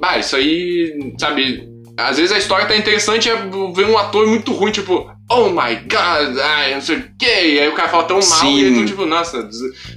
Bah, 0.00 0.18
isso 0.18 0.36
aí. 0.36 1.12
Sabe? 1.18 1.68
Às 1.98 2.18
vezes 2.18 2.30
a 2.30 2.36
história 2.36 2.66
tá 2.66 2.76
interessante, 2.76 3.30
é 3.30 3.36
ver 3.74 3.86
um 3.86 3.96
ator 3.96 4.26
muito 4.26 4.52
ruim, 4.52 4.70
tipo, 4.70 5.10
oh 5.30 5.48
my 5.48 5.76
god, 5.76 6.38
ai, 6.44 6.74
não 6.74 6.80
sei 6.82 6.96
o 6.98 7.04
que, 7.18 7.24
aí 7.24 7.66
o 7.68 7.72
cara 7.72 7.88
fala 7.88 8.04
tão 8.04 8.16
mal, 8.16 8.22
Sim. 8.22 8.58
e 8.66 8.74
tu, 8.74 8.84
tipo, 8.84 9.06
nossa, 9.06 9.48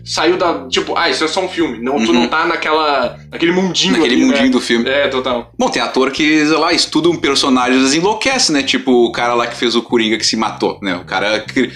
saiu 0.05 0.37
da. 0.37 0.65
Tipo, 0.69 0.97
ah, 0.97 1.09
isso 1.09 1.25
é 1.25 1.27
só 1.27 1.43
um 1.43 1.49
filme. 1.49 1.77
Não, 1.83 1.97
Tu 1.97 2.07
Uhum. 2.13 2.13
não 2.21 2.27
tá 2.29 2.45
naquela. 2.45 3.19
naquele 3.29 3.51
mundinho 3.51 3.97
Naquele 3.97 4.15
ali, 4.15 4.23
mundinho 4.23 4.45
né? 4.45 4.49
do 4.49 4.61
filme. 4.61 4.87
É, 4.89 5.09
total. 5.09 5.51
Bom, 5.59 5.67
tem 5.69 5.81
ator 5.81 6.09
que, 6.11 6.45
sei 6.45 6.55
lá, 6.57 6.71
estuda 6.71 7.09
um 7.09 7.17
personagem 7.17 7.77
e 7.77 7.97
enlouquece, 7.97 8.53
né? 8.53 8.63
Tipo 8.63 8.91
o 9.07 9.11
cara 9.11 9.33
lá 9.33 9.45
que 9.47 9.57
fez 9.57 9.75
o 9.75 9.81
Coringa 9.81 10.17
que 10.17 10.25
se 10.25 10.37
matou, 10.37 10.79
né? 10.81 10.95
O 10.95 11.03
cara 11.03 11.37
que 11.41 11.69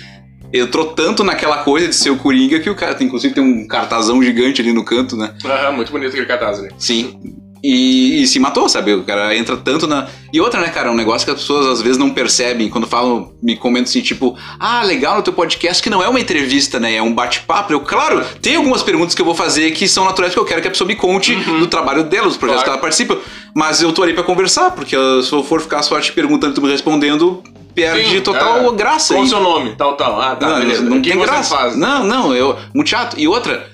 entrou 0.53 0.85
tanto 0.93 1.21
naquela 1.21 1.57
coisa 1.65 1.89
de 1.89 1.95
ser 1.95 2.11
o 2.11 2.15
Coringa 2.17 2.61
que 2.61 2.69
o 2.69 2.75
cara, 2.75 2.95
inclusive, 3.03 3.33
tem 3.33 3.43
um 3.43 3.67
cartazão 3.67 4.23
gigante 4.23 4.61
ali 4.61 4.71
no 4.71 4.85
canto, 4.85 5.17
né? 5.17 5.33
Aham, 5.43 5.73
muito 5.73 5.91
bonito 5.91 6.11
aquele 6.11 6.27
cartaz 6.27 6.59
ali. 6.59 6.69
Sim. 6.77 7.19
E, 7.65 8.21
e 8.21 8.27
se 8.27 8.39
matou, 8.41 8.67
sabe? 8.67 8.93
O 8.93 9.03
cara 9.03 9.33
entra 9.37 9.55
tanto 9.55 9.87
na. 9.87 10.07
E 10.33 10.41
outra, 10.41 10.59
né, 10.59 10.67
cara? 10.67 10.91
Um 10.91 10.95
negócio 10.95 11.25
que 11.25 11.31
as 11.31 11.39
pessoas 11.39 11.65
às 11.67 11.81
vezes 11.81 11.97
não 11.97 12.09
percebem 12.09 12.67
quando 12.69 12.85
falam, 12.85 13.31
me 13.41 13.55
comentam 13.55 13.89
assim, 13.89 14.01
tipo, 14.01 14.37
ah, 14.59 14.83
legal 14.83 15.15
no 15.15 15.21
teu 15.23 15.31
podcast, 15.31 15.81
que 15.81 15.89
não 15.89 16.03
é 16.03 16.09
uma 16.09 16.19
entrevista, 16.19 16.77
né? 16.77 16.95
É 16.95 17.01
um 17.01 17.13
bate-papo. 17.13 17.71
Eu, 17.71 17.79
claro, 17.79 18.21
tem 18.41 18.57
algumas 18.57 18.83
perguntas 18.83 19.15
que 19.15 19.21
eu 19.21 19.25
vou 19.25 19.33
fazer 19.33 19.71
que 19.71 19.87
são 19.87 20.03
naturais, 20.03 20.33
porque 20.33 20.43
eu 20.43 20.47
quero 20.49 20.61
que 20.61 20.67
a 20.67 20.71
pessoa 20.71 20.85
me 20.87 20.95
conte 20.95 21.33
do 21.35 21.67
trabalho 21.67 22.03
dela, 22.03 22.27
dos 22.27 22.35
projetos 22.35 22.63
Claro. 22.63 22.79
que 22.79 22.85
ela 22.85 22.93
participa. 22.93 23.17
Mas 23.55 23.81
eu 23.81 23.93
tô 23.93 24.03
ali 24.03 24.13
pra 24.13 24.23
conversar, 24.23 24.71
porque 24.71 24.93
eu- 24.95 25.23
se 25.23 25.31
eu 25.31 25.41
for 25.41 25.61
ficar 25.61 25.83
só 25.83 25.97
te 26.01 26.11
perguntando 26.11 26.51
e 26.51 26.55
tu 26.55 26.61
me 26.61 26.69
respondendo, 26.69 27.41
perde 27.73 28.09
Sim, 28.09 28.19
total 28.21 28.73
é. 28.73 28.75
graça. 28.75 29.13
Qual 29.13 29.23
o 29.23 29.27
seu 29.29 29.39
nome? 29.39 29.73
Tal, 29.77 29.95
tal. 29.95 30.19
Ah, 30.19 30.35
tá, 30.35 30.49
não, 30.49 30.59
beleza. 30.59 30.81
não 30.81 31.01
que 31.01 31.09
tem 31.11 31.17
graça. 31.17 31.55
faz? 31.55 31.77
Não, 31.77 32.03
não, 32.03 32.35
eu. 32.35 32.57
Muito 32.75 32.89
chato. 32.89 33.17
E 33.17 33.25
outra, 33.25 33.69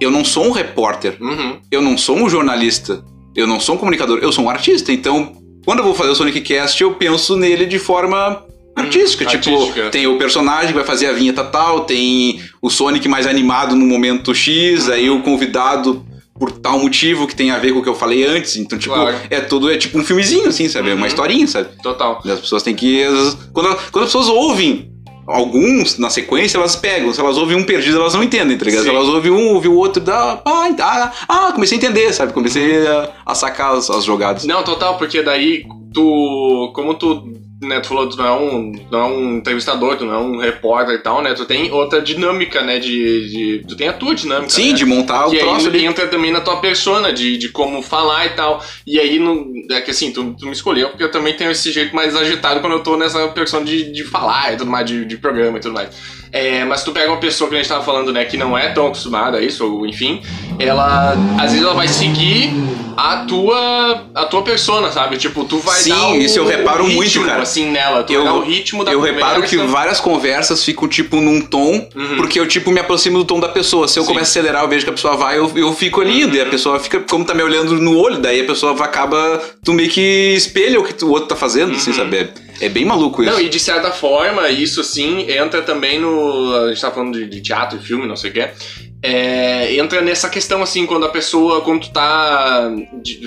eu 0.00 0.12
não 0.12 0.24
sou 0.24 0.46
um 0.46 0.52
repórter 0.52 1.16
Uhum. 1.20 1.58
eu 1.72 1.82
não 1.82 1.98
sou 1.98 2.16
um 2.16 2.28
jornalista, 2.30 3.02
eu 3.34 3.46
não 3.46 3.58
sou 3.60 3.74
um 3.74 3.78
comunicador, 3.78 4.18
eu 4.22 4.32
sou 4.32 4.44
um 4.44 4.50
artista. 4.50 4.92
Então, 4.92 5.32
quando 5.64 5.78
eu 5.80 5.84
vou 5.84 5.94
fazer 5.94 6.10
o 6.10 6.14
Sonic 6.14 6.40
Cast, 6.40 6.80
eu 6.82 6.94
penso 6.94 7.36
nele 7.36 7.66
de 7.66 7.78
forma 7.78 8.44
artística. 8.76 9.24
Hum, 9.24 9.28
tipo, 9.28 9.50
artística. 9.54 9.90
tem 9.90 10.06
o 10.06 10.18
personagem 10.18 10.68
que 10.68 10.74
vai 10.74 10.84
fazer 10.84 11.06
a 11.06 11.12
vinheta 11.12 11.44
tal, 11.44 11.80
tem 11.80 12.40
o 12.60 12.70
Sonic 12.70 13.08
mais 13.08 13.26
animado 13.26 13.74
no 13.76 13.84
momento 13.86 14.34
X, 14.34 14.88
aí 14.88 15.10
o 15.10 15.20
convidado 15.22 16.04
por 16.38 16.50
tal 16.50 16.78
motivo 16.80 17.26
que 17.26 17.36
tem 17.36 17.50
a 17.52 17.58
ver 17.58 17.72
com 17.72 17.78
o 17.78 17.82
que 17.82 17.88
eu 17.88 17.94
falei 17.94 18.24
antes. 18.24 18.56
Então, 18.56 18.76
tipo, 18.78 18.94
Claro. 18.94 19.16
é 19.30 19.40
tudo, 19.40 19.70
é 19.70 19.76
tipo 19.76 19.96
um 19.98 20.04
filmezinho, 20.04 20.48
assim, 20.48 20.68
sabe? 20.68 20.90
É 20.90 20.94
uma 20.94 21.02
Uhum. 21.02 21.06
historinha, 21.06 21.46
sabe? 21.46 21.68
Total. 21.82 22.20
E 22.24 22.30
as 22.30 22.40
pessoas 22.40 22.62
têm 22.62 22.74
que. 22.74 23.04
Quando, 23.52 23.68
quando 23.92 24.04
as 24.04 24.10
pessoas 24.10 24.28
ouvem 24.28 24.90
alguns 25.32 25.98
na 25.98 26.10
sequência, 26.10 26.58
elas 26.58 26.76
pegam. 26.76 27.12
Se 27.12 27.20
elas 27.20 27.36
ouvem 27.36 27.56
um 27.56 27.64
perdido, 27.64 27.98
elas 27.98 28.14
não 28.14 28.22
entendem, 28.22 28.56
tá 28.56 28.64
ligado? 28.64 28.82
Se 28.84 28.88
elas 28.88 29.08
ouvem 29.08 29.32
um, 29.32 29.54
ouvem 29.54 29.70
o 29.70 29.76
outro, 29.76 30.02
dá. 30.02 30.40
Ah, 30.44 30.68
ah, 30.80 31.12
ah, 31.28 31.52
comecei 31.52 31.76
a 31.76 31.80
entender, 31.80 32.12
sabe? 32.12 32.32
Comecei 32.32 32.86
a, 32.86 33.10
a 33.26 33.34
sacar 33.34 33.74
as, 33.74 33.90
as 33.90 34.04
jogadas. 34.04 34.44
Não, 34.44 34.62
total, 34.62 34.98
porque 34.98 35.22
daí 35.22 35.64
tu. 35.92 36.72
Como 36.74 36.94
tu. 36.94 37.24
Né, 37.62 37.78
tu 37.78 37.88
falou, 37.88 38.08
tu 38.08 38.16
não 38.16 38.26
é 38.26 38.32
um, 38.32 38.72
não 38.90 38.98
é 38.98 39.04
um 39.04 39.36
entrevistador, 39.36 39.96
tu 39.96 40.04
não 40.04 40.14
é 40.14 40.18
um 40.18 40.38
repórter 40.38 40.96
e 40.96 40.98
tal, 40.98 41.22
né? 41.22 41.32
Tu 41.32 41.44
tem 41.44 41.70
outra 41.70 42.02
dinâmica, 42.02 42.60
né? 42.60 42.80
De. 42.80 43.28
de- 43.30 43.64
tu 43.68 43.76
tem 43.76 43.86
a 43.86 43.92
tua 43.92 44.16
dinâmica. 44.16 44.50
Sim, 44.50 44.70
né? 44.70 44.74
de 44.74 44.84
montar 44.84 45.28
o 45.28 45.30
troço 45.30 45.68
ali. 45.68 45.84
entra 45.84 46.08
também 46.08 46.32
na 46.32 46.40
tua 46.40 46.56
persona, 46.56 47.12
de, 47.12 47.38
de 47.38 47.50
como 47.50 47.80
falar 47.80 48.26
e 48.26 48.30
tal. 48.30 48.64
E 48.84 48.98
aí, 48.98 49.18
não, 49.20 49.46
é 49.70 49.80
que 49.80 49.92
assim, 49.92 50.12
tu, 50.12 50.34
tu 50.38 50.46
me 50.46 50.52
escolheu 50.52 50.88
porque 50.88 51.04
eu 51.04 51.10
também 51.10 51.36
tenho 51.36 51.52
esse 51.52 51.70
jeito 51.70 51.94
mais 51.94 52.16
agitado 52.16 52.60
quando 52.60 52.72
eu 52.72 52.82
tô 52.82 52.96
nessa 52.96 53.28
persona 53.28 53.64
de, 53.64 53.92
de 53.92 54.02
falar 54.02 54.54
e 54.54 54.56
tudo 54.56 54.70
mais, 54.70 54.84
de, 54.84 55.04
de 55.04 55.16
programa 55.16 55.58
e 55.58 55.60
tudo 55.60 55.74
mais. 55.74 55.90
É, 56.32 56.64
mas 56.64 56.82
tu 56.82 56.92
pega 56.92 57.08
uma 57.10 57.18
pessoa 57.20 57.50
que 57.50 57.54
a 57.56 57.58
gente 57.58 57.68
tava 57.68 57.84
falando, 57.84 58.10
né, 58.10 58.24
que 58.24 58.38
não 58.38 58.56
é 58.56 58.70
tão 58.70 58.86
acostumada 58.86 59.36
a 59.36 59.42
isso, 59.42 59.66
ou 59.70 59.86
enfim, 59.86 60.22
ela, 60.58 61.12
às 61.38 61.50
vezes 61.52 61.60
ela 61.62 61.74
vai 61.74 61.86
seguir 61.88 62.50
a 62.96 63.18
tua, 63.26 64.06
a 64.14 64.24
tua 64.24 64.40
persona, 64.42 64.90
sabe? 64.90 65.16
Tipo, 65.18 65.44
tu 65.44 65.58
vai 65.58 65.80
Sim, 65.80 65.90
dar 65.90 66.08
o, 66.08 66.14
isso 66.16 66.38
eu 66.38 66.46
reparo 66.46 66.84
ritmo, 66.84 66.96
muito, 66.96 67.24
cara. 67.24 67.42
assim, 67.42 67.66
nela. 67.70 68.02
Tu 68.02 68.12
Eu- 68.14 68.24
vai 68.24 68.32
dar 68.32 68.38
o 68.38 68.42
ritmo 68.42 68.82
da 68.84 68.92
Eu 68.92 69.00
reparo 69.02 69.42
que 69.42 69.56
várias 69.58 70.00
conversas 70.00 70.64
ficam, 70.64 70.88
tipo, 70.88 71.16
num 71.16 71.40
tom, 71.40 71.86
Uhum. 71.94 72.16
porque 72.16 72.40
eu, 72.40 72.46
tipo, 72.46 72.70
me 72.70 72.80
aproximo 72.80 73.18
do 73.18 73.24
tom 73.24 73.38
da 73.40 73.48
pessoa. 73.48 73.86
Se 73.86 73.98
eu 73.98 74.02
Sim. 74.02 74.08
Uhum. 74.08 74.14
começo 74.14 74.30
a 74.30 74.32
acelerar, 74.40 74.62
eu 74.62 74.68
vejo 74.68 74.84
que 74.84 74.90
a 74.90 74.94
pessoa 74.94 75.16
vai, 75.16 75.38
eu, 75.38 75.50
eu 75.54 75.72
fico 75.74 76.00
ali, 76.00 76.26
daí 76.26 76.40
a 76.40 76.46
pessoa 76.46 76.78
fica, 76.80 77.00
como 77.00 77.24
tá 77.26 77.34
me 77.34 77.42
olhando 77.42 77.74
no 77.80 77.96
olho, 77.98 78.18
daí 78.18 78.40
a 78.40 78.44
pessoa 78.44 78.72
acaba, 78.84 79.38
tu 79.64 79.72
meio 79.74 79.90
que 79.90 80.32
espelha 80.36 80.80
o 80.80 80.84
que 80.84 80.94
tu- 80.94 81.06
o 81.08 81.10
outro 81.10 81.28
tá 81.28 81.36
fazendo, 81.36 81.72
assim, 81.72 81.92
sabe? 81.92 82.16
É, 82.16 82.28
é 82.62 82.68
bem 82.68 82.84
maluco 82.84 83.22
isso. 83.22 83.32
Não, 83.32 83.40
e 83.40 83.48
de 83.48 83.58
certa 83.58 83.90
forma, 83.90 84.48
isso 84.48 84.80
assim 84.80 85.28
entra 85.28 85.62
também 85.62 85.98
no. 85.98 86.54
A 86.64 86.68
gente 86.68 86.80
tá 86.80 86.92
falando 86.92 87.18
de, 87.18 87.26
de 87.26 87.40
teatro, 87.40 87.78
filme, 87.80 88.06
não 88.06 88.16
sei 88.16 88.30
o 88.30 88.32
que. 88.32 88.48
É, 89.02 89.74
entra 89.76 90.00
nessa 90.00 90.28
questão, 90.28 90.62
assim, 90.62 90.86
quando 90.86 91.04
a 91.04 91.08
pessoa, 91.08 91.60
quando 91.62 91.80
tu 91.82 91.92
tá 91.92 92.70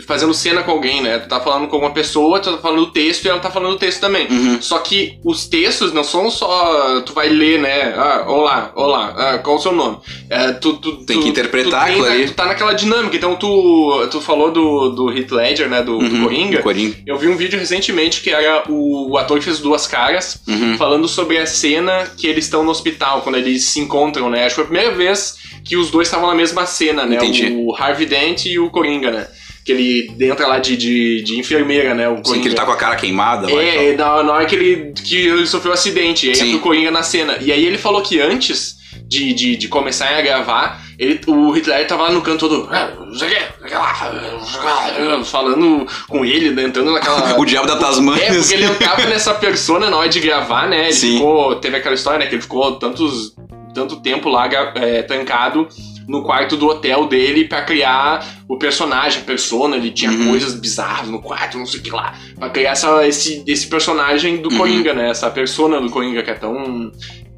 fazendo 0.08 0.34
cena 0.34 0.64
com 0.64 0.72
alguém, 0.72 1.02
né? 1.02 1.20
Tu 1.20 1.28
tá 1.28 1.40
falando 1.42 1.68
com 1.68 1.78
uma 1.78 1.92
pessoa, 1.92 2.40
tu 2.40 2.52
tá 2.54 2.58
falando 2.60 2.84
o 2.84 2.92
texto 2.92 3.26
e 3.26 3.30
ela 3.30 3.40
tá 3.40 3.52
falando 3.52 3.74
o 3.74 3.78
texto 3.78 4.00
também. 4.00 4.26
Uhum. 4.30 4.62
Só 4.62 4.80
que 4.80 5.20
os 5.24 5.48
textos 5.48 5.92
não 5.92 6.04
são 6.04 6.30
só. 6.32 7.02
Tu 7.02 7.14
vai 7.14 7.28
ler, 7.28 7.60
né? 7.60 7.94
Ah, 7.98 8.24
olá, 8.28 8.72
olá, 8.74 9.14
ah, 9.18 9.38
qual 9.40 9.58
o 9.58 9.60
seu 9.60 9.74
nome? 9.74 9.98
É, 10.30 10.54
tu, 10.54 10.74
tu- 10.78 11.04
Tem 11.06 11.18
tu- 11.18 11.24
que 11.24 11.30
interpretar 11.30 11.94
tu 11.94 12.06
ali. 12.06 12.26
Tu 12.28 12.34
tá 12.34 12.46
naquela 12.46 12.74
dinâmica. 12.74 13.16
Então 13.18 13.36
tu, 13.36 14.08
tu 14.12 14.22
falou 14.22 14.52
do, 14.52 14.90
do 14.92 15.12
Heath 15.12 15.32
Ledger, 15.32 15.70
né? 15.70 15.82
Do, 15.84 15.98
do 16.00 16.06
Uhum, 16.06 16.24
Coringa. 16.24 16.62
Coringa. 16.62 16.96
Eu 17.06 17.18
vi 17.18 17.28
um 17.28 17.36
vídeo 17.36 17.60
recentemente 17.60 18.22
que 18.22 18.30
era 18.30 18.64
o, 18.70 19.12
o 19.12 19.18
ator 19.18 19.40
que 19.40 19.46
fez 19.46 19.60
duas 19.60 19.86
caras 19.88 20.42
Uhum. 20.48 20.78
falando 20.78 21.08
sobre 21.08 21.38
a 21.38 21.46
cena 21.46 22.06
que 22.18 22.28
eles 22.28 22.46
estão 22.46 22.64
no 22.64 22.72
hospital, 22.72 23.22
quando 23.22 23.36
eles 23.36 23.66
se 23.66 23.80
encontram, 23.80 24.30
né? 24.30 24.46
Acho 24.46 24.56
que 24.56 24.56
foi 24.56 24.64
a 24.64 24.68
primeira 24.68 24.96
vez 24.96 25.36
que 25.66 25.76
os 25.76 25.90
dois 25.90 26.08
estavam 26.08 26.28
na 26.30 26.36
mesma 26.36 26.66
cena, 26.66 27.06
né? 27.06 27.16
Entendi. 27.16 27.52
O 27.58 27.76
Harvey 27.76 28.06
Dent 28.06 28.46
e 28.46 28.60
o 28.60 28.70
Coringa, 28.70 29.12
né? 29.12 29.28
Que 29.66 29.72
ele 29.72 30.16
entra 30.22 30.46
lá 30.46 30.60
de, 30.60 30.78
de, 30.78 31.24
de 31.24 31.40
enfermeira, 31.40 31.96
né? 31.96 32.08
O 32.08 32.18
Sim, 32.18 32.22
Coringa. 32.22 32.42
que 32.44 32.48
ele 32.50 32.56
tá 32.56 32.66
com 32.66 32.72
a 32.72 32.76
cara 32.78 32.96
queimada 32.96 33.52
lá 33.52 33.64
É, 33.64 33.96
na, 33.98 34.22
na 34.24 34.34
hora 34.34 34.46
que 34.46 34.56
ele, 34.56 34.94
que 34.94 35.26
ele 35.28 35.48
sofreu 35.48 35.72
um 35.72 35.74
acidente, 35.74 36.30
e 36.30 36.36
Sim. 36.36 36.46
entra 36.46 36.58
o 36.58 36.62
Coringa 36.62 36.92
na 36.92 37.02
cena. 37.02 37.38
E 37.42 37.52
aí 37.52 37.66
ele 37.66 37.78
falou 37.80 38.02
que 38.04 38.22
antes 38.22 38.76
de, 39.08 39.34
de, 39.34 39.56
de 39.56 39.68
começar 39.68 40.08
a 40.16 40.22
gravar, 40.22 40.82
ele, 41.00 41.20
o 41.28 41.52
Hitler 41.52 41.86
tava 41.88 42.04
lá 42.04 42.12
no 42.12 42.22
canto 42.22 42.48
todo. 42.48 42.68
"Ah, 42.72 42.92
não 43.00 43.16
sei 43.16 43.28
o 43.28 43.32
quê, 43.32 43.42
não 43.60 43.68
sei 43.68 43.68
o 43.68 43.70
que 43.70 43.76
lá", 43.76 45.24
Falando 45.24 45.86
com 46.08 46.24
ele, 46.26 46.52
né, 46.52 46.64
entrando 46.64 46.92
naquela. 46.92 47.36
O 47.38 47.46
diabo 47.46 47.68
da 47.68 47.76
Tasmania. 47.78 48.24
É, 48.24 48.34
porque 48.34 48.54
ele 48.54 48.66
entrava 48.66 49.02
nessa 49.06 49.34
persona 49.34 49.90
na 49.90 49.98
hora 49.98 50.10
de 50.10 50.20
gravar, 50.20 50.68
né? 50.70 50.86
Ele 50.86 50.94
Sim. 50.94 51.14
ficou. 51.14 51.56
Teve 51.56 51.78
aquela 51.78 51.96
história, 51.96 52.20
né? 52.20 52.28
Que 52.28 52.36
ele 52.36 52.42
ficou 52.42 52.74
tantos, 52.74 53.34
tanto 53.76 53.98
tempo 54.02 54.30
lá 54.30 54.50
é, 54.76 55.04
trancado 55.04 55.68
no 56.08 56.24
quarto 56.24 56.56
do 56.56 56.68
hotel 56.68 57.06
dele 57.08 57.46
pra 57.46 57.64
criar 57.64 58.26
o 58.48 58.58
personagem, 58.58 59.22
a 59.22 59.26
persona. 59.26 59.76
Ele 59.76 59.92
tinha 59.92 60.12
Uhum. 60.12 60.30
coisas 60.30 60.54
bizarras 60.54 61.10
no 61.10 61.20
quarto, 61.22 61.58
não 61.60 61.66
sei 61.66 61.80
o 61.80 61.84
que 61.84 61.92
lá. 61.92 62.14
Pra 62.40 62.50
criar 62.50 62.72
essa, 62.72 63.06
esse, 63.08 63.44
esse 63.46 63.68
personagem 63.68 64.38
do 64.38 64.50
Uhum. 64.52 64.58
Coringa, 64.58 64.94
né? 64.94 65.10
Essa 65.10 65.30
persona 65.30 65.80
do 65.82 65.90
Coringa 65.92 66.24
que 66.24 66.32
é 66.32 66.36
tão. 66.36 66.92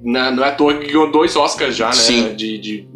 Na, 0.03 0.29
não 0.29 0.43
é 0.45 0.49
à 0.49 0.51
toa 0.51 0.75
que 0.75 0.85
ganhou 0.87 1.11
dois 1.11 1.35
Oscars 1.35 1.75
já, 1.75 1.87
né? 1.87 1.93
Sim. 1.93 2.35
De, 2.35 2.57
de 2.59 2.87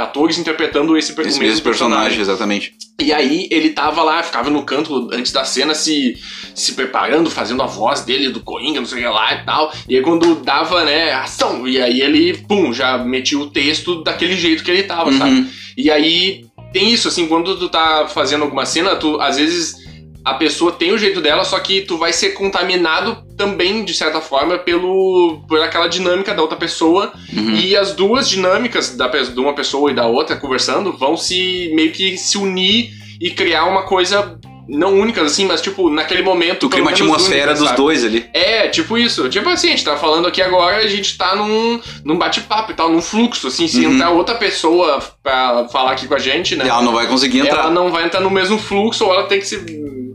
atores 0.00 0.38
interpretando 0.38 0.96
esse, 0.96 1.12
o 1.12 1.20
Esse 1.20 1.38
mesmo 1.38 1.42
mesmo 1.42 1.62
personagem, 1.62 2.20
exatamente. 2.20 2.72
e 3.00 3.12
aí 3.12 3.48
ele 3.50 3.70
tava 3.70 4.02
lá, 4.02 4.22
ficava 4.22 4.50
no 4.50 4.62
canto 4.62 5.08
antes 5.12 5.32
da 5.32 5.44
cena 5.44 5.74
se, 5.74 6.16
se 6.54 6.72
preparando, 6.72 7.30
fazendo 7.30 7.62
a 7.62 7.66
voz 7.66 8.02
dele 8.02 8.30
do 8.30 8.40
Coringa, 8.40 8.80
não 8.80 8.86
sei 8.86 8.98
o 8.98 9.02
que 9.02 9.08
lá 9.08 9.34
e 9.34 9.44
tal. 9.44 9.72
E 9.88 9.96
aí 9.96 10.02
quando 10.02 10.36
dava, 10.36 10.84
né, 10.84 11.12
ação, 11.12 11.66
e 11.66 11.80
aí 11.80 12.00
ele, 12.00 12.36
pum, 12.48 12.72
já 12.72 12.98
metia 12.98 13.38
o 13.38 13.50
texto 13.50 14.02
daquele 14.02 14.36
jeito 14.36 14.62
que 14.62 14.70
ele 14.70 14.82
tava, 14.82 15.12
sabe? 15.12 15.30
Uhum. 15.30 15.48
E 15.76 15.90
aí 15.90 16.44
tem 16.72 16.90
isso, 16.92 17.08
assim, 17.08 17.26
quando 17.26 17.56
tu 17.58 17.68
tá 17.68 18.08
fazendo 18.08 18.44
alguma 18.44 18.66
cena, 18.66 18.96
tu 18.96 19.20
às 19.20 19.36
vezes 19.36 19.87
a 20.24 20.34
pessoa 20.34 20.72
tem 20.72 20.92
o 20.92 20.98
jeito 20.98 21.20
dela, 21.20 21.44
só 21.44 21.58
que 21.58 21.82
tu 21.82 21.96
vai 21.96 22.12
ser 22.12 22.30
contaminado 22.30 23.24
também, 23.36 23.84
de 23.84 23.94
certa 23.94 24.20
forma, 24.20 24.58
pelo 24.58 25.42
por 25.48 25.60
aquela 25.60 25.86
dinâmica 25.86 26.34
da 26.34 26.42
outra 26.42 26.56
pessoa. 26.56 27.12
Uhum. 27.32 27.54
E 27.54 27.76
as 27.76 27.94
duas 27.94 28.28
dinâmicas 28.28 28.96
da, 28.96 29.08
de 29.08 29.40
uma 29.40 29.54
pessoa 29.54 29.90
e 29.90 29.94
da 29.94 30.06
outra 30.06 30.36
conversando 30.36 30.92
vão 30.92 31.16
se 31.16 31.70
meio 31.74 31.92
que 31.92 32.16
se 32.16 32.36
unir 32.36 32.90
e 33.20 33.30
criar 33.30 33.64
uma 33.64 33.82
coisa 33.82 34.38
não 34.68 34.92
única, 34.98 35.22
assim, 35.22 35.46
mas 35.46 35.60
tipo, 35.62 35.88
naquele 35.88 36.22
momento. 36.22 36.68
Pelo 36.68 36.84
menos 36.84 37.00
atmosfera 37.00 37.36
única, 37.52 37.54
dos 37.54 37.64
sabe? 37.68 37.76
dois 37.76 38.04
ali. 38.04 38.26
É, 38.34 38.68
tipo 38.68 38.98
isso. 38.98 39.28
Tipo 39.28 39.48
assim, 39.48 39.68
a 39.68 39.70
gente 39.70 39.84
tá 39.84 39.96
falando 39.96 40.28
aqui 40.28 40.42
agora, 40.42 40.76
a 40.76 40.86
gente 40.86 41.16
tá 41.16 41.34
num, 41.34 41.80
num 42.04 42.16
bate-papo 42.18 42.72
e 42.72 42.74
tal, 42.74 42.90
num 42.90 43.00
fluxo, 43.00 43.48
assim, 43.48 43.66
se 43.66 43.84
Uhum. 43.86 43.94
entrar 43.94 44.10
outra 44.10 44.34
pessoa 44.34 45.00
pra 45.22 45.66
falar 45.72 45.92
aqui 45.92 46.06
com 46.06 46.14
a 46.14 46.18
gente, 46.18 46.54
né? 46.56 46.66
E 46.66 46.68
ela 46.68 46.82
não 46.82 46.92
vai 46.92 47.06
conseguir 47.06 47.40
entrar. 47.40 47.60
ela 47.62 47.70
não 47.70 47.90
vai 47.90 48.04
entrar 48.04 48.20
no 48.20 48.30
mesmo 48.30 48.58
fluxo, 48.58 49.04
ou 49.06 49.14
ela 49.14 49.24
tem 49.24 49.38
que 49.40 49.46
se 49.46 49.58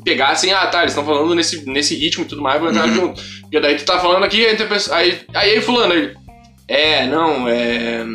pegar 0.04 0.28
assim, 0.30 0.52
ah, 0.52 0.68
tá, 0.68 0.82
eles 0.82 0.92
estão 0.92 1.06
falando 1.06 1.34
nesse, 1.34 1.68
nesse 1.68 1.96
ritmo 1.96 2.24
e 2.24 2.28
tudo 2.28 2.42
mais, 2.42 2.60
vou 2.60 2.70
entrar 2.70 2.88
Uhum. 2.88 2.94
junto. 2.94 3.22
Porque 3.42 3.60
daí 3.60 3.76
tu 3.76 3.86
tá 3.86 4.00
falando 4.00 4.24
aqui, 4.24 4.46
aí, 4.46 4.58
aí, 4.92 5.20
aí 5.34 5.62
fulano, 5.62 5.94
ele, 5.94 6.14
é, 6.68 7.06
não, 7.08 7.48
é... 7.48 8.06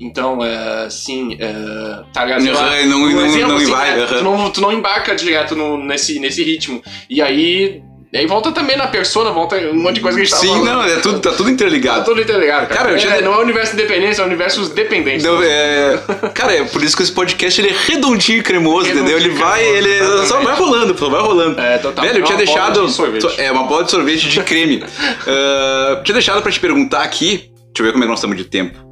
Então, 0.00 0.44
é, 0.44 0.88
sim, 0.90 1.36
é, 1.38 2.02
tá 2.12 2.24
ligado? 2.24 2.42
Uhum, 2.42 2.86
não, 2.88 2.98
um 3.02 3.10
não, 3.10 3.26
exemplo, 3.26 3.48
não 3.48 3.56
assim, 3.56 3.70
vai. 3.70 3.96
né, 3.96 4.02
aham. 4.04 4.18
tu, 4.18 4.24
não, 4.24 4.50
tu 4.50 4.60
não 4.60 4.72
embarca 4.72 5.14
direto 5.14 5.54
no- 5.56 5.76
nesse, 5.82 6.18
nesse 6.18 6.42
ritmo. 6.42 6.82
E 7.08 7.22
aí, 7.22 7.80
e 8.12 8.18
aí 8.18 8.26
volta 8.26 8.50
também 8.52 8.76
na 8.76 8.86
persona, 8.88 9.30
volta 9.30 9.56
um 9.56 9.74
monte 9.80 9.94
de 9.96 10.00
coisa 10.00 10.16
que 10.18 10.22
a 10.22 10.26
gente 10.26 10.36
Sim, 10.38 10.48
falando. 10.48 10.64
não, 10.64 10.82
é 10.84 10.96
tudo, 11.00 11.20
tá 11.20 11.30
tudo 11.30 11.44
Tá 11.46 11.50
interligado. 11.52 12.04
tudo 12.04 12.20
interligado, 12.20 12.66
cara. 12.66 12.80
Cara, 12.80 12.92
É, 12.92 12.96
tinha- 12.96 13.20
Não 13.22 13.32
é 13.34 13.36
o 13.38 13.40
universo 13.42 13.74
independente, 13.74 14.20
é 14.20 14.22
o 14.22 14.26
universo 14.26 14.68
dependente. 14.74 15.24
Não, 15.24 15.40
é... 15.42 15.98
Cara, 16.34 16.54
é 16.54 16.64
por 16.64 16.82
isso 16.82 16.96
que 16.96 17.02
esse 17.02 17.12
podcast 17.12 17.60
ele 17.60 17.68
é 17.70 17.74
redondinho 17.86 18.38
e 18.38 18.42
cremoso, 18.42 18.86
Redondinho 18.86 19.16
entendeu? 19.16 19.18
Ele 19.18 19.36
e 19.36 19.38
vai, 19.40 19.60
cremoso, 19.62 19.78
ele 19.78 19.94
exatamente. 19.98 20.28
só 20.28 20.40
vai 20.40 20.54
rolando, 20.56 20.98
só 20.98 21.08
vai 21.08 21.20
rolando. 21.22 21.60
É, 21.60 21.78
total. 21.78 22.04
Velho, 22.04 22.18
eu 22.18 22.22
É 22.22 22.26
tinha 22.26 22.36
uma 22.38 22.44
bola 22.44 22.60
deixado. 22.70 22.86
de 22.86 22.92
sorvete. 22.92 23.40
É 23.40 23.52
uma 23.52 23.62
bola 23.64 23.84
de 23.84 23.90
sorvete 23.90 24.28
de 24.28 24.40
creme. 24.42 24.84
Ah, 25.26 26.00
tinha 26.04 26.14
deixado 26.14 26.42
pra 26.42 26.50
te 26.52 26.60
perguntar 26.60 27.02
aqui. 27.02 27.50
Deixa 27.74 27.80
eu 27.80 27.84
ver 27.86 27.92
como 27.92 28.04
é 28.04 28.06
que 28.06 28.10
nós 28.10 28.18
estamos 28.18 28.36
de 28.36 28.44
tempo. 28.44 28.91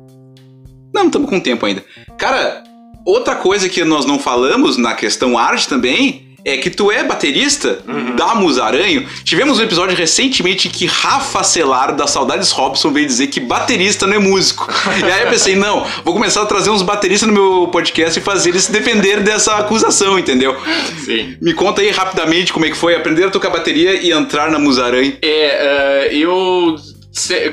Não, 1.00 1.06
estamos 1.06 1.30
com 1.30 1.40
tempo 1.40 1.64
ainda. 1.64 1.82
Cara, 2.18 2.62
outra 3.06 3.34
coisa 3.34 3.68
que 3.70 3.82
nós 3.84 4.04
não 4.04 4.18
falamos 4.18 4.76
na 4.76 4.92
questão 4.94 5.38
arte 5.38 5.66
também. 5.66 6.26
É 6.42 6.56
que 6.56 6.70
tu 6.70 6.90
é 6.90 7.04
baterista 7.04 7.80
Uhum. 7.86 8.16
da 8.16 8.34
Musaranho. 8.34 9.06
Tivemos 9.24 9.58
um 9.58 9.62
episódio 9.62 9.94
recentemente 9.94 10.70
que 10.70 10.86
Rafa 10.86 11.42
Celar, 11.44 11.92
da 11.92 12.06
Saudades 12.06 12.50
Robson, 12.50 12.90
veio 12.94 13.06
dizer 13.06 13.26
que 13.26 13.38
baterista 13.40 14.06
não 14.06 14.14
é 14.14 14.18
músico. 14.18 14.66
e 15.06 15.12
aí 15.12 15.24
eu 15.24 15.28
pensei, 15.28 15.54
não, 15.54 15.84
vou 16.02 16.14
começar 16.14 16.40
a 16.40 16.46
trazer 16.46 16.70
uns 16.70 16.80
bateristas 16.80 17.28
no 17.28 17.34
meu 17.34 17.68
podcast 17.68 18.18
e 18.18 18.22
fazer 18.22 18.48
eles 18.48 18.64
se 18.64 18.72
defender 18.72 19.20
dessa 19.20 19.56
acusação, 19.56 20.18
entendeu? 20.18 20.56
Sim. 21.04 21.36
Me 21.42 21.52
conta 21.52 21.82
aí 21.82 21.90
rapidamente 21.90 22.54
como 22.54 22.64
é 22.64 22.70
que 22.70 22.76
foi 22.76 22.94
aprender 22.96 23.24
a 23.24 23.30
tocar 23.30 23.50
bateria 23.50 24.00
e 24.02 24.10
entrar 24.10 24.50
na 24.50 24.58
Musaranho. 24.58 25.18
É, 25.20 26.08
eh, 26.08 26.16
eu. 26.16 26.74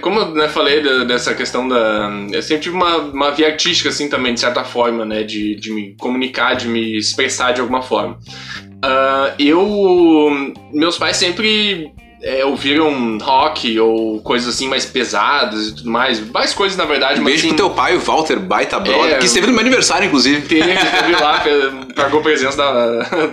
Como 0.01 0.19
eu 0.19 0.33
né, 0.35 0.47
falei 0.47 0.81
da- 0.81 1.03
dessa 1.03 1.33
questão 1.33 1.67
da. 1.67 2.09
Eu 2.31 2.41
sempre 2.41 2.63
tive 2.63 2.75
uma, 2.75 2.97
uma 2.97 3.31
via 3.31 3.47
artística, 3.47 3.89
assim, 3.89 4.07
também, 4.09 4.33
de 4.33 4.39
certa 4.39 4.63
forma, 4.63 5.03
né? 5.05 5.23
De, 5.23 5.55
de 5.55 5.73
me 5.73 5.95
comunicar, 5.95 6.53
de 6.55 6.67
me 6.67 6.97
expressar 6.97 7.53
de 7.53 7.61
alguma 7.61 7.81
forma. 7.81 8.19
Ah, 8.83 9.33
eu. 9.39 10.29
Meus 10.71 10.97
pais 10.97 11.17
sempre. 11.17 11.91
Eh, 12.21 12.43
ouviram 12.45 13.17
rock 13.19 13.79
ou 13.79 14.19
coisas 14.21 14.53
assim 14.53 14.67
mais 14.67 14.85
pesadas 14.85 15.67
e 15.67 15.75
tudo 15.75 15.89
mais. 15.89 16.19
Várias 16.19 16.53
coisas, 16.53 16.77
na 16.77 16.85
verdade, 16.85 17.21
Um 17.21 17.23
beijo 17.23 17.39
assim, 17.39 17.47
pro 17.49 17.57
teu 17.57 17.69
pai, 17.69 17.95
o 17.95 17.99
Walter 17.99 18.39
Baita 18.39 18.79
Brother, 18.79 19.15
É, 19.15 19.17
que 19.17 19.25
esteve 19.25 19.47
no 19.47 19.53
meu 19.53 19.61
aniversário, 19.61 20.07
inclusive. 20.07 20.41
Teve, 20.47 20.75
teve 20.75 21.11
lá, 21.21 21.43
pagou 21.95 22.21
presença 22.21 22.57
da. 22.57 23.31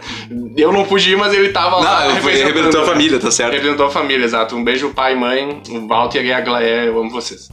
Eu 0.57 0.72
não 0.72 0.85
pude 0.85 1.11
ir, 1.11 1.16
mas 1.16 1.32
ele 1.32 1.51
tava 1.51 1.76
lá. 1.76 2.07
Não, 2.07 2.14
representando. 2.14 2.47
representou 2.47 2.82
a 2.82 2.87
família, 2.87 3.18
tá 3.18 3.30
certo? 3.30 3.53
Representou 3.53 3.87
a 3.87 3.91
família, 3.91 4.24
exato. 4.24 4.57
Um 4.57 4.64
beijo, 4.64 4.91
pai 4.91 5.14
e 5.14 5.16
mãe, 5.16 5.62
o 5.70 5.87
Walter 5.87 6.24
e 6.24 6.32
a 6.32 6.41
Glaé, 6.41 6.89
eu 6.89 6.99
amo 7.01 7.11
vocês. 7.11 7.49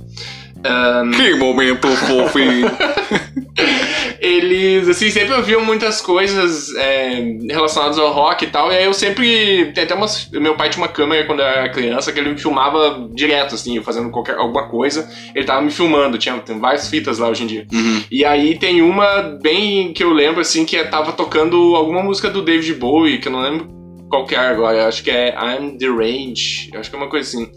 Ahn, 0.66 1.12
Que 1.12 1.36
momento 1.36 1.88
hein? 1.88 2.66
eles, 4.22 4.88
assim, 4.88 5.10
sempre 5.10 5.34
ouviam 5.34 5.66
muitas 5.66 6.00
coisas 6.00 6.74
é, 6.76 7.38
relacionadas 7.50 7.98
ao 7.98 8.14
rock 8.14 8.46
e 8.46 8.48
tal, 8.48 8.72
e 8.72 8.76
aí 8.78 8.86
eu 8.86 8.94
sempre. 8.94 9.72
Tem 9.74 9.84
até 9.84 9.96
umas. 9.96 10.30
Meu 10.32 10.56
pai 10.56 10.70
tinha 10.70 10.84
uma 10.84 10.92
câmera 10.92 11.26
quando 11.26 11.40
eu 11.40 11.46
era 11.46 11.70
criança 11.70 12.12
que 12.12 12.20
ele 12.20 12.30
me 12.30 12.38
filmava 12.38 13.10
direto, 13.14 13.56
assim, 13.56 13.78
eu 13.78 13.84
fazendo 13.84 14.12
qualquer, 14.12 14.36
alguma 14.36 14.68
coisa, 14.68 15.10
ele 15.34 15.46
tava 15.46 15.62
me 15.62 15.72
filmando, 15.72 16.20
tinha 16.20 16.38
tem 16.40 16.60
várias 16.60 16.88
fitas 16.88 17.18
lá 17.18 17.30
hoje 17.30 17.44
em 17.44 17.48
dia. 17.48 17.68
Uhum. 17.74 18.04
E 18.12 18.24
aí 18.24 18.58
tem 18.58 18.82
uma 18.82 19.22
bem 19.42 19.92
que 19.92 20.04
eu 20.04 20.14
lembro, 20.14 20.42
assim, 20.42 20.66
que 20.66 20.82
tava 20.84 21.12
tocando 21.14 21.76
alguma 21.76 22.04
música 22.04 22.30
do 22.30 22.44
David 22.44 22.76
Bowie, 22.76 23.18
que 23.18 23.28
eu 23.28 23.32
não 23.32 23.42
lembro 23.42 23.81
qual 24.12 24.26
que 24.26 24.36
é 24.36 24.40
agora, 24.40 24.78
eu 24.78 24.88
acho 24.88 25.02
que 25.04 25.10
é 25.10 25.30
I'm 25.30 25.78
the 25.78 25.88
Range, 25.88 26.70
acho 26.76 26.90
que 26.90 26.96
é 26.96 27.00
uma 27.00 27.08
coisa 27.08 27.30
assim. 27.30 27.50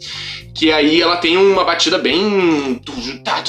Que 0.54 0.70
aí 0.70 1.02
ela 1.02 1.16
tem 1.16 1.36
uma 1.36 1.64
batida 1.64 1.98
bem. 1.98 2.80
tá, 3.24 3.42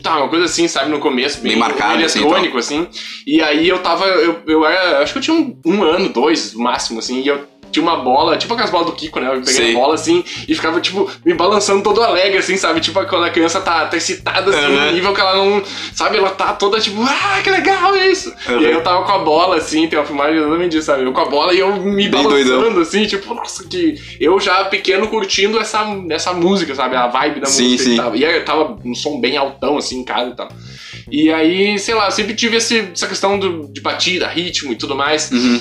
tá, 0.00 0.18
Uma 0.18 0.28
coisa 0.28 0.44
assim, 0.44 0.68
sabe, 0.68 0.88
no 0.88 1.00
começo, 1.00 1.40
bem, 1.40 1.52
Bem 1.52 1.58
marcada, 1.58 2.04
assim, 2.04 2.20
eletrônico, 2.20 2.56
assim. 2.56 2.86
E 3.26 3.42
aí 3.42 3.68
eu 3.68 3.80
tava. 3.80 4.06
Eu, 4.06 4.40
eu 4.46 4.64
era. 4.64 5.02
Acho 5.02 5.12
que 5.12 5.18
eu 5.18 5.22
tinha 5.22 5.36
um, 5.36 5.58
um 5.66 5.82
ano, 5.82 6.08
dois, 6.10 6.54
no 6.54 6.62
máximo, 6.62 7.00
assim, 7.00 7.20
e 7.20 7.26
eu 7.26 7.44
tinha 7.72 7.82
uma 7.82 7.96
bola, 7.96 8.36
tipo 8.36 8.52
aquelas 8.52 8.70
bolas 8.70 8.86
do 8.86 8.92
Kiko, 8.92 9.18
né? 9.18 9.26
Eu 9.28 9.40
peguei 9.40 9.52
Sei. 9.52 9.70
a 9.74 9.78
bola 9.78 9.94
assim 9.94 10.22
e 10.46 10.54
ficava, 10.54 10.80
tipo, 10.80 11.10
me 11.24 11.34
balançando 11.34 11.82
todo 11.82 12.02
alegre, 12.02 12.38
assim, 12.38 12.56
sabe? 12.56 12.80
Tipo, 12.80 13.04
quando 13.06 13.24
a 13.24 13.30
criança 13.30 13.60
tá, 13.60 13.86
tá 13.86 13.96
excitada, 13.96 14.50
assim, 14.50 14.60
Aham. 14.60 14.86
no 14.86 14.92
nível 14.92 15.12
que 15.14 15.20
ela 15.20 15.34
não. 15.36 15.62
Sabe, 15.94 16.18
ela 16.18 16.30
tá 16.30 16.52
toda 16.52 16.78
tipo, 16.78 17.02
ah, 17.02 17.40
que 17.42 17.50
legal 17.50 17.94
é 17.96 18.08
isso! 18.08 18.32
Aham. 18.48 18.60
E 18.60 18.66
aí 18.66 18.72
eu 18.72 18.82
tava 18.82 19.04
com 19.04 19.12
a 19.12 19.18
bola, 19.18 19.56
assim, 19.56 19.88
tem 19.88 19.98
uma 19.98 20.04
filmagem 20.04 20.36
exatamente 20.38 20.70
disso, 20.70 20.86
sabe? 20.86 21.02
Eu 21.04 21.12
com 21.12 21.20
a 21.20 21.24
bola 21.24 21.54
e 21.54 21.58
eu 21.58 21.74
me 21.76 22.08
Bem 22.08 22.22
balançando, 22.22 22.60
doidão. 22.60 22.80
assim, 22.82 23.06
tipo, 23.06 23.32
nossa, 23.34 23.66
que. 23.66 23.94
Eu 24.20 24.38
já 24.38 24.64
pequeno 24.66 25.08
curtindo 25.08 25.58
essa, 25.58 25.84
essa 26.10 26.32
música, 26.32 26.74
sabe? 26.74 26.94
A 26.96 27.06
vibe 27.08 27.40
da 27.40 27.46
Sim, 27.46 27.70
música 27.70 27.84
sim. 27.84 27.94
e 27.94 27.96
tal. 27.96 28.14
E 28.14 28.24
aí 28.24 28.36
eu 28.36 28.44
tava 28.44 28.78
um 28.84 28.94
som 28.94 29.20
bem 29.20 29.36
altão, 29.36 29.78
assim, 29.78 29.98
em 30.00 30.04
casa 30.04 30.30
e 30.30 30.36
tal. 30.36 30.48
E 31.10 31.32
aí, 31.32 31.78
sei 31.78 31.94
lá, 31.94 32.06
eu 32.06 32.10
sempre 32.10 32.34
tive 32.34 32.56
esse- 32.56 32.88
essa 32.92 33.06
questão 33.06 33.38
do, 33.38 33.66
de 33.72 33.80
batida, 33.80 34.26
ritmo 34.28 34.72
e 34.72 34.76
tudo 34.76 34.94
mais. 34.94 35.30
Uhum. 35.30 35.60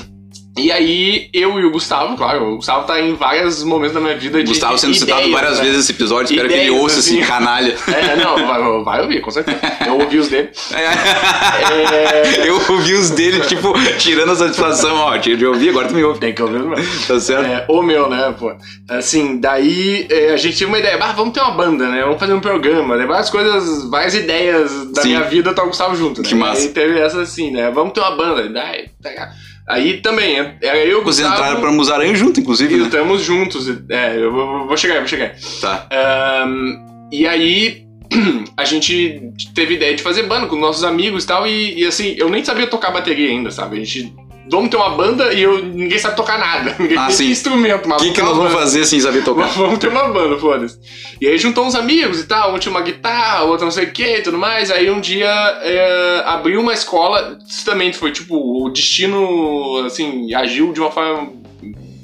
E 0.57 0.69
aí, 0.69 1.29
eu 1.33 1.57
e 1.59 1.65
o 1.65 1.71
Gustavo, 1.71 2.17
claro, 2.17 2.43
o 2.53 2.55
Gustavo 2.57 2.85
tá 2.85 2.99
em 2.99 3.13
vários 3.15 3.63
momentos 3.63 3.93
da 3.93 4.01
minha 4.01 4.17
vida 4.17 4.43
de. 4.43 4.49
Gustavo 4.49 4.77
sendo 4.77 4.91
de 4.93 4.99
citado 4.99 5.21
ideias, 5.21 5.39
várias 5.39 5.57
né? 5.57 5.63
vezes 5.63 5.77
nesse 5.77 5.91
episódio, 5.93 6.25
espero 6.33 6.47
que 6.49 6.53
ele 6.53 6.63
Ideias, 6.65 6.81
ouça 6.81 6.99
esse 6.99 7.17
assim. 7.19 7.27
canalha. 7.27 7.75
É, 7.87 8.15
não, 8.17 8.35
vai, 8.45 8.83
vai 8.83 9.01
ouvir, 9.01 9.21
com 9.21 9.31
certeza. 9.31 9.59
Eu 9.85 9.99
ouvi 9.99 10.17
os 10.17 10.27
dele. 10.27 10.49
É, 10.73 12.47
Eu 12.47 12.55
ouvi 12.69 12.93
os 12.93 13.09
dele, 13.11 13.39
tipo, 13.41 13.73
tirando 13.97 14.31
a 14.31 14.35
satisfação, 14.35 14.97
ó, 14.97 15.17
tinha 15.17 15.37
de 15.37 15.45
ouvir, 15.45 15.69
agora 15.69 15.87
tu 15.87 15.93
me 15.93 16.03
ouve. 16.03 16.19
tem 16.19 16.33
que 16.33 16.41
ouvir 16.41 16.59
meus. 16.63 17.07
Tá 17.07 17.19
certo? 17.19 17.45
É, 17.45 17.65
o 17.69 17.81
meu, 17.81 18.09
né, 18.09 18.33
pô. 18.37 18.51
Assim, 18.89 19.39
daí 19.39 20.07
é, 20.09 20.33
a 20.33 20.37
gente 20.37 20.57
teve 20.57 20.65
uma 20.69 20.79
ideia, 20.79 20.97
ah, 21.01 21.13
vamos 21.13 21.33
ter 21.33 21.39
uma 21.41 21.51
banda, 21.51 21.87
né? 21.89 22.01
Vamos 22.03 22.19
fazer 22.19 22.33
um 22.33 22.39
programa, 22.41 22.97
né? 22.97 23.05
Várias 23.05 23.29
coisas, 23.29 23.89
várias 23.89 24.15
ideias 24.15 24.91
da 24.91 25.01
Sim. 25.01 25.09
minha 25.09 25.21
vida 25.23 25.53
tá 25.53 25.63
o 25.63 25.67
Gustavo 25.67 25.95
junto, 25.95 26.21
né? 26.21 26.27
Que 26.27 26.35
massa. 26.35 26.61
Aí 26.61 26.69
teve 26.69 26.99
essa 26.99 27.21
assim, 27.21 27.51
né? 27.51 27.71
Vamos 27.71 27.93
ter 27.93 28.01
uma 28.01 28.15
banda. 28.15 28.49
Daí, 28.49 28.89
tá- 29.01 29.31
aí 29.67 29.97
também, 30.01 30.37
era 30.61 30.77
eu 30.77 30.99
e 30.99 31.01
o 31.01 31.03
Vocês 31.03 31.27
Gustavo. 31.27 31.33
entraram 31.33 31.61
pra 31.61 31.71
Musaranho 31.71 32.15
junto, 32.15 32.39
inclusive, 32.39 32.75
né? 32.75 32.83
estamos 32.85 33.21
juntos. 33.21 33.67
É, 33.89 34.17
eu 34.17 34.31
vou, 34.31 34.67
vou 34.67 34.77
chegar, 34.77 34.99
vou 34.99 35.07
chegar. 35.07 35.35
Tá. 35.59 35.87
Ahn, 35.91 37.09
e 37.11 37.27
aí 37.27 37.85
a 38.57 38.65
gente 38.65 39.31
teve 39.55 39.75
ideia 39.75 39.95
de 39.95 40.03
fazer 40.03 40.23
banda 40.23 40.47
com 40.47 40.55
nossos 40.55 40.83
amigos 40.83 41.23
e 41.23 41.27
tal. 41.27 41.47
E, 41.47 41.81
e, 41.81 41.85
assim, 41.85 42.15
eu 42.17 42.29
nem 42.29 42.43
sabia 42.43 42.67
tocar 42.67 42.91
bateria 42.91 43.29
ainda, 43.29 43.51
sabe? 43.51 43.77
A 43.77 43.79
gente. 43.79 44.13
Vamos 44.49 44.69
ter 44.69 44.77
uma 44.77 44.89
banda 44.89 45.33
e 45.33 45.43
eu, 45.43 45.63
ninguém 45.63 45.97
sabe 45.97 46.15
tocar 46.15 46.37
nada. 46.37 46.75
Ninguém 46.79 46.97
Ah, 46.97 47.07
tem 47.07 47.29
instrumento, 47.31 47.85
O 47.85 47.89
mas 47.89 48.01
que, 48.01 48.11
que 48.11 48.21
nós 48.21 48.35
vamos 48.35 48.53
fazer 48.53 48.85
sem 48.85 48.99
saber 48.99 49.23
tocar? 49.23 49.47
Vamos 49.47 49.79
ter 49.79 49.87
uma 49.89 50.07
banda, 50.09 50.37
foda-se. 50.37 50.79
E 51.19 51.27
aí 51.27 51.37
juntou 51.37 51.65
uns 51.65 51.75
amigos 51.75 52.19
e 52.19 52.25
tal, 52.25 52.53
um 52.53 52.59
tinha 52.59 52.71
uma 52.71 52.81
guitarra, 52.81 53.43
outro 53.43 53.65
não 53.65 53.71
sei 53.71 53.85
o 53.85 53.91
que 53.91 54.17
e 54.17 54.21
tudo 54.21 54.37
mais. 54.37 54.71
Aí 54.71 54.89
um 54.89 54.99
dia 54.99 55.29
é, 55.61 56.23
abriu 56.25 56.59
uma 56.59 56.73
escola, 56.73 57.37
isso 57.47 57.63
também 57.63 57.93
foi 57.93 58.11
tipo, 58.11 58.35
o 58.35 58.69
destino, 58.69 59.83
assim, 59.85 60.33
agiu 60.33 60.73
de 60.73 60.79
uma 60.79 60.91
forma 60.91 61.31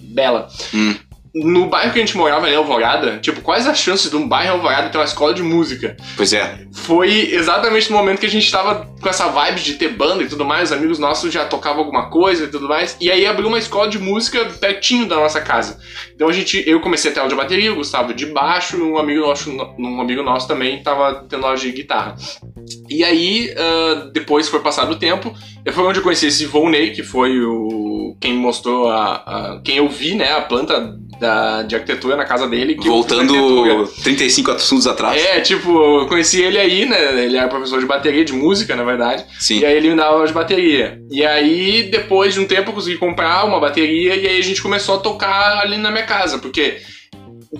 bela. 0.03 0.47
Hum. 0.73 0.95
No 1.43 1.67
bairro 1.67 1.93
que 1.93 1.99
a 1.99 2.01
gente 2.01 2.17
morava, 2.17 2.49
em 2.49 2.55
Alvorada, 2.55 3.17
tipo, 3.19 3.41
quais 3.41 3.67
as 3.67 3.77
chances 3.77 4.09
de 4.09 4.15
um 4.15 4.27
bairro 4.27 4.53
Alvorada 4.53 4.89
ter 4.89 4.97
uma 4.97 5.03
escola 5.03 5.33
de 5.33 5.43
música? 5.43 5.95
Pois 6.15 6.33
é. 6.33 6.59
Foi 6.73 7.09
exatamente 7.31 7.91
no 7.91 7.97
momento 7.97 8.19
que 8.19 8.25
a 8.25 8.29
gente 8.29 8.49
tava 8.51 8.87
com 9.01 9.09
essa 9.09 9.27
vibe 9.27 9.61
de 9.61 9.73
ter 9.75 9.89
banda 9.89 10.23
e 10.23 10.27
tudo 10.27 10.45
mais, 10.45 10.71
amigos 10.71 10.99
nossos 10.99 11.31
já 11.31 11.45
tocavam 11.45 11.79
alguma 11.79 12.09
coisa 12.09 12.45
e 12.45 12.47
tudo 12.47 12.67
mais, 12.67 12.97
e 12.99 13.11
aí 13.11 13.25
abriu 13.25 13.47
uma 13.47 13.59
escola 13.59 13.87
de 13.87 13.99
música 13.99 14.45
pertinho 14.59 15.05
da 15.05 15.15
nossa 15.15 15.41
casa. 15.41 15.79
Então 16.15 16.27
a 16.27 16.33
gente, 16.33 16.63
eu 16.67 16.79
comecei 16.79 17.11
a 17.11 17.13
ter 17.13 17.19
aula 17.19 17.29
de 17.29 17.35
bateria, 17.35 17.71
o 17.71 17.75
Gustavo 17.75 18.13
de 18.13 18.25
baixo, 18.25 18.81
um 18.81 18.97
amigo 18.97 19.21
nosso, 19.21 19.51
um 19.77 20.01
amigo 20.01 20.23
nosso 20.23 20.47
também 20.47 20.81
tava 20.81 21.25
tendo 21.29 21.45
aula 21.45 21.57
de 21.57 21.71
guitarra. 21.71 22.15
E 22.89 23.03
aí, 23.03 23.53
uh, 23.53 24.11
depois 24.11 24.49
foi 24.49 24.59
passado 24.59 24.91
o 24.91 24.95
tempo, 24.95 25.33
foi 25.71 25.83
onde 25.83 25.99
eu 25.99 26.03
conheci 26.03 26.27
esse 26.27 26.45
Volney, 26.45 26.91
que 26.91 27.03
foi 27.03 27.39
o 27.39 28.15
quem 28.19 28.33
mostrou 28.33 28.89
a, 28.89 29.15
a 29.15 29.61
quem 29.63 29.77
eu 29.77 29.87
vi, 29.87 30.15
né, 30.15 30.31
a 30.33 30.41
planta 30.41 30.97
da, 31.19 31.63
de 31.63 31.75
arquitetura 31.75 32.15
na 32.15 32.25
casa 32.25 32.47
dele. 32.47 32.75
Que 32.75 32.87
Voltando 32.87 33.87
35 34.03 34.51
assuntos 34.51 34.87
atrás. 34.87 35.21
É, 35.21 35.39
tipo, 35.41 36.01
eu 36.01 36.07
conheci 36.07 36.41
ele 36.41 36.57
aí, 36.57 36.85
né? 36.85 37.23
Ele 37.23 37.37
era 37.37 37.47
professor 37.47 37.79
de 37.79 37.85
bateria, 37.85 38.23
de 38.23 38.33
música, 38.33 38.75
na 38.75 38.83
verdade. 38.83 39.25
Sim. 39.39 39.59
E 39.59 39.65
aí 39.65 39.75
ele 39.75 39.89
me 39.89 39.95
dava 39.95 40.15
aula 40.15 40.27
de 40.27 40.33
bateria. 40.33 40.99
E 41.09 41.25
aí, 41.25 41.83
depois 41.83 42.33
de 42.33 42.39
um 42.39 42.45
tempo, 42.45 42.69
eu 42.69 42.73
consegui 42.73 42.97
comprar 42.97 43.45
uma 43.45 43.59
bateria 43.59 44.15
e 44.15 44.27
aí 44.27 44.39
a 44.39 44.43
gente 44.43 44.61
começou 44.61 44.95
a 44.95 44.99
tocar 44.99 45.59
ali 45.59 45.77
na 45.77 45.91
minha 45.91 46.05
casa, 46.05 46.39
porque 46.39 46.77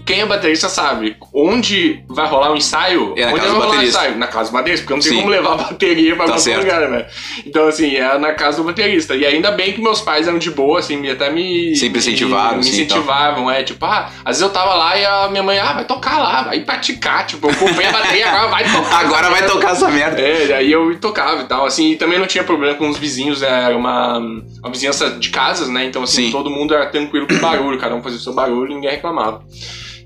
quem 0.06 0.22
é 0.22 0.26
baterista 0.26 0.68
sabe, 0.70 1.16
onde 1.34 2.04
vai 2.10 2.28
rolar 2.28 2.52
um 2.52 2.56
ensaio, 2.56 3.14
É 3.18 3.26
na 3.26 3.32
onde 3.32 3.40
casa 3.42 3.48
vai 3.48 3.54
do 3.54 3.56
rolar 3.60 3.68
baterista. 3.76 4.00
ensaio? 4.00 4.18
Na 4.18 4.28
casa 4.28 4.50
do 4.50 4.54
baterista, 4.54 4.84
porque 4.84 4.94
não 4.94 5.02
tem 5.02 5.12
Sim. 5.12 5.18
como 5.20 5.30
levar 5.30 5.54
a 5.54 5.58
bateria 5.58 6.16
pra 6.16 6.26
Tá 6.26 6.32
outro 6.32 6.44
certo. 6.44 6.60
lugar, 6.64 6.90
né? 6.90 7.06
Então, 7.46 7.68
assim, 7.68 7.96
é 7.96 8.18
na 8.18 8.34
casa 8.34 8.58
do 8.58 8.64
baterista. 8.64 9.16
E 9.16 9.26
ainda 9.26 9.52
bem 9.52 9.72
que 9.74 9.82
meus 9.82 10.02
pais 10.02 10.28
eram 10.28 10.38
de 10.38 10.52
boa, 10.52 10.80
assim, 10.80 10.98
me- 10.98 11.10
até 11.12 11.30
me... 11.30 11.76
Sempre 11.76 12.00
incentivaram, 12.00 12.58
Me, 12.58 12.64
me 12.64 12.68
e 12.68 12.72
tal. 12.72 12.74
incentivavam, 12.98 13.50
é, 13.52 13.64
tipo, 13.64 13.86
ah, 13.86 14.10
às 14.26 14.38
vezes 14.38 14.42
eu 14.42 14.50
tava 14.50 14.74
lá 14.76 14.98
e 14.98 15.06
a 15.06 15.28
minha 15.30 15.44
mãe, 15.44 15.58
ah, 15.60 15.74
vai 15.74 15.86
tocar 15.86 16.18
lá, 16.20 16.42
vai 16.44 16.60
praticar, 16.62 17.26
tipo, 17.26 17.48
eu 17.50 17.56
comprei 17.56 17.88
a 17.88 17.92
bateria, 17.92 18.28
agora 18.30 18.48
vai 18.50 18.64
tocar. 18.64 18.98
Agora 19.08 19.30
vai 19.30 19.46
tocar 19.46 19.72
essa 19.72 19.90
merda. 19.90 20.22
É, 20.22 20.54
aí 20.54 20.72
eu 20.72 20.98
tocava 21.00 21.42
e 21.44 21.46
tal, 21.46 21.66
assim, 21.66 21.92
e 21.92 21.96
também 21.96 22.20
não 22.20 22.28
tinha 22.28 22.44
problema 22.44 22.76
com 22.76 22.90
os 22.90 22.98
vizinhos, 22.98 23.42
era 23.42 23.76
uma, 23.76 24.18
uma 24.18 24.72
vizinhança 24.72 25.12
de 25.12 25.30
casas, 25.30 25.70
né? 25.70 25.86
Então, 25.86 26.04
assim, 26.04 26.26
Sim. 26.26 26.32
todo 26.32 26.50
mundo 26.50 26.74
era 26.74 26.86
tranquilo 26.88 27.26
com 27.28 27.38
barulho, 27.38 27.78
cada 27.80 27.96
um 27.96 28.02
fazia 28.04 28.18
o 28.18 28.22
seu 28.22 28.34
barulho, 28.34 28.74
ninguém 28.74 28.92
reclamava. 28.92 29.44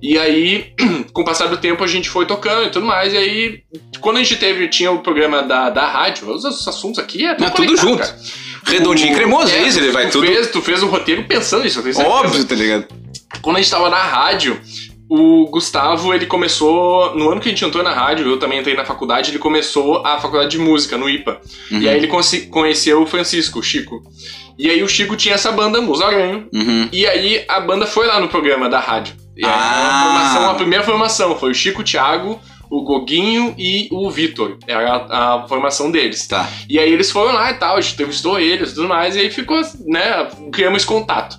E 0.01 0.17
aí, 0.17 0.73
com 1.13 1.21
o 1.21 1.25
passar 1.25 1.47
do 1.47 1.57
tempo, 1.57 1.83
a 1.83 1.87
gente 1.87 2.09
foi 2.09 2.25
tocando 2.25 2.67
e 2.67 2.71
tudo 2.71 2.85
mais, 2.85 3.13
e 3.13 3.17
aí, 3.17 3.59
quando 3.99 4.17
a 4.17 4.23
gente 4.23 4.37
teve, 4.37 4.67
tinha 4.67 4.91
o 4.91 4.99
programa 4.99 5.43
da, 5.43 5.69
da 5.69 5.87
rádio, 5.87 6.29
os 6.29 6.43
os 6.43 6.67
assuntos 6.67 6.99
aqui 6.99 7.25
é 7.25 7.35
tudo, 7.35 7.47
Não, 7.47 7.53
tudo 7.53 7.77
junto. 7.77 7.99
cara. 7.99 8.17
Redondinho 8.65 9.11
e 9.11 9.15
cremoso, 9.15 9.51
é 9.51 9.67
isso? 9.67 9.79
Ele 9.79 9.91
vai 9.91 10.07
tu 10.07 10.13
tudo. 10.13 10.27
Fez, 10.27 10.51
tu 10.51 10.61
fez 10.61 10.83
o 10.83 10.87
roteiro 10.87 11.23
pensando 11.23 11.63
nisso, 11.63 11.79
eu 11.79 12.05
Óbvio, 12.05 12.45
tá 12.45 12.55
ligado? 12.55 12.87
quando 13.41 13.57
a 13.57 13.61
gente 13.61 13.71
tava 13.71 13.89
na 13.89 14.01
rádio, 14.01 14.59
o 15.09 15.45
Gustavo, 15.47 16.13
ele 16.13 16.25
começou. 16.25 17.15
No 17.15 17.29
ano 17.29 17.41
que 17.41 17.49
a 17.49 17.51
gente 17.51 17.65
entrou 17.65 17.83
na 17.83 17.93
rádio, 17.93 18.27
eu 18.27 18.37
também 18.37 18.59
entrei 18.59 18.75
na 18.75 18.85
faculdade, 18.85 19.31
ele 19.31 19.39
começou 19.39 20.05
a 20.05 20.19
faculdade 20.19 20.51
de 20.51 20.57
música, 20.57 20.97
no 20.97 21.09
IPA. 21.09 21.41
Uhum. 21.71 21.79
E 21.79 21.89
aí 21.89 21.97
ele 21.97 22.07
conheceu 22.49 23.01
o 23.01 23.05
Francisco, 23.05 23.59
o 23.59 23.63
Chico. 23.63 24.01
E 24.57 24.69
aí 24.69 24.81
o 24.83 24.87
Chico 24.87 25.15
tinha 25.15 25.35
essa 25.35 25.51
banda, 25.51 25.81
Musaranho. 25.81 26.47
Uhum. 26.53 26.87
E 26.91 27.05
aí 27.05 27.43
a 27.47 27.59
banda 27.59 27.85
foi 27.85 28.07
lá 28.07 28.19
no 28.19 28.29
programa 28.29 28.69
da 28.69 28.79
rádio. 28.79 29.15
E 29.41 29.45
aí 29.45 29.51
Ah. 29.51 29.89
a, 29.89 30.03
formação, 30.03 30.49
a 30.51 30.55
primeira 30.55 30.83
formação 30.83 31.35
foi 31.37 31.51
o 31.51 31.53
Chico, 31.55 31.81
o 31.81 31.83
Thiago, 31.83 32.39
o 32.69 32.83
Goguinho 32.83 33.53
e 33.57 33.89
o 33.91 34.09
Vitor. 34.09 34.57
Era 34.67 34.95
a, 34.95 35.35
a 35.43 35.47
formação 35.47 35.91
deles. 35.91 36.25
Tá. 36.27 36.47
E 36.69 36.79
aí 36.79 36.91
eles 36.91 37.11
foram 37.11 37.33
lá 37.33 37.51
e 37.51 37.55
tal, 37.55 37.75
a 37.75 37.81
gente 37.81 37.93
entrevistou 37.95 38.39
eles 38.39 38.71
e 38.71 38.75
tudo 38.75 38.87
mais, 38.87 39.15
e 39.15 39.19
aí 39.19 39.29
ficou, 39.31 39.59
né, 39.85 40.27
criamos 40.53 40.85
contato. 40.85 41.37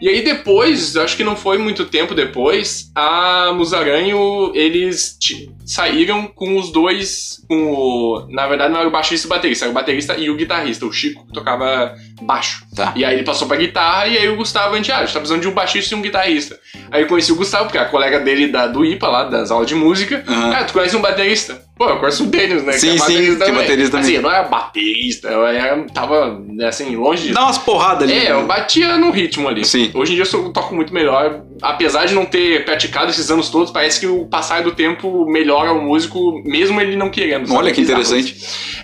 E 0.00 0.08
aí 0.08 0.22
depois, 0.22 0.96
acho 0.96 1.16
que 1.16 1.24
não 1.24 1.36
foi 1.36 1.58
muito 1.58 1.84
tempo 1.84 2.14
depois, 2.14 2.90
a 2.94 3.52
Musaranho, 3.54 4.52
eles 4.54 5.18
saíram 5.64 6.26
com 6.26 6.58
os 6.58 6.70
dois, 6.70 7.42
com 7.48 7.72
o... 7.72 8.26
Na 8.30 8.46
verdade 8.46 8.72
não 8.72 8.80
era 8.80 8.88
o 8.88 8.92
baixista 8.92 9.26
e 9.26 9.28
o 9.28 9.30
baterista, 9.30 9.64
era 9.64 9.70
o 9.70 9.74
baterista 9.74 10.16
e 10.16 10.30
o 10.30 10.36
guitarrista, 10.36 10.86
o 10.86 10.92
Chico, 10.92 11.26
que 11.26 11.32
tocava 11.32 11.94
baixo. 12.22 12.64
Tá. 12.74 12.92
E 12.96 13.04
aí 13.04 13.14
ele 13.14 13.24
passou 13.24 13.48
pra 13.48 13.56
guitarra, 13.56 14.06
e 14.06 14.18
aí 14.18 14.28
o 14.28 14.36
Gustavo, 14.36 14.74
a 14.74 14.76
gente, 14.76 14.92
ah, 14.92 14.98
a 14.98 15.00
gente 15.00 15.12
tá 15.12 15.20
precisando 15.20 15.42
de 15.42 15.48
um 15.48 15.54
baixista 15.54 15.94
e 15.94 15.98
um 15.98 16.02
guitarrista. 16.02 16.58
Aí 16.90 17.02
eu 17.02 17.08
conheci 17.08 17.32
o 17.32 17.36
Gustavo, 17.36 17.64
porque 17.64 17.78
é 17.78 17.80
a 17.80 17.86
colega 17.86 18.20
dele 18.20 18.48
da, 18.48 18.66
do 18.66 18.84
IPA, 18.84 19.08
lá, 19.08 19.24
das 19.24 19.50
aulas 19.50 19.66
de 19.66 19.74
música. 19.74 20.24
Aham. 20.26 20.52
Ah, 20.52 20.64
tu 20.64 20.72
conhece 20.72 20.96
um 20.96 21.00
baterista? 21.00 21.62
Pô, 21.76 21.88
eu 21.88 21.98
conheço 21.98 22.22
o 22.22 22.26
Denis, 22.26 22.62
né? 22.62 22.74
Sim, 22.74 22.90
que 22.90 22.94
é 22.94 22.98
sim, 22.98 22.98
baterista 22.98 23.44
que 23.44 23.50
é 23.50 23.54
baterista 23.54 23.90
também. 23.96 24.06
Assim, 24.06 24.16
eu 24.16 24.22
não 24.22 24.30
era 24.30 24.42
baterista, 24.44 25.28
eu 25.28 25.44
era, 25.44 25.84
tava, 25.92 26.40
assim, 26.68 26.94
longe. 26.94 27.32
Dá 27.32 27.42
umas 27.42 27.58
porradas 27.58 28.08
ali. 28.08 28.26
É, 28.26 28.30
eu 28.30 28.46
batia 28.46 28.96
no 28.96 29.10
ritmo 29.10 29.48
ali. 29.48 29.64
Sim. 29.64 29.90
Hoje 29.92 30.12
em 30.12 30.14
dia 30.14 30.24
eu 30.32 30.52
toco 30.52 30.72
muito 30.72 30.94
melhor. 30.94 31.42
Apesar 31.60 32.04
de 32.04 32.14
não 32.14 32.24
ter 32.24 32.64
praticado 32.64 33.10
esses 33.10 33.28
anos 33.28 33.50
todos, 33.50 33.72
parece 33.72 33.98
que 33.98 34.06
o 34.06 34.24
passar 34.26 34.62
do 34.62 34.70
tempo 34.70 35.26
melhora 35.26 35.72
o 35.72 35.82
músico, 35.82 36.40
mesmo 36.44 36.80
ele 36.80 36.94
não 36.94 37.10
querendo. 37.10 37.52
Olha 37.52 37.72
que 37.72 37.80
interessante. 37.80 38.36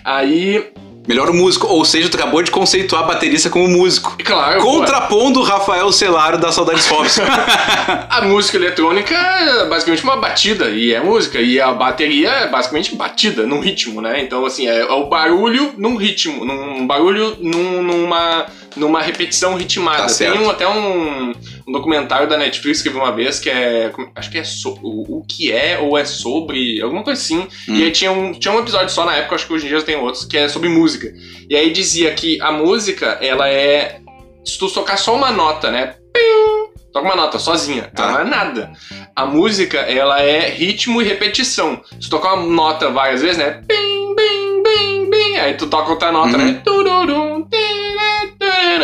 Aí, 0.03 0.71
Melhor 1.07 1.31
músico. 1.33 1.67
Ou 1.67 1.83
seja, 1.83 2.09
tu 2.09 2.15
acabou 2.15 2.41
de 2.43 2.51
conceituar 2.51 3.05
baterista 3.07 3.49
como 3.49 3.67
músico. 3.67 4.15
claro, 4.23 4.61
Contrapondo 4.61 5.39
o 5.39 5.43
Rafael 5.43 5.91
Celário 5.91 6.37
da 6.37 6.51
Saudades 6.51 6.85
Fops. 6.85 7.19
a 8.09 8.21
música 8.21 8.57
eletrônica 8.57 9.15
é 9.15 9.65
basicamente 9.67 10.03
uma 10.03 10.17
batida, 10.17 10.69
e 10.69 10.93
é 10.93 10.99
música. 11.01 11.39
E 11.41 11.59
a 11.59 11.71
bateria 11.73 12.29
é 12.29 12.47
basicamente 12.47 12.95
batida, 12.95 13.43
num 13.45 13.59
ritmo, 13.59 14.01
né? 14.01 14.21
Então, 14.21 14.45
assim, 14.45 14.67
é, 14.67 14.81
é 14.81 14.91
o 14.93 15.07
barulho 15.07 15.73
num 15.77 15.95
ritmo, 15.95 16.45
num 16.45 16.85
barulho 16.85 17.35
num- 17.39 17.81
numa, 17.81 18.45
numa 18.75 19.01
repetição 19.01 19.55
ritmada. 19.55 20.07
Tá 20.07 20.13
Tem 20.17 20.31
um, 20.39 20.49
até 20.49 20.67
um, 20.67 21.31
um 21.67 21.71
documentário 21.71 22.27
da 22.27 22.37
Netflix 22.37 22.81
que 22.81 22.89
eu 22.89 22.93
vi 22.93 22.99
uma 22.99 23.11
vez 23.11 23.39
que 23.39 23.49
é. 23.49 23.91
Acho 24.15 24.31
que 24.31 24.37
é 24.37 24.43
so- 24.43 24.79
o, 24.81 25.19
o 25.19 25.25
que 25.27 25.51
é 25.51 25.77
ou 25.79 25.97
é 25.97 26.05
sobre, 26.05 26.81
alguma 26.81 27.03
coisa 27.03 27.21
assim. 27.21 27.39
Hum. 27.67 27.75
E 27.75 27.83
aí 27.83 27.91
tinha 27.91 28.11
um, 28.11 28.31
tinha 28.33 28.53
um 28.53 28.59
episódio 28.59 28.89
só 28.89 29.05
na 29.05 29.15
época, 29.15 29.35
acho 29.35 29.47
que 29.47 29.53
hoje 29.53 29.65
em 29.65 29.69
dia 29.69 29.81
tem 29.81 29.95
outros, 29.95 30.25
que 30.25 30.37
é 30.37 30.47
sobre 30.47 30.69
música. 30.69 31.11
E 31.49 31.55
aí 31.55 31.69
dizia 31.71 32.13
que 32.13 32.39
a 32.41 32.51
música, 32.51 33.17
ela 33.21 33.47
é. 33.49 33.99
Se 34.45 34.57
tu 34.57 34.67
tocar 34.69 34.97
só 34.97 35.15
uma 35.15 35.31
nota, 35.31 35.69
né? 35.69 35.95
Pim, 36.13 36.71
Toca 36.91 37.05
uma 37.05 37.15
nota 37.15 37.39
sozinha, 37.39 37.89
Tá. 37.95 38.03
ela 38.03 38.11
não 38.13 38.19
é 38.21 38.23
nada. 38.25 38.71
A 39.15 39.25
música, 39.25 39.77
ela 39.79 40.21
é 40.21 40.49
ritmo 40.49 41.01
e 41.01 41.05
repetição. 41.05 41.81
Se 41.91 42.01
tu 42.01 42.09
tocar 42.09 42.33
uma 42.33 42.45
nota 42.53 42.89
várias 42.89 43.21
vezes, 43.21 43.37
né? 43.37 43.61
Bim, 43.65 44.13
bim, 44.15 44.61
bim, 44.63 45.09
bim. 45.09 45.35
Aí 45.37 45.53
tu 45.53 45.67
toca 45.67 45.89
outra 45.91 46.11
nota, 46.11 46.37
Uhum. 46.37 46.45
né? 46.45 46.61
Tururum, 46.65 47.47
tira, 47.49 48.10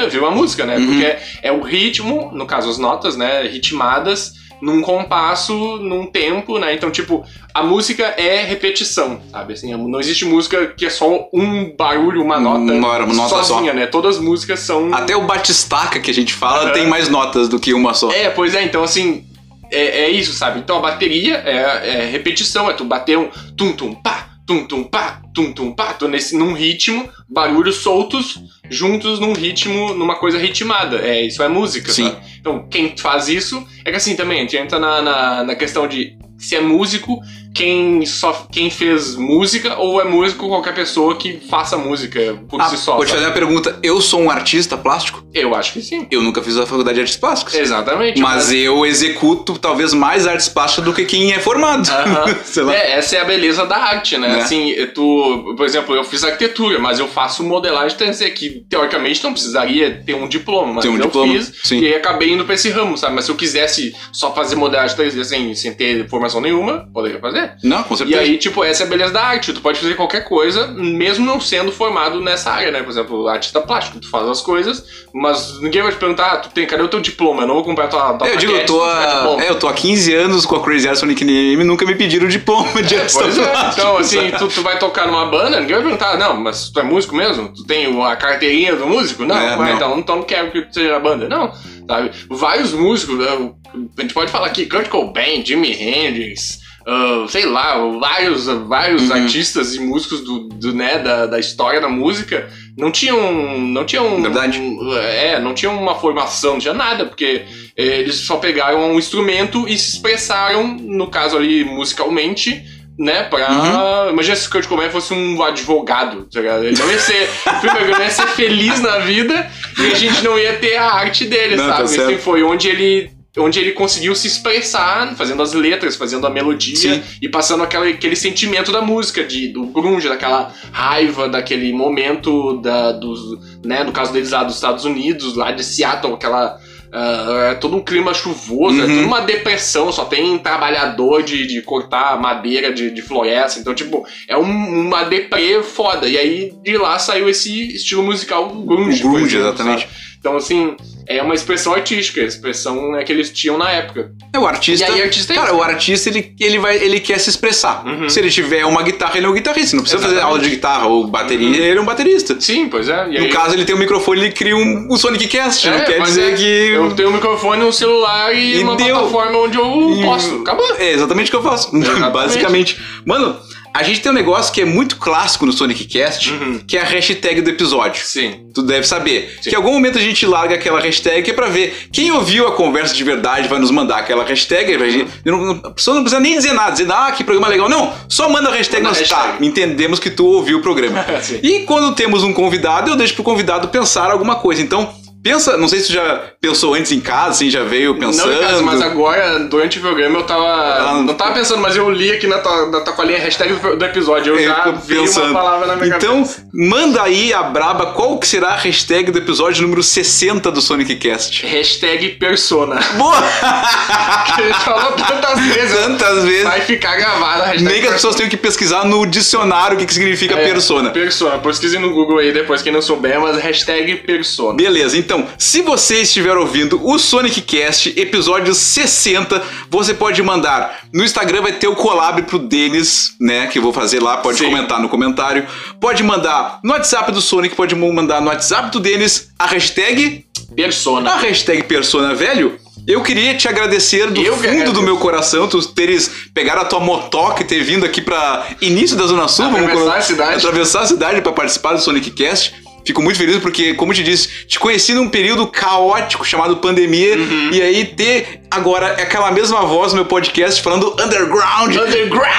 Viu 0.10 0.26
a 0.26 0.32
música, 0.32 0.66
né? 0.66 0.78
Uhum. 0.78 0.86
Porque 0.88 1.16
é 1.42 1.52
o 1.52 1.62
ritmo, 1.62 2.32
no 2.34 2.46
caso 2.46 2.70
as 2.70 2.78
notas, 2.78 3.16
né? 3.16 3.44
Ritmadas, 3.44 4.34
num 4.62 4.82
compasso, 4.82 5.54
num 5.78 6.06
tempo, 6.06 6.58
né? 6.58 6.74
Então, 6.74 6.90
tipo, 6.90 7.24
a 7.54 7.64
música 7.64 8.04
é 8.18 8.44
repetição, 8.44 9.22
sabe? 9.32 9.54
Assim, 9.54 9.76
não 9.76 10.00
existe 10.00 10.26
música 10.26 10.68
que 10.68 10.86
é 10.86 10.90
só 10.90 11.28
um 11.34 11.76
barulho, 11.76 12.24
uma 12.24 12.40
nota, 12.40 12.60
Uma 12.60 13.14
nota 13.14 13.44
sozinha, 13.44 13.74
né? 13.74 13.86
Todas 13.86 14.18
as 14.18 14.22
músicas 14.22 14.60
são. 14.62 14.94
Até 14.94 15.16
o 15.16 15.26
batistaca 15.26 16.00
que 16.00 16.10
a 16.10 16.14
gente 16.14 16.34
fala 16.34 16.66
Aham. 16.66 16.74
tem 16.74 16.88
mais 16.88 17.10
notas 17.10 17.48
do 17.48 17.60
que 17.60 17.74
uma 17.74 17.94
só. 17.94 18.12
É, 18.12 18.30
pois 18.30 18.56
é, 18.56 18.64
então 18.64 18.84
assim, 18.84 19.26
é, 19.72 20.06
é 20.06 20.10
isso, 20.10 20.34
sabe? 20.34 20.60
Então 20.60 20.78
a 20.78 20.82
bateria 20.82 21.36
é, 21.46 22.02
é 22.02 22.06
repetição, 22.06 22.70
é 22.70 22.74
tu 22.74 22.84
bater 22.84 23.18
um 23.18 23.30
tum-tum 23.56 23.94
pá, 23.94 24.27
tum-tum 24.48 24.86
pá, 24.86 25.22
tum-tum 25.34 25.74
pá, 25.74 25.94
tô 25.94 26.08
nesse, 26.08 26.36
num 26.36 26.54
ritmo, 26.54 27.08
barulhos 27.30 27.76
soltos, 27.76 28.42
juntos 28.70 29.20
num 29.20 29.34
ritmo, 29.34 29.94
numa 29.94 30.16
coisa 30.16 30.40
ritmada. 30.40 31.06
É, 31.06 31.28
isso 31.28 31.44
é 31.44 31.50
música, 31.50 31.92
Sim. 31.92 32.06
sabe? 32.06 32.26
Então 32.40 32.66
quem 32.70 32.96
faz 32.98 33.28
isso, 33.28 33.68
é 33.84 33.92
que 33.92 33.98
assim 33.98 34.16
também, 34.16 34.40
a 34.40 34.42
gente 34.42 34.56
entra 34.56 34.80
na, 34.80 35.02
na, 35.02 35.44
na 35.44 35.56
questão 35.56 35.86
de 35.86 36.18
se 36.38 36.56
é 36.56 36.62
músico, 36.62 37.20
quem, 37.58 38.06
só, 38.06 38.48
quem 38.52 38.70
fez 38.70 39.16
música, 39.16 39.78
ou 39.78 40.00
é 40.00 40.04
músico 40.04 40.48
qualquer 40.48 40.74
pessoa 40.76 41.16
que 41.16 41.40
faça 41.50 41.78
música 41.78 42.40
por 42.48 42.62
Ah, 42.62 42.66
si 42.70 42.78
só. 42.78 42.96
vou 42.96 43.06
te 43.06 43.12
fazer 43.12 43.26
uma 43.26 43.32
pergunta. 43.34 43.80
Eu 43.82 44.00
sou 44.00 44.22
um 44.22 44.30
artista 44.30 44.78
plástico? 44.78 45.24
Eu 45.34 45.56
acho 45.56 45.74
que 45.74 45.82
sim. 45.82 46.06
Eu 46.12 46.22
nunca 46.22 46.42
fiz 46.44 46.56
a 46.58 46.66
faculdade 46.66 46.96
de 46.96 47.02
artes 47.02 47.18
plásticas. 47.18 47.56
Exatamente. 47.56 48.22
Mas 48.22 48.52
eu 48.52 48.86
executo 48.86 49.58
talvez 49.58 49.94
mais 49.94 50.28
artes 50.28 50.48
plásticas 50.48 50.86
do 50.86 50.94
que 50.94 51.04
quem 51.06 51.34
é 51.34 51.40
formado. 51.40 51.88
Sei 52.46 52.62
lá. 52.64 52.76
É, 52.76 52.92
essa 52.94 53.16
é 53.16 53.22
a 53.22 53.26
beleza 53.26 53.66
da 53.66 53.78
arte, 53.78 54.18
né? 54.18 54.28
Né? 54.28 54.42
Assim, 54.42 54.76
tu, 54.94 55.54
por 55.58 55.66
exemplo, 55.66 55.96
eu 55.96 56.04
fiz 56.04 56.24
arquitetura, 56.24 56.78
mas 56.80 57.00
eu 57.00 57.08
faço 57.08 57.44
modelagem 57.44 57.98
3D, 57.98 58.32
que 58.34 58.66
teoricamente 58.70 59.24
não 59.24 59.32
precisaria 59.32 60.04
ter 60.06 60.14
um 60.14 60.28
diploma, 60.28 60.74
mas 60.74 60.84
Tem 60.84 60.92
um 60.92 60.98
eu 60.98 61.04
diploma, 61.06 61.34
fiz 61.34 61.54
sim. 61.64 61.80
e 61.80 61.96
acabei 61.96 62.32
indo 62.34 62.46
pra 62.46 62.54
esse 62.56 62.70
ramo, 62.70 62.98
sabe? 62.98 63.16
Mas 63.16 63.26
se 63.26 63.32
eu 63.32 63.36
quisesse 63.36 63.96
só 64.12 64.34
fazer 64.34 64.56
modelagem 64.56 64.96
3D 64.98 65.24
sem, 65.24 65.56
sem 65.56 65.74
ter 65.74 66.08
formação 66.10 66.42
nenhuma, 66.42 66.88
poderia 66.94 67.20
fazer. 67.20 67.47
É. 67.48 67.68
Não, 67.68 67.84
com 67.84 67.94
E 67.94 67.98
certeza. 67.98 68.20
aí, 68.22 68.38
tipo, 68.38 68.64
essa 68.64 68.84
é 68.84 68.86
a 68.86 68.90
beleza 68.90 69.14
da 69.14 69.22
arte. 69.24 69.54
Tu 69.54 69.62
pode 69.62 69.80
fazer 69.80 69.96
qualquer 69.96 70.24
coisa, 70.24 70.68
mesmo 70.68 71.26
não 71.26 71.40
sendo 71.40 71.72
formado 71.72 72.20
nessa 72.22 72.52
área, 72.52 72.72
né? 72.72 72.82
Por 72.84 72.90
exemplo, 72.90 73.28
artista 73.28 73.62
plástico, 73.62 74.00
tu 74.00 74.10
faz 74.10 74.28
as 74.28 74.42
coisas, 74.42 74.84
mas 75.14 75.60
ninguém 75.62 75.82
vai 75.82 75.92
te 75.92 75.98
perguntar, 75.98 76.32
ah, 76.34 76.38
tu 76.38 76.50
tem, 76.50 76.66
cadê 76.66 76.84
o 76.84 76.88
teu 76.88 77.00
diploma? 77.00 77.44
Eu 77.44 77.48
não 77.48 77.56
vou 77.56 77.64
comprar 77.64 77.88
tua, 77.88 78.14
tua 78.14 78.28
É, 78.28 78.34
eu 78.34 78.38
digo, 78.38 78.52
eu 78.54 78.66
tô, 78.66 78.80
diploma. 78.86 79.44
é, 79.44 79.50
eu 79.50 79.56
tô 79.60 79.68
há 79.68 79.74
15 79.74 80.14
anos 80.14 80.46
com 80.46 80.56
a 80.56 80.64
Crazy 80.64 80.88
Art 80.88 80.98
Sonic 80.98 81.24
NM 81.24 81.62
e 81.62 81.64
nunca 81.64 81.86
me 81.86 81.96
pediram 81.96 82.28
diploma 82.28 82.84
de 82.84 82.96
artista 82.96 83.24
Pois 83.24 83.38
é, 83.38 83.44
plástico, 83.52 83.82
então 83.82 83.98
assim, 83.98 84.32
tu, 84.32 84.48
tu 84.48 84.62
vai 84.62 84.78
tocar 84.80 85.08
numa 85.08 85.26
banda, 85.28 85.60
ninguém 85.60 85.76
vai 85.76 85.84
perguntar, 85.84 86.18
não, 86.18 86.36
mas 86.40 86.70
tu 86.70 86.80
é 86.80 86.84
músico 86.84 87.16
mesmo? 87.16 87.50
Tu 87.54 87.64
tem 87.66 87.88
a 88.04 88.16
carteirinha 88.16 88.76
do 88.76 88.86
músico? 88.88 89.26
Não, 89.26 89.38
É, 89.38 89.56
não. 89.56 89.76
Então, 89.76 90.00
então 90.00 90.16
não 90.18 90.24
quero 90.24 90.52
que 90.52 90.62
tu 90.64 90.74
seja 90.74 90.96
a 90.96 91.00
banda. 91.00 91.28
Não, 91.30 91.52
sabe? 91.88 92.12
Vários 92.30 92.74
músicos, 92.74 93.20
a 93.26 94.02
gente 94.02 94.14
pode 94.14 94.32
falar 94.32 94.48
aqui, 94.48 94.66
Kurt 94.66 94.88
Cobain, 94.90 95.46
Jimi 95.46 95.72
Hendrix, 95.72 96.60
ah, 96.88 97.26
sei 97.28 97.46
lá, 97.46 97.76
vários, 98.00 98.46
vários 98.46 99.10
Uhum. 99.10 99.16
artistas 99.16 99.76
e 99.76 99.80
músicos 99.80 100.22
do, 100.22 100.48
do, 100.48 100.74
né, 100.74 101.00
da, 101.00 101.26
da 101.26 101.38
história 101.40 101.82
da 101.82 101.90
música 101.90 102.50
não 102.78 102.90
tinham, 102.92 103.60
não 103.60 103.84
tinham, 103.86 104.22
Verdade. 104.22 104.62
é, 105.00 105.40
não 105.40 105.54
tinham 105.54 105.76
uma 105.78 105.96
formação, 105.96 106.54
não 106.54 106.60
tinha 106.60 106.74
nada, 106.74 107.06
porque 107.06 107.44
eles 107.76 108.16
só 108.16 108.38
pegaram 108.38 108.92
um 108.92 108.98
instrumento 108.98 109.68
e 109.68 109.78
se 109.78 109.96
expressaram, 109.96 110.66
no 110.80 111.08
caso 111.08 111.36
ali, 111.36 111.64
musicalmente, 111.66 112.64
né, 112.98 113.24
pra... 113.24 113.52
Uhum. 113.52 114.10
Imagina 114.12 114.36
se 114.36 114.48
o 114.48 114.52
Kurt 114.52 114.68
Cobain 114.68 114.90
fosse 114.90 115.14
um 115.14 115.44
advogado, 115.44 116.28
tá 116.32 116.40
ligado? 116.40 116.64
Ele 116.64 116.78
não 116.80 116.90
ia 116.90 117.00
ser... 117.00 117.30
primeiro, 117.62 117.92
não 117.92 118.02
ia 118.02 118.10
ser 118.10 118.28
feliz 118.28 118.80
na 118.80 119.00
vida 119.00 119.52
e 119.80 119.92
a 119.92 119.94
gente 119.96 120.24
não 120.24 120.38
ia 120.40 120.54
ter 120.54 120.78
a 120.78 120.92
arte 120.94 121.26
dele, 121.26 121.56
Não, 121.58 121.68
tá 121.68 121.76
sabe? 121.78 121.90
certo. 121.90 122.12
Esse 122.12 122.22
foi 122.22 122.44
onde 122.44 122.70
ele... 122.70 123.12
Onde 123.38 123.60
ele 123.60 123.72
conseguiu 123.74 124.16
se 124.16 124.28
expressar, 124.28 125.16
fazendo 125.16 125.42
as 125.44 125.54
letras, 125.54 125.96
fazendo 125.96 126.26
a 126.26 126.30
melodia 126.30 126.76
Sim. 126.76 127.02
e 127.22 127.30
passando 127.30 127.64
aquele, 127.64 127.92
aquele 127.92 128.16
sentimento 128.16 128.72
da 128.72 128.82
música, 128.82 129.24
de, 129.24 129.48
do 129.50 129.66
grunge, 129.68 130.10
daquela 130.10 130.52
raiva, 130.72 131.30
daquele 131.30 131.72
momento 131.72 132.58
da, 132.62 132.92
dos, 132.92 133.20
né, 133.64 133.84
no 133.84 133.92
caso 133.92 134.12
deles 134.12 134.32
lá 134.32 134.44
dos 134.44 134.56
Estados 134.56 134.86
Unidos, 134.86 135.36
lá 135.36 135.52
de 135.52 135.64
Seattle, 135.64 136.14
aquela 136.14 136.58
ah, 136.92 137.50
é 137.52 137.56
todo 137.56 137.76
um 137.76 137.82
clima 137.84 138.14
chuvoso, 138.14 138.80
é 138.80 138.86
Uhum. 138.86 138.96
toda 138.96 139.08
uma 139.08 139.20
depressão, 139.22 139.92
só 139.92 140.06
tem 140.06 140.38
trabalhador 140.38 141.22
de, 141.22 141.46
de 141.46 141.62
cortar 141.62 142.20
madeira 142.20 142.72
de, 142.74 142.90
de 142.90 143.02
floresta, 143.02 143.60
então, 143.60 143.76
tipo, 143.76 144.06
é 144.28 144.38
um- 144.38 144.88
uma 144.88 145.04
deprê 145.04 145.62
foda. 145.62 146.08
E 146.08 146.18
aí 146.18 146.54
de 146.64 146.78
lá 146.78 146.98
saiu 146.98 147.28
esse 147.30 147.76
estilo 147.76 148.04
musical 148.04 148.48
grunge. 148.50 149.04
O 149.06 149.12
grunge, 149.12 149.36
exemplo, 149.36 149.48
exatamente. 149.50 149.82
sabe? 149.82 149.94
Então, 150.28 150.36
assim, 150.36 150.76
é 151.08 151.24
uma 151.24 151.34
expressão 151.34 151.74
artística, 151.74 152.20
a 152.20 152.26
expressão 152.26 152.92
né, 152.92 153.02
que 153.06 153.14
eles 153.14 153.32
tinham 153.32 153.58
na 153.58 153.72
época. 153.72 154.12
É, 154.34 154.38
o 154.38 154.46
artista. 154.46 154.86
E 154.90 154.94
aí, 154.96 155.02
artista 155.04 155.32
é 155.32 155.36
cara, 155.38 155.56
o 155.56 155.64
artista 155.64 156.10
ele, 156.10 156.36
ele, 156.38 156.60
vai, 156.60 156.76
ele 156.76 157.00
quer 157.00 157.18
se 157.18 157.30
expressar. 157.30 157.86
Uhum. 157.88 158.10
Se 158.10 158.20
ele 158.20 158.30
tiver 158.30 158.66
uma 158.66 158.84
guitarra, 158.84 159.16
ele 159.16 159.26
é 159.26 159.30
um 159.30 159.34
guitarrista. 159.34 159.78
Não 159.78 159.84
precisa 159.84 160.02
fazer 160.02 160.16
Exatamente. 160.16 160.36
aula 160.38 160.44
de 160.44 160.50
guitarra 160.54 160.88
ou 160.88 161.08
bateria, 161.08 161.48
Uhum. 161.48 161.54
ele 161.56 161.78
é 161.78 161.82
um 161.82 161.86
baterista. 161.86 162.36
Sim, 162.42 162.68
pois 162.68 162.90
é. 162.90 163.08
E 163.10 163.20
No 163.20 163.24
aí, 163.26 163.30
caso, 163.30 163.54
ele 163.54 163.64
tem 163.64 163.74
um 163.74 163.80
microfone, 163.80 164.20
ele 164.20 164.32
cria 164.34 164.56
um, 164.58 164.88
um 164.92 164.98
Sonic 164.98 165.28
Cast. 165.28 165.66
É, 165.66 165.78
não 165.78 165.86
quer 165.86 166.02
dizer 166.02 166.34
é, 166.34 166.36
que. 166.36 166.44
Eu 166.74 166.94
tenho 166.94 167.08
um 167.10 167.14
microfone, 167.14 167.64
um 167.64 167.72
celular 167.72 168.36
e, 168.36 168.58
E 168.58 168.64
uma 168.64 168.76
deu. 168.76 168.98
plataforma 168.98 169.38
onde 169.38 169.58
eu 169.58 170.02
posso. 170.04 170.36
Acabou. 170.42 170.76
É 170.78 170.92
exatamente 170.92 171.28
o 171.28 171.32
que 171.32 171.38
eu 171.38 171.44
faço. 171.44 171.72
Basicamente. 172.12 172.78
Mano, 173.06 173.40
a 173.74 173.84
gente 173.84 174.02
tem 174.02 174.12
um 174.12 174.16
negócio 174.16 174.52
que 174.54 174.62
é 174.62 174.66
muito 174.66 174.96
clássico 174.98 175.46
no 175.46 175.54
Sonic 175.54 175.86
Cast, 175.86 176.32
Uhum. 176.32 176.60
que 176.68 176.78
é 176.78 176.82
a 176.82 176.86
hashtag 176.86 177.42
do 177.42 177.50
episódio. 177.50 178.04
Sim. 178.06 178.48
Tu 178.54 178.62
deve 178.64 178.88
saber. 178.88 179.38
Sim. 179.42 179.50
Que 179.50 179.56
em 179.56 179.58
algum 179.58 179.72
momento 179.74 179.98
a 179.98 180.02
gente 180.02 180.26
larga 180.26 180.56
aquela 180.56 180.80
hashtag 180.80 181.22
que 181.24 181.32
é 181.32 181.34
pra 181.34 181.48
ver 181.48 181.88
quem 181.92 182.12
ouviu 182.12 182.48
a 182.48 182.52
conversa 182.54 182.94
de 182.96 183.04
verdade 183.04 183.48
vai 183.48 183.60
nos 183.60 183.70
mandar 183.72 183.98
aquela 184.00 184.24
hashtag. 184.24 184.74
A, 184.76 184.90
gente, 184.90 185.12
não, 185.24 185.38
não- 185.46 185.62
a 185.64 185.72
pessoa 185.72 185.96
não 185.96 186.04
precisa 186.04 186.20
nem 186.20 186.36
dizer 186.36 186.54
nada, 186.54 186.72
dizer, 186.72 186.92
ah, 186.92 187.12
que 187.12 187.24
programa 187.24 187.48
legal. 187.48 187.70
Não, 187.70 187.94
só 188.10 188.30
manda 188.30 188.50
a 188.50 188.54
hashtag 188.54 188.82
Manda 188.84 188.98
nós 189.00 189.08
tá. 189.10 189.16
hashtag. 189.22 189.46
Entendemos 189.46 190.00
que 190.00 190.10
tu 190.10 190.26
ouviu 190.26 190.58
o 190.58 190.62
programa. 190.62 191.06
E 191.44 191.60
quando 191.62 191.94
temos 191.96 192.24
um 192.24 192.34
convidado, 192.34 192.90
eu 192.90 192.96
deixo 192.96 193.14
pro 193.14 193.24
convidado 193.24 193.68
pensar 193.68 194.10
alguma 194.12 194.36
coisa. 194.38 194.62
Então, 194.62 194.94
pensa, 195.24 195.58
não 195.58 195.68
sei 195.68 195.80
se 195.80 195.88
tu 195.88 195.94
já 195.94 196.32
pensou 196.40 196.74
antes 196.74 196.92
em 196.92 197.00
casa, 197.00 197.32
assim, 197.32 197.50
já 197.50 197.64
veio 197.64 197.98
pensando. 198.00 198.32
Não 198.32 198.38
em 198.38 198.42
casa, 198.42 198.62
mas 198.62 198.82
agora, 198.82 199.40
durante 199.40 199.78
o 199.80 199.82
programa, 199.82 200.20
eu 200.20 200.24
tava. 200.24 200.46
Ah, 200.46 201.04
não 201.04 201.14
tava 201.14 201.34
pensando, 201.34 201.62
mas 201.62 201.76
eu 201.76 201.90
li 201.90 202.12
aqui 202.12 202.28
na 202.28 202.38
tua, 202.40 202.68
na 202.70 202.82
tua 202.82 202.94
colinha 202.94 203.20
hashtag 203.20 203.54
do, 203.54 203.86
episódio. 203.86 204.34
Eu 204.36 204.40
É, 204.40 204.44
já 204.44 204.72
vi 204.72 204.98
uma 204.98 205.34
palavra 205.34 205.68
na 205.68 205.76
minha 205.76 205.96
Então, 205.96 206.24
cabeça. 206.24 206.48
manda 206.54 207.02
aí 207.04 207.34
a 207.34 207.44
braba 207.44 207.88
qual 207.94 208.18
que 208.18 208.28
será 208.28 208.50
a 208.50 208.56
hashtag 208.58 209.12
do 209.12 209.18
episódio 209.18 209.62
número 209.62 209.84
60 209.84 210.52
do 210.52 210.62
Sonic 210.62 210.96
Cast. 210.96 211.46
Hashtag 211.46 212.10
persona. 212.10 212.80
Boa! 212.98 213.18
que 214.36 214.42
a 214.42 214.46
gente 214.46 214.60
falou 214.60 214.92
tantas 214.94 215.40
vezes. 215.40 215.78
Tantas 215.78 216.24
vezes. 216.24 216.44
Vai 216.44 216.62
ficar 216.62 216.96
gravada 216.96 217.44
a 217.44 217.48
hashtag 217.48 217.64
Nem 217.72 217.82
que 217.82 217.88
as 217.88 217.94
pessoas 217.96 218.16
tenham 218.16 218.30
que 218.30 218.38
pesquisar 218.38 218.86
no 218.86 219.06
dicionário 219.06 219.76
o 219.76 219.80
que, 219.80 219.86
que 219.86 219.94
significa 219.94 220.36
É, 220.36 220.44
persona. 220.46 220.90
Persona. 220.92 221.38
Pesquise 221.40 221.78
no 221.80 221.92
Google 221.92 222.20
aí 222.20 222.32
depois, 222.32 222.62
quem 222.62 222.72
não 222.72 222.82
souber, 222.82 223.20
mas 223.20 223.38
hashtag 223.38 223.96
persona. 223.98 224.54
Beleza, 224.56 224.98
então, 224.98 225.17
se 225.38 225.62
você 225.62 226.02
estiver 226.02 226.36
ouvindo 226.38 226.80
o 226.86 226.98
Sonic 227.00 227.42
Cast, 227.42 227.94
episódio 228.00 228.54
60, 228.54 229.42
você 229.70 229.94
pode 229.94 230.22
mandar. 230.22 230.80
No 230.94 231.04
Instagram 231.04 231.42
vai 231.42 231.54
ter 231.54 231.68
o 231.68 231.76
collab 231.76 232.22
pro 232.24 232.40
Denis, 232.40 233.14
né? 233.20 233.48
Que 233.48 233.60
eu 233.60 233.64
vou 233.64 233.72
fazer 233.74 234.02
lá, 234.02 234.18
pode 234.18 234.38
Sim. 234.40 234.46
comentar 234.46 234.80
no 234.82 234.90
comentário. 234.90 235.46
Pode 235.80 236.04
mandar 236.04 236.60
no 236.64 236.74
WhatsApp 236.74 237.12
do 237.12 237.22
Sonic, 237.22 237.56
pode 237.56 237.76
mandar 237.76 238.22
no 238.22 238.28
WhatsApp 238.28 238.72
do 238.72 238.80
Denis 238.80 239.30
a 239.40 239.46
hashtag. 239.48 240.26
Persona. 240.56 241.12
A 241.12 241.18
hashtag 241.18 241.64
Persona 241.64 242.14
Velho. 242.16 242.58
Eu 242.88 243.02
queria 243.04 243.36
te 243.36 243.50
agradecer 243.50 244.10
do 244.10 244.22
Eu 244.22 244.34
fundo 244.36 244.48
agradeço. 244.48 244.72
do 244.74 244.82
meu 244.82 244.96
coração, 244.98 245.46
tu 245.46 245.62
teres 245.74 246.10
pegado 246.34 246.62
a 246.62 246.66
tua 246.66 246.80
motoca 246.80 247.42
e 247.42 247.46
ter 247.46 247.62
vindo 247.62 247.86
aqui 247.86 248.00
pra 248.00 248.46
início 248.62 248.96
da 248.96 249.06
Zona 249.06 249.28
Sul, 249.28 249.46
vamos 249.46 249.60
Atravessar 249.64 249.84
colo- 249.86 249.98
a 249.98 250.02
cidade. 250.02 250.36
atravessar 250.38 250.82
a 250.84 250.88
cidade 250.88 251.22
pra 251.22 251.34
participar 251.34 251.74
do 251.74 251.82
Sonic 251.82 252.12
Cast. 252.12 252.54
Fico 252.88 253.02
muito 253.02 253.18
feliz 253.18 253.36
porque, 253.40 253.74
como 253.74 253.94
te 253.94 254.02
disse, 254.02 254.46
te 254.48 254.58
conheci 254.58 254.94
num 254.94 255.10
período 255.10 255.46
caótico 255.46 256.24
chamado 256.24 256.56
pandemia 256.56 257.18
Uhum. 257.18 257.50
e 257.52 257.62
aí 257.62 257.84
ter 257.84 258.44
agora 258.50 258.94
aquela 258.94 259.30
mesma 259.30 259.66
voz 259.66 259.92
no 259.92 259.98
meu 259.98 260.06
podcast 260.06 260.62
falando 260.62 260.94
underground. 260.94 261.76
Underground! 261.76 262.32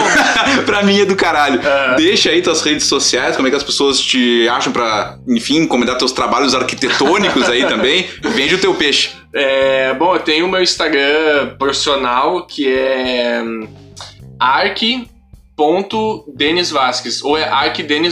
pra 0.64 0.82
mim 0.82 1.00
é 1.02 1.04
do 1.04 1.14
caralho. 1.14 1.60
Aham. 1.60 1.96
Deixa 1.96 2.30
aí 2.30 2.40
tuas 2.40 2.62
redes 2.62 2.86
sociais, 2.86 3.36
como 3.36 3.46
é 3.46 3.50
que 3.50 3.56
as 3.58 3.62
pessoas 3.62 4.00
te 4.00 4.48
acham 4.48 4.72
pra, 4.72 5.18
enfim, 5.28 5.58
encomendar 5.58 5.98
teus 5.98 6.12
trabalhos 6.12 6.54
arquitetônicos 6.54 7.46
aí 7.46 7.66
também. 7.66 8.08
Vende 8.24 8.54
o 8.54 8.58
teu 8.58 8.74
peixe. 8.74 9.10
É, 9.34 9.92
bom, 9.92 10.14
eu 10.14 10.20
tenho 10.20 10.46
o 10.46 10.48
meu 10.48 10.62
Instagram 10.62 11.56
profissional 11.58 12.46
que 12.46 12.66
é 12.66 13.42
hum, 13.44 13.68
arc.denis 14.38 15.50
Vasquez, 16.70 17.22
ou 17.22 17.36
é 17.36 17.50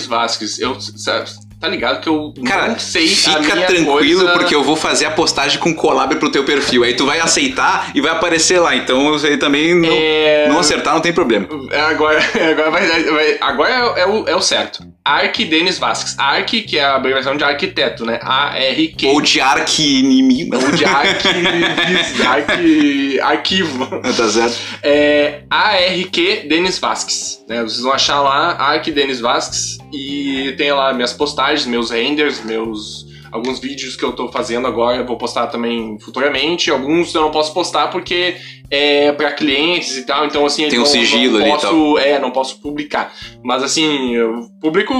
Vasquez. 0.07 0.59
Eu, 0.59 0.78
sabe, 0.78 1.30
tá 1.61 1.69
ligado 1.69 2.01
que 2.01 2.09
eu 2.09 2.33
Cara, 2.47 2.69
não 2.69 2.79
sei 2.79 3.09
fica 3.09 3.57
tranquilo 3.67 4.21
coisa... 4.21 4.33
porque 4.33 4.55
eu 4.55 4.63
vou 4.63 4.77
fazer 4.77 5.07
a 5.07 5.11
postagem 5.11 5.59
com 5.59 5.75
collab 5.75 6.15
pro 6.17 6.31
teu 6.31 6.45
perfil. 6.45 6.85
Aí 6.85 6.95
tu 6.95 7.05
vai 7.07 7.21
aceitar 7.21 7.91
e 7.95 8.01
vai 8.01 8.13
aparecer 8.13 8.59
lá. 8.61 8.75
Então 8.77 9.05
você 9.11 9.37
também 9.37 9.75
não, 9.75 9.89
É, 9.91 10.49
não 10.49 10.59
acertar 10.61 10.95
não 10.95 11.01
tem 11.01 11.13
problema. 11.13 11.47
Agora, 11.91 12.19
agora, 12.51 12.71
vai, 12.71 12.87
vai- 13.05 13.39
agora 13.41 13.73
é, 13.97 14.01
é 14.03 14.07
o, 14.07 14.29
é 14.29 14.37
o 14.37 14.41
certo. 14.41 14.85
Arc 15.09 15.39
Denis 15.45 15.79
Vasquez. 15.79 16.19
Arc, 16.19 16.51
que 16.63 16.79
é 16.79 16.85
a 16.85 16.97
abreviação 16.97 17.37
de 17.37 17.43
arquiteto, 17.43 18.05
né? 18.05 18.21
A-R-Q. 18.23 19.07
Ou 19.07 19.23
de 19.23 19.41
arqui-inimigo. 19.41 20.55
Ou 20.55 20.73
de 20.73 20.85
arc, 20.85 21.25
arquivo. 23.23 23.87
tá 23.87 24.29
certo. 24.29 24.59
É 24.83 25.41
ARQ 25.49 26.47
Denis 26.49 26.79
Vasquez. 26.79 27.43
Né? 27.49 27.63
Vocês 27.63 27.81
vão 27.81 27.93
achar 27.93 28.21
lá 28.21 28.53
Arc 28.59 28.87
Denis 28.89 29.21
Vasquez 29.21 29.79
e 29.93 30.55
tem 30.59 30.73
lá 30.73 30.93
minhas 30.93 31.15
postagens, 31.15 31.67
meus 31.67 31.91
renders, 31.91 32.45
meus 32.45 33.08
alguns 33.31 33.59
vídeos 33.59 33.97
que 33.97 34.05
eu 34.05 34.12
tô 34.12 34.31
fazendo 34.31 34.66
agora, 34.66 34.99
eu 34.99 35.07
vou 35.07 35.16
postar 35.16 35.47
também 35.49 35.99
futuramente. 36.01 36.70
Alguns 36.70 37.14
eu 37.14 37.22
não 37.22 37.31
posso 37.31 37.53
postar 37.53 37.89
porque 37.89 38.37
é 38.70 39.12
para 39.12 39.33
clientes 39.33 39.97
e 39.97 40.05
tal, 40.05 40.26
então 40.26 40.45
assim, 40.45 40.68
Tem 40.68 40.79
um 40.79 40.83
não, 40.83 40.89
sigilo 40.89 41.39
não 41.39 41.45
ali 41.45 41.51
e 41.51 41.53
posso, 41.53 41.99
é, 41.99 42.18
não 42.18 42.31
posso 42.31 42.61
publicar. 42.61 43.14
Mas 43.43 43.62
assim, 43.62 44.14
eu 44.14 44.49
publico 44.61 44.95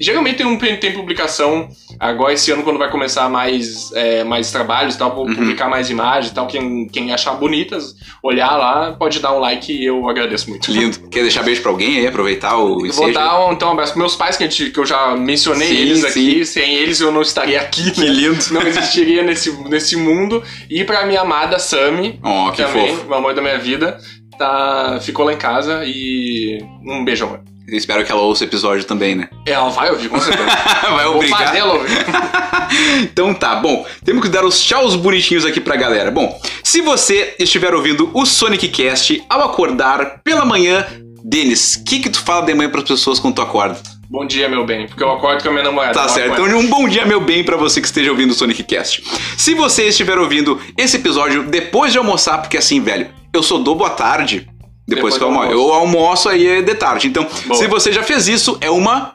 Geralmente 0.00 0.36
tem, 0.36 0.46
um, 0.46 0.56
tem 0.58 0.92
publicação. 0.92 1.68
Agora, 1.98 2.32
esse 2.32 2.50
ano, 2.50 2.62
quando 2.62 2.78
vai 2.78 2.90
começar 2.90 3.28
mais, 3.28 3.90
é, 3.94 4.22
mais 4.24 4.50
trabalhos 4.50 4.96
tal, 4.96 5.14
vou 5.14 5.26
Uhum. 5.26 5.34
publicar 5.34 5.68
mais 5.68 5.88
imagens 5.90 6.32
tal. 6.32 6.46
Quem, 6.46 6.86
quem 6.88 7.12
achar 7.12 7.32
bonitas, 7.34 7.94
olhar 8.22 8.54
lá, 8.56 8.92
pode 8.92 9.18
dar 9.20 9.32
um 9.34 9.38
like 9.38 9.72
e 9.72 9.84
eu 9.84 10.08
agradeço 10.08 10.48
muito. 10.50 10.70
Lindo. 10.70 11.08
Quer 11.08 11.22
deixar 11.22 11.42
beijo 11.42 11.62
pra 11.62 11.70
alguém 11.70 11.98
aí? 11.98 12.06
Aproveitar 12.06 12.56
o 12.58 12.76
Vou 12.78 12.86
ensejo? 12.86 13.12
dar 13.12 13.46
um, 13.46 13.52
então, 13.52 13.68
um 13.68 13.72
abraço 13.72 13.92
pros 13.92 14.02
meus 14.02 14.16
pais, 14.16 14.36
que, 14.36 14.44
gente- 14.44 14.70
que 14.70 14.78
eu 14.78 14.84
já 14.86 15.16
mencionei 15.16 15.68
Sim, 15.68 15.74
eles 15.76 15.98
sim. 16.00 16.06
aqui. 16.08 16.44
Sem 16.46 16.74
eles 16.74 17.00
eu 17.00 17.10
não 17.10 17.22
estaria 17.22 17.60
aqui, 17.60 17.90
Que 17.90 18.00
né? 18.00 18.06
lindo. 18.08 18.44
Não 18.52 18.62
existiria 18.62 19.22
nesse, 19.22 19.50
nesse 19.68 19.96
mundo. 19.96 20.42
E 20.68 20.84
pra 20.84 21.06
minha 21.06 21.22
amada 21.22 21.58
Sami, 21.58 22.20
Oh, 22.22 22.50
que 22.52 22.62
também, 22.62 22.88
fofo. 22.96 23.08
o 23.10 23.14
amor 23.14 23.34
da 23.34 23.40
minha 23.40 23.58
vida, 23.58 23.98
tá, 24.38 24.98
ficou 25.00 25.24
lá 25.24 25.32
em 25.32 25.38
casa 25.38 25.82
e 25.86 26.58
um 26.84 27.04
beijo, 27.04 27.24
amor. 27.24 27.40
Espero 27.68 28.04
que 28.04 28.12
ela 28.12 28.20
ouça 28.20 28.44
o 28.44 28.46
episódio 28.46 28.84
também, 28.84 29.14
né? 29.16 29.28
Ela 29.44 29.68
vai 29.70 29.90
ouvir, 29.90 30.08
com 30.08 30.20
certeza. 30.20 30.48
Vai 30.88 31.04
Vou 31.04 31.16
obrigar. 31.16 31.38
fazer 31.38 31.58
ela 31.58 31.74
ouvir. 31.74 31.90
Então 33.00 33.32
tá, 33.32 33.54
bom, 33.56 33.86
temos 34.04 34.22
que 34.22 34.28
dar 34.28 34.44
os 34.44 34.60
tchauz 34.60 34.94
bonitinhos 34.96 35.44
aqui 35.44 35.60
pra 35.60 35.76
galera. 35.76 36.10
Bom, 36.10 36.40
se 36.62 36.80
você 36.80 37.34
estiver 37.38 37.72
ouvindo 37.74 38.10
o 38.12 38.26
Sonic 38.26 38.68
Cast 38.68 39.22
ao 39.28 39.42
acordar 39.42 40.20
pela 40.24 40.44
manhã, 40.44 40.84
Denis, 41.24 41.76
o 41.76 41.84
que 41.84 42.00
que 42.00 42.10
tu 42.10 42.20
fala 42.22 42.44
de 42.44 42.54
manhã 42.54 42.68
pras 42.68 42.84
pessoas 42.84 43.18
quando 43.20 43.36
tu 43.36 43.42
acorda? 43.42 43.78
Bom 44.08 44.26
dia, 44.26 44.48
meu 44.48 44.64
bem, 44.64 44.86
porque 44.86 45.02
eu 45.02 45.10
acordo 45.12 45.42
com 45.42 45.48
a 45.48 45.52
minha 45.52 45.64
namorada. 45.64 45.94
Tá 45.94 46.08
certo, 46.08 46.34
acordo. 46.34 46.48
então 46.48 46.60
um 46.60 46.68
bom 46.68 46.88
dia, 46.88 47.04
meu 47.04 47.20
bem, 47.20 47.42
pra 47.44 47.56
você 47.56 47.80
que 47.80 47.86
esteja 47.86 48.10
ouvindo 48.10 48.30
o 48.30 48.34
Sonic 48.34 48.62
Cast. 48.64 49.02
Se 49.36 49.54
você 49.54 49.84
estiver 49.84 50.18
ouvindo 50.18 50.60
esse 50.76 50.96
episódio 50.96 51.44
depois 51.44 51.92
de 51.92 51.98
almoçar, 51.98 52.38
porque 52.38 52.56
assim, 52.56 52.80
velho, 52.80 53.08
eu 53.32 53.42
sou 53.42 53.58
do 53.58 53.74
boa 53.74 53.90
tarde. 53.90 54.48
Depois, 54.88 55.14
Depois 55.14 55.18
que 55.18 55.22
eu 55.22 55.28
almoço. 55.28 55.50
Eu 55.50 55.72
almoço 55.72 56.28
aí 56.28 56.46
é 56.46 56.62
de 56.62 56.74
tarde. 56.74 57.08
Então, 57.08 57.26
Boa. 57.46 57.58
se 57.58 57.66
você 57.66 57.92
já 57.92 58.02
fez 58.04 58.28
isso, 58.28 58.56
é 58.60 58.70
uma. 58.70 59.14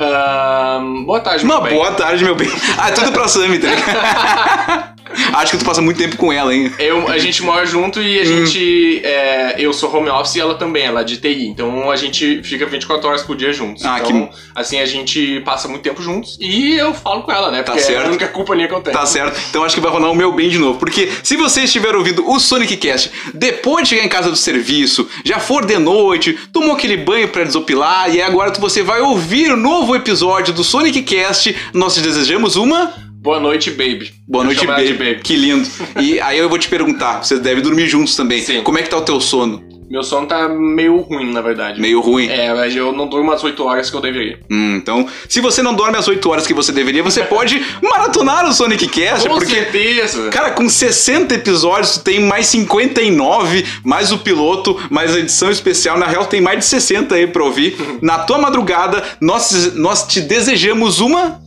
Ahn, 0.00 1.04
boa 1.04 1.18
tarde, 1.20 1.44
Uma 1.44 1.54
meu 1.54 1.64
bem. 1.64 1.74
boa 1.74 1.92
tarde, 1.92 2.24
meu 2.24 2.36
bem. 2.36 2.48
Ah, 2.78 2.88
é 2.90 2.92
tudo 2.92 3.10
pra 3.10 3.26
Sammy, 3.26 3.58
tá 3.58 3.68
ligado? 3.68 4.94
Acho 5.34 5.52
que 5.52 5.58
tu 5.58 5.64
passa 5.64 5.80
muito 5.80 5.96
tempo 5.98 6.16
com 6.16 6.32
ela, 6.32 6.54
hein? 6.54 6.72
Eu, 6.78 7.08
a 7.08 7.18
gente 7.18 7.42
mora 7.42 7.64
junto 7.66 8.00
Hum. 8.00 8.02
e 8.02 8.20
a 8.20 8.24
gente. 8.24 9.00
é, 9.04 9.56
eu 9.58 9.72
sou 9.72 9.94
home 9.94 10.08
office 10.10 10.36
e 10.36 10.40
ela 10.40 10.54
também, 10.54 10.84
ela 10.84 11.00
é 11.00 11.04
de 11.04 11.16
TI. 11.16 11.46
Então 11.46 11.90
a 11.90 11.96
gente 11.96 12.42
fica 12.42 12.66
24 12.66 13.08
horas 13.08 13.22
por 13.22 13.36
dia 13.36 13.52
juntos. 13.52 13.84
Ah, 13.84 14.00
então, 14.04 14.30
assim, 14.54 14.78
a 14.80 14.86
gente 14.86 15.40
passa 15.40 15.68
muito 15.68 15.82
tempo 15.82 16.02
juntos 16.02 16.36
e 16.40 16.74
eu 16.74 16.92
falo 16.94 17.22
com 17.22 17.32
ela, 17.32 17.50
né? 17.50 17.58
Tá 17.62 17.72
Porque 17.72 17.80
é 17.80 17.82
certo. 17.92 18.04
a 18.06 18.08
única 18.08 18.28
culpa 18.28 18.54
minha 18.54 18.68
que 18.68 18.74
eu 18.74 18.80
tenho. 18.80 18.96
Tá 18.96 19.06
certo? 19.06 19.38
Então 19.50 19.64
acho 19.64 19.74
que 19.74 19.80
vai 19.80 19.90
rolar 19.90 20.10
o 20.10 20.14
meu 20.14 20.32
bem 20.32 20.48
de 20.48 20.58
novo. 20.58 20.78
Porque 20.78 21.08
se 21.22 21.36
você 21.36 21.62
estiver 21.62 21.94
ouvindo 21.94 22.28
o 22.28 22.38
Sonic 22.38 22.76
Cast 22.76 23.10
depois 23.34 23.84
de 23.84 23.90
chegar 23.90 24.04
em 24.04 24.08
casa 24.08 24.30
do 24.30 24.36
serviço, 24.36 25.08
já 25.24 25.38
for 25.38 25.64
de 25.64 25.78
noite, 25.78 26.36
tomou 26.52 26.74
aquele 26.74 26.96
banho 26.96 27.28
pra 27.28 27.44
desopilar 27.44 28.14
e 28.14 28.20
agora 28.20 28.52
você 28.58 28.82
vai 28.82 29.00
ouvir 29.00 29.50
o 29.52 29.56
novo 29.56 29.94
episódio 29.96 30.52
do 30.52 30.64
Sonic 30.64 31.02
Cast, 31.02 31.54
nós 31.72 31.94
te 31.94 32.00
desejamos 32.00 32.56
uma 32.56 32.92
Boa 33.28 33.40
noite, 33.40 33.70
baby. 33.72 34.10
boa 34.26 34.42
Eu 34.42 34.46
noite, 34.46 34.66
baby. 34.66 34.94
baby. 34.94 35.20
Que 35.22 35.36
lindo. 35.36 35.68
E 36.00 36.18
aí 36.18 36.38
eu 36.38 36.48
vou 36.48 36.58
te 36.58 36.66
perguntar, 36.66 37.22
vocês 37.22 37.38
devem 37.38 37.62
dormir 37.62 37.86
juntos 37.86 38.16
também. 38.16 38.40
Sim. 38.40 38.62
Como 38.62 38.78
é 38.78 38.82
que 38.82 38.88
tá 38.88 38.96
o 38.96 39.02
teu 39.02 39.20
sono? 39.20 39.62
Meu 39.90 40.02
sono 40.02 40.26
tá 40.26 40.48
meio 40.48 40.98
ruim, 41.02 41.30
na 41.30 41.42
verdade. 41.42 41.78
Meio 41.78 42.00
ruim? 42.00 42.26
É, 42.26 42.54
mas 42.54 42.74
eu 42.74 42.90
não 42.90 43.06
durmo 43.06 43.30
as 43.30 43.44
8 43.44 43.62
horas 43.62 43.90
que 43.90 43.96
eu 43.96 44.00
deveria. 44.00 44.38
Hum, 44.50 44.76
então, 44.76 45.06
se 45.28 45.40
você 45.42 45.62
não 45.62 45.74
dorme 45.74 45.98
as 45.98 46.08
8 46.08 46.26
horas 46.30 46.46
que 46.46 46.54
você 46.54 46.72
deveria, 46.72 47.02
você 47.02 47.22
pode 47.22 47.62
maratonar 47.82 48.46
o 48.46 48.52
Sonic 48.54 48.88
Cast, 48.88 49.28
Com 49.28 49.34
porque 49.36 49.54
certeza. 49.54 50.30
Cara, 50.30 50.52
com 50.52 50.66
60 50.66 51.34
episódios, 51.34 51.98
tu 51.98 52.04
tem 52.04 52.20
mais 52.20 52.46
59, 52.46 53.64
mais 53.84 54.10
o 54.10 54.18
piloto, 54.18 54.78
mais 54.90 55.14
a 55.14 55.18
edição 55.18 55.50
especial. 55.50 55.98
Na 55.98 56.06
real, 56.06 56.24
tem 56.24 56.40
mais 56.40 56.60
de 56.60 56.64
60 56.64 57.14
aí 57.14 57.26
pra 57.26 57.44
ouvir. 57.44 57.76
Na 58.00 58.20
tua 58.20 58.38
madrugada, 58.38 59.02
nós, 59.20 59.74
nós 59.74 60.06
te 60.06 60.20
desejamos 60.20 61.00
uma, 61.00 61.40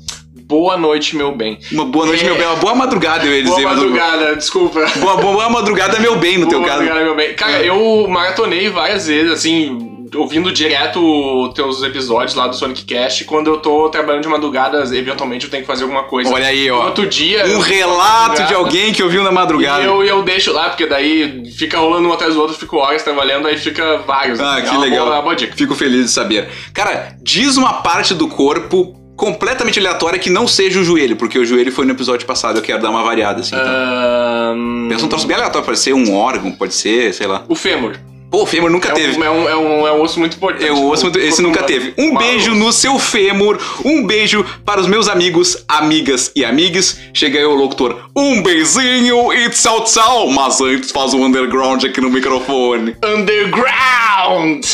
Boa 0.51 0.75
noite, 0.75 1.15
meu 1.15 1.31
bem. 1.31 1.57
uma 1.71 1.85
boa 1.85 2.05
noite, 2.07 2.23
É. 2.23 2.25
meu 2.25 2.35
bem. 2.35 2.45
Uma 2.45 2.57
boa 2.57 2.75
madrugada, 2.75 3.25
eu 3.25 3.31
ia 3.33 3.41
dizer. 3.41 3.55
Boa 3.55 3.69
mas- 3.69 3.77
madrugada, 3.77 4.35
desculpa. 4.35 4.85
Boa, 4.97 5.15
boa 5.15 5.49
madrugada, 5.49 5.97
meu 5.97 6.17
bem, 6.17 6.37
no 6.37 6.45
teu 6.49 6.59
Boa 6.59 6.69
caso. 6.69 6.81
madrugada, 6.83 7.05
meu 7.05 7.15
bem. 7.15 7.33
Cara, 7.35 7.63
eu 7.63 8.05
maratonei 8.09 8.69
várias 8.69 9.07
vezes, 9.07 9.31
assim, 9.31 10.07
ouvindo 10.13 10.51
direto 10.51 11.53
teus 11.55 11.81
episódios 11.83 12.35
lá 12.35 12.47
do 12.47 12.55
Sonic 12.57 12.83
Cast. 12.83 13.23
Quando 13.23 13.47
eu 13.49 13.57
tô 13.59 13.87
trabalhando 13.87 14.23
de 14.23 14.27
madrugada, 14.27 14.83
eventualmente 14.93 15.45
eu 15.45 15.49
tenho 15.51 15.63
que 15.63 15.67
fazer 15.67 15.83
alguma 15.83 16.03
coisa. 16.03 16.29
Olha 16.33 16.47
aí, 16.47 16.69
ó. 16.69 16.87
Outro 16.87 17.07
dia. 17.07 17.45
Um 17.45 17.59
relato 17.59 18.43
de 18.43 18.53
alguém 18.53 18.91
que 18.91 19.01
ouviu 19.01 19.23
na 19.23 19.31
E 19.31 19.33
madrugada. 19.33 19.83
eu, 19.83 20.03
eu 20.03 20.21
deixo 20.21 20.51
lá, 20.51 20.67
porque 20.67 20.85
daí 20.85 21.49
fica 21.57 21.77
rolando 21.77 22.09
um 22.09 22.11
atrás 22.13 22.33
do 22.33 22.41
outro, 22.41 22.57
fico 22.57 22.75
horas 22.75 23.01
trabalhando, 23.03 23.47
aí 23.47 23.57
fica 23.57 23.99
vários. 24.05 24.37
Ah, 24.41 24.61
que 24.61 24.67
É 24.75 24.77
legal. 24.77 25.05
Boa, 25.05 25.15
uma 25.15 25.21
boa 25.21 25.35
dica. 25.35 25.55
Fico 25.55 25.75
feliz 25.75 26.05
de 26.07 26.11
saber. 26.11 26.49
Cara, 26.73 27.15
diz 27.21 27.55
uma 27.55 27.75
parte 27.75 28.13
do 28.13 28.27
corpo 28.27 28.97
completamente 29.21 29.77
aleatória 29.77 30.17
que 30.17 30.31
não 30.31 30.47
seja 30.47 30.79
o 30.79 30.83
joelho, 30.83 31.15
porque 31.15 31.37
o 31.37 31.45
joelho 31.45 31.71
foi 31.71 31.85
no 31.85 31.91
episódio 31.91 32.25
passado, 32.25 32.57
eu 32.57 32.63
quero 32.63 32.81
dar 32.81 32.89
uma 32.89 33.03
variada, 33.03 33.41
assim. 33.41 33.55
Então. 33.55 33.67
Ahn, 33.67 34.89
Pensa 34.89 35.05
um 35.05 35.07
troço 35.07 35.27
bem 35.27 35.37
aleatório, 35.37 35.63
pode 35.63 35.77
ser 35.77 35.93
um 35.93 36.11
órgão, 36.15 36.51
pode 36.51 36.73
ser, 36.73 37.13
sei 37.13 37.27
lá. 37.27 37.43
O 37.47 37.53
fêmur. 37.53 37.97
Pô, 38.31 38.41
o 38.41 38.45
fêmur 38.47 38.71
nunca 38.71 38.89
É 38.89 38.93
teve. 38.93 39.19
um, 39.19 39.23
é, 39.23 39.29
um, 39.29 39.49
é, 39.49 39.55
um, 39.55 39.87
é 39.87 39.91
um 39.91 40.01
osso 40.01 40.19
muito 40.19 40.37
importante. 40.37 40.65
Eu 40.65 40.75
ouço 40.75 41.03
muito, 41.03 41.19
do 41.19 41.23
esse 41.23 41.39
corpo 41.43 41.49
nunca 41.49 41.61
teve. 41.63 41.93
Um 41.99 42.17
beijo 42.17 42.55
no 42.55 42.71
seu 42.73 42.97
fêmur, 42.97 43.59
um 43.85 44.07
beijo 44.07 44.43
para 44.65 44.81
os 44.81 44.87
meus 44.87 45.07
amigos, 45.07 45.63
amigas 45.67 46.31
e 46.35 46.43
amigues. 46.43 46.97
Chega 47.13 47.37
aí 47.37 47.45
o 47.45 47.53
locutor. 47.53 48.09
Um 48.15 48.41
beijinho 48.41 49.31
e 49.33 49.49
tchau 49.51 49.83
tchau. 49.83 50.29
Mas 50.31 50.59
antes 50.61 50.89
faz 50.91 51.13
um 51.13 51.23
underground 51.25 51.83
aqui 51.83 52.01
no 52.01 52.09
microfone. 52.09 52.95
Underground! 53.05 54.65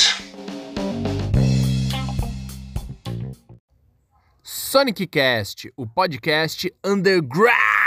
Sonic 4.69 5.07
Cast, 5.07 5.69
o 5.77 5.87
podcast 5.87 6.69
underground. 6.83 7.86